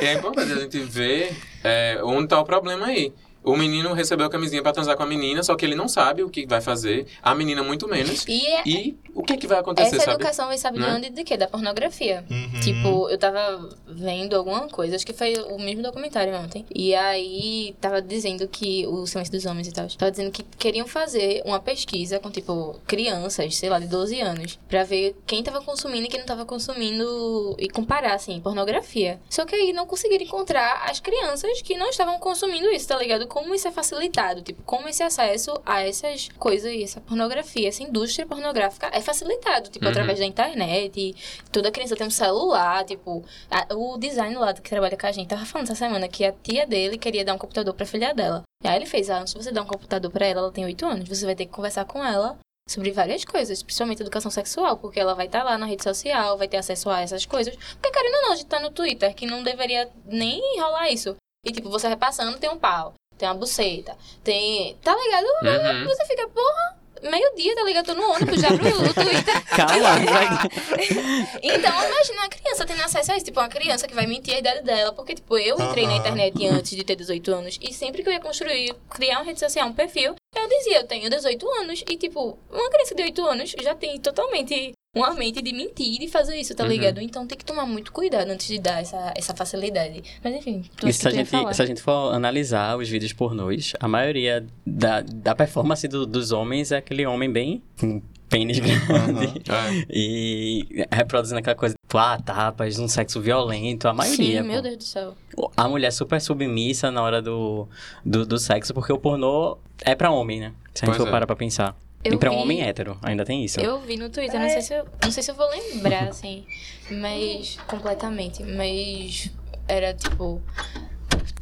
E 0.00 0.04
é 0.06 0.14
importante 0.14 0.52
a 0.52 0.56
gente 0.60 0.78
ver 0.80 1.36
é, 1.64 1.98
onde 2.02 2.28
tá 2.28 2.40
o 2.40 2.44
problema 2.44 2.86
aí. 2.86 3.12
O 3.44 3.56
menino 3.56 3.92
recebeu 3.92 4.26
a 4.26 4.30
camisinha 4.30 4.62
pra 4.62 4.72
transar 4.72 4.96
com 4.96 5.02
a 5.02 5.06
menina, 5.06 5.42
só 5.42 5.54
que 5.56 5.64
ele 5.64 5.74
não 5.74 5.88
sabe 5.88 6.22
o 6.22 6.30
que 6.30 6.46
vai 6.46 6.60
fazer. 6.60 7.06
A 7.22 7.34
menina 7.34 7.62
muito 7.62 7.88
menos. 7.88 8.24
E 8.28 8.46
é- 8.46 8.62
E 8.66 8.96
o 9.14 9.22
que 9.22 9.36
que 9.36 9.46
vai 9.46 9.58
acontecer, 9.58 9.96
essa 9.96 10.04
sabe? 10.04 10.14
educação 10.16 10.48
vem 10.48 10.56
sabe 10.58 10.78
de 10.78 10.84
Né? 10.84 10.94
onde? 10.94 11.10
De 11.10 11.24
quê? 11.24 11.36
Da 11.36 11.46
pornografia. 11.48 12.24
Uhum. 12.30 12.60
Tipo, 12.60 13.08
eu 13.08 13.18
tava 13.18 13.68
vendo 13.86 14.34
alguma 14.36 14.68
coisa, 14.68 14.94
acho 14.96 15.04
que 15.06 15.12
foi 15.12 15.34
o 15.50 15.58
mesmo 15.58 15.82
documentário 15.82 16.34
ontem. 16.36 16.64
E 16.74 16.94
aí 16.94 17.74
tava 17.80 18.00
dizendo 18.00 18.46
que 18.48 18.86
o 18.86 19.06
Silêncio 19.06 19.32
dos 19.32 19.44
Homens 19.44 19.66
e 19.68 19.72
tal. 19.72 19.86
Tava 19.88 20.10
dizendo 20.10 20.30
que 20.30 20.42
queriam 20.58 20.86
fazer 20.86 21.42
uma 21.44 21.58
pesquisa 21.60 22.18
com, 22.20 22.30
tipo, 22.30 22.80
crianças, 22.86 23.56
sei 23.56 23.68
lá, 23.68 23.78
de 23.78 23.86
12 23.86 24.20
anos, 24.20 24.58
pra 24.68 24.84
ver 24.84 25.16
quem 25.26 25.42
tava 25.42 25.60
consumindo 25.60 26.06
e 26.06 26.08
quem 26.08 26.20
não 26.20 26.26
tava 26.26 26.44
consumindo 26.44 27.56
e 27.58 27.68
comparar, 27.68 28.14
assim, 28.14 28.40
pornografia. 28.40 29.20
Só 29.28 29.44
que 29.44 29.54
aí 29.54 29.72
não 29.72 29.86
conseguiram 29.86 30.24
encontrar 30.24 30.84
as 30.88 31.00
crianças 31.00 31.60
que 31.62 31.76
não 31.76 31.88
estavam 31.90 32.18
consumindo 32.18 32.70
isso, 32.70 32.88
tá 32.88 32.96
ligado? 32.98 33.26
Como 33.32 33.54
isso 33.54 33.66
é 33.66 33.72
facilitado, 33.72 34.42
tipo, 34.42 34.62
como 34.64 34.86
esse 34.90 35.02
acesso 35.02 35.58
a 35.64 35.80
essas 35.80 36.28
coisas 36.38 36.70
essa 36.82 37.00
pornografia, 37.00 37.66
essa 37.66 37.82
indústria 37.82 38.26
pornográfica 38.26 38.90
é 38.92 39.00
facilitado, 39.00 39.70
tipo, 39.70 39.86
Uhum. 39.86 39.90
através 39.90 40.18
da 40.18 40.26
internet. 40.26 41.14
Toda 41.50 41.70
criança 41.70 41.96
tem 41.96 42.06
um 42.06 42.10
celular, 42.10 42.84
tipo, 42.84 43.24
a- 43.50 43.74
o 43.74 43.96
design 43.96 44.36
lá 44.36 44.52
que 44.52 44.68
trabalha 44.68 44.98
com 44.98 45.06
a 45.06 45.12
gente 45.12 45.28
tava 45.28 45.46
falando 45.46 45.64
essa 45.64 45.74
semana 45.74 46.08
que 46.08 46.26
a 46.26 46.32
tia 46.32 46.66
dele 46.66 46.98
queria 46.98 47.24
dar 47.24 47.32
um 47.32 47.38
computador 47.38 47.72
pra 47.72 47.86
filha 47.86 48.12
dela. 48.14 48.42
E 48.62 48.68
aí 48.68 48.76
ele 48.76 48.84
fez, 48.84 49.08
ah, 49.08 49.26
se 49.26 49.34
você 49.34 49.50
dar 49.50 49.62
um 49.62 49.66
computador 49.66 50.10
pra 50.10 50.26
ela, 50.26 50.40
ela 50.40 50.52
tem 50.52 50.66
8 50.66 50.84
anos, 50.84 51.08
você 51.08 51.24
vai 51.24 51.34
ter 51.34 51.46
que 51.46 51.52
conversar 51.52 51.86
com 51.86 52.04
ela 52.04 52.38
sobre 52.68 52.90
várias 52.92 53.24
coisas, 53.24 53.62
principalmente 53.62 54.02
educação 54.02 54.30
sexual, 54.30 54.76
porque 54.76 55.00
ela 55.00 55.14
vai 55.14 55.24
estar 55.24 55.42
lá 55.42 55.56
na 55.56 55.64
rede 55.64 55.82
social, 55.82 56.36
vai 56.36 56.48
ter 56.48 56.58
acesso 56.58 56.90
a 56.90 57.00
essas 57.00 57.24
coisas. 57.24 57.56
Porque, 57.56 57.90
querendo 57.90 58.14
ou 58.14 58.22
não, 58.24 58.32
a 58.32 58.36
gente 58.36 58.46
tá 58.46 58.60
no 58.60 58.70
Twitter, 58.70 59.14
que 59.14 59.24
não 59.24 59.42
deveria 59.42 59.88
nem 60.04 60.38
rolar 60.60 60.90
isso. 60.90 61.16
E, 61.44 61.50
tipo, 61.50 61.68
você 61.70 61.88
vai 61.88 61.96
passando, 61.96 62.38
tem 62.38 62.48
um 62.50 62.56
pau, 62.58 62.92
tem 63.18 63.28
uma 63.28 63.34
buceta, 63.34 63.96
tem... 64.22 64.76
Tá 64.82 64.94
ligado? 64.96 65.24
Uhum. 65.24 65.84
Você 65.86 66.04
fica, 66.06 66.28
porra, 66.28 66.82
meio-dia, 67.02 67.54
tá 67.54 67.64
ligado? 67.64 67.86
Tô 67.86 67.94
no 67.94 68.10
ônibus, 68.10 68.40
já 68.40 68.48
abro 68.48 68.68
o 68.68 68.94
Twitter. 68.94 69.44
Calma. 69.46 69.92
Então, 71.42 71.84
imagina 71.84 72.20
uma 72.20 72.28
criança 72.28 72.64
tendo 72.64 72.82
acesso 72.82 73.12
a 73.12 73.16
isso. 73.16 73.24
Tipo, 73.24 73.40
uma 73.40 73.48
criança 73.48 73.88
que 73.88 73.94
vai 73.94 74.06
mentir 74.06 74.34
a 74.34 74.38
idade 74.38 74.62
dela. 74.62 74.92
Porque, 74.92 75.14
tipo, 75.14 75.36
eu 75.36 75.60
entrei 75.60 75.86
na 75.86 75.96
internet 75.96 76.46
antes 76.46 76.70
de 76.76 76.84
ter 76.84 76.96
18 76.96 77.32
anos. 77.32 77.58
E 77.60 77.72
sempre 77.72 78.02
que 78.02 78.08
eu 78.08 78.12
ia 78.12 78.20
construir, 78.20 78.74
criar 78.90 79.18
uma 79.18 79.24
rede 79.24 79.40
social, 79.40 79.68
um 79.68 79.72
perfil, 79.72 80.14
eu 80.34 80.48
dizia, 80.48 80.78
eu 80.78 80.86
tenho 80.86 81.10
18 81.10 81.48
anos. 81.60 81.84
E, 81.88 81.96
tipo, 81.96 82.38
uma 82.50 82.70
criança 82.70 82.94
de 82.94 83.02
8 83.02 83.26
anos 83.26 83.54
já 83.60 83.74
tem 83.74 83.98
totalmente 84.00 84.72
uma 84.94 85.14
mente 85.14 85.40
de 85.40 85.52
mentir 85.54 85.94
e 85.94 85.98
de 85.98 86.08
fazer 86.08 86.36
isso, 86.36 86.54
tá 86.54 86.64
Uhum. 86.64 86.68
ligado? 86.68 87.00
Então 87.00 87.26
tem 87.26 87.36
que 87.38 87.44
tomar 87.46 87.64
muito 87.64 87.90
cuidado 87.90 88.28
antes 88.30 88.46
de 88.46 88.58
dar 88.58 88.82
essa, 88.82 89.12
essa 89.16 89.34
facilidade. 89.34 90.02
Mas, 90.22 90.34
enfim, 90.34 90.64
tu 90.76 90.86
E 90.86 90.92
se 90.92 91.08
a, 91.08 91.10
gente, 91.10 91.30
falar. 91.30 91.54
se 91.54 91.62
a 91.62 91.66
gente 91.66 91.80
for 91.80 92.12
analisar 92.14 92.76
os 92.76 92.90
vídeos 92.90 93.10
pornôs, 93.14 93.72
a 93.80 93.88
maioria 93.88 94.46
da, 94.66 95.00
da 95.00 95.34
performance 95.34 95.88
do- 95.88 96.04
dos 96.06 96.30
homens 96.30 96.72
é 96.72 96.76
aquele 96.76 97.06
homem 97.06 97.32
bem 97.32 97.62
com 97.80 98.02
pênis 98.28 98.58
grande 98.58 99.40
É. 99.48 99.86
e 99.88 100.84
reproduzindo 100.90 101.38
aquela 101.38 101.56
coisa, 101.56 101.74
tipo, 101.74 101.96
ah, 101.96 102.18
tapas, 102.18 102.78
um 102.78 102.86
sexo 102.86 103.18
violento, 103.18 103.88
a 103.88 103.94
maioria. 103.94 104.42
Sim, 104.42 104.46
pô. 104.46 104.52
meu 104.52 104.60
Deus 104.62 104.76
do 104.76 104.84
céu. 104.84 105.14
A 105.56 105.68
mulher 105.68 105.90
super 105.90 106.20
submissa 106.20 106.90
na 106.90 107.02
hora 107.02 107.22
do, 107.22 107.66
do, 108.04 108.26
do 108.26 108.38
sexo, 108.38 108.74
porque 108.74 108.92
o 108.92 108.98
pornô 108.98 109.56
é 109.82 109.94
pra 109.94 110.10
homem, 110.10 110.38
né? 110.38 110.52
Se 110.74 110.84
a 110.84 110.86
gente 110.86 110.96
Pois 110.96 110.98
for 110.98 111.08
é. 111.08 111.10
parar 111.10 111.26
pra 111.26 111.36
pensar. 111.36 111.74
Eu 112.04 112.14
e 112.14 112.16
pra 112.16 112.30
um 112.30 112.34
vi- 112.36 112.40
homem 112.42 112.62
hétero, 112.62 112.98
ainda 113.02 113.24
tem 113.24 113.44
isso. 113.44 113.60
Eu 113.60 113.80
vi 113.80 113.96
no 113.96 114.10
Twitter, 114.10 114.40
não 114.40 114.48
sei 114.48 114.60
se 114.62 114.74
eu, 114.74 114.84
não 115.04 115.10
sei 115.12 115.22
se 115.22 115.30
eu 115.30 115.34
vou 115.34 115.48
lembrar, 115.48 116.08
assim, 116.08 116.44
mas 116.90 117.56
completamente. 117.66 118.42
Mas 118.42 119.30
era 119.68 119.94
tipo 119.94 120.42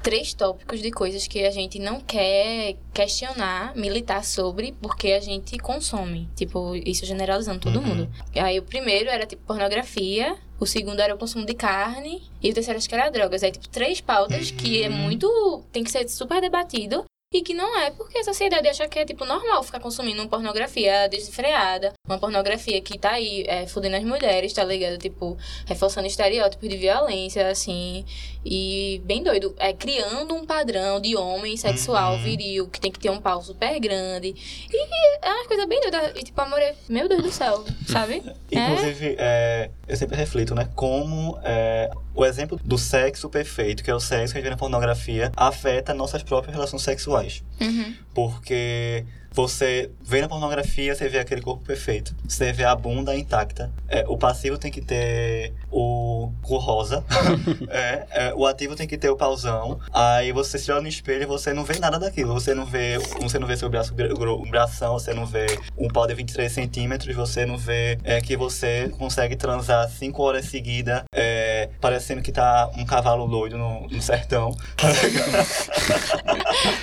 três 0.02 0.32
tópicos 0.34 0.80
de 0.80 0.90
coisas 0.90 1.26
que 1.26 1.44
a 1.44 1.50
gente 1.50 1.78
não 1.78 2.00
quer 2.00 2.76
questionar, 2.92 3.74
militar 3.76 4.24
sobre, 4.24 4.72
porque 4.80 5.12
a 5.12 5.20
gente 5.20 5.58
consome. 5.58 6.28
Tipo, 6.34 6.74
isso 6.76 7.04
generalizando 7.06 7.60
todo 7.60 7.78
Uhum. 7.80 7.86
mundo. 7.86 8.10
Aí 8.34 8.58
o 8.58 8.62
primeiro 8.62 9.08
era 9.10 9.26
tipo 9.26 9.42
pornografia, 9.44 10.36
o 10.58 10.66
segundo 10.66 11.00
era 11.00 11.14
o 11.14 11.18
consumo 11.18 11.44
de 11.44 11.54
carne, 11.54 12.22
e 12.42 12.50
o 12.50 12.54
terceiro 12.54 12.78
acho 12.78 12.88
que 12.88 12.94
era 12.94 13.10
drogas. 13.10 13.42
Aí, 13.42 13.50
tipo, 13.52 13.68
três 13.68 14.00
pautas 14.00 14.50
que 14.50 14.82
é 14.82 14.88
Uhum. 14.88 14.96
muito. 14.96 15.64
tem 15.72 15.84
que 15.84 15.90
ser 15.90 16.08
super 16.08 16.40
debatido. 16.40 17.04
E 17.32 17.42
que 17.42 17.54
não 17.54 17.78
é 17.78 17.92
porque 17.92 18.18
a 18.18 18.24
sociedade 18.24 18.66
acha 18.66 18.88
que 18.88 18.98
é, 18.98 19.04
tipo, 19.04 19.24
normal 19.24 19.62
ficar 19.62 19.78
consumindo 19.78 20.20
uma 20.20 20.28
pornografia 20.28 21.08
desenfreada. 21.08 21.92
Uma 22.04 22.18
pornografia 22.18 22.80
que 22.80 22.98
tá 22.98 23.12
aí, 23.12 23.44
é, 23.46 23.68
fudendo 23.68 23.94
as 23.94 24.02
mulheres, 24.02 24.52
tá 24.52 24.64
ligado? 24.64 24.98
Tipo, 24.98 25.38
reforçando 25.64 26.08
estereótipos 26.08 26.68
de 26.68 26.76
violência, 26.76 27.48
assim. 27.48 28.04
E 28.44 29.00
bem 29.04 29.22
doido. 29.22 29.54
É, 29.60 29.72
criando 29.72 30.34
um 30.34 30.44
padrão 30.44 31.00
de 31.00 31.16
homem 31.16 31.56
sexual, 31.56 32.14
Uhum. 32.14 32.22
viril, 32.24 32.66
que 32.68 32.80
tem 32.80 32.90
que 32.90 32.98
ter 32.98 33.10
um 33.10 33.20
pau 33.20 33.40
super 33.40 33.78
grande. 33.78 34.34
E 34.68 34.88
é 35.24 35.32
uma 35.32 35.46
coisa 35.46 35.66
bem 35.68 35.80
doida. 35.82 36.12
E, 36.16 36.24
tipo, 36.24 36.40
amor, 36.40 36.58
é... 36.58 36.74
meu 36.88 37.08
Deus 37.08 37.22
do 37.22 37.30
céu, 37.30 37.64
sabe? 37.86 38.24
Inclusive, 38.50 39.14
é, 39.16 39.70
eu 39.86 39.96
sempre 39.96 40.16
reflito, 40.16 40.52
né? 40.52 40.68
Como 40.74 41.38
é, 41.44 41.92
o 42.14 42.24
exemplo 42.24 42.58
do 42.64 42.76
sexo 42.76 43.28
perfeito, 43.28 43.82
que 43.82 43.90
é 43.90 43.94
o 43.94 44.00
sexo 44.00 44.32
que 44.32 44.38
a 44.38 44.40
gente 44.40 44.44
vê 44.44 44.50
na 44.50 44.56
pornografia, 44.56 45.30
afeta 45.36 45.94
nossas 45.94 46.22
próprias 46.22 46.54
relações 46.54 46.82
sexuais. 46.82 47.42
Uhum. 47.60 47.94
Porque 48.14 49.04
Você 49.32 49.90
vê 50.02 50.20
na 50.20 50.28
pornografia, 50.28 50.94
você 50.94 51.08
vê 51.08 51.18
aquele 51.18 51.40
corpo 51.40 51.64
perfeito. 51.64 52.14
Você 52.26 52.52
vê 52.52 52.64
a 52.64 52.74
bunda 52.74 53.14
intacta. 53.16 53.70
É, 53.88 54.04
o 54.08 54.16
passivo 54.18 54.58
tem 54.58 54.70
que 54.70 54.80
ter 54.80 55.52
o 55.70 56.32
cor 56.42 56.60
rosa. 56.60 57.04
é, 57.70 58.06
é, 58.10 58.34
o 58.34 58.44
ativo 58.46 58.74
tem 58.74 58.86
que 58.88 58.98
ter 58.98 59.08
o 59.08 59.16
pauzão. 59.16 59.78
Aí 59.92 60.32
você 60.32 60.58
se 60.58 60.70
olha 60.72 60.82
no 60.82 60.88
espelho 60.88 61.22
e 61.22 61.26
você 61.26 61.52
não 61.52 61.64
vê 61.64 61.78
nada 61.78 61.98
daquilo. 61.98 62.34
Você 62.34 62.54
não 62.54 62.66
vê, 62.66 62.98
você 63.20 63.38
não 63.38 63.46
vê 63.46 63.56
seu 63.56 63.68
braço 63.70 63.94
gro- 63.94 64.42
bração, 64.50 64.94
você 64.94 65.14
não 65.14 65.24
vê 65.26 65.46
um 65.78 65.86
pau 65.88 66.06
de 66.06 66.14
23 66.14 66.50
centímetros, 66.50 67.14
você 67.14 67.46
não 67.46 67.56
vê 67.56 67.98
é, 68.02 68.20
que 68.20 68.36
você 68.36 68.92
consegue 68.98 69.36
transar 69.36 69.88
5 69.88 70.22
horas 70.22 70.46
seguidas, 70.46 71.02
é, 71.14 71.70
parecendo 71.80 72.20
que 72.22 72.32
tá 72.32 72.70
um 72.76 72.84
cavalo 72.84 73.28
doido 73.28 73.56
no, 73.56 73.86
no 73.88 74.02
sertão. 74.02 74.54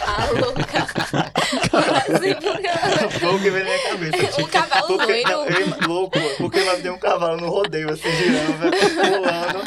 Ah, 0.06 0.28
louca. 0.39 0.88
Quase, 1.70 2.36
Foi 3.19 3.35
o 3.35 3.39
que 3.41 3.49
veio 3.49 3.65
na 3.65 3.71
minha 3.71 3.89
cabeça. 3.89 4.41
Um 4.41 4.47
cavalo 4.47 4.88
Porque, 4.88 5.05
doido. 5.23 5.29
não, 5.29 5.45
eu- 5.47 5.88
louco, 5.88 6.19
porque 6.38 6.63
nós 6.63 6.81
deu 6.81 6.93
um 6.93 6.97
cavalo 6.99 7.38
no 7.38 7.49
rodeio, 7.49 7.91
assim, 7.91 8.11
girando, 8.11 8.71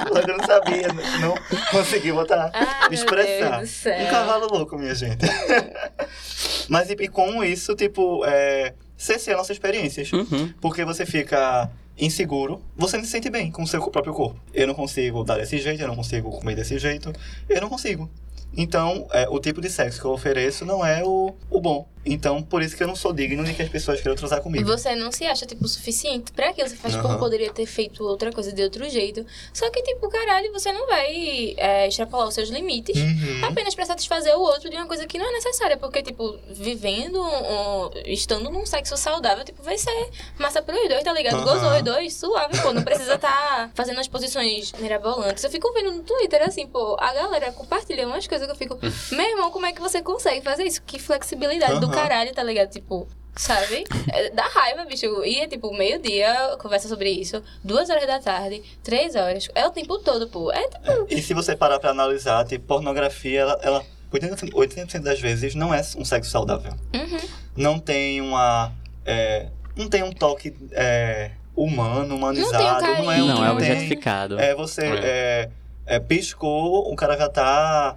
pulando, 0.08 0.30
eu 0.30 0.38
não 0.38 0.46
sabia, 0.46 0.88
não 1.20 1.34
consegui 1.70 2.12
botar, 2.12 2.50
Ah, 2.54 2.82
meu 2.88 2.92
expressar. 2.92 3.58
Deus 3.58 3.70
do 3.70 3.72
céu. 3.74 3.98
Um 4.06 4.10
cavalo 4.10 4.46
louco, 4.48 4.78
minha 4.78 4.94
gente. 4.94 5.26
Mas 6.68 6.90
e, 6.90 6.92
e 6.98 7.08
com 7.08 7.42
isso, 7.44 7.74
tipo, 7.74 8.24
é, 8.24 8.74
cesseia 8.96 9.36
nossas 9.36 9.56
experiências. 9.56 10.12
Uhum. 10.12 10.52
Porque 10.60 10.84
você 10.84 11.04
fica 11.04 11.70
inseguro, 11.98 12.62
você 12.76 12.96
não 12.96 13.04
se 13.04 13.10
sente 13.10 13.28
bem 13.28 13.50
com 13.50 13.62
o 13.62 13.66
seu 13.66 13.80
próprio 13.90 14.14
corpo. 14.14 14.40
Eu 14.54 14.66
não 14.66 14.74
consigo 14.74 15.22
dar 15.24 15.36
desse 15.36 15.58
jeito, 15.58 15.82
eu 15.82 15.88
não 15.88 15.96
consigo 15.96 16.30
comer 16.30 16.54
desse 16.54 16.78
jeito, 16.78 17.12
eu 17.48 17.60
não 17.60 17.68
consigo. 17.68 18.08
Então, 18.56 19.06
é, 19.12 19.28
o 19.28 19.38
tipo 19.38 19.60
de 19.60 19.68
sexo 19.70 20.00
que 20.00 20.06
eu 20.06 20.10
ofereço 20.10 20.64
não 20.64 20.84
é 20.84 21.04
o, 21.04 21.34
o 21.50 21.60
bom. 21.60 21.86
Então, 22.04 22.42
por 22.42 22.62
isso 22.62 22.76
que 22.76 22.82
eu 22.82 22.86
não 22.88 22.96
sou 22.96 23.12
digno 23.12 23.44
de 23.44 23.52
que 23.52 23.62
as 23.62 23.68
pessoas 23.68 24.00
queiram 24.00 24.16
transar 24.16 24.40
comigo. 24.40 24.66
Você 24.66 24.94
não 24.94 25.12
se 25.12 25.24
acha, 25.26 25.44
tipo, 25.44 25.68
suficiente 25.68 26.32
pra 26.32 26.48
aquilo. 26.48 26.68
Você 26.68 26.76
faz, 26.76 26.96
pô, 26.96 27.06
Aham. 27.08 27.18
poderia 27.18 27.52
ter 27.52 27.66
feito 27.66 28.02
outra 28.04 28.32
coisa 28.32 28.52
de 28.52 28.62
outro 28.62 28.88
jeito. 28.88 29.24
Só 29.52 29.68
que, 29.70 29.82
tipo, 29.82 30.08
caralho, 30.08 30.50
você 30.52 30.72
não 30.72 30.86
vai 30.86 31.54
é, 31.58 31.86
extrapolar 31.88 32.26
os 32.28 32.34
seus 32.34 32.48
limites. 32.48 32.96
Uhum. 32.96 33.44
Apenas 33.44 33.74
pra 33.74 33.84
satisfazer 33.84 34.34
o 34.34 34.40
outro 34.40 34.70
de 34.70 34.76
uma 34.76 34.86
coisa 34.86 35.06
que 35.06 35.18
não 35.18 35.28
é 35.28 35.32
necessária. 35.32 35.76
Porque, 35.76 36.02
tipo, 36.02 36.38
vivendo, 36.48 37.20
um- 37.22 37.90
estando 38.06 38.50
num 38.50 38.64
sexo 38.64 38.96
saudável, 38.96 39.44
tipo, 39.44 39.62
vai 39.62 39.76
ser 39.76 40.08
massa 40.38 40.62
pros 40.62 40.88
dois, 40.88 41.04
tá 41.04 41.12
ligado? 41.12 41.36
Aham. 41.36 41.44
Gozou 41.44 41.76
os 41.76 41.82
dois, 41.82 42.14
suave, 42.14 42.58
pô. 42.62 42.72
Não 42.72 42.82
precisa 42.82 43.18
tá 43.18 43.70
fazendo 43.74 44.00
as 44.00 44.08
posições 44.08 44.72
mirabolantes. 44.78 45.44
Eu 45.44 45.50
fico 45.50 45.70
vendo 45.74 45.92
no 45.92 46.02
Twitter, 46.02 46.42
assim, 46.42 46.66
pô, 46.66 46.96
a 46.98 47.12
galera 47.12 47.52
compartilha 47.52 48.06
umas 48.06 48.26
coisas 48.26 48.46
que 48.46 48.52
eu 48.52 48.56
fico... 48.56 48.78
Meu 49.12 49.26
irmão, 49.28 49.50
como 49.50 49.66
é 49.66 49.72
que 49.72 49.80
você 49.80 50.00
consegue 50.00 50.40
fazer 50.42 50.64
isso? 50.64 50.80
Que 50.86 50.98
flexibilidade 50.98 51.78
do 51.80 51.89
Caralho, 51.90 52.32
tá 52.34 52.42
ligado? 52.42 52.70
Tipo... 52.70 53.06
Sabe? 53.36 53.84
É, 54.12 54.30
Dá 54.30 54.42
raiva, 54.42 54.84
bicho. 54.84 55.24
E 55.24 55.38
é 55.38 55.46
tipo, 55.46 55.72
meio-dia, 55.72 56.56
conversa 56.58 56.88
sobre 56.88 57.10
isso. 57.10 57.40
Duas 57.62 57.88
horas 57.88 58.04
da 58.06 58.18
tarde, 58.18 58.60
três 58.82 59.14
horas. 59.14 59.48
É 59.54 59.64
o 59.66 59.70
tempo 59.70 59.98
todo, 60.00 60.28
pô. 60.28 60.50
É 60.52 60.68
tipo. 60.68 61.06
E 61.08 61.22
se 61.22 61.32
você 61.32 61.54
parar 61.56 61.78
pra 61.78 61.90
analisar, 61.90 62.44
tipo, 62.44 62.66
pornografia, 62.66 63.40
ela, 63.40 63.58
ela 63.62 63.84
80%, 64.12 64.50
80% 64.52 65.00
das 65.02 65.20
vezes 65.20 65.54
não 65.54 65.72
é 65.72 65.80
um 65.96 66.04
sexo 66.04 66.30
saudável. 66.30 66.72
Uhum. 66.94 67.28
Não 67.56 67.78
tem 67.78 68.20
uma. 68.20 68.72
é, 69.06 69.46
não 69.76 69.88
tem 69.88 70.02
um 70.02 70.12
toque 70.12 70.52
é, 70.72 71.30
humano, 71.54 72.16
humanizado. 72.16 72.82
Não 72.84 73.12
é, 73.12 73.22
um- 73.22 73.26
Não, 73.26 73.44
é 73.46 73.50
objetificado. 73.52 74.38
É 74.40 74.54
você 74.54 74.82
É. 74.82 75.48
é, 75.86 75.96
é, 75.96 76.00
piscou, 76.00 76.92
o 76.92 76.96
cara 76.96 77.16
já 77.16 77.28
tá. 77.28 77.96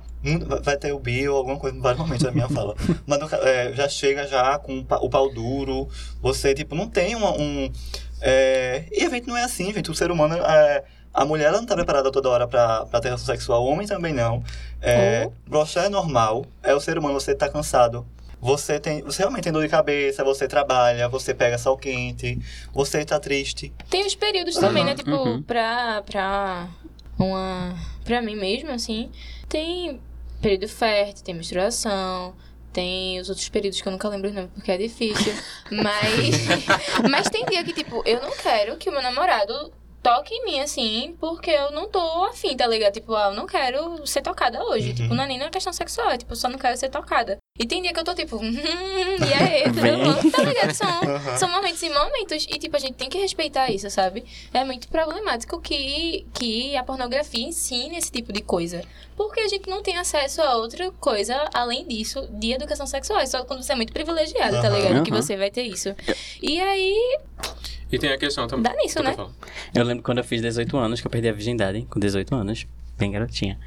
Vai 0.61 0.77
ter 0.77 0.91
o 0.93 0.99
bio, 0.99 1.35
alguma 1.35 1.57
coisa, 1.57 1.75
em 1.75 1.81
vários 1.81 1.99
momentos 2.01 2.23
da 2.23 2.31
minha 2.31 2.47
fala. 2.49 2.75
Mas 3.05 3.33
é, 3.33 3.73
já 3.73 3.87
chega 3.89 4.25
já 4.27 4.57
com 4.59 4.79
o 4.79 4.85
pa- 4.85 4.99
o 4.99 5.09
pau 5.09 5.29
duro. 5.33 5.87
Você, 6.21 6.53
tipo, 6.53 6.75
não 6.75 6.87
tem 6.89 7.15
uma- 7.15 7.31
um. 7.37 7.69
é, 8.21 8.85
e 8.91 9.03
a 9.05 9.09
gente 9.09 9.27
não 9.27 9.35
é 9.37 9.43
assim, 9.43 9.71
gente. 9.73 9.91
O 9.91 9.95
ser 9.95 10.11
humano. 10.11 10.35
é, 10.35 10.83
a 11.13 11.25
mulher 11.25 11.49
ela 11.49 11.59
não 11.59 11.65
tá 11.67 11.75
preparada 11.75 12.11
toda 12.11 12.27
hora 12.29 12.47
pra, 12.47 12.85
pra 12.87 12.99
ter 12.99 13.09
relação 13.09 13.27
sexual, 13.27 13.63
o 13.63 13.67
homem 13.67 13.85
também 13.85 14.11
não. 14.13 14.43
É, 14.81 15.29
broxar 15.47 15.85
é 15.85 15.89
normal, 15.89 16.43
é 16.63 16.73
o 16.73 16.79
ser 16.79 16.97
humano, 16.97 17.13
você 17.19 17.35
tá 17.35 17.47
cansado. 17.47 18.05
Você 18.41 18.77
tem. 18.79 19.01
Você 19.03 19.19
realmente 19.21 19.43
tem 19.43 19.53
dor 19.53 19.61
de 19.63 19.69
cabeça, 19.69 20.23
você 20.23 20.47
trabalha, 20.49 21.07
você 21.07 21.33
pega 21.33 21.57
sol 21.57 21.77
quente, 21.77 22.37
você 22.73 23.05
tá 23.05 23.17
triste. 23.19 23.71
Tem 23.89 24.05
os 24.05 24.15
períodos 24.15 24.55
também, 24.55 24.83
né? 24.83 24.91
Uhum. 24.91 24.97
Tipo, 24.97 25.11
Uhum. 25.11 25.41
pra. 25.43 26.01
pra. 26.01 26.67
uma. 27.17 27.73
pra 28.03 28.21
mim 28.21 28.35
mesmo, 28.35 28.71
assim. 28.71 29.09
Tem 29.47 29.99
período 30.43 30.67
fértil, 30.67 31.23
tem 31.23 31.33
menstruação. 31.33 32.35
Tem 32.71 33.19
os 33.19 33.29
outros 33.29 33.47
períodos 33.49 33.79
que 33.79 33.87
eu 33.87 33.91
nunca 33.91 34.09
lembro 34.09 34.29
os 34.29 34.35
nomes 34.35 34.51
porque 34.53 34.71
é 34.71 34.77
difícil. 34.77 35.33
mas. 35.71 36.45
mas 37.09 37.29
tem 37.29 37.45
dia 37.45 37.63
que, 37.63 37.73
tipo, 37.73 38.03
eu 38.05 38.21
não 38.21 38.31
quero 38.31 38.77
que 38.77 38.89
o 38.89 38.91
meu 38.91 39.01
namorado 39.01 39.71
toque 40.01 40.33
em 40.33 40.45
mim, 40.45 40.59
assim, 40.59 41.15
porque 41.19 41.49
eu 41.49 41.71
não 41.71 41.87
tô 41.87 42.25
afim, 42.25 42.57
tá 42.57 42.67
ligado? 42.67 42.93
Tipo, 42.93 43.15
ah, 43.15 43.29
eu 43.29 43.35
não 43.35 43.47
quero 43.47 44.05
ser 44.05 44.21
tocada 44.21 44.61
hoje. 44.65 44.89
Uhum. 44.89 44.95
Tipo, 44.95 45.13
não 45.13 45.23
é 45.23 45.27
nem 45.27 45.39
uma 45.39 45.49
questão 45.49 45.71
sexual, 45.71 46.09
é 46.09 46.17
tipo, 46.17 46.33
eu 46.33 46.35
só 46.35 46.49
não 46.49 46.59
quero 46.59 46.75
ser 46.75 46.89
tocada. 46.89 47.37
E 47.59 47.67
tem 47.67 47.83
dia 47.83 47.93
que 47.93 47.99
eu 47.99 48.03
tô 48.03 48.15
tipo, 48.15 48.43
e 48.43 49.33
aí, 49.33 49.63
tudo 49.69 49.81
bom? 49.81 50.31
Tá 50.31 50.41
ligado? 50.41 50.73
São, 50.73 50.87
Aham. 51.05 51.37
são 51.37 51.51
momentos 51.51 51.83
e 51.83 51.89
momentos. 51.89 52.47
E, 52.49 52.57
tipo, 52.57 52.75
a 52.75 52.79
gente 52.79 52.95
tem 52.95 53.07
que 53.07 53.19
respeitar 53.19 53.69
isso, 53.69 53.87
sabe? 53.91 54.25
É 54.51 54.65
muito 54.65 54.87
problemático 54.87 55.61
que, 55.61 56.25
que 56.33 56.75
a 56.75 56.83
pornografia 56.83 57.45
ensine 57.45 57.95
esse 57.95 58.11
tipo 58.11 58.33
de 58.33 58.41
coisa. 58.41 58.81
Porque 59.15 59.39
a 59.39 59.47
gente 59.47 59.69
não 59.69 59.83
tem 59.83 59.97
acesso 59.97 60.41
a 60.41 60.55
outra 60.57 60.89
coisa 60.93 61.47
além 61.53 61.87
disso 61.87 62.27
de 62.31 62.53
educação 62.53 62.87
sexual. 62.87 63.19
É 63.19 63.27
só 63.27 63.45
quando 63.45 63.61
você 63.61 63.73
é 63.73 63.75
muito 63.75 63.93
privilegiado, 63.93 64.59
tá 64.59 64.67
Aham. 64.69 64.75
ligado? 64.75 65.03
Que 65.03 65.11
Aham. 65.11 65.21
você 65.21 65.37
vai 65.37 65.51
ter 65.51 65.61
isso. 65.61 65.95
E 66.41 66.59
aí, 66.59 67.19
E 67.91 67.99
tem 67.99 68.11
a 68.11 68.17
questão 68.17 68.47
também. 68.47 68.63
Dá 68.63 68.75
nisso, 68.81 69.03
né? 69.03 69.15
Eu 69.75 69.83
lembro 69.83 70.01
quando 70.03 70.17
eu 70.17 70.23
fiz 70.23 70.41
18 70.41 70.75
anos, 70.75 71.01
que 71.01 71.05
eu 71.05 71.11
perdi 71.11 71.29
a 71.29 71.33
virgindade, 71.33 71.85
com 71.87 71.99
18 71.99 72.33
anos. 72.33 72.65
Bem 73.03 73.11
garotinha. 73.11 73.59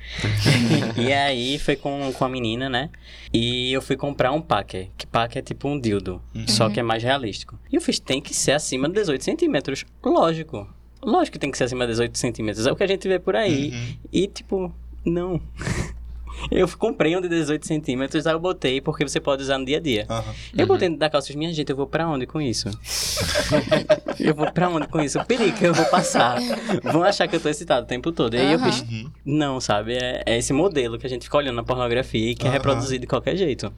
e 0.97 1.13
aí 1.13 1.59
foi 1.59 1.77
com, 1.77 2.11
com 2.11 2.25
a 2.25 2.29
menina, 2.29 2.71
né? 2.71 2.89
E 3.31 3.71
eu 3.71 3.83
fui 3.83 3.95
comprar 3.95 4.33
um 4.33 4.41
packer. 4.41 4.89
Que 4.97 5.07
packer 5.07 5.41
é 5.41 5.43
tipo 5.43 5.69
um 5.69 5.79
dildo. 5.79 6.23
Só 6.47 6.71
que 6.71 6.81
é 6.81 6.83
mais 6.83 7.03
realístico. 7.03 7.59
E 7.71 7.77
eu 7.77 7.83
fiz, 7.83 7.99
tem 7.99 8.19
que 8.19 8.33
ser 8.33 8.53
acima 8.53 8.89
de 8.89 8.95
18 8.95 9.23
centímetros. 9.23 9.85
Lógico. 10.03 10.67
Lógico 11.03 11.35
que 11.35 11.39
tem 11.39 11.51
que 11.51 11.59
ser 11.59 11.65
acima 11.65 11.85
de 11.85 11.93
18 11.93 12.17
centímetros. 12.17 12.67
É 12.67 12.73
o 12.73 12.77
que 12.77 12.83
a 12.83 12.87
gente 12.87 13.07
vê 13.07 13.19
por 13.19 13.37
aí. 13.37 13.73
Uhum. 13.73 13.97
E 14.11 14.27
tipo, 14.27 14.75
não. 15.05 15.39
eu 16.51 16.69
comprei 16.77 17.17
um 17.17 17.21
de 17.21 17.29
18 17.29 17.67
centímetros, 17.67 18.27
aí 18.27 18.33
eu 18.35 18.41
botei, 18.41 18.81
porque 18.81 19.07
você 19.07 19.21
pode 19.21 19.43
usar 19.43 19.59
no 19.59 19.65
dia 19.65 19.79
a 19.79 19.81
dia. 19.81 20.07
Aham. 20.09 20.35
Eu 20.57 20.67
botei 20.67 20.89
dentro 20.89 21.01
da 21.01 21.11
calça, 21.11 21.33
minha 21.35 21.53
gente, 21.53 21.71
eu 21.71 21.77
vou 21.77 21.87
pra 21.87 22.09
onde 22.09 22.27
com 22.27 22.41
isso? 22.41 22.69
eu 24.21 24.35
vou 24.35 24.51
pra 24.51 24.69
onde 24.69 24.87
com 24.89 25.01
isso? 25.01 25.19
O 25.19 25.25
perigo 25.25 25.57
que 25.57 25.67
eu 25.67 25.75
vou 25.75 25.87
passar. 25.87 26.39
Vão 26.83 27.03
achar 27.03 27.27
que 27.29 27.37
eu 27.37 27.41
tô 27.41 27.49
excitado 27.49 27.85
o 27.85 27.89
tempo 27.89 28.13
todo. 28.13 28.35
E 28.35 28.39
aí 28.39 28.53
eu 28.53 28.59
Aham. 28.59 28.71
fiz, 28.73 28.81
Uhum. 28.83 29.11
não, 29.25 29.61
sabe? 29.61 29.95
É, 29.95 30.23
é 30.27 30.39
esse 30.39 30.53
modelo 30.53 30.99
que 30.99 31.07
a 31.07 31.11
gente 31.11 31.25
fica 31.25 31.37
olhando 31.37 31.57
na 31.57 31.65
pornografia 31.65 32.31
e 32.31 32.35
quer 32.35 32.49
Aham. 32.49 32.53
reproduzir 32.55 32.99
de 32.99 33.07
qualquer 33.07 33.37
jeito. 33.37 33.73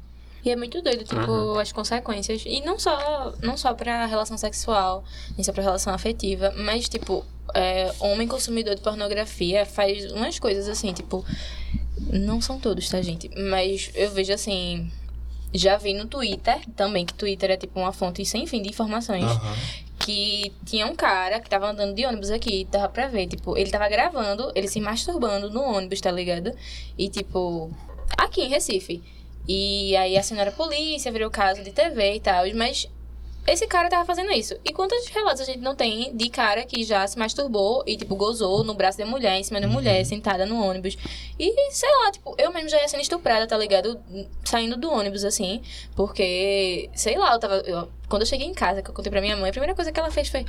E 0.45 0.51
é 0.51 0.57
muito 0.57 0.81
doido, 0.81 1.05
tipo, 1.05 1.59
as 1.59 1.73
consequências. 1.73 2.43
E 2.47 2.61
não 2.65 2.79
só, 2.79 3.33
não 3.43 3.57
só 3.57 3.75
pra 3.75 4.07
relação 4.07 4.39
sexual, 4.39 5.05
nem 5.37 5.43
só 5.43 5.53
pra 5.53 5.63
relação 5.63 5.93
afetiva, 5.93 6.55
mas, 6.57 6.89
tipo, 6.89 7.25
é, 7.55 7.93
homem 7.99 8.29
consumidor 8.29 8.75
de 8.77 8.81
pornografia 8.81 9.67
faz 9.67 10.11
umas 10.13 10.39
coisas 10.39 10.69
assim, 10.69 10.93
tipo. 10.93 11.25
Não 12.13 12.41
são 12.41 12.59
todos, 12.59 12.89
tá, 12.89 13.01
gente? 13.03 13.31
Mas 13.37 13.91
eu 13.95 14.11
vejo 14.11 14.33
assim. 14.33 14.91
Já 15.53 15.79
vi 15.79 15.95
no 15.95 16.07
Twitter 16.07 16.59
também, 16.77 17.07
que 17.07 17.15
Twitter 17.15 17.51
é 17.51 17.57
tipo 17.57 17.81
uma 17.81 17.93
fonte 17.93 18.25
sem 18.25 18.47
fim 18.47 18.61
de 18.61 18.69
informações. 18.69 19.25
Aham. 19.25 19.57
Que 19.99 20.53
tinha 20.65 20.87
um 20.87 20.95
cara 20.95 21.41
que 21.41 21.49
tava 21.49 21.71
andando 21.71 21.95
de 21.95 22.05
ônibus 22.07 22.31
aqui, 22.31 22.67
dava 22.71 22.89
pra 22.89 23.09
ver, 23.09 23.27
tipo, 23.27 23.57
ele 23.57 23.71
tava 23.71 23.89
gravando, 23.89 24.53
ele 24.55 24.69
se 24.69 24.81
masturbando 24.81 25.51
no 25.51 25.63
ônibus, 25.63 26.01
tá 26.01 26.11
ligado? 26.11 26.53
E 26.97 27.09
tipo, 27.09 27.71
aqui 28.17 28.43
em 28.43 28.49
Recife. 28.49 29.03
E 29.47 29.97
aí 29.97 30.17
a 30.17 30.53
polícia, 30.53 31.11
virou 31.11 31.31
caso 31.31 31.65
de 31.65 31.73
TV 31.73 32.17
e 32.17 32.21
tal, 32.21 32.45
mas 32.55 32.87
esse 33.53 33.67
cara 33.67 33.89
tava 33.89 34.05
fazendo 34.05 34.31
isso. 34.33 34.55
E 34.65 34.73
quantos 34.73 35.07
relatos 35.09 35.41
a 35.41 35.45
gente 35.45 35.59
não 35.61 35.75
tem 35.75 36.17
de 36.17 36.29
cara 36.29 36.65
que 36.65 36.85
já 36.85 37.07
se 37.07 37.19
masturbou 37.19 37.83
e, 37.87 37.97
tipo, 37.97 38.15
gozou 38.17 38.63
no 38.65 38.75
braço 38.75 38.99
da 38.99 39.07
mulher, 39.07 39.37
em 39.39 39.43
cima 39.43 39.61
da 39.61 39.67
mulher, 39.69 40.05
sentada 40.05 40.45
no 40.47 40.63
ônibus. 40.65 40.97
E, 41.39 41.71
sei 41.73 41.89
lá, 42.05 42.11
tipo, 42.13 42.35
eu 42.39 42.53
mesmo 42.53 42.69
já 42.69 42.81
ia 42.81 42.89
sendo 42.89 43.01
estuprada, 43.01 43.47
tá 43.47 43.57
ligado? 43.57 43.99
Saindo 44.45 44.77
do 44.77 44.91
ônibus, 44.93 45.25
assim. 45.25 45.61
Porque, 45.95 46.89
sei 46.95 47.19
lá, 47.19 47.33
eu 47.35 47.39
tava. 47.39 47.55
eu- 47.67 47.89
quando 48.09 48.23
eu 48.23 48.27
cheguei 48.27 48.47
em 48.47 48.55
casa, 48.55 48.81
que 48.83 48.89
eu 48.89 48.95
contei 48.95 49.11
pra 49.11 49.21
minha 49.21 49.37
mãe, 49.37 49.51
a 49.51 49.53
primeira 49.53 49.75
coisa 49.75 49.93
que 49.93 50.01
ela 50.01 50.11
fez 50.11 50.29
foi. 50.29 50.45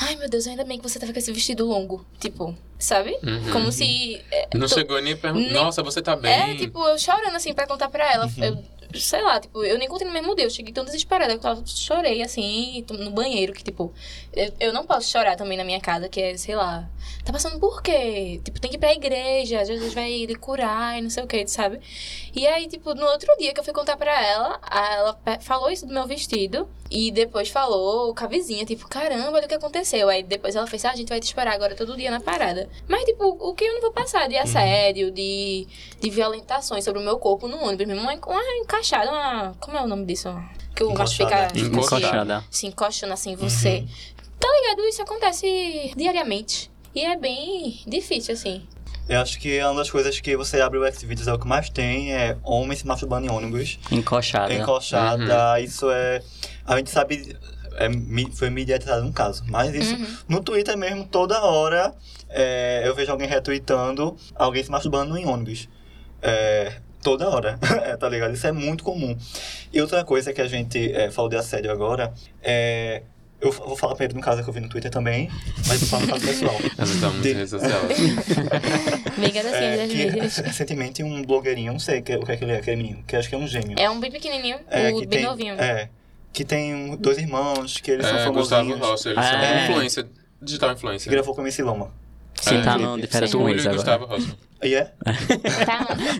Ai, 0.00 0.16
meu 0.16 0.28
Deus, 0.30 0.46
ainda 0.46 0.64
bem 0.64 0.78
que 0.78 0.82
você 0.88 0.98
tava 0.98 1.12
com 1.12 1.18
esse 1.18 1.30
vestido 1.32 1.66
longo. 1.66 2.06
Tipo, 2.18 2.54
sabe? 2.78 3.18
Uhum. 3.22 3.52
Como 3.52 3.70
se. 3.72 4.22
é, 4.30 4.48
Não 4.54 4.66
tô- 4.66 4.74
chegou 4.74 5.00
nem 5.02 5.14
perguntar. 5.16 5.44
Nem- 5.44 5.52
Nossa, 5.52 5.82
você 5.82 6.00
tá 6.00 6.16
bem. 6.16 6.32
é, 6.32 6.54
tipo, 6.56 6.78
eu 6.88 6.98
chorando 6.98 7.34
assim 7.36 7.52
pra 7.52 7.66
contar 7.66 7.88
pra 7.90 8.10
ela. 8.12 8.30
Eu 8.38 8.58
sei 9.00 9.22
lá, 9.22 9.40
tipo, 9.40 9.64
eu 9.64 9.78
nem 9.78 9.88
contei 9.88 10.06
no 10.06 10.12
mesmo 10.12 10.34
dia. 10.34 10.46
Eu 10.46 10.50
cheguei 10.50 10.72
tão 10.72 10.84
desesperada 10.84 11.38
que 11.38 11.46
eu 11.46 11.66
chorei, 11.66 12.22
assim, 12.22 12.84
no 12.90 13.10
banheiro, 13.10 13.52
que, 13.52 13.62
tipo, 13.64 13.92
eu, 14.32 14.52
eu 14.60 14.72
não 14.72 14.86
posso 14.86 15.10
chorar 15.10 15.36
também 15.36 15.56
na 15.56 15.64
minha 15.64 15.80
casa, 15.80 16.08
que 16.08 16.20
é, 16.20 16.36
sei 16.36 16.54
lá, 16.54 16.88
tá 17.24 17.32
passando 17.32 17.58
por 17.58 17.82
quê? 17.82 18.40
Tipo, 18.44 18.60
tem 18.60 18.70
que 18.70 18.76
ir 18.76 18.80
pra 18.80 18.92
igreja, 18.92 19.64
Jesus 19.64 19.94
vai 19.94 20.24
lhe 20.26 20.34
curar 20.34 20.98
e 20.98 21.02
não 21.02 21.10
sei 21.10 21.24
o 21.24 21.26
que, 21.26 21.46
sabe? 21.46 21.80
E 22.34 22.46
aí, 22.46 22.68
tipo, 22.68 22.94
no 22.94 23.06
outro 23.06 23.34
dia 23.38 23.52
que 23.52 23.60
eu 23.60 23.64
fui 23.64 23.72
contar 23.72 23.96
pra 23.96 24.12
ela, 24.24 24.60
ela 24.70 25.18
falou 25.40 25.70
isso 25.70 25.86
do 25.86 25.92
meu 25.94 26.06
vestido 26.06 26.68
e 26.90 27.10
depois 27.10 27.48
falou 27.48 28.14
com 28.14 28.24
a 28.24 28.28
vizinha, 28.28 28.64
tipo, 28.64 28.86
caramba, 28.88 29.32
olha 29.32 29.46
o 29.46 29.48
que 29.48 29.54
aconteceu. 29.54 30.08
Aí 30.08 30.22
depois 30.22 30.54
ela 30.54 30.66
fez, 30.66 30.84
ah, 30.84 30.90
a 30.90 30.96
gente 30.96 31.08
vai 31.08 31.20
te 31.20 31.24
esperar 31.24 31.54
agora 31.54 31.74
todo 31.74 31.96
dia 31.96 32.10
na 32.10 32.20
parada. 32.20 32.68
Mas, 32.88 33.04
tipo, 33.04 33.24
o 33.24 33.54
que 33.54 33.64
eu 33.64 33.74
não 33.74 33.80
vou 33.80 33.92
passar 33.92 34.28
de 34.28 34.36
assédio, 34.36 35.10
de, 35.10 35.66
de 36.00 36.10
violentações 36.10 36.84
sobre 36.84 37.00
o 37.00 37.04
meu 37.04 37.18
corpo 37.18 37.48
no 37.48 37.62
ônibus 37.64 37.86
mesmo? 37.86 38.02
Uma, 38.02 38.14
uma 38.14 38.60
encaixada, 38.86 39.10
uma. 39.10 39.54
Como 39.58 39.76
é 39.76 39.82
o 39.82 39.86
nome 39.86 40.04
disso? 40.04 40.28
Que 40.74 40.84
o 40.84 40.94
macho 40.94 41.16
fica. 41.16 41.48
Encoxada. 41.54 42.44
Se 42.50 42.66
encostando 42.66 43.12
assim 43.12 43.32
em 43.32 43.36
você. 43.36 43.78
Uhum. 43.78 43.88
Tá 44.38 44.48
ligado? 44.60 44.86
Isso 44.86 45.02
acontece 45.02 45.92
diariamente. 45.96 46.70
E 46.94 47.04
é 47.04 47.16
bem 47.16 47.80
difícil, 47.86 48.34
assim. 48.34 48.66
Eu 49.08 49.20
acho 49.20 49.38
que 49.38 49.62
uma 49.62 49.76
das 49.76 49.90
coisas 49.90 50.18
que 50.20 50.36
você 50.36 50.60
abre 50.60 50.78
o 50.78 50.92
Xvideos 50.92 51.28
é 51.28 51.32
o 51.32 51.38
que 51.38 51.46
mais 51.46 51.70
tem 51.70 52.12
é 52.12 52.36
homens 52.42 52.80
se 52.80 52.86
masturbando 52.86 53.26
em 53.26 53.30
ônibus. 53.30 53.78
Encoxada. 53.90 54.52
Encoxada. 54.52 55.52
Uhum. 55.52 55.58
Isso 55.58 55.90
é. 55.90 56.22
A 56.66 56.76
gente 56.76 56.90
sabe. 56.90 57.36
É, 57.78 57.88
foi 58.34 58.50
mediatizado 58.50 59.04
um 59.06 59.12
caso. 59.12 59.44
Mas 59.48 59.74
isso. 59.74 59.94
Uhum. 59.94 60.16
No 60.28 60.42
Twitter 60.42 60.76
mesmo, 60.76 61.06
toda 61.06 61.42
hora 61.42 61.94
é, 62.28 62.82
eu 62.84 62.94
vejo 62.94 63.12
alguém 63.12 63.28
retweetando 63.28 64.16
alguém 64.34 64.62
se 64.62 64.70
masturbando 64.70 65.16
em 65.16 65.26
ônibus. 65.26 65.68
É, 66.22 66.80
toda 67.06 67.28
hora, 67.28 67.56
é, 67.86 67.96
tá 67.96 68.08
ligado? 68.08 68.34
Isso 68.34 68.48
é 68.48 68.50
muito 68.50 68.82
comum. 68.82 69.16
E 69.72 69.80
outra 69.80 70.04
coisa 70.04 70.32
que 70.32 70.42
a 70.42 70.48
gente 70.48 70.92
é, 70.92 71.08
falou 71.08 71.30
de 71.30 71.36
assédio 71.36 71.70
agora 71.70 72.12
é. 72.42 73.02
Eu 73.38 73.52
vou 73.52 73.76
falar 73.76 73.94
primeiro 73.94 74.14
de 74.14 74.18
um 74.18 74.22
caso 74.22 74.42
que 74.42 74.48
eu 74.48 74.52
vi 74.52 74.60
no 74.60 74.68
Twitter 74.68 74.90
também, 74.90 75.30
mas 75.68 75.78
vou 75.78 75.88
falar 75.90 76.06
no 76.06 76.08
caso 76.08 76.26
pessoal. 76.26 76.56
Nós 76.78 76.88
estamos 76.88 77.20
de... 77.20 77.32
Amiga 79.14 79.40
é, 79.40 79.86
que, 79.86 80.40
Recentemente 80.40 81.02
um 81.02 81.22
blogueirinho, 81.22 81.70
não 81.74 81.78
sei 81.78 81.98
o 82.00 82.02
que, 82.02 82.16
que 82.16 82.32
é 82.32 82.36
que 82.38 82.44
ele 82.44 82.52
é, 82.52 82.56
aquele 82.56 82.76
menino, 82.76 83.04
que 83.06 83.14
acho 83.14 83.28
que 83.28 83.34
é 83.34 83.38
um 83.38 83.46
gêmeo. 83.46 83.76
É 83.78 83.90
um 83.90 84.00
bem 84.00 84.10
pequenininho, 84.10 84.58
é, 84.70 84.90
o 84.90 85.00
bem 85.00 85.08
tem, 85.08 85.22
novinho. 85.22 85.54
É, 85.60 85.90
que 86.32 86.46
tem 86.46 86.96
dois 86.96 87.18
irmãos, 87.18 87.76
que 87.76 87.90
eles 87.90 88.06
é, 88.06 88.08
são 88.08 88.18
famosinhos. 88.24 88.68
Gustavo 88.68 88.90
Rossi, 88.90 89.08
eles 89.10 89.24
são 89.26 89.38
É. 89.38 89.64
influência, 89.64 90.08
digital 90.40 90.72
influencer. 90.72 91.04
Que 91.04 91.14
gravou 91.14 91.34
com 91.34 91.42
a 91.42 91.44
MC 91.44 91.62
Loma. 91.62 91.92
Sim, 92.40 92.58
É, 92.58 92.62
tá 92.62 92.78
no 92.78 92.96
de 93.00 93.06
férias 93.06 93.32
com 93.32 93.38
Túlio 93.38 93.54
ex 93.54 93.64
e 93.64 93.68
agora. 93.68 93.98
Gustavo. 93.98 94.36
E 94.62 94.74
é? 94.74 94.84
Tá. 94.84 95.12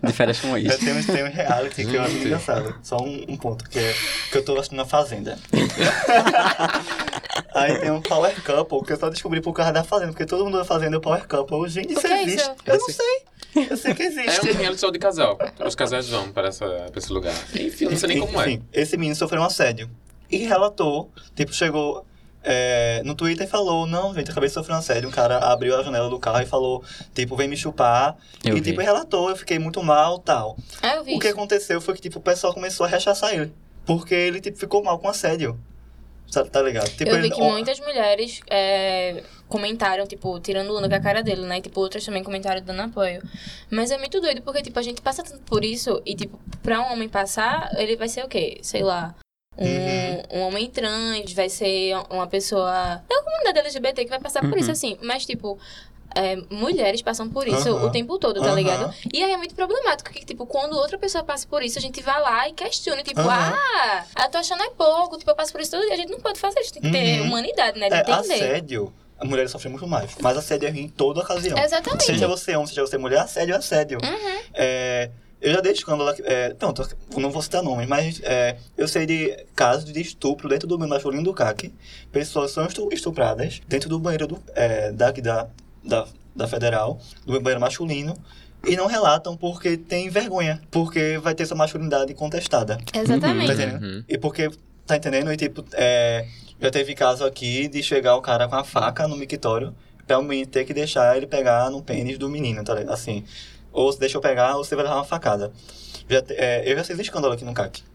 De 0.07 0.13
férias 0.13 0.41
com 0.41 0.57
É, 0.57 0.61
ex. 0.61 0.77
tem, 0.77 0.93
um, 0.93 1.03
tem 1.03 1.25
um 1.25 1.31
reality 1.31 1.85
que 1.87 1.95
eu 1.95 2.03
acho 2.03 2.17
engraçado. 2.17 2.75
Só 2.83 2.97
um, 2.99 3.25
um 3.29 3.37
ponto, 3.37 3.69
que 3.69 3.79
é 3.79 3.95
que 4.31 4.39
eu 4.39 4.45
tô 4.45 4.55
assistindo 4.57 4.83
a 4.83 4.87
Fazenda. 4.87 5.39
Aí 7.55 7.79
tem 7.81 7.91
um 7.91 8.01
Power 8.03 8.35
Couple, 8.43 8.85
que 8.87 8.93
eu 8.93 8.97
só 8.99 9.09
descobri 9.09 9.41
por 9.41 9.53
causa 9.53 9.73
da 9.73 9.83
Fazenda, 9.85 10.13
porque 10.13 10.27
todo 10.27 10.45
mundo 10.45 10.59
da 10.59 10.65
Fazenda 10.65 10.97
é 10.97 10.99
o 10.99 11.01
Power 11.01 11.27
Couple. 11.27 11.69
Gente, 11.69 11.93
isso 11.93 12.01
que 12.03 12.07
é 12.07 12.23
existe. 12.23 12.51
Eu 12.67 12.79
não 12.79 12.89
sei. 12.89 13.67
Eu 13.71 13.77
sei 13.77 13.95
que 13.95 14.03
É 14.03 14.07
existe. 14.07 14.51
um 14.51 14.55
reality 14.55 14.81
show 14.81 14.91
de 14.91 14.99
casal. 14.99 15.39
Os 15.65 15.75
casais 15.75 16.09
vão 16.09 16.31
para, 16.31 16.49
essa, 16.49 16.67
para 16.67 16.99
esse 16.99 17.11
lugar. 17.13 17.35
Enfim, 17.55 17.85
eu 17.87 17.91
não 17.93 17.99
sei 17.99 18.09
nem 18.11 18.21
como 18.21 18.39
é. 18.41 18.51
Enfim, 18.51 18.63
esse 18.73 18.97
menino 18.99 19.17
sofreu 19.17 19.41
um 19.41 19.45
assédio. 19.45 19.89
E 20.31 20.39
relatou, 20.39 21.11
tipo, 21.35 21.55
chegou 21.55 22.05
é, 22.49 23.03
no 23.05 23.15
Twitter 23.17 23.49
falou, 23.49 23.87
não, 23.87 24.15
gente, 24.15 24.31
acabei 24.31 24.49
de 24.49 24.55
sofrer 24.55 24.75
um 24.75 24.79
assédio. 24.79 25.09
Um 25.09 25.13
cara 25.13 25.39
abriu 25.39 25.77
a 25.77 25.83
janela 25.83 26.09
do 26.09 26.19
carro 26.19 26.41
e 26.41 26.47
falou, 26.47 26.83
tipo, 27.13 27.35
vem 27.37 27.49
me 27.49 27.57
chupar. 27.57 28.17
Eu 28.45 28.57
e, 28.57 28.61
tipo, 28.61 28.79
vi. 28.79 28.85
relatou, 28.87 29.29
eu 29.29 29.37
fiquei 29.37 29.59
muito 29.59 29.83
mal 29.83 30.21
tal. 30.21 30.57
Ah, 30.81 30.95
eu 30.95 31.05
vi 31.05 31.15
O 31.17 31.19
que 31.19 31.27
aconteceu 31.29 31.81
foi 31.81 31.95
que, 31.95 32.01
tipo, 32.01 32.19
o 32.21 32.23
pessoal 32.23 32.55
começou 32.55 32.87
a 32.87 32.89
rechaçar 32.89 33.35
ele. 33.35 33.53
Porque 33.85 34.15
ele, 34.15 34.41
tipo, 34.41 34.57
ficou 34.59 34.83
mal 34.83 34.99
com 34.99 35.09
assédio. 35.09 35.59
Tá, 36.33 36.45
tá 36.45 36.63
ligado? 36.63 36.89
Tipo, 36.89 37.11
eu 37.11 37.17
vi 37.21 37.27
ele- 37.27 37.31
que 37.35 37.41
muitas 37.41 37.79
mulheres 37.81 38.41
é, 38.51 39.23
comentaram, 39.49 40.07
tipo, 40.07 40.39
tirando 40.41 40.77
onda 40.77 40.89
com 40.89 40.95
a 40.95 41.01
cara 41.01 41.23
dele, 41.23 41.43
né? 41.43 41.59
E, 41.59 41.63
tipo, 41.63 41.81
outras 41.81 42.05
também 42.05 42.23
comentaram 42.25 42.61
dando 42.63 42.83
apoio. 42.83 43.23
Mas 43.71 43.91
é 43.91 43.99
muito 43.99 44.21
doido, 44.21 44.43
porque, 44.43 44.63
tipo, 44.63 44.79
a 44.79 44.83
gente 44.83 45.01
passa 45.01 45.23
tanto 45.23 45.41
por 45.43 45.65
isso 45.65 46.01
e, 46.05 46.15
tipo, 46.15 46.39
pra 46.63 46.81
um 46.81 46.93
homem 46.93 47.09
passar, 47.09 47.71
ele 47.77 47.97
vai 47.97 48.09
ser 48.09 48.25
o 48.25 48.29
quê? 48.29 48.59
Sei 48.63 48.83
lá. 48.83 49.15
Um, 49.59 49.65
Uhum. 49.67 50.23
um 50.33 50.41
homem 50.49 50.69
trans, 50.71 51.33
vai 51.33 51.49
ser 51.49 51.95
uma 52.11 52.27
pessoa 52.27 53.03
da 53.09 53.23
comunidade 53.23 53.59
LGBT 53.61 54.05
que 54.05 54.11
vai 54.11 54.21
passar 54.21 54.41
por 54.41 54.53
Uhum. 54.53 54.59
isso, 54.59 54.71
assim. 54.71 54.99
Mas, 55.03 55.25
tipo, 55.25 55.59
é, 56.15 56.37
mulheres 56.51 57.01
passam 57.03 57.29
por 57.31 57.47
isso 57.49 57.69
Aham. 57.71 57.87
o 57.87 57.91
tempo 57.91 58.19
todo, 58.19 58.41
tá 58.41 58.47
Aham. 58.49 58.55
ligado? 58.55 58.95
E 59.13 59.23
aí 59.23 59.33
é 59.33 59.37
muito 59.37 59.55
problemático, 59.55 60.11
que, 60.11 60.25
tipo, 60.25 60.47
quando 60.47 60.75
outra 60.77 60.99
pessoa 60.99 61.25
passa 61.25 61.47
por 61.47 61.63
isso, 61.63 61.79
a 61.79 61.83
gente 61.83 62.03
vai 62.03 62.21
lá 62.21 62.49
e 62.49 62.53
questiona, 62.53 63.03
tipo, 63.03 63.21
Aham. 63.21 63.55
ah, 63.55 64.05
eu 64.25 64.31
tô 64.31 64.39
achando 64.39 64.63
é 64.63 64.71
pouco, 64.71 65.17
tipo, 65.19 65.31
eu 65.31 65.35
passo 65.35 65.53
por 65.53 65.61
isso 65.61 65.71
todo 65.71 65.83
dia. 65.85 65.95
A 65.95 65.97
gente 65.97 66.11
não 66.13 66.21
pode 66.21 66.39
fazer 66.39 66.61
isso, 66.61 66.73
tem 66.75 66.83
que 66.83 66.91
ter 66.91 67.21
Uhum. 67.21 67.27
humanidade, 67.29 67.79
né? 67.79 67.89
De 67.89 67.95
É, 67.95 68.01
entender. 68.01 68.35
assédio, 68.35 68.93
a 69.19 69.25
mulher 69.25 69.49
sofre 69.49 69.69
muito 69.71 69.87
mais. 69.87 70.11
Mas 70.21 70.37
assédio 70.37 70.69
é 70.69 70.71
ruim 70.71 70.83
em 70.83 70.89
toda 70.89 71.21
ocasião. 71.21 71.59
Exatamente. 71.59 72.05
Seja 72.05 72.29
você 72.29 72.55
homem, 72.57 72.67
seja 72.67 72.83
você 72.83 72.99
mulher, 72.99 73.21
assédio 73.21 73.55
é 73.55 73.59
assédio. 73.59 73.99
Uhum. 74.03 74.41
É, 74.55 75.11
eu 75.41 75.53
já 75.53 75.61
dei 75.61 75.73
escândalo 75.73 76.09
aqui. 76.11 76.23
É, 76.25 76.55
pronto, 76.55 76.83
eu 77.13 77.21
não 77.21 77.31
vou 77.31 77.43
citar 77.43 77.63
nomes, 77.63 77.87
mas 77.89 78.21
é, 78.25 78.57
eu 78.77 78.89
sei 78.89 79.07
de 79.07 79.45
casos 79.55 79.93
de 79.93 80.01
estupro 80.01 80.49
dentro 80.49 80.67
do 80.67 80.77
banheiro 80.79 80.95
masculino 80.95 81.23
do 81.25 81.35
CAC. 81.35 81.73
Pessoas 82.11 82.51
são 82.51 82.67
estu- 82.67 82.89
estupradas 82.93 83.61
dentro 83.69 83.89
do 83.89 83.99
banheiro 83.99 84.27
do, 84.27 84.43
é, 84.55 84.93
daqui 84.93 85.21
da, 85.21 85.47
da, 85.85 86.07
da 86.35 86.49
Federal, 86.49 86.99
do 87.25 87.41
banheiro 87.41 87.61
masculino. 87.61 88.17
E 88.67 88.75
não 88.77 88.87
relatam 88.87 89.37
porque 89.37 89.77
tem 89.77 90.09
vergonha. 90.09 90.61
Porque 90.71 91.19
vai 91.23 91.35
ter 91.35 91.47
sua 91.47 91.57
masculinidade 91.57 92.13
contestada. 92.15 92.79
Tá 92.93 93.01
Exatamente. 93.01 93.53
entendendo? 93.53 93.83
Uhum. 93.85 94.05
E 94.09 94.19
porque, 94.19 94.51
tá 94.85 94.97
entendendo? 94.97 95.33
E 95.33 95.37
tipo, 95.37 95.65
é, 95.75 96.27
já 96.61 96.71
teve 96.71 96.95
caso 96.95 97.25
aqui 97.25 97.69
de 97.69 97.81
chegar 97.83 98.17
o 98.17 98.21
cara 98.23 98.49
com 98.49 98.57
a 98.57 98.65
faca 98.65 99.07
no 99.07 99.17
mictório 99.17 99.73
pra 100.05 100.19
o 100.19 100.23
menino 100.23 100.49
ter 100.49 100.65
que 100.65 100.73
deixar 100.75 101.17
ele 101.17 101.27
pegar 101.27 101.71
no 101.71 101.81
pênis 101.83 102.19
do 102.19 102.29
menino, 102.29 102.65
tá 102.65 102.75
ligado? 102.75 102.93
Assim. 102.95 103.25
Ou 103.77 103.93
se 103.93 104.01
deixa 104.01 104.17
eu 104.17 104.23
pegar, 104.23 104.57
ou 104.57 104.65
você 104.65 104.75
vai 104.75 104.85
levar 104.85 104.97
uma 104.97 105.05
facada. 105.05 105.53
Já 106.09 106.23
é, 106.31 106.63
eu 106.71 106.75
já 106.79 106.83
fiz 106.83 106.99
escândalo 106.99 107.35
aqui 107.35 107.45
no 107.45 107.53
CAC. 107.53 107.83
tá 107.83 107.87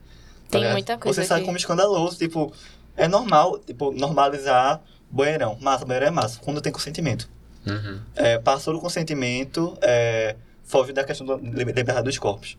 Tem 0.52 0.60
ligado? 0.62 0.74
muita 0.74 0.98
coisa 1.00 1.22
Você 1.22 1.28
sai 1.28 1.38
aqui. 1.38 1.46
como 1.46 1.58
escandaloso, 1.58 2.18
tipo, 2.20 2.54
é 2.96 3.08
normal, 3.08 3.58
tipo, 3.58 3.92
normalizar 3.92 4.80
banheirão. 5.10 5.58
Massa, 5.60 5.84
banheiro 5.84 6.06
é 6.06 6.12
massa, 6.12 6.40
quando 6.40 6.62
tem 6.62 6.72
consentimento. 6.72 7.28
Uhum. 7.66 8.00
É, 8.16 8.38
passou 8.38 8.76
do 8.76 8.80
consentimento, 8.80 9.76
é, 9.82 10.36
foge 10.64 10.94
da 10.94 11.04
questão 11.04 11.26
da 11.26 11.36
liberdade 11.38 12.04
dos 12.04 12.20
corpos. 12.20 12.58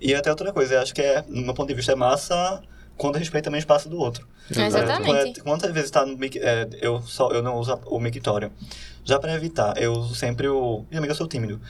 E 0.00 0.12
até 0.12 0.28
outra 0.28 0.52
coisa, 0.52 0.74
eu 0.74 0.82
acho 0.82 0.92
que 0.92 1.02
é, 1.02 1.24
no 1.28 1.42
meu 1.42 1.54
ponto 1.54 1.68
de 1.68 1.74
vista, 1.74 1.92
é 1.92 1.94
massa 1.94 2.60
quando 2.96 3.16
respeita 3.16 3.44
também 3.44 3.58
o 3.58 3.60
espaço 3.60 3.88
do 3.88 3.98
outro. 3.98 4.26
Exatamente. 4.50 5.04
Quando- 5.04 5.42
Quantas 5.42 5.70
vezes 5.72 5.90
tá 5.90 6.04
no 6.06 6.16
é, 6.24 6.68
eu 6.80 7.02
só 7.02 7.30
eu 7.30 7.42
não 7.42 7.56
uso 7.58 7.78
o 7.86 7.98
mictório. 8.00 8.50
Já 9.04 9.18
pra 9.18 9.32
evitar, 9.34 9.80
eu 9.80 9.92
uso 9.92 10.14
sempre 10.14 10.48
o. 10.48 10.84
Minha 10.90 10.98
amiga, 10.98 11.12
eu 11.12 11.16
sou 11.16 11.28
tímido. 11.28 11.60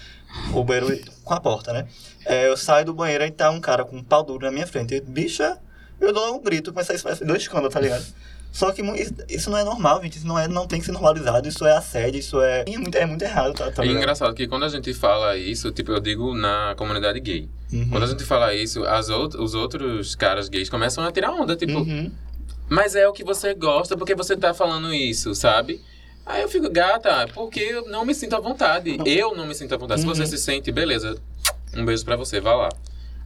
O 0.55 0.65
banheiro 0.65 0.99
com 1.25 1.35
a 1.35 1.41
porta, 1.41 1.73
né? 1.73 1.87
É, 2.25 2.49
eu 2.49 2.57
saio 2.57 2.85
do 2.87 2.95
banheiro 2.95 3.25
e 3.25 3.31
tá 3.31 3.51
um 3.51 3.61
cara 3.61 3.85
com 3.85 3.97
um 3.97 4.03
pau 4.03 4.23
duro 4.23 4.45
na 4.47 4.51
minha 4.53 4.67
frente. 4.67 4.95
Eu, 4.95 5.03
Bicha, 5.05 5.59
eu 6.01 6.13
dou 6.13 6.35
um 6.35 6.41
grito, 6.43 6.73
começa 6.73 6.93
a 6.93 6.97
isso 6.97 7.25
dois 7.25 7.43
escândalos, 7.43 7.73
tá 7.75 7.81
ligado? 7.81 8.05
Só 8.53 8.73
que 8.73 8.81
isso, 9.29 9.51
não 9.51 9.59
é 9.59 9.65
normal, 9.65 10.03
gente. 10.03 10.17
Isso 10.17 10.27
não, 10.27 10.39
é, 10.39 10.49
não 10.49 10.67
tem 10.67 10.81
que 10.81 10.87
ser 10.87 10.93
normalizado. 10.93 11.47
Isso 11.47 11.67
é 11.67 11.77
assédio, 11.77 12.19
isso 12.21 12.41
é. 12.41 12.65
É 12.67 12.79
muito, 12.79 12.97
é 12.97 13.05
muito 13.05 13.23
errado, 13.23 13.53
tá, 13.53 13.71
tá 13.71 13.85
É 13.85 13.87
engraçado 13.87 14.35
que 14.35 14.49
quando 14.49 14.65
a 14.65 14.69
gente 14.71 14.95
fala 14.95 15.37
isso, 15.37 15.71
tipo, 15.73 15.93
eu 15.93 16.01
digo 16.01 16.35
na 16.35 16.75
comunidade 16.77 17.21
gay. 17.21 17.49
Uhum. 17.73 17.89
Quando 17.91 18.05
a 18.05 18.07
gente 18.07 18.25
fala 18.25 18.55
isso, 18.55 18.85
as 18.85 19.11
out 19.11 19.37
os 19.37 19.55
outros 19.55 20.15
caras 20.15 20.49
gays 20.49 20.69
começam 20.71 21.03
a 21.05 21.11
tirar 21.11 21.33
onda, 21.33 21.57
tipo, 21.57 21.79
Uhum. 21.79 22.11
mas 22.69 22.95
é 22.95 23.07
o 23.09 23.13
que 23.13 23.25
você 23.25 23.55
gosta, 23.55 23.97
porque 23.97 24.15
você 24.15 24.37
tá 24.37 24.55
falando 24.55 24.93
isso, 24.95 25.35
sabe? 25.35 25.81
Aí 26.25 26.43
eu 26.43 26.49
fico, 26.49 26.69
gata, 26.71 27.29
porque 27.35 27.61
eu 27.61 27.89
não 27.89 28.05
me 28.05 28.15
sinto 28.15 28.35
à 28.37 28.41
vontade. 28.41 28.97
Eu 29.05 29.35
não 29.37 29.47
me 29.47 29.55
sinto 29.55 29.75
à 29.75 29.77
vontade. 29.79 30.01
Se 30.01 30.07
você 30.07 30.23
Uhum. 30.23 30.27
se 30.27 30.39
sente, 30.39 30.73
beleza, 30.73 31.17
um 31.77 31.85
beijo 31.85 32.05
pra 32.05 32.17
você, 32.17 32.41
vá 32.41 32.55
lá. 32.55 32.69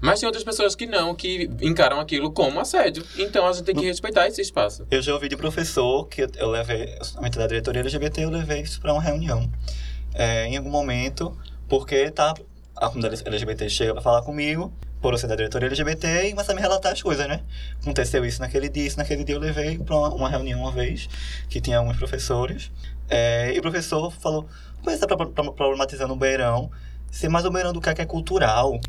Mas 0.03 0.21
tem 0.21 0.27
outras 0.27 0.45
pessoas 0.45 0.75
que 0.75 0.87
não, 0.87 1.15
que 1.15 1.51
encaram 1.61 2.01
aquilo 2.01 2.31
como 2.33 2.59
assédio. 2.61 3.05
Então 3.19 3.47
a 3.47 3.53
gente 3.53 3.65
tem 3.65 3.75
que 3.75 3.85
respeitar 3.85 4.27
esse 4.27 4.41
espaço. 4.41 4.87
Eu 4.91 5.03
já 5.03 5.13
ouvi 5.13 5.29
de 5.29 5.37
professor 5.37 6.07
que 6.09 6.23
eu- 6.39 6.49
levei, 6.51 6.95
somente 7.03 7.37
da 7.39 7.47
diretoria 7.47 7.81
LGBT, 7.81 8.25
eu 8.25 8.31
levei 8.31 8.63
isso 8.63 8.81
para 8.81 8.93
uma 8.95 9.03
reunião. 9.03 9.51
É, 10.15 10.47
em 10.47 10.57
algum 10.57 10.71
momento, 10.71 11.37
porque 11.69 12.11
tá, 12.11 12.35
a 12.81 12.89
comunidade 12.89 13.23
LGBT 13.27 13.69
chega 13.69 13.93
para 13.93 14.03
falar 14.03 14.23
comigo, 14.23 14.73
por 15.03 15.13
eu 15.13 15.19
ser 15.19 15.27
da 15.27 15.37
diretoria 15.37 15.69
LGBT, 15.69 16.29
e 16.29 16.31
começa 16.31 16.53
a 16.53 16.55
me 16.55 16.61
relatar 16.63 16.93
as 16.93 17.03
coisas, 17.03 17.29
né? 17.29 17.43
Aconteceu 17.81 18.25
isso 18.25 18.41
naquele 18.41 18.71
dia, 18.71 18.87
isso 18.87 18.97
naquele 18.97 19.23
dia 19.23 19.35
eu 19.35 19.41
levei 19.41 19.79
para 19.79 19.95
uma, 19.95 20.09
uma 20.09 20.29
reunião 20.31 20.61
uma 20.61 20.73
vez, 20.73 21.07
que 21.49 21.61
tinha 21.61 21.79
alguns 21.79 21.99
professores, 21.99 22.73
é, 23.09 23.53
e 23.55 23.59
o 23.59 23.63
professor 23.63 24.11
falou, 24.11 24.47
pois 24.83 25.01
está 25.01 25.07
problematizando 25.15 26.15
o 26.15 26.17
beirão, 26.17 26.71
se 27.11 27.29
mais 27.29 27.45
o 27.45 27.51
beirão 27.51 27.73
do 27.73 27.81
que 27.81 27.91
é 27.91 28.07
cultural. 28.07 28.81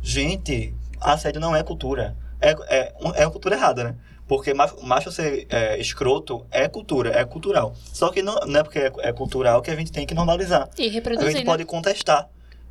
Gente, 0.00 0.72
assédio 1.00 1.40
não 1.40 1.56
é 1.56 1.62
cultura. 1.64 2.16
É, 2.40 2.50
é, 2.68 2.94
é 3.16 3.26
uma 3.26 3.32
cultura 3.32 3.56
errada, 3.56 3.82
né? 3.82 3.94
Porque 4.28 4.54
macho, 4.54 4.76
macho 4.84 5.10
ser 5.10 5.46
é, 5.48 5.80
escroto 5.80 6.46
é 6.50 6.68
cultura, 6.68 7.18
é 7.18 7.24
cultural. 7.24 7.74
Só 7.92 8.10
que 8.10 8.22
não, 8.22 8.34
não 8.46 8.60
é 8.60 8.62
porque 8.62 8.78
é, 8.78 8.92
é 8.98 9.12
cultural 9.12 9.60
que 9.60 9.70
a 9.70 9.76
gente 9.76 9.90
tem 9.90 10.06
que 10.06 10.14
normalizar. 10.14 10.68
E 10.78 10.86
A 10.86 10.92
reproduzir, 10.92 11.32
gente 11.32 11.40
né? 11.40 11.46
pode 11.46 11.64
contestar 11.64 12.28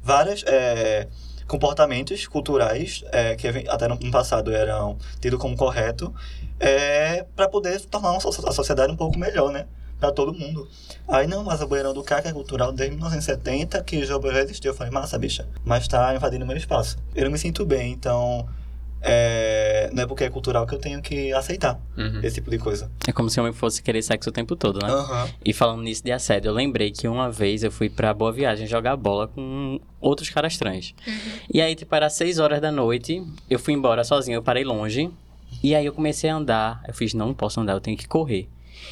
várias. 0.08 0.44
é, 0.48 1.08
comportamentos 1.48 2.28
culturais 2.28 3.04
é, 3.12 3.36
que 3.36 3.48
até 3.70 3.88
no 3.88 3.98
passado 4.12 4.54
eram 4.54 4.98
tidos 5.20 5.40
como 5.40 5.56
correto, 5.56 6.14
é, 6.60 7.26
para 7.36 7.48
poder 7.48 7.80
tornar 7.82 8.18
a 8.18 8.52
sociedade 8.52 8.92
um 8.92 8.98
pouco 8.98 9.18
melhor, 9.18 9.52
né? 9.52 9.66
Para 10.00 10.12
todo 10.12 10.34
mundo. 10.34 10.68
Aí, 11.08 11.26
não, 11.26 11.44
mas 11.44 11.62
o 11.62 11.68
banheirão 11.68 11.94
do 11.94 12.04
CAC 12.04 12.28
é 12.28 12.34
cultural 12.34 12.72
desde 12.72 12.96
1970, 12.96 13.82
que 13.84 14.06
já 14.06 14.16
existiu. 14.44 14.72
Eu 14.72 14.76
falei, 14.76 14.92
massa, 14.92 15.18
bicha, 15.18 15.48
mas 15.66 15.88
tá 15.88 16.14
invadindo 16.14 16.46
meu 16.46 16.58
espaço. 16.58 16.98
Eu 17.16 17.24
não 17.24 17.32
me 17.32 17.40
sinto 17.40 17.66
bem, 17.66 17.94
então 17.94 18.48
é, 19.02 19.90
não 19.94 20.04
é 20.04 20.08
porque 20.08 20.24
é 20.24 20.30
cultural 20.30 20.66
que 20.66 20.74
eu 20.74 20.80
tenho 20.80 21.02
que 21.02 21.32
aceitar 21.34 21.80
uhum. 21.98 22.20
esse 22.24 22.36
tipo 22.36 22.50
de 22.50 22.58
coisa. 22.58 22.92
É 23.08 23.12
como 23.12 23.30
se 23.30 23.40
o 23.40 23.44
homem 23.44 23.54
fosse 23.54 23.82
querer 23.82 24.02
sexo 24.02 24.30
o 24.30 24.34
tempo 24.34 24.56
todo, 24.56 24.80
né? 24.86 24.92
Uhum. 24.92 25.30
E 25.46 25.54
falando 25.54 25.82
nisso 25.82 26.04
de 26.04 26.12
assédio, 26.12 26.50
eu 26.50 26.54
lembrei 26.54 26.92
que 26.92 27.08
uma 27.08 27.32
vez 27.32 27.64
eu 27.64 27.72
fui 27.72 27.90
pra 27.90 28.14
Boa 28.14 28.32
Viagem 28.32 28.68
jogar 28.68 28.96
bola 28.96 29.28
com 29.28 29.80
outros 30.02 30.30
caras 30.30 30.58
trans. 30.58 30.94
Uhum. 31.06 31.14
E 31.54 31.62
aí, 31.62 31.76
tipo, 31.76 31.94
era 31.94 32.10
6 32.10 32.40
horas 32.40 32.60
da 32.60 32.72
noite, 32.72 33.24
eu 33.50 33.60
fui 33.60 33.74
embora 33.74 34.04
sozinho, 34.04 34.36
eu 34.36 34.44
parei 34.44 34.64
longe. 34.64 35.10
E 35.64 35.74
aí 35.74 35.86
eu 35.86 35.94
comecei 35.94 36.30
a 36.30 36.36
andar. 36.36 36.84
Eu 36.88 36.94
fiz, 36.94 37.14
não, 37.14 37.28
não 37.28 37.34
posso 37.34 37.60
andar, 37.60 37.74
eu 37.74 37.82
tenho 37.82 37.98
que 37.98 38.08
correr. 38.08 38.48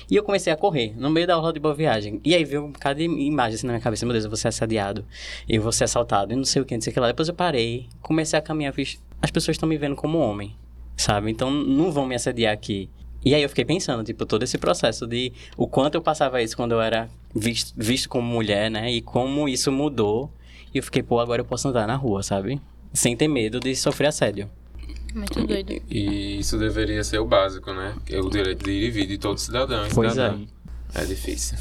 E 0.10 0.16
eu 0.16 0.24
comecei 0.24 0.52
a 0.52 0.58
correr, 0.58 0.94
no 0.98 1.10
meio 1.10 1.26
da 1.26 1.36
aula 1.36 1.54
de 1.54 1.60
boa 1.60 1.74
viagem. 1.74 2.20
E 2.24 2.36
aí 2.36 2.44
veio 2.44 2.66
um 2.66 2.72
bocado 2.72 3.00
de 3.00 3.06
imagem 3.06 3.56
assim 3.56 3.68
na 3.68 3.74
minha 3.74 3.82
cabeça. 3.82 4.06
Meu 4.06 4.14
Deus, 4.14 4.26
eu 4.26 4.30
vou 4.30 4.38
ser 4.38 4.48
assediado. 4.48 5.06
Eu 5.48 5.62
vou 5.62 5.72
ser 5.72 5.86
assaltado. 5.86 6.34
E 6.34 6.36
não 6.36 6.46
sei 6.46 6.62
o 6.62 6.66
que, 6.66 6.76
não 6.76 6.82
sei 6.82 6.92
o 6.92 6.94
que 6.94 7.00
lá. 7.00 7.08
Depois 7.08 7.28
eu 7.28 7.34
parei, 7.34 7.88
comecei 8.02 8.38
a 8.38 8.42
caminhar. 8.42 8.74
Fiz, 8.74 9.02
as 9.26 9.32
pessoas 9.32 9.56
estão 9.56 9.68
me 9.68 9.78
vendo 9.78 9.96
como 9.96 10.20
homem, 10.20 10.56
sabe? 10.96 11.32
Então 11.32 11.50
não 11.52 11.92
vão 11.92 12.06
me 12.06 12.16
assediar 12.16 12.54
aqui. 12.54 12.90
E 13.24 13.34
aí 13.34 13.42
eu 13.42 13.50
fiquei 13.50 13.66
pensando, 13.66 14.04
tipo, 14.04 14.24
todo 14.24 14.44
esse 14.44 14.56
processo 14.58 15.08
de 15.08 15.34
o 15.58 15.68
quanto 15.68 15.96
eu 15.96 16.02
passava 16.02 16.44
isso 16.44 16.56
quando 16.56 16.74
eu 16.74 16.82
era 16.82 17.10
visto, 17.34 17.74
visto 17.76 18.08
como 18.08 18.28
mulher, 18.28 18.70
né? 18.70 18.92
E 18.92 19.02
como 19.02 19.50
isso 19.50 19.72
mudou. 19.72 20.32
E 20.72 20.78
eu 20.78 20.84
fiquei, 20.84 21.02
pô, 21.02 21.20
agora 21.20 21.42
eu 21.42 21.46
posso 21.46 21.68
andar 21.68 21.88
na 21.88 21.96
rua, 21.96 22.22
sabe? 22.22 22.62
Sem 22.94 23.18
ter 23.18 23.28
medo 23.28 23.60
de 23.60 23.76
sofrer 23.76 24.08
assédio. 24.10 24.48
Muito 25.16 25.44
doido. 25.44 25.72
E, 25.72 25.84
e, 25.90 26.40
isso 26.40 26.56
deveria 26.60 27.04
ser 27.04 27.18
o 27.18 27.26
básico, 27.26 27.74
né? 27.74 27.96
É 28.08 28.20
o 28.20 28.30
direito 28.30 28.64
de 28.64 28.72
ir 28.72 28.84
e 28.84 28.92
vir 28.92 29.08
de 29.08 29.18
todo 29.18 29.40
cidadão. 29.40 29.88
Pois 29.92 30.12
cidadã. 30.12 30.40
é. 30.94 31.02
É 31.02 31.06
difícil. 31.06 31.58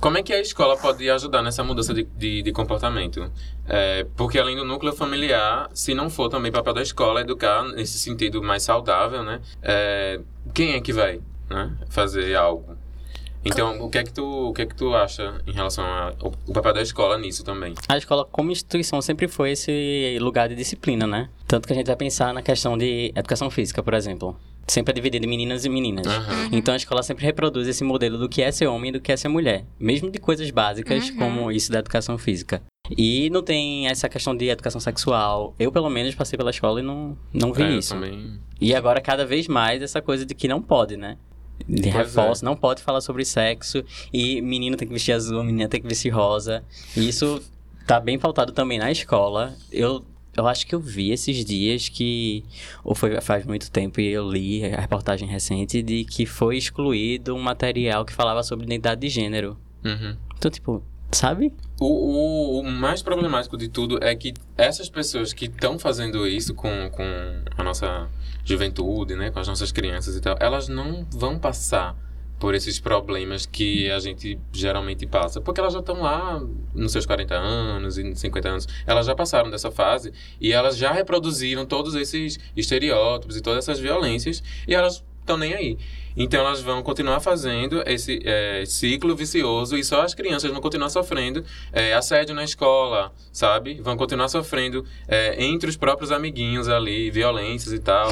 Como 0.00 0.16
é 0.16 0.22
que 0.22 0.32
a 0.32 0.40
escola 0.40 0.78
pode 0.78 1.08
ajudar 1.10 1.42
nessa 1.42 1.62
mudança 1.62 1.92
de, 1.92 2.04
de, 2.16 2.42
de 2.42 2.52
comportamento? 2.52 3.30
É, 3.68 4.06
porque 4.16 4.38
além 4.38 4.56
do 4.56 4.64
núcleo 4.64 4.94
familiar, 4.94 5.68
se 5.74 5.94
não 5.94 6.08
for 6.08 6.30
também 6.30 6.50
papel 6.50 6.72
da 6.72 6.80
escola 6.80 7.20
educar 7.20 7.62
nesse 7.64 7.98
sentido 7.98 8.42
mais 8.42 8.62
saudável, 8.62 9.22
né? 9.22 9.42
É, 9.62 10.18
quem 10.54 10.72
é 10.72 10.80
que 10.80 10.90
vai 10.90 11.20
né, 11.50 11.70
fazer 11.90 12.34
algo? 12.34 12.78
Então, 13.44 13.82
o 13.82 13.90
que 13.90 13.98
é 13.98 14.04
que 14.04 14.12
tu, 14.12 14.48
o 14.48 14.52
que 14.54 14.62
é 14.62 14.66
que 14.66 14.74
tu 14.74 14.94
acha 14.94 15.40
em 15.46 15.52
relação 15.52 15.84
ao 15.86 16.32
papel 16.52 16.74
da 16.74 16.82
escola 16.82 17.18
nisso 17.18 17.44
também? 17.44 17.74
A 17.88 17.96
escola 17.96 18.24
como 18.24 18.50
instituição 18.50 19.00
sempre 19.00 19.28
foi 19.28 19.52
esse 19.52 20.18
lugar 20.20 20.48
de 20.48 20.54
disciplina, 20.54 21.06
né? 21.06 21.28
Tanto 21.46 21.66
que 21.66 21.72
a 21.72 21.76
gente 21.76 21.86
vai 21.86 21.96
pensar 21.96 22.34
na 22.34 22.42
questão 22.42 22.76
de 22.76 23.12
educação 23.14 23.50
física, 23.50 23.82
por 23.82 23.94
exemplo. 23.94 24.36
Sempre 24.66 24.92
é 24.92 24.94
dividido 24.94 25.26
em 25.26 25.28
meninas 25.28 25.64
e 25.64 25.68
meninas. 25.68 26.06
Uhum. 26.06 26.48
Então 26.52 26.74
a 26.74 26.76
escola 26.76 27.02
sempre 27.02 27.24
reproduz 27.24 27.66
esse 27.66 27.82
modelo 27.82 28.18
do 28.18 28.28
que 28.28 28.42
é 28.42 28.52
ser 28.52 28.66
homem 28.66 28.90
e 28.90 28.92
do 28.92 29.00
que 29.00 29.10
é 29.10 29.16
ser 29.16 29.28
mulher. 29.28 29.64
Mesmo 29.78 30.10
de 30.10 30.18
coisas 30.18 30.48
básicas, 30.50 31.10
uhum. 31.10 31.16
como 31.16 31.52
isso 31.52 31.72
da 31.72 31.80
educação 31.80 32.16
física. 32.16 32.62
E 32.96 33.30
não 33.30 33.42
tem 33.42 33.88
essa 33.88 34.08
questão 34.08 34.36
de 34.36 34.48
educação 34.48 34.80
sexual. 34.80 35.54
Eu, 35.58 35.70
pelo 35.70 35.88
menos, 35.90 36.14
passei 36.14 36.36
pela 36.36 36.50
escola 36.50 36.80
e 36.80 36.82
não, 36.82 37.16
não 37.32 37.52
vi 37.52 37.62
é, 37.62 37.70
isso. 37.72 37.94
Também... 37.94 38.40
E 38.60 38.74
agora, 38.74 39.00
cada 39.00 39.24
vez 39.24 39.46
mais, 39.48 39.82
essa 39.82 40.02
coisa 40.02 40.26
de 40.26 40.34
que 40.34 40.48
não 40.48 40.60
pode, 40.60 40.96
né? 40.96 41.16
de 41.68 41.88
reforço, 41.88 42.44
é. 42.44 42.46
não 42.46 42.56
pode 42.56 42.82
falar 42.82 43.00
sobre 43.00 43.24
sexo 43.24 43.84
e 44.12 44.40
menino 44.40 44.76
tem 44.76 44.88
que 44.88 44.94
vestir 44.94 45.12
azul, 45.12 45.44
menina 45.44 45.68
tem 45.68 45.80
que 45.80 45.88
vestir 45.88 46.10
rosa. 46.10 46.64
E 46.96 47.08
isso 47.08 47.42
tá 47.86 48.00
bem 48.00 48.18
pautado 48.18 48.52
também 48.52 48.78
na 48.78 48.90
escola. 48.90 49.54
Eu 49.70 50.04
eu 50.36 50.46
acho 50.46 50.66
que 50.66 50.74
eu 50.74 50.80
vi 50.80 51.10
esses 51.10 51.44
dias 51.44 51.88
que 51.88 52.44
ou 52.84 52.94
foi 52.94 53.20
faz 53.20 53.44
muito 53.44 53.70
tempo 53.70 54.00
e 54.00 54.08
eu 54.08 54.30
li 54.30 54.64
a 54.64 54.80
reportagem 54.80 55.28
recente 55.28 55.82
de 55.82 56.04
que 56.04 56.24
foi 56.26 56.56
excluído 56.56 57.34
um 57.34 57.40
material 57.40 58.04
que 58.04 58.12
falava 58.12 58.42
sobre 58.42 58.64
identidade 58.64 59.00
de 59.00 59.08
gênero. 59.08 59.56
Uhum. 59.84 60.16
Então, 60.36 60.50
tipo, 60.50 60.82
sabe? 61.10 61.52
O, 61.80 61.86
o, 61.86 62.60
o, 62.60 62.70
mais 62.70 63.02
problemático 63.02 63.56
de 63.56 63.68
tudo 63.68 63.98
é 64.02 64.14
que 64.14 64.34
essas 64.56 64.88
pessoas 64.88 65.32
que 65.32 65.46
estão 65.46 65.78
fazendo 65.78 66.26
isso 66.26 66.54
com, 66.54 66.90
com 66.90 67.04
a 67.56 67.64
nossa 67.64 68.08
juventude, 68.44 69.16
né, 69.16 69.30
com 69.30 69.38
as 69.38 69.48
nossas 69.48 69.72
crianças 69.72 70.16
e 70.16 70.20
tal, 70.20 70.36
elas 70.40 70.68
não 70.68 71.06
vão 71.10 71.38
passar 71.38 71.96
por 72.40 72.54
esses 72.54 72.80
problemas 72.80 73.44
que 73.44 73.90
a 73.90 73.98
gente 73.98 74.40
geralmente 74.50 75.06
passa. 75.06 75.42
Porque 75.42 75.60
elas 75.60 75.74
já 75.74 75.80
estão 75.80 76.00
lá 76.00 76.42
nos 76.74 76.90
seus 76.90 77.04
40 77.04 77.34
anos 77.34 77.98
e 77.98 78.16
50 78.16 78.48
anos. 78.48 78.68
Elas 78.86 79.06
já 79.06 79.14
passaram 79.14 79.50
dessa 79.50 79.70
fase 79.70 80.10
e 80.40 80.50
elas 80.50 80.76
já 80.76 80.90
reproduziram 80.90 81.66
todos 81.66 81.94
esses 81.94 82.38
estereótipos 82.56 83.36
e 83.36 83.42
todas 83.42 83.58
essas 83.58 83.78
violências 83.78 84.42
e 84.66 84.74
elas 84.74 85.04
estão 85.20 85.36
nem 85.36 85.52
aí. 85.52 85.78
Então 86.16 86.40
elas 86.40 86.62
vão 86.62 86.82
continuar 86.82 87.20
fazendo 87.20 87.82
esse 87.86 88.20
é, 88.24 88.64
ciclo 88.64 89.14
vicioso 89.14 89.76
e 89.76 89.84
só 89.84 90.00
as 90.00 90.14
crianças 90.14 90.50
vão 90.50 90.62
continuar 90.62 90.88
sofrendo 90.88 91.44
é, 91.72 91.92
assédio 91.92 92.34
na 92.34 92.42
escola, 92.42 93.12
sabe? 93.30 93.80
Vão 93.82 93.98
continuar 93.98 94.28
sofrendo 94.28 94.84
é, 95.06 95.44
entre 95.44 95.68
os 95.68 95.76
próprios 95.76 96.10
amiguinhos 96.10 96.68
ali, 96.68 97.10
violências 97.10 97.74
e 97.74 97.78
tal. 97.78 98.10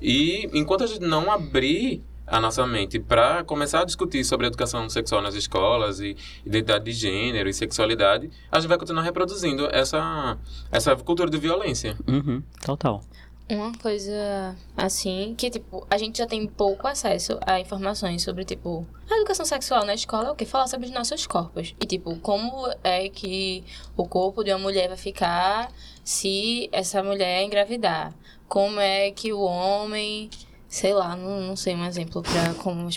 E 0.00 0.48
enquanto 0.54 0.84
a 0.84 0.86
gente 0.86 1.00
não 1.00 1.30
abrir 1.30 2.02
a 2.26 2.40
nossa 2.40 2.66
mente 2.66 2.98
para 2.98 3.44
começar 3.44 3.82
a 3.82 3.84
discutir 3.84 4.24
sobre 4.24 4.46
educação 4.46 4.88
sexual 4.88 5.22
nas 5.22 5.34
escolas 5.34 6.00
e 6.00 6.16
identidade 6.44 6.84
de 6.84 6.92
gênero 6.92 7.48
e 7.48 7.54
sexualidade, 7.54 8.30
a 8.50 8.58
gente 8.58 8.68
vai 8.68 8.78
continuar 8.78 9.02
reproduzindo 9.02 9.68
essa, 9.72 10.36
essa 10.70 10.96
cultura 10.96 11.30
de 11.30 11.38
violência. 11.38 11.96
Uhum, 12.06 12.42
total. 12.64 13.02
Uma 13.48 13.70
coisa 13.78 14.56
assim, 14.76 15.32
que 15.38 15.48
tipo, 15.48 15.86
a 15.88 15.96
gente 15.96 16.18
já 16.18 16.26
tem 16.26 16.48
pouco 16.48 16.88
acesso 16.88 17.38
a 17.46 17.60
informações 17.60 18.24
sobre, 18.24 18.44
tipo, 18.44 18.84
a 19.08 19.16
educação 19.18 19.46
sexual 19.46 19.84
na 19.84 19.94
escola 19.94 20.28
é 20.28 20.30
o 20.32 20.34
que? 20.34 20.44
Falar 20.44 20.66
sobre 20.66 20.86
os 20.86 20.92
nossos 20.92 21.28
corpos. 21.28 21.72
E, 21.80 21.86
tipo, 21.86 22.16
como 22.18 22.68
é 22.82 23.08
que 23.08 23.62
o 23.96 24.04
corpo 24.04 24.42
de 24.42 24.50
uma 24.50 24.58
mulher 24.58 24.88
vai 24.88 24.96
ficar 24.96 25.70
se 26.02 26.68
essa 26.72 27.04
mulher 27.04 27.44
engravidar? 27.44 28.12
Como 28.48 28.80
é 28.80 29.12
que 29.12 29.32
o 29.32 29.40
homem 29.40 30.28
sei 30.68 30.92
lá, 30.92 31.14
não, 31.16 31.40
não 31.40 31.56
sei 31.56 31.74
um 31.74 31.84
exemplo 31.84 32.22
para 32.22 32.54
como 32.54 32.88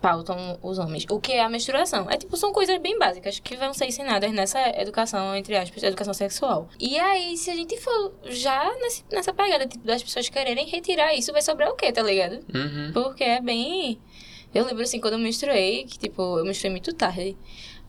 pautam 0.00 0.58
os 0.62 0.78
homens. 0.78 1.06
O 1.10 1.18
que 1.18 1.32
é 1.32 1.42
a 1.42 1.48
menstruação? 1.48 2.08
É 2.10 2.16
tipo, 2.16 2.36
são 2.36 2.52
coisas 2.52 2.78
bem 2.80 2.98
básicas 2.98 3.40
que 3.40 3.56
vão 3.56 3.72
ser 3.72 3.86
ensinadas 3.86 4.30
nessa 4.32 4.60
educação, 4.80 5.34
entre 5.34 5.56
aspas, 5.56 5.82
educação 5.82 6.12
sexual. 6.12 6.68
E 6.78 6.98
aí, 6.98 7.36
se 7.36 7.50
a 7.50 7.54
gente 7.54 7.78
for 7.80 8.12
já 8.24 8.72
nesse, 8.80 9.04
nessa 9.10 9.32
pegada 9.32 9.66
tipo, 9.66 9.86
das 9.86 10.02
pessoas 10.02 10.28
quererem 10.28 10.66
retirar 10.66 11.14
isso, 11.14 11.32
vai 11.32 11.42
sobrar 11.42 11.70
o 11.70 11.76
quê, 11.76 11.90
tá 11.92 12.02
ligado? 12.02 12.44
Uhum. 12.54 12.90
Porque 12.92 13.24
é 13.24 13.40
bem. 13.40 13.98
Eu 14.54 14.64
lembro 14.66 14.82
assim, 14.82 15.00
quando 15.00 15.14
eu 15.14 15.18
menstruei, 15.18 15.84
que 15.84 15.98
tipo, 15.98 16.38
eu 16.38 16.44
menstruei 16.44 16.70
muito 16.70 16.92
tarde. 16.92 17.36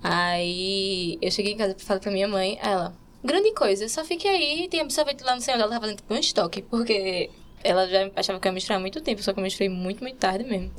Aí 0.02 1.18
eu 1.22 1.32
cheguei 1.32 1.54
em 1.54 1.58
casa 1.58 1.76
e 1.78 1.82
falei 1.82 2.02
pra 2.02 2.12
minha 2.12 2.28
mãe, 2.28 2.58
ela. 2.62 2.94
Grande 3.24 3.52
coisa, 3.54 3.90
só 3.90 4.06
fique 4.06 4.28
aí, 4.28 4.68
tem 4.70 4.82
absorvente 4.82 5.24
lá 5.24 5.36
no 5.36 5.42
céu, 5.42 5.56
ela 5.56 5.68
tava 5.68 5.82
fazendo 5.82 5.98
tipo 5.98 6.14
um 6.14 6.18
estoque, 6.18 6.62
porque 6.62 7.32
ela 7.66 7.88
já 7.88 8.10
achava 8.16 8.40
que 8.40 8.48
eu 8.48 8.52
ia 8.52 8.54
misturar 8.54 8.78
há 8.78 8.82
muito 8.82 9.02
tempo, 9.02 9.22
só 9.24 9.34
que 9.34 9.40
eu 9.40 9.44
misturei 9.44 9.70
muito, 9.70 10.02
muito 10.02 10.18
tarde 10.18 10.44
mesmo. 10.44 10.72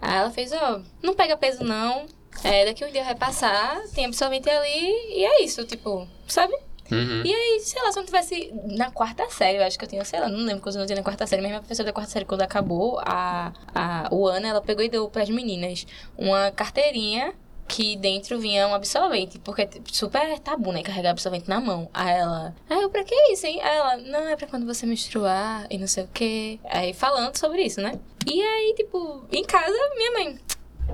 Aí 0.00 0.18
ela 0.18 0.30
fez, 0.30 0.52
ó, 0.52 0.76
oh, 0.76 0.82
não 1.02 1.14
pega 1.14 1.36
peso 1.36 1.64
não, 1.64 2.06
é, 2.44 2.66
daqui 2.66 2.84
um 2.84 2.90
dia 2.90 3.02
vai 3.02 3.14
passar, 3.14 3.80
tem 3.94 4.04
absorvente 4.04 4.48
ali, 4.48 5.16
e 5.16 5.24
é 5.24 5.42
isso, 5.42 5.64
tipo, 5.64 6.06
sabe? 6.26 6.54
Uhum. 6.90 7.22
E 7.24 7.34
aí, 7.34 7.60
sei 7.60 7.82
lá, 7.82 7.92
se 7.92 7.98
eu 7.98 8.02
não 8.02 8.06
tivesse 8.06 8.52
na 8.66 8.90
quarta 8.90 9.28
série, 9.28 9.58
eu 9.58 9.64
acho 9.64 9.78
que 9.78 9.84
eu 9.84 9.88
tinha, 9.88 10.04
sei 10.04 10.20
lá, 10.20 10.28
não 10.28 10.38
lembro 10.38 10.62
quando 10.62 10.78
eu 10.78 10.86
tinha 10.86 10.96
na 10.96 11.02
quarta 11.02 11.26
série, 11.26 11.42
mas 11.42 11.50
minha 11.50 11.60
professora 11.60 11.86
da 11.86 11.92
quarta 11.92 12.10
série, 12.10 12.24
quando 12.24 12.42
acabou 12.42 12.98
a, 13.00 13.52
a, 13.74 14.08
o 14.10 14.26
ano, 14.26 14.46
ela 14.46 14.60
pegou 14.60 14.84
e 14.84 14.88
deu 14.88 15.08
para 15.08 15.22
as 15.22 15.28
meninas 15.28 15.86
uma 16.16 16.50
carteirinha 16.50 17.34
que 17.68 17.96
dentro 17.96 18.40
vinha 18.40 18.66
um 18.66 18.74
absorvente, 18.74 19.38
porque 19.38 19.62
é 19.62 19.68
super 19.92 20.38
tabu, 20.38 20.72
né? 20.72 20.82
Carregar 20.82 21.10
absorvente 21.10 21.48
na 21.48 21.60
mão. 21.60 21.88
Aí 21.92 22.14
ela, 22.14 22.54
ah, 22.68 22.74
eu 22.74 22.88
pra 22.88 23.04
que 23.04 23.14
isso, 23.32 23.46
hein? 23.46 23.60
Aí 23.60 23.76
ela, 23.76 23.96
não, 23.98 24.28
é 24.28 24.36
pra 24.36 24.48
quando 24.48 24.66
você 24.66 24.86
menstruar 24.86 25.66
e 25.70 25.76
não 25.76 25.86
sei 25.86 26.04
o 26.04 26.08
quê. 26.08 26.58
Aí 26.64 26.94
falando 26.94 27.36
sobre 27.36 27.62
isso, 27.62 27.80
né? 27.80 28.00
E 28.26 28.42
aí, 28.42 28.74
tipo, 28.74 29.24
em 29.30 29.44
casa, 29.44 29.76
minha 29.96 30.12
mãe, 30.12 30.38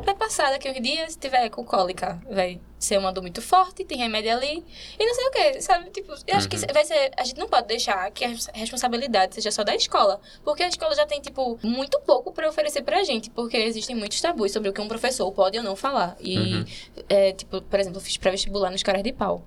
vai 0.04 0.14
passar 0.14 0.50
daqui 0.50 0.68
uns 0.68 0.80
dias, 0.82 1.12
se 1.12 1.18
tiver 1.18 1.48
com 1.48 1.64
cólica, 1.64 2.20
vai 2.28 2.60
ser 2.84 2.98
uma 2.98 3.12
dor 3.12 3.22
muito 3.22 3.42
forte, 3.42 3.84
tem 3.84 3.98
remédio 3.98 4.32
ali, 4.32 4.64
e 4.98 5.06
não 5.06 5.14
sei 5.14 5.26
o 5.26 5.30
que, 5.30 5.60
sabe? 5.60 5.90
Tipo, 5.90 6.12
eu 6.26 6.36
acho 6.36 6.48
uhum. 6.48 6.58
que 6.58 6.72
vai 6.72 6.84
ser. 6.84 7.12
A 7.16 7.24
gente 7.24 7.38
não 7.38 7.48
pode 7.48 7.66
deixar 7.66 8.10
que 8.10 8.24
a 8.24 8.28
responsabilidade 8.52 9.34
seja 9.34 9.50
só 9.50 9.64
da 9.64 9.74
escola, 9.74 10.20
porque 10.44 10.62
a 10.62 10.68
escola 10.68 10.94
já 10.94 11.06
tem, 11.06 11.20
tipo, 11.20 11.58
muito 11.62 11.98
pouco 12.00 12.32
para 12.32 12.48
oferecer 12.48 12.82
pra 12.82 13.02
gente, 13.02 13.30
porque 13.30 13.56
existem 13.56 13.96
muitos 13.96 14.20
tabus 14.20 14.52
sobre 14.52 14.68
o 14.68 14.72
que 14.72 14.80
um 14.80 14.88
professor 14.88 15.30
pode 15.32 15.58
ou 15.58 15.64
não 15.64 15.76
falar. 15.76 16.16
E, 16.20 16.38
uhum. 16.38 16.64
é, 17.08 17.32
tipo, 17.32 17.60
por 17.62 17.80
exemplo, 17.80 17.98
eu 17.98 18.02
fiz 18.02 18.16
pré-vestibular 18.16 18.70
nos 18.70 18.82
caras 18.82 19.02
de 19.02 19.12
pau. 19.12 19.42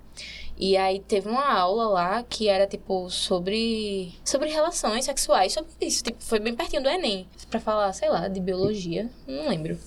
E 0.58 0.76
aí 0.76 0.98
teve 0.98 1.28
uma 1.28 1.52
aula 1.52 1.86
lá 1.88 2.22
que 2.24 2.48
era, 2.48 2.66
tipo, 2.66 3.08
sobre. 3.08 4.12
sobre 4.24 4.48
relações 4.48 5.04
sexuais, 5.04 5.52
sobre 5.52 5.70
isso. 5.80 6.02
Tipo, 6.02 6.20
foi 6.20 6.40
bem 6.40 6.54
pertinho 6.54 6.82
do 6.82 6.88
Enem. 6.88 7.28
Pra 7.48 7.60
falar, 7.60 7.92
sei 7.92 8.08
lá, 8.08 8.26
de 8.26 8.40
biologia. 8.40 9.08
Não 9.26 9.48
lembro. 9.48 9.78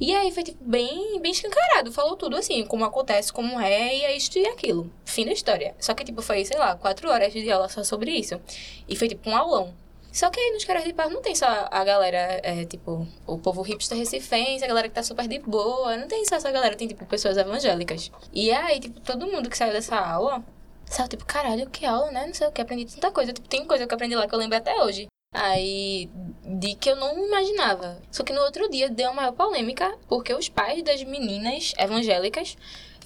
E 0.00 0.14
aí 0.14 0.32
foi, 0.32 0.42
tipo, 0.42 0.64
bem, 0.64 1.20
bem 1.20 1.32
escancarado. 1.32 1.92
Falou 1.92 2.16
tudo 2.16 2.36
assim, 2.36 2.64
como 2.64 2.84
acontece, 2.84 3.30
como 3.30 3.60
é, 3.60 3.94
e 3.94 4.04
é 4.04 4.16
isto 4.16 4.38
e 4.38 4.46
aquilo. 4.46 4.90
Fim 5.04 5.26
da 5.26 5.32
história. 5.32 5.74
Só 5.78 5.92
que, 5.92 6.04
tipo, 6.04 6.22
foi, 6.22 6.44
sei 6.46 6.58
lá, 6.58 6.74
quatro 6.76 7.10
horas 7.10 7.32
de 7.34 7.50
aula 7.50 7.68
só 7.68 7.84
sobre 7.84 8.12
isso. 8.12 8.40
E 8.88 8.96
foi, 8.96 9.08
tipo, 9.08 9.28
um 9.28 9.36
aulão. 9.36 9.74
Só 10.16 10.30
que 10.30 10.40
aí 10.40 10.50
nos 10.52 10.64
caras 10.64 10.82
de 10.82 10.94
pau 10.94 11.10
não 11.10 11.20
tem 11.20 11.34
só 11.34 11.68
a 11.70 11.84
galera, 11.84 12.40
é, 12.42 12.64
tipo, 12.64 13.06
o 13.26 13.36
povo 13.36 13.60
hipster 13.60 13.98
recifense, 13.98 14.64
a 14.64 14.66
galera 14.66 14.88
que 14.88 14.94
tá 14.94 15.02
super 15.02 15.28
de 15.28 15.38
boa. 15.40 15.94
Não 15.94 16.08
tem 16.08 16.24
só 16.24 16.36
essa 16.36 16.50
galera, 16.50 16.74
tem, 16.74 16.88
tipo, 16.88 17.04
pessoas 17.04 17.36
evangélicas. 17.36 18.10
E 18.32 18.50
aí, 18.50 18.80
tipo, 18.80 18.98
todo 19.00 19.26
mundo 19.26 19.50
que 19.50 19.58
saiu 19.58 19.74
dessa 19.74 19.94
aula, 19.94 20.42
saiu, 20.86 21.06
tipo, 21.06 21.22
caralho, 21.26 21.68
que 21.68 21.84
aula, 21.84 22.10
né? 22.10 22.26
Não 22.28 22.32
sei 22.32 22.46
o 22.46 22.50
que, 22.50 22.62
aprendi 22.62 22.86
tanta 22.86 23.10
coisa. 23.10 23.30
Tipo, 23.30 23.46
tem 23.46 23.66
coisa 23.66 23.86
que 23.86 23.92
eu 23.92 23.94
aprendi 23.94 24.16
lá 24.16 24.26
que 24.26 24.34
eu 24.34 24.38
lembro 24.38 24.56
até 24.56 24.82
hoje. 24.82 25.06
Aí, 25.34 26.08
de 26.46 26.74
que 26.76 26.88
eu 26.88 26.96
não 26.96 27.26
imaginava. 27.26 28.00
Só 28.10 28.24
que 28.24 28.32
no 28.32 28.40
outro 28.40 28.70
dia 28.70 28.88
deu 28.88 29.10
uma 29.10 29.16
maior 29.16 29.32
polêmica, 29.32 29.98
porque 30.08 30.32
os 30.32 30.48
pais 30.48 30.82
das 30.82 31.04
meninas 31.04 31.74
evangélicas 31.76 32.56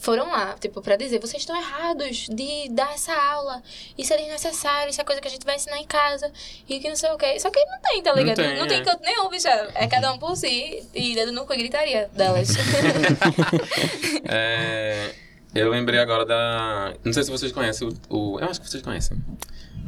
foram 0.00 0.30
lá, 0.30 0.56
tipo, 0.58 0.80
pra 0.82 0.96
dizer, 0.96 1.20
vocês 1.20 1.42
estão 1.42 1.54
errados 1.56 2.26
de 2.28 2.68
dar 2.70 2.92
essa 2.94 3.12
aula. 3.14 3.62
Isso 3.96 4.12
é 4.12 4.16
desnecessário, 4.16 4.90
isso 4.90 5.00
é 5.00 5.04
coisa 5.04 5.20
que 5.20 5.28
a 5.28 5.30
gente 5.30 5.44
vai 5.44 5.56
ensinar 5.56 5.76
em 5.78 5.86
casa. 5.86 6.32
E 6.68 6.80
que 6.80 6.88
não 6.88 6.96
sei 6.96 7.10
o 7.12 7.16
quê. 7.18 7.38
Só 7.38 7.50
que 7.50 7.64
não 7.66 7.78
tem, 7.80 8.02
tá 8.02 8.12
ligado? 8.14 8.36
tem, 8.36 8.58
Não 8.58 8.66
tem, 8.66 8.80
é. 8.80 8.84
canto 8.84 9.02
nenhum, 9.02 9.28
bicho. 9.28 9.46
É 9.74 9.86
cada 9.86 10.12
um 10.12 10.18
por 10.18 10.34
si. 10.36 10.82
E 10.94 11.14
dedo 11.14 11.30
no 11.32 11.46
cu 11.46 11.52
e 11.54 11.58
gritaria 11.58 12.10
delas. 12.14 12.48
É, 14.24 15.14
eu 15.54 15.68
lembrei 15.70 15.98
agora 16.00 16.24
da. 16.24 16.94
Não 17.04 17.12
sei 17.12 17.22
se 17.24 17.30
vocês 17.30 17.52
conhecem 17.52 17.88
o. 18.08 18.16
o- 18.34 18.40
eu 18.40 18.48
acho 18.48 18.60
que 18.60 18.68
vocês 18.68 18.82
conhecem. 18.82 19.16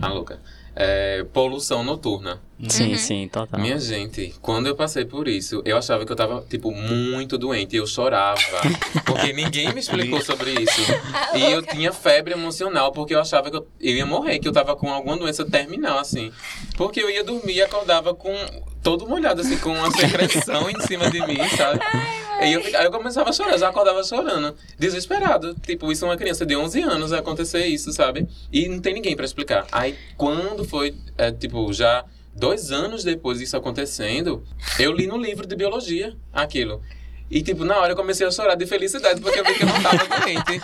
A 0.01 0.09
louca. 0.09 0.41
É, 0.75 1.23
poluição 1.33 1.85
noturna. 1.85 2.41
Sim, 2.69 2.93
Uhum. 2.93 2.99
sim, 2.99 3.29
total. 3.29 3.61
Minha 3.61 3.79
gente, 3.79 4.35
quando 4.41 4.67
eu 4.69 4.77
passei 4.77 5.05
por 5.05 5.27
isso, 5.27 5.63
eu 5.65 5.77
achava 5.77 6.07
que 6.07 6.13
eu 6.13 6.17
tava, 6.17 6.45
tipo, 6.49 6.71
muito 6.73 7.37
doente. 7.37 7.75
Eu 7.77 7.87
chorava. 7.87 8.41
Porque 9.05 9.33
ninguém 9.33 9.73
me 9.73 9.81
explicou 9.81 10.21
sobre 10.21 10.53
isso. 10.53 10.81
E 11.35 11.51
eu 11.51 11.63
tinha 11.63 11.93
febre 11.93 12.35
emocional, 12.35 12.93
porque 12.93 13.15
eu 13.15 13.21
achava 13.21 13.51
que 13.51 13.57
eu, 13.57 13.67
eu 13.81 13.97
ia 13.97 14.05
morrer, 14.05 14.39
que 14.39 14.47
eu 14.47 14.53
tava 14.53 14.77
com 14.77 14.93
alguma 14.93 15.17
doença 15.17 15.45
terminal, 15.47 15.99
assim. 15.99 16.31
Porque 16.77 17.01
eu 17.01 17.09
ia 17.09 17.25
dormir 17.25 17.55
e 17.55 17.63
acordava 17.63 18.15
com 18.15 18.35
todo 18.83 19.09
molhado, 19.09 19.41
assim, 19.41 19.57
com 19.59 19.71
uma 19.73 19.91
secreção 19.91 20.69
em 20.69 20.79
cima 20.81 21.11
de 21.11 21.21
mim, 21.27 21.39
sabe? 21.57 21.81
Aí 22.39 22.53
eu, 22.55 22.61
aí 22.61 22.85
eu 22.87 22.91
começava 22.91 23.31
a 23.31 23.33
chorar, 23.33 23.57
já 23.57 23.69
acordava 23.69 24.03
chorando, 24.03 24.55
desesperado. 24.77 25.55
Tipo, 25.65 25.93
isso 25.93 26.05
é 26.05 26.09
uma 26.09 26.17
criança 26.17 26.45
de 26.45 26.57
11 26.57 26.83
anos 26.83 27.13
acontecer 27.13 27.65
isso, 27.67 27.93
sabe? 27.93 28.27
E 28.53 28.69
não 28.69 28.81
tem 28.81 28.93
ninguém 28.95 29.15
pra 29.15 29.25
explicar. 29.25 29.65
Aí 29.71 29.97
quando 30.17 30.65
foi, 30.65 30.93
é, 31.17 31.31
tipo, 31.31 31.73
já 31.73 32.05
dois 32.35 32.73
anos 32.73 33.05
depois 33.05 33.39
disso 33.39 33.57
acontecendo, 33.57 34.43
eu 34.79 34.93
li 34.93 35.07
no 35.07 35.17
livro 35.17 35.47
de 35.47 35.55
biologia 35.57 36.17
aquilo. 36.33 36.83
E, 37.31 37.43
tipo, 37.43 37.65
na 37.65 37.79
hora 37.79 37.93
eu 37.93 37.97
comecei 37.97 38.27
a 38.27 38.31
chorar 38.31 38.55
de 38.55 38.67
felicidade, 38.67 39.21
porque 39.21 39.41
eu 39.41 39.45
vi 39.45 39.55
que 39.55 39.63
eu 39.63 39.69
não 39.69 39.83
tava 39.83 40.05
doente. 40.21 40.61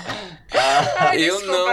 eu 1.17 1.41
não. 1.47 1.67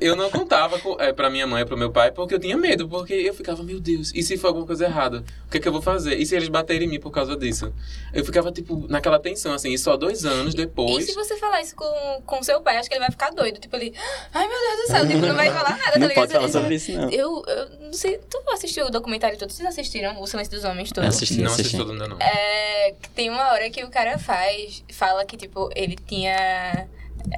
Eu 0.00 0.16
não 0.16 0.30
contava 0.30 0.78
com, 0.78 1.00
é, 1.00 1.12
pra 1.12 1.30
minha 1.30 1.46
mãe 1.46 1.62
e 1.62 1.64
pro 1.64 1.76
meu 1.76 1.90
pai, 1.90 2.10
porque 2.10 2.34
eu 2.34 2.38
tinha 2.38 2.56
medo, 2.56 2.88
porque 2.88 3.14
eu 3.14 3.32
ficava, 3.34 3.62
meu 3.62 3.78
Deus, 3.80 4.10
e 4.14 4.22
se 4.22 4.36
for 4.36 4.48
alguma 4.48 4.66
coisa 4.66 4.84
errada? 4.86 5.24
O 5.46 5.50
que 5.50 5.58
é 5.58 5.60
que 5.60 5.68
eu 5.68 5.72
vou 5.72 5.82
fazer? 5.82 6.16
E 6.18 6.26
se 6.26 6.34
eles 6.34 6.48
baterem 6.48 6.88
em 6.88 6.90
mim 6.90 7.00
por 7.00 7.10
causa 7.10 7.36
disso? 7.36 7.72
Eu 8.12 8.24
ficava, 8.24 8.50
tipo, 8.50 8.86
naquela 8.88 9.18
tensão, 9.20 9.52
assim, 9.52 9.72
e 9.72 9.78
só 9.78 9.96
dois 9.96 10.24
anos 10.24 10.54
E 10.54 10.56
depois. 10.56 11.04
se 11.06 11.14
você 11.14 11.36
falar 11.36 11.60
isso 11.60 11.74
com, 11.76 12.22
com 12.26 12.42
seu 12.42 12.60
pai, 12.60 12.76
acho 12.78 12.88
que 12.88 12.94
ele 12.94 13.00
vai 13.00 13.10
ficar 13.10 13.30
doido. 13.30 13.60
Tipo, 13.60 13.76
ele, 13.76 13.94
ai 14.34 14.48
meu 14.48 14.58
Deus 14.58 14.80
do 14.80 14.86
céu, 14.92 15.06
tipo, 15.06 15.26
não 15.26 15.34
vai 15.36 15.50
falar 15.52 15.70
nada, 15.78 15.92
tá 15.92 15.98
Não 15.98 16.08
ligado? 16.08 16.14
pode 16.28 16.32
falar 16.32 16.48
sobre 16.48 16.74
isso, 16.74 16.92
não. 16.92 17.10
Eu, 17.10 17.42
eu 17.46 17.68
não 17.80 17.92
sei, 17.92 18.18
tu 18.28 18.42
assistiu 18.52 18.86
o 18.86 18.90
documentário 18.90 19.38
todo? 19.38 19.50
Vocês 19.50 19.68
assistiram 19.68 20.20
O 20.20 20.26
Silêncio 20.26 20.52
dos 20.52 20.64
Homens 20.64 20.90
todo? 20.90 21.04
Assisti, 21.04 21.38
Não 21.40 21.46
assisti 21.46 21.60
assisti. 21.62 21.76
todo 21.78 21.92
ainda 21.92 22.08
não. 22.08 22.16
É, 22.20 22.94
que 23.00 23.08
tem 23.10 23.30
uma 23.30 23.52
hora 23.52 23.68
que 23.70 23.84
o 23.84 23.90
cara 23.92 24.18
faz, 24.18 24.84
fala 24.90 25.24
que, 25.24 25.36
tipo, 25.36 25.70
ele 25.76 25.94
tinha. 25.94 26.88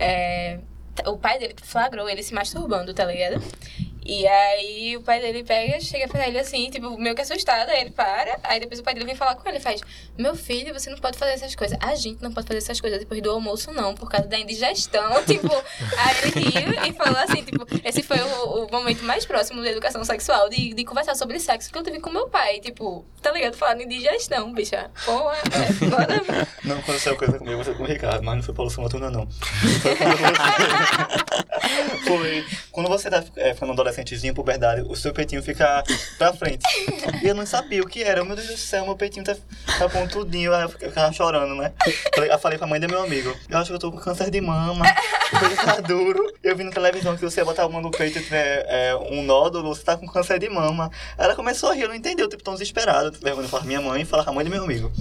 é, 0.00 0.59
o 1.07 1.18
pai 1.18 1.38
dele 1.38 1.55
flagrou 1.62 2.09
ele 2.09 2.22
se 2.22 2.32
masturbando, 2.32 2.94
tá 2.94 3.05
ligado? 3.05 3.42
E 4.05 4.26
aí 4.26 4.96
o 4.96 5.02
pai 5.02 5.20
dele 5.20 5.42
pega, 5.42 5.80
chega 5.80 6.07
pra 6.09 6.28
ele 6.28 6.38
assim, 6.38 6.68
tipo, 6.70 6.98
meio 6.98 7.14
que 7.14 7.22
assustado, 7.22 7.70
aí 7.70 7.80
ele 7.80 7.90
para, 7.90 8.38
aí 8.42 8.61
depois 8.61 8.80
o 8.80 8.82
pai 8.82 8.92
dele 8.92 9.07
vem 9.07 9.14
falar 9.14 9.34
com 9.34 9.48
ele, 9.48 9.59
faz, 9.59 9.80
meu 10.18 10.36
filho, 10.36 10.74
você 10.74 10.90
não 10.90 10.98
pode 10.98 11.16
fazer 11.16 11.32
essas 11.32 11.55
coisas. 11.55 11.78
A 11.80 11.94
gente 11.94 12.22
não 12.22 12.32
pode 12.32 12.46
fazer 12.46 12.59
essas 12.59 12.80
coisas 12.80 12.98
depois 12.98 13.22
do 13.22 13.30
almoço, 13.30 13.72
não, 13.72 13.94
por 13.94 14.11
causa 14.11 14.28
da 14.28 14.38
indigestão, 14.38 15.11
tipo, 15.24 15.48
aí 15.96 16.16
ele 16.22 16.50
riu 16.50 16.84
e 16.84 16.92
falou 16.92 17.18
assim, 17.18 17.42
tipo, 17.42 17.66
esse 17.82 18.02
foi 18.02 18.18
o, 18.20 18.66
o 18.66 18.70
momento 18.70 19.02
mais 19.05 19.24
próximo 19.24 19.62
da 19.62 19.70
educação 19.70 20.05
sexual, 20.05 20.48
de, 20.50 20.74
de 20.74 20.84
conversar 20.84 21.14
sobre 21.14 21.40
sexo 21.40 21.72
que 21.72 21.78
eu 21.78 21.82
tive 21.82 22.00
com 22.00 22.11
meu 22.11 22.28
pai, 22.28 22.61
tipo, 22.61 23.05
tá 23.22 23.32
ligado? 23.32 23.57
Falando 23.57 23.80
em 23.80 23.84
indigestão, 23.84 24.52
bicha. 24.52 24.90
Porra, 25.05 25.36
é 25.36 25.72
foda. 25.72 26.22
Não 26.62 26.78
aconteceu 26.78 27.16
coisa 27.16 27.38
comigo, 27.38 27.64
foi 27.64 27.74
com 27.74 27.82
o 27.82 27.86
Ricardo, 27.86 28.22
mas 28.22 28.36
não 28.36 28.42
foi 28.42 28.55
poluição 28.55 28.82
noturna, 28.82 29.11
não. 29.11 29.28
Foi 32.05 32.44
quando 32.70 32.88
você, 32.88 33.11
foi 33.11 33.14
quando 33.14 33.24
você 33.24 33.32
tá 33.32 33.40
é, 33.40 33.55
ficando 33.55 33.74
adolescentezinho, 33.95 34.34
puberdade, 34.34 34.82
o 34.82 34.97
seu 34.97 35.12
peitinho 35.12 35.42
fica 35.42 35.82
pra 36.18 36.32
frente. 36.32 36.64
E 37.22 37.28
eu 37.28 37.34
não 37.34 37.47
sabia 37.47 37.80
o 37.82 37.86
que 37.86 38.03
era. 38.03 38.24
Meu 38.24 38.34
Deus 38.34 38.49
do 38.49 38.57
céu, 38.57 38.84
meu 38.84 38.97
peitinho 38.97 39.24
tá, 39.24 39.36
tá 39.78 39.88
pontudinho. 39.88 40.53
Aí 40.53 40.62
eu 40.62 40.68
ficava 40.68 41.12
chorando, 41.12 41.55
né? 41.55 41.72
Eu 42.16 42.38
falei 42.38 42.59
pra 42.59 42.66
mãe 42.66 42.80
do 42.80 42.88
meu 42.88 43.03
amigo, 43.03 43.34
eu 43.49 43.59
acho 43.59 43.68
que 43.68 43.74
eu 43.74 43.78
tô 43.78 43.92
com 43.92 43.99
câncer 43.99 44.30
de 44.30 44.40
mama, 44.40 44.84
o 45.32 45.38
peito 45.38 45.64
tá 45.64 45.80
duro. 45.80 46.32
Eu 46.42 46.57
vi 46.57 46.64
na 46.64 46.70
televisão 46.70 47.16
que 47.16 47.22
você 47.22 47.42
botar 47.45 47.64
a 47.64 47.68
mão 47.68 47.80
no 47.80 47.90
peito 47.90 48.18
e 48.18 48.22
tiver 48.22 48.66
é, 48.68 48.95
um 48.97 49.22
nódulo, 49.22 49.74
você 49.74 49.82
tá 49.82 49.97
com 49.97 50.07
câncer 50.07 50.38
de 50.38 50.49
mama. 50.49 50.90
Ela 51.16 51.34
começou 51.34 51.70
a 51.70 51.74
rir, 51.74 51.82
eu 51.82 51.88
não 51.88 51.95
entendeu, 51.95 52.28
tipo, 52.28 52.42
tão 52.42 52.55
desesperada. 52.55 53.12
Falar 53.12 53.62
com 53.62 53.66
minha 53.66 53.80
mãe 53.80 54.03
e 54.03 54.05
falar 54.05 54.24
com 54.24 54.30
a 54.30 54.32
mãe 54.32 54.45
do 54.45 54.51
meu 54.51 54.64
amigo. 54.64 54.92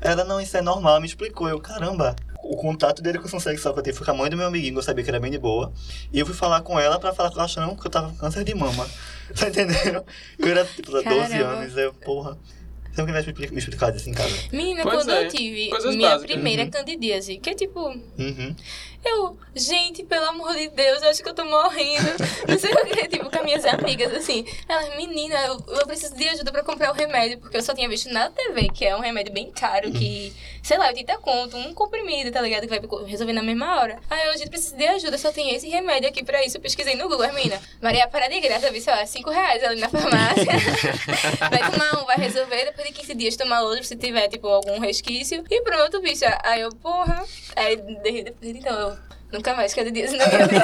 Ela, 0.00 0.24
não, 0.24 0.40
isso 0.40 0.56
é 0.56 0.62
normal, 0.62 1.00
me 1.00 1.06
explicou. 1.06 1.48
Eu, 1.48 1.60
caramba, 1.60 2.16
o 2.42 2.56
contato 2.56 3.02
da 3.02 3.10
educação 3.10 3.38
sexual 3.40 3.74
que 3.74 3.80
eu 3.80 3.84
tive 3.84 3.96
foi 3.96 4.04
com 4.06 4.12
a 4.12 4.14
mãe 4.14 4.30
do 4.30 4.36
meu 4.36 4.46
amiguinho, 4.46 4.76
eu 4.78 4.82
sabia 4.82 5.04
que 5.04 5.10
era 5.10 5.20
bem 5.20 5.30
de 5.30 5.38
boa. 5.38 5.72
E 6.12 6.18
eu 6.18 6.26
fui 6.26 6.34
falar 6.34 6.60
com 6.62 6.78
ela 6.78 6.98
pra 6.98 7.12
falar 7.12 7.30
com 7.30 7.36
ela 7.36 7.44
achando 7.44 7.76
que 7.76 7.86
eu 7.86 7.90
tava 7.90 8.08
com 8.10 8.16
câncer 8.16 8.44
de 8.44 8.54
mama. 8.54 8.88
Tá 9.38 9.46
entendendo? 9.48 10.04
Eu 10.40 10.48
era, 10.48 10.64
tipo, 10.64 10.90
12 10.90 11.04
Caramba. 11.04 11.44
anos, 11.60 11.76
eu, 11.76 11.94
porra. 11.94 12.36
Você 12.92 13.00
não 13.00 13.06
vai 13.12 13.22
me 13.22 13.28
expli- 13.30 13.50
me 13.52 13.58
explicar 13.58 13.94
isso 13.94 14.10
em 14.10 14.12
casa. 14.12 14.34
Menina, 14.50 14.82
Pois 14.82 14.96
quando 14.96 15.10
é, 15.12 15.24
eu 15.24 15.28
tive 15.28 15.68
coisas 15.70 15.94
minha 15.94 16.08
básicas. 16.10 16.32
primeira 16.32 16.64
Uhum. 16.64 16.70
candidíase, 16.72 17.38
que 17.38 17.50
é 17.50 17.54
tipo, 17.54 17.80
Uhum. 18.18 18.56
Eu, 19.04 19.36
gente, 19.54 20.04
pelo 20.04 20.26
amor 20.26 20.54
de 20.54 20.68
Deus, 20.68 21.02
eu 21.02 21.08
acho 21.08 21.22
que 21.22 21.28
eu 21.28 21.34
tô 21.34 21.44
morrendo. 21.44 22.10
Não 22.46 22.58
sei 22.58 22.70
o 22.70 22.84
que, 22.84 23.08
tipo, 23.08 23.30
com 23.30 23.38
as 23.38 23.44
minhas 23.44 23.64
amigas, 23.64 24.12
assim. 24.12 24.44
Elas, 24.68 24.94
menina, 24.96 25.34
eu, 25.46 25.64
eu 25.68 25.86
preciso 25.86 26.14
de 26.14 26.28
ajuda 26.28 26.52
pra 26.52 26.62
comprar 26.62 26.90
o 26.92 26.94
remédio, 26.94 27.38
porque 27.38 27.56
eu 27.56 27.62
só 27.62 27.74
tinha 27.74 27.88
visto 27.88 28.12
na 28.12 28.30
TV, 28.30 28.68
que 28.68 28.84
é 28.84 28.94
um 28.94 29.00
remédio 29.00 29.32
bem 29.32 29.50
caro, 29.50 29.90
que, 29.90 30.34
sei 30.62 30.76
lá, 30.76 30.88
80 30.88 31.16
conto, 31.18 31.56
um 31.56 31.72
comprimido, 31.72 32.30
tá 32.30 32.40
ligado? 32.42 32.62
Que 32.62 32.68
vai 32.68 32.80
resolver 33.06 33.32
na 33.32 33.42
mesma 33.42 33.80
hora. 33.80 33.98
Aí 34.10 34.26
eu, 34.28 34.36
gente, 34.36 34.50
preciso 34.50 34.76
de 34.76 34.86
ajuda, 34.86 35.16
só 35.16 35.32
tem 35.32 35.54
esse 35.54 35.68
remédio 35.68 36.08
aqui 36.08 36.22
pra 36.22 36.44
isso. 36.44 36.58
Eu 36.58 36.60
pesquisei 36.60 36.94
no 36.94 37.08
Google, 37.08 37.32
menina. 37.32 37.60
Maria 37.80 38.06
para 38.06 38.28
de 38.28 38.38
graça, 38.40 38.70
vi, 38.70 38.80
sei 38.80 38.94
lá, 38.94 39.06
5 39.06 39.30
reais 39.30 39.64
ali 39.64 39.80
na 39.80 39.88
farmácia. 39.88 40.44
vai 41.48 41.70
tomar 41.70 42.02
um, 42.02 42.04
vai 42.04 42.16
resolver, 42.16 42.66
depois 42.66 42.86
de 42.86 42.92
15 42.92 43.14
dias 43.14 43.36
tomar 43.36 43.62
outro, 43.62 43.84
se 43.84 43.96
tiver, 43.96 44.28
tipo, 44.28 44.46
algum 44.46 44.78
resquício. 44.78 45.42
E 45.50 45.62
pronto, 45.62 46.00
bicha. 46.02 46.38
Aí 46.44 46.60
eu, 46.60 46.70
porra. 46.76 47.24
Aí 47.56 47.80
então 48.42 48.78
eu 48.78 48.89
nunca 49.32 49.54
mais 49.54 49.74
cada 49.74 49.90
dia 49.90 50.10
minha 50.10 50.28
vida. 50.28 50.50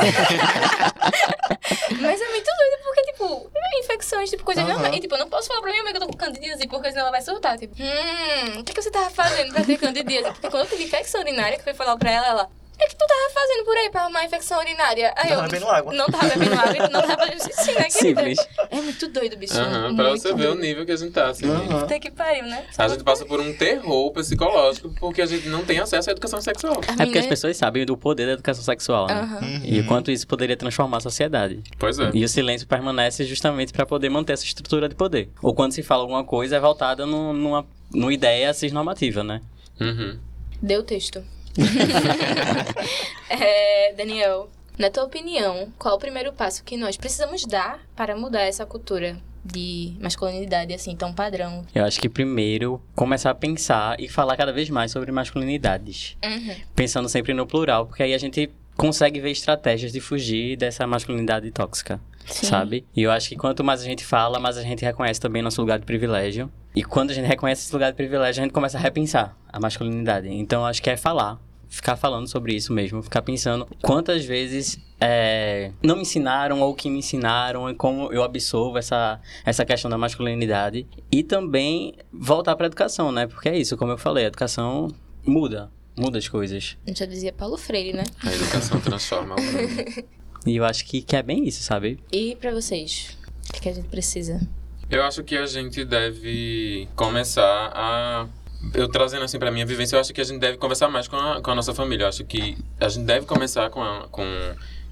Mas 2.01 2.21
é 2.21 2.29
muito 2.29 2.47
doido, 2.47 2.83
porque, 2.85 3.03
tipo, 3.13 3.51
infecções, 3.81 4.31
tipo, 4.31 4.45
coisas 4.45 4.67
normais. 4.67 4.97
E, 4.97 5.01
tipo, 5.01 5.15
eu 5.15 5.19
não 5.19 5.29
posso 5.29 5.49
falar 5.49 5.61
pra 5.61 5.71
minha 5.71 5.83
amiga 5.83 5.99
que 5.99 6.05
eu 6.05 6.09
tô 6.09 6.13
com 6.13 6.19
candidíase, 6.19 6.67
porque 6.67 6.89
senão 6.91 7.03
ela 7.03 7.11
vai 7.11 7.23
soltar. 7.23 7.59
Tipo, 7.59 7.75
hum, 7.81 8.61
o 8.61 8.65
que, 8.65 8.73
que 8.73 8.83
você 8.83 8.91
tava 8.91 9.11
fazendo 9.11 9.53
pra 9.53 9.65
ter 9.65 9.79
candidíase? 9.79 10.31
Porque 10.33 10.51
quando 10.51 10.65
eu 10.65 10.71
tive 10.71 10.85
infecção 10.85 11.21
urinária, 11.21 11.57
que 11.57 11.65
foi 11.65 11.75
falar 11.75 11.97
pra 11.97 12.11
ela, 12.11 12.27
ela. 12.27 12.51
O 12.77 12.79
que, 12.79 12.89
tu 12.95 13.07
tava 13.07 13.31
fazendo 13.33 13.65
por 13.65 13.75
aí 13.77 13.91
pra 13.91 14.03
arrumar 14.03 14.25
infecção 14.25 14.59
urinária? 14.61 15.13
Aí 15.17 15.29
Tava 15.31 15.43
eu 15.43 15.49
bebendo 15.49 15.67
água. 15.71 15.95
Não 15.95 16.07
tava 16.07 16.29
bebendo 16.29 16.53
água, 16.61 16.77
e 16.77 16.79
não 16.93 17.01
tava 17.03 17.17
fazendo 17.27 17.43
xixi, 17.43 17.73
né, 17.73 17.85
querida? 17.85 17.91
Simples. 17.91 18.49
É 18.71 18.81
muito 18.83 19.09
doido, 19.09 19.37
bicho. 19.39 19.59
Aham, 19.59 19.97
pra 19.97 20.11
você 20.11 20.29
ver 20.35 20.49
o 20.49 20.53
doido. 20.53 20.61
nível 20.61 20.85
que 20.87 20.93
a 20.93 20.97
gente 20.97 21.13
tá, 21.13 21.29
assim. 21.31 21.47
Aham. 21.49 21.81
Puta 21.81 21.99
que 21.99 22.11
pariu, 22.11 22.43
né? 22.45 22.67
A 22.77 22.89
gente 22.89 23.03
passa 23.03 23.25
por 23.25 23.41
um 23.41 23.53
terror 23.57 24.13
psicológico 24.13 24.95
porque 25.01 25.23
a 25.23 25.27
gente 25.27 25.49
não 25.49 25.65
tem 25.65 25.79
acesso 25.79 26.11
à 26.11 26.13
educação 26.13 26.41
sexual. 26.43 26.81
É 26.99 27.05
porque 27.05 27.19
as 27.19 27.27
pessoas 27.27 27.57
sabem 27.57 27.87
do 27.87 27.97
poder 27.97 28.27
da 28.27 28.33
educação 28.33 28.63
sexual, 28.63 29.07
né? 29.07 29.15
Aham. 29.15 29.41
E 29.65 29.81
o 29.81 29.87
quanto 29.87 30.11
isso 30.11 30.27
poderia 30.27 30.57
transformar 30.57 30.99
a 30.99 31.01
sociedade. 31.01 31.63
Pois 31.79 31.99
é. 31.99 32.11
E 32.13 32.23
o 32.25 32.29
silêncio 32.29 32.67
permanece 32.69 33.25
justamente 33.25 33.73
para 33.73 33.87
poder 33.87 34.11
manter 34.11 34.35
essa 34.35 34.45
estrutura 34.45 34.87
de 34.89 34.95
poder. 34.95 35.31
Ou 35.43 35.55
quando 35.55 35.73
se 35.73 35.83
fala 35.83 36.03
alguma 36.03 36.25
coisa, 36.25 36.57
é 36.57 36.61
voltada 36.61 37.07
num- 37.07 37.33
numa, 37.33 37.67
numa 37.91 38.13
ideia 38.13 38.53
cisnormativa, 38.53 39.25
né? 39.25 39.41
Uhum. 39.81 40.19
Deu 40.61 40.83
texto. 40.83 41.23
É, 43.29 43.93
Daniel, 43.95 44.49
na 44.79 44.91
tua 44.91 45.05
opinião, 45.05 45.73
qual 45.79 45.97
o 45.97 45.99
primeiro 45.99 46.33
passo 46.33 46.63
que 46.63 46.77
nós 46.77 46.97
precisamos 46.97 47.45
dar 47.45 47.81
para 47.97 48.17
mudar 48.17 48.43
essa 48.43 48.65
cultura 48.65 49.17
de 49.45 49.95
masculinidade 50.01 50.73
assim 50.75 50.95
tão 50.95 51.13
padrão? 51.13 51.65
Eu 51.75 51.85
acho 51.85 52.01
que 52.01 52.09
primeiro 52.09 52.81
começar 52.95 53.31
a 53.31 53.35
pensar 53.35 53.99
e 53.99 54.09
falar 54.09 54.37
cada 54.37 54.53
vez 54.53 54.69
mais 54.71 54.91
sobre 54.93 55.11
masculinidades. 55.13 56.17
Uhum. 56.25 56.57
Pensando 56.75 57.09
sempre 57.09 57.33
no 57.33 57.47
plural, 57.47 57.87
porque 57.87 58.03
aí 58.03 58.15
a 58.15 58.19
gente 58.19 58.51
consegue 58.77 59.21
ver 59.21 59.31
estratégias 59.31 59.93
de 59.93 60.01
fugir 60.01 60.57
dessa 60.57 60.87
masculinidade 60.87 61.51
tóxica, 61.51 62.01
Sim. 62.27 62.47
sabe? 62.47 62.85
E 62.95 63.03
eu 63.03 63.11
acho 63.11 63.29
que 63.29 63.37
quanto 63.37 63.63
mais 63.63 63.81
a 63.81 63.85
gente 63.85 64.05
fala, 64.05 64.39
mais 64.39 64.57
a 64.57 64.63
gente 64.63 64.85
reconhece 64.85 65.21
também 65.21 65.43
nosso 65.43 65.61
lugar 65.61 65.79
de 65.79 65.87
privilégio. 65.87 66.51
E 66.75 66.83
quando 66.83 67.11
a 67.11 67.15
gente 67.15 67.27
reconhece 67.27 67.63
esse 67.65 67.73
lugar 67.73 67.91
de 67.91 67.97
privilégio, 67.97 68.43
a 68.43 68.45
gente 68.45 68.53
começa 68.53 68.77
a 68.77 68.81
repensar 68.81 69.37
a 69.51 69.59
masculinidade. 69.59 70.29
Então, 70.29 70.63
eu 70.63 70.67
acho 70.67 70.83
que 70.83 70.91
é 70.91 70.97
falar, 70.97 71.41
ficar 71.69 71.97
falando 71.97 72.29
sobre 72.29 72.55
isso 72.55 72.73
mesmo, 72.73 73.03
ficar 73.03 73.23
pensando 73.23 73.67
quantas 73.81 74.25
vezes 74.25 74.79
é, 75.01 75.73
não 75.83 75.97
me 75.97 76.03
ensinaram 76.03 76.61
ou 76.61 76.75
que 76.75 76.91
me 76.91 76.99
ensinaram 76.99 77.71
e 77.71 77.75
como 77.75 78.13
eu 78.13 78.23
absorvo 78.23 78.77
essa, 78.77 79.21
essa 79.45 79.65
questão 79.65 79.91
da 79.91 79.97
masculinidade. 79.97 80.87
E 81.11 81.23
também 81.23 81.95
voltar 82.13 82.57
para 82.57 82.67
a 82.67 82.69
educação, 82.69 83.11
né? 83.11 83.27
Porque 83.27 83.49
é 83.49 83.57
isso, 83.57 83.77
como 83.77 83.93
eu 83.93 83.99
falei, 83.99 84.25
a 84.25 84.29
educação 84.29 84.89
muda, 85.25 85.71
muda 85.97 86.19
as 86.19 86.29
coisas. 86.29 86.77
A 86.85 86.91
gente 86.91 86.99
já 86.99 87.07
dizia 87.07 87.33
Paulo 87.33 87.57
Freire, 87.57 87.93
né? 87.93 88.05
A 88.23 88.35
educação 88.35 88.81
transforma 88.81 89.35
o 89.37 89.41
mundo. 89.43 90.05
E 90.47 90.57
eu 90.57 90.65
acho 90.65 90.85
que, 90.85 91.03
que 91.03 91.17
é 91.17 91.23
bem 91.23 91.47
isso, 91.47 91.63
sabe? 91.63 91.99
E 92.13 92.37
pra 92.37 92.53
vocês? 92.53 93.17
O 93.49 93.53
que, 93.53 93.61
que 93.61 93.69
a 93.69 93.73
gente 93.73 93.89
precisa? 93.89 94.41
Eu 94.89 95.03
acho 95.03 95.23
que 95.25 95.37
a 95.37 95.47
gente 95.47 95.85
deve 95.85 96.89
começar 96.95 97.73
a. 97.75 98.27
Eu 98.73 98.89
trazendo 98.89 99.25
assim 99.25 99.39
pra 99.39 99.51
minha 99.51 99.67
vivência, 99.67 99.97
eu 99.97 100.01
acho 100.01 100.13
que 100.15 100.21
a 100.21 100.25
gente 100.25 100.39
deve 100.39 100.57
conversar 100.59 100.89
mais 100.89 101.07
com 101.09 101.17
a, 101.17 101.41
com 101.43 101.51
a 101.51 101.55
nossa 101.55 101.75
família. 101.75 102.05
Eu 102.05 102.09
acho 102.09 102.25
que 102.25 102.57
a 102.81 102.89
gente 102.89 103.05
deve 103.05 103.27
começar 103.27 103.69
com, 103.71 103.83
a- 103.83 104.07
com 104.11 104.23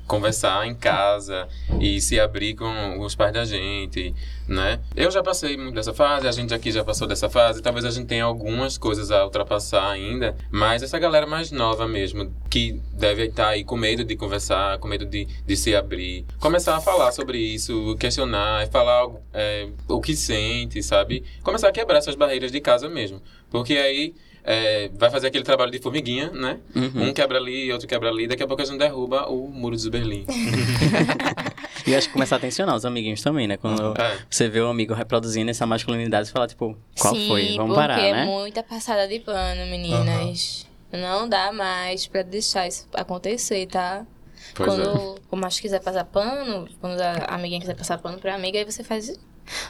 conversar 0.07 0.67
em 0.67 0.75
casa 0.75 1.49
e 1.81 2.01
se 2.01 2.21
abrir 2.21 2.55
com 2.55 3.01
os 3.01 3.15
pais 3.15 3.33
da 3.33 3.45
gente, 3.45 4.15
né? 4.47 4.81
Eu 4.95 5.11
já 5.11 5.23
passei 5.23 5.57
muito 5.57 5.75
dessa 5.75 5.95
fase, 5.95 6.29
a 6.29 6.33
gente 6.33 6.53
aqui 6.53 6.71
já 6.71 6.85
passou 6.85 7.07
dessa 7.07 7.29
fase, 7.31 7.63
talvez 7.63 7.85
a 7.85 7.91
gente 7.91 8.07
tenha 8.07 8.25
algumas 8.25 8.77
coisas 8.77 9.11
a 9.11 9.25
ultrapassar 9.25 9.91
ainda, 9.91 10.37
mas 10.51 10.83
essa 10.83 10.99
galera 10.99 11.27
mais 11.27 11.51
nova 11.51 11.89
mesmo, 11.89 12.33
que 12.51 12.81
deve 12.93 13.25
estar 13.25 13.49
aí 13.49 13.65
com 13.65 13.77
medo 13.77 14.05
de 14.05 14.17
conversar, 14.17 14.79
com 14.79 14.89
medo 14.89 15.07
de, 15.07 15.27
de 15.47 15.57
se 15.57 15.75
abrir, 15.75 16.27
começar 16.39 16.77
a 16.77 16.81
falar 16.81 17.13
sobre 17.13 17.39
isso, 17.39 17.97
questionar, 17.99 18.69
falar 18.69 19.11
é, 19.33 19.69
o 19.89 20.01
que 20.01 20.15
sente, 20.15 20.83
sabe? 20.83 21.25
Começar 21.43 21.69
a 21.69 21.73
quebrar 21.73 21.99
essas 21.99 22.15
barreiras 22.15 22.53
de 22.53 22.61
casa 22.61 22.89
mesmo, 22.89 23.23
porque 23.51 23.75
aí 23.75 24.15
é, 24.45 24.91
vai 24.95 25.11
fazer 25.11 25.29
aquele 25.29 25.43
trabalho 25.45 25.71
de 25.71 25.79
formiguinha, 25.79 26.31
né? 26.31 26.59
Uhum. 26.75 27.09
Um 27.09 27.13
quebra 27.15 27.39
ali, 27.39 27.73
outro 27.73 27.89
quebra 27.89 28.09
ali, 28.11 28.27
daqui 28.27 28.43
a 28.43 28.47
pouco 28.47 28.63
a 28.63 28.65
gente 28.65 28.79
derruba 28.79 29.27
o 29.29 29.49
muro 29.49 29.77
de 29.77 29.91
Berlim. 29.91 30.25
E 31.87 31.95
acho 31.95 32.07
que 32.07 32.15
começar 32.15 32.37
a 32.37 32.39
atencionar 32.39 32.75
os 32.75 32.87
amiguinhos 32.87 33.21
também, 33.21 33.47
né? 33.47 33.59
Quando 33.59 33.95
É. 34.01 34.17
você 34.31 34.49
vê 34.49 34.59
o 34.61 34.69
amigo 34.69 34.95
reproduzindo 34.95 35.51
essa 35.51 35.67
masculinidade, 35.67 36.29
você 36.29 36.33
fala, 36.33 36.47
tipo, 36.47 36.75
qual 36.99 37.15
Sim, 37.15 37.29
foi? 37.29 37.57
Vamos 37.57 37.75
porque 37.75 37.89
parar, 37.89 38.01
é 38.01 38.13
né? 38.13 38.25
muita 38.25 38.63
passada 38.63 39.07
de 39.07 39.21
pano, 39.21 39.67
meninas. 39.67 40.67
Não 40.91 41.29
dá 41.29 41.53
mais 41.53 42.07
pra 42.07 42.23
deixar 42.23 42.67
isso 42.67 42.89
acontecer, 42.95 43.67
tá? 43.67 44.07
Pois 44.55 44.73
é. 44.79 44.83
quando 44.83 45.21
o 45.31 45.37
macho 45.37 45.61
quiser 45.61 45.81
passar 45.81 46.05
pano, 46.05 46.67
quando 46.81 46.99
a 47.01 47.35
amiguinha 47.35 47.61
quiser 47.61 47.75
passar 47.77 47.99
pano 47.99 48.17
pra 48.19 48.35
amiga, 48.35 48.59
aí 48.59 48.65
você 48.65 48.83
faz. 48.83 49.19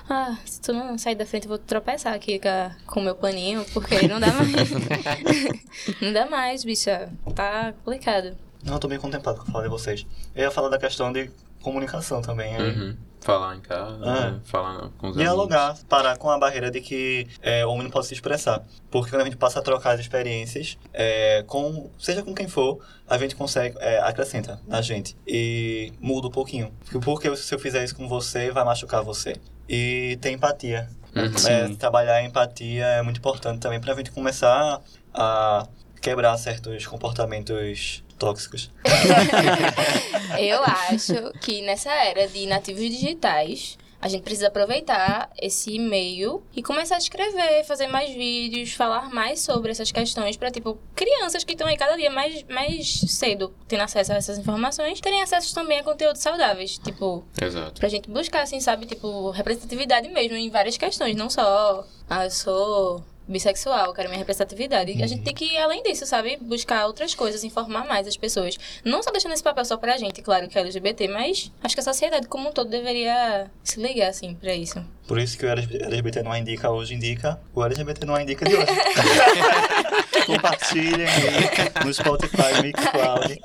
Ah, 0.09 0.37
se 0.45 0.61
tu 0.61 0.73
não 0.73 0.97
sair 0.99 1.15
da 1.15 1.27
frente, 1.27 1.45
eu 1.45 1.49
vou 1.49 1.59
tropeçar 1.59 2.13
aqui 2.15 2.41
com 2.87 3.01
o 3.01 3.03
meu 3.03 3.15
paninho, 3.15 3.65
porque 3.73 4.07
não 4.07 4.21
dá 4.21 4.29
mais. 4.33 4.71
não 6.01 6.13
dá 6.13 6.27
mais, 6.27 6.65
bicha. 6.65 7.11
Tá 7.35 7.73
complicado. 7.85 8.37
Não, 8.63 8.75
eu 8.75 8.79
tô 8.79 8.89
bem 8.89 8.99
contemplado 8.99 9.39
com 9.41 9.49
a 9.49 9.53
fala 9.53 9.65
de 9.65 9.71
vocês. 9.71 10.07
Eu 10.35 10.43
ia 10.45 10.51
falar 10.51 10.69
da 10.69 10.79
questão 10.79 11.13
de 11.13 11.31
comunicação 11.61 12.23
também. 12.23 12.57
Uhum. 12.57 12.97
Falar 13.21 13.57
em 13.57 13.61
casa, 13.61 13.97
É. 14.05 14.31
né? 14.31 14.41
falar 14.45 14.91
com 14.99 15.09
os 15.09 15.17
Dialogar, 15.17 15.79
parar 15.89 16.19
com 16.19 16.29
a 16.31 16.39
barreira 16.39 16.71
de 16.71 16.83
que 16.83 17.27
é, 17.41 17.65
o 17.65 17.71
homem 17.71 17.85
não 17.85 17.91
pode 17.91 18.07
se 18.07 18.13
expressar. 18.13 18.63
Porque 18.91 19.11
quando 19.11 19.23
a 19.23 19.25
gente 19.25 19.37
passa 19.39 19.61
a 19.61 19.63
trocar 19.63 19.93
as 19.95 20.01
experiências, 20.01 20.77
é, 20.93 21.43
com, 21.47 21.91
seja 21.99 22.23
com 22.23 22.35
quem 22.35 22.47
for, 22.49 22.81
a 23.09 23.17
gente 23.17 23.35
consegue, 23.35 23.77
é, 23.81 23.99
acrescenta 24.01 24.61
na 24.67 24.83
gente. 24.83 25.17
E 25.27 25.91
muda 25.99 26.29
um 26.29 26.31
pouquinho. 26.31 26.71
Porque 27.03 27.35
se 27.37 27.55
eu 27.55 27.59
fizer 27.59 27.83
isso 27.83 27.97
com 27.97 28.07
você, 28.07 28.51
vai 28.51 28.63
machucar 28.63 29.03
você. 29.03 29.35
E 29.69 30.19
ter 30.21 30.31
empatia. 30.31 30.89
Uhum. 31.15 31.49
É, 31.49 31.77
trabalhar 31.77 32.17
a 32.17 32.25
empatia 32.25 32.85
é 32.85 33.03
muito 33.03 33.19
importante 33.19 33.61
também 33.61 33.81
pra 33.81 33.95
gente 33.95 34.11
começar 34.11 34.81
a 35.13 35.67
quebrar 36.01 36.37
certos 36.37 36.87
comportamentos 36.87 38.03
tóxicos. 38.19 38.71
Eu 40.39 40.63
acho 40.63 41.33
que 41.41 41.63
nessa 41.63 41.91
era 41.91 42.27
de 42.27 42.47
nativos 42.47 42.83
digitais, 42.83 43.79
a 44.05 44.09
gente 44.09 44.23
precisa 44.23 44.49
aproveitar 44.49 45.31
esse 45.41 45.79
meio 45.79 46.43
e 46.55 46.63
começar 46.63 46.97
a 46.97 46.99
escrever, 46.99 47.65
fazer 47.65 47.87
mais 47.87 48.15
vídeos, 48.15 48.75
falar 48.75 49.09
mais 49.09 49.41
sobre 49.41 49.71
essas 49.71 49.91
questões 49.91 50.37
para 50.37 50.51
tipo 50.51 50.79
crianças 50.95 51.43
que 51.43 51.53
estão 51.53 51.67
aí 51.67 51.75
cada 51.75 51.97
dia 51.97 52.11
mais, 52.11 52.43
mais 52.43 53.01
cedo 53.09 53.55
tendo 53.67 53.81
acesso 53.81 54.13
a 54.13 54.17
essas 54.17 54.37
informações, 54.37 55.01
terem 55.01 55.23
acesso 55.23 55.55
também 55.55 55.79
a 55.79 55.83
conteúdos 55.83 56.21
saudáveis, 56.21 56.77
tipo 56.77 57.25
Exato. 57.41 57.81
pra 57.81 57.89
gente 57.89 58.11
buscar 58.11 58.43
assim, 58.43 58.61
sabe, 58.61 58.85
tipo 58.85 59.31
representatividade 59.31 60.07
mesmo 60.11 60.37
em 60.37 60.51
várias 60.51 60.77
questões, 60.77 61.17
não 61.17 61.31
só 61.31 61.87
ah, 62.07 62.25
eu 62.27 62.31
sou 62.31 63.03
bissexual, 63.27 63.87
eu 63.87 63.93
quero 63.95 64.09
minha 64.09 64.19
representatividade. 64.19 65.03
A 65.03 65.07
gente 65.07 65.23
tem 65.23 65.35
que 65.35 65.45
ir 65.45 65.59
além 65.59 65.83
disso, 65.83 66.07
sabe? 66.07 66.37
Buscar 66.41 66.87
outras 66.87 67.15
coisas, 67.15 67.45
informar 67.45 67.87
mais 67.87 68.07
as 68.07 68.17
pessoas. 68.17 68.57
Não 68.85 69.03
só 69.03 69.11
deixando 69.11 69.33
esse 69.33 69.43
papel 69.43 69.65
só 69.65 69.77
pra 69.77 69.97
gente, 69.97 70.23
claro 70.23 70.49
que 70.49 70.59
é 70.59 70.61
LGBT, 70.61 71.09
mas 71.09 71.51
acho 71.63 71.75
que 71.75 71.81
a 71.81 71.85
sociedade 71.85 72.29
como 72.29 72.49
um 72.49 72.53
todo 72.53 72.71
deveria 72.71 73.51
se 73.63 73.81
ligar, 73.81 74.09
assim, 74.09 74.35
pra 74.35 74.55
isso. 74.55 74.85
Por 75.07 75.19
isso 75.19 75.37
que 75.37 75.45
o 75.45 75.49
LGBT 75.51 76.23
não 76.23 76.35
indica 76.35 76.71
hoje, 76.71 76.95
indica 76.95 77.39
o 77.55 77.63
LGBT 77.63 78.07
não 78.07 78.19
indica 78.21 78.45
de 78.45 78.57
hoje. 78.57 78.67
Compartilhem 80.27 81.07
aí 81.07 81.85
no 81.85 81.93
Spotify, 81.93 82.63
Mixcloud. 82.63 83.41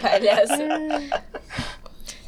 Palhaço. 0.00 1.34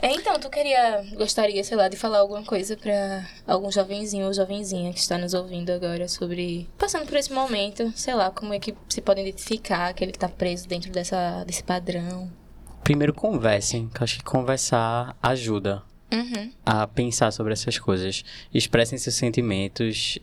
É, 0.07 0.13
Então, 0.13 0.39
tu 0.39 0.49
queria, 0.49 1.05
gostaria, 1.17 1.63
sei 1.65 1.77
lá, 1.77 1.89
de 1.89 1.97
falar 1.97 2.19
alguma 2.19 2.43
coisa 2.45 2.77
pra 2.77 3.27
algum 3.47 3.71
jovenzinho 3.73 4.27
ou 4.27 4.33
jovenzinha 4.33 4.93
que 4.93 5.01
está 5.01 5.19
nos 5.19 5.35
ouvindo 5.35 5.71
agora 5.71 6.07
sobre 6.09 6.69
passando 6.79 7.07
por 7.07 7.17
esse 7.17 7.33
momento, 7.33 7.93
sei 7.97 8.15
lá, 8.15 8.31
como 8.31 8.55
é 8.55 8.59
que 8.61 8.75
se 8.89 9.01
pode 9.01 9.21
identificar 9.21 9.89
aquele 9.89 10.13
que 10.13 10.19
tá 10.19 10.29
preso 10.29 10.69
dentro 10.69 10.91
dessa, 10.93 11.43
desse 11.45 11.65
padrão. 11.65 12.31
Primeiro 12.85 13.13
conversem, 13.13 13.89
que 13.89 14.01
eu 14.01 14.05
acho 14.05 14.19
que 14.19 14.25
conversar 14.25 15.17
ajuda 15.23 15.83
Uhum. 16.13 16.53
a 16.65 16.87
pensar 16.87 17.33
sobre 17.33 17.53
essas 17.53 17.77
coisas. 17.81 18.25
Expressem 18.55 18.97
seus 18.97 19.17
sentimentos. 19.17 20.21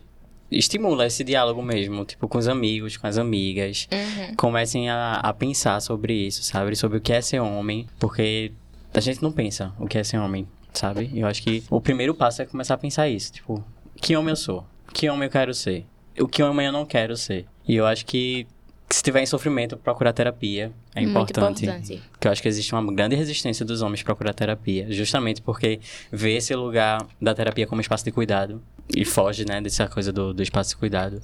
Estimula 0.50 1.06
esse 1.06 1.22
diálogo 1.22 1.62
mesmo, 1.62 2.06
tipo, 2.06 2.26
com 2.26 2.38
os 2.38 2.48
amigos, 2.48 2.96
com 2.96 3.06
as 3.06 3.18
amigas. 3.18 3.86
Uhum. 3.92 4.34
Comecem 4.34 4.88
a, 4.88 5.14
a 5.16 5.32
pensar 5.34 5.78
sobre 5.80 6.14
isso, 6.14 6.42
sabe? 6.42 6.74
Sobre 6.74 6.96
o 6.96 7.00
que 7.02 7.12
é 7.12 7.20
ser 7.20 7.40
homem, 7.40 7.86
porque 7.98 8.50
a 8.94 9.00
gente 9.00 9.22
não 9.22 9.32
pensa 9.32 9.72
o 9.78 9.86
que 9.86 9.98
é 9.98 10.04
ser 10.04 10.18
homem, 10.18 10.46
sabe? 10.72 11.10
Eu 11.14 11.26
acho 11.26 11.42
que 11.42 11.64
o 11.68 11.80
primeiro 11.80 12.14
passo 12.14 12.42
é 12.42 12.46
começar 12.46 12.74
a 12.74 12.78
pensar 12.78 13.08
isso, 13.08 13.32
tipo, 13.32 13.64
que 13.96 14.16
homem 14.16 14.30
eu 14.30 14.36
sou? 14.36 14.64
Que 14.92 15.08
homem 15.08 15.24
eu 15.26 15.30
quero 15.30 15.52
ser? 15.52 15.84
O 16.18 16.28
que 16.28 16.42
homem 16.42 16.66
eu 16.66 16.72
não 16.72 16.86
quero 16.86 17.16
ser? 17.16 17.46
E 17.66 17.74
eu 17.74 17.86
acho 17.86 18.06
que 18.06 18.46
se 18.88 19.02
tiver 19.02 19.22
em 19.22 19.26
sofrimento, 19.26 19.76
procurar 19.76 20.12
terapia 20.12 20.70
é 20.94 21.02
importante. 21.02 21.64
importante. 21.64 22.02
Porque 22.12 22.28
eu 22.28 22.32
acho 22.32 22.40
que 22.40 22.46
existe 22.46 22.72
uma 22.72 22.92
grande 22.92 23.16
resistência 23.16 23.64
dos 23.64 23.82
homens 23.82 24.02
procurar 24.02 24.32
terapia, 24.32 24.86
justamente 24.90 25.42
porque 25.42 25.80
vê 26.12 26.36
esse 26.36 26.54
lugar 26.54 27.04
da 27.20 27.34
terapia 27.34 27.66
como 27.66 27.80
espaço 27.80 28.04
de 28.04 28.12
cuidado 28.12 28.62
e 28.94 29.04
foge, 29.04 29.44
né, 29.44 29.60
dessa 29.60 29.88
coisa 29.88 30.12
do, 30.12 30.32
do 30.32 30.42
espaço 30.42 30.70
de 30.70 30.76
cuidado. 30.76 31.20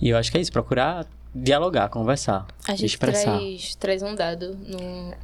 E 0.00 0.10
eu 0.10 0.16
acho 0.16 0.30
que 0.30 0.38
é 0.38 0.40
isso, 0.40 0.52
procurar 0.52 1.06
dialogar, 1.34 1.88
conversar, 1.88 2.46
A 2.66 2.72
gente 2.72 2.86
expressar. 2.86 3.38
traz, 3.38 3.74
traz 3.76 4.02
um 4.02 4.14
dado 4.14 4.56
no, 4.56 5.14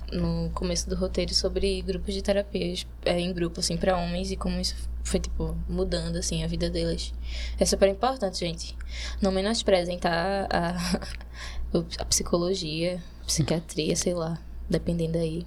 no 0.44 0.50
começo 0.50 0.88
do 0.88 0.94
roteiro 0.94 1.34
sobre 1.34 1.82
grupos 1.82 2.14
de 2.14 2.22
terapias 2.22 2.86
é, 3.04 3.18
em 3.18 3.32
grupo, 3.32 3.60
assim, 3.60 3.76
pra 3.76 3.96
homens 3.96 4.30
e 4.30 4.36
como 4.36 4.60
isso 4.60 4.76
foi, 5.02 5.20
tipo, 5.20 5.56
mudando, 5.68 6.16
assim, 6.16 6.42
a 6.44 6.46
vida 6.46 6.68
deles. 6.70 7.12
É 7.58 7.64
super 7.64 7.88
importante, 7.88 8.38
gente. 8.40 8.76
Não 9.20 9.30
menosprezem, 9.32 9.98
tá? 9.98 10.48
A, 10.50 11.78
a 12.00 12.04
psicologia, 12.04 13.02
psiquiatria, 13.26 13.94
sei 13.96 14.14
lá, 14.14 14.38
dependendo 14.68 15.18
aí. 15.18 15.46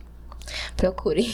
Procurem. 0.76 1.34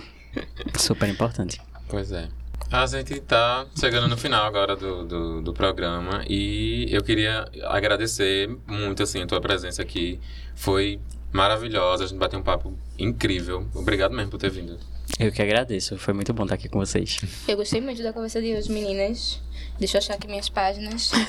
Super 0.78 1.08
importante. 1.08 1.60
Pois 1.88 2.12
é. 2.12 2.28
A 2.72 2.86
gente 2.86 3.20
tá 3.20 3.66
chegando 3.78 4.06
no 4.06 4.16
final 4.16 4.44
agora 4.44 4.76
do, 4.76 5.04
do, 5.04 5.42
do 5.42 5.52
programa 5.52 6.24
e 6.28 6.86
eu 6.90 7.02
queria 7.02 7.44
agradecer 7.64 8.48
muito, 8.64 9.02
assim, 9.02 9.22
a 9.22 9.26
tua 9.26 9.40
presença 9.40 9.82
aqui. 9.82 10.20
Foi 10.54 11.00
maravilhosa, 11.32 12.04
a 12.04 12.06
gente 12.06 12.18
bateu 12.18 12.38
um 12.38 12.42
papo 12.42 12.78
incrível. 12.96 13.66
Obrigado 13.74 14.14
mesmo 14.14 14.30
por 14.30 14.38
ter 14.38 14.50
vindo. 14.50 14.78
Eu 15.18 15.32
que 15.32 15.42
agradeço, 15.42 15.98
foi 15.98 16.14
muito 16.14 16.32
bom 16.32 16.44
estar 16.44 16.54
aqui 16.54 16.68
com 16.68 16.78
vocês. 16.78 17.18
Eu 17.48 17.56
gostei 17.56 17.80
muito 17.80 18.04
da 18.04 18.12
conversa 18.12 18.40
de 18.40 18.54
hoje, 18.54 18.70
meninas. 18.70 19.42
Deixa 19.78 19.96
eu 19.96 19.98
achar 19.98 20.14
aqui 20.14 20.28
minhas 20.28 20.48
páginas. 20.48 21.10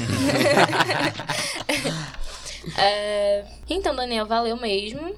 É, 2.78 3.44
Então, 3.70 3.96
Daniel, 3.96 4.26
valeu 4.26 4.56
mesmo. 4.58 5.16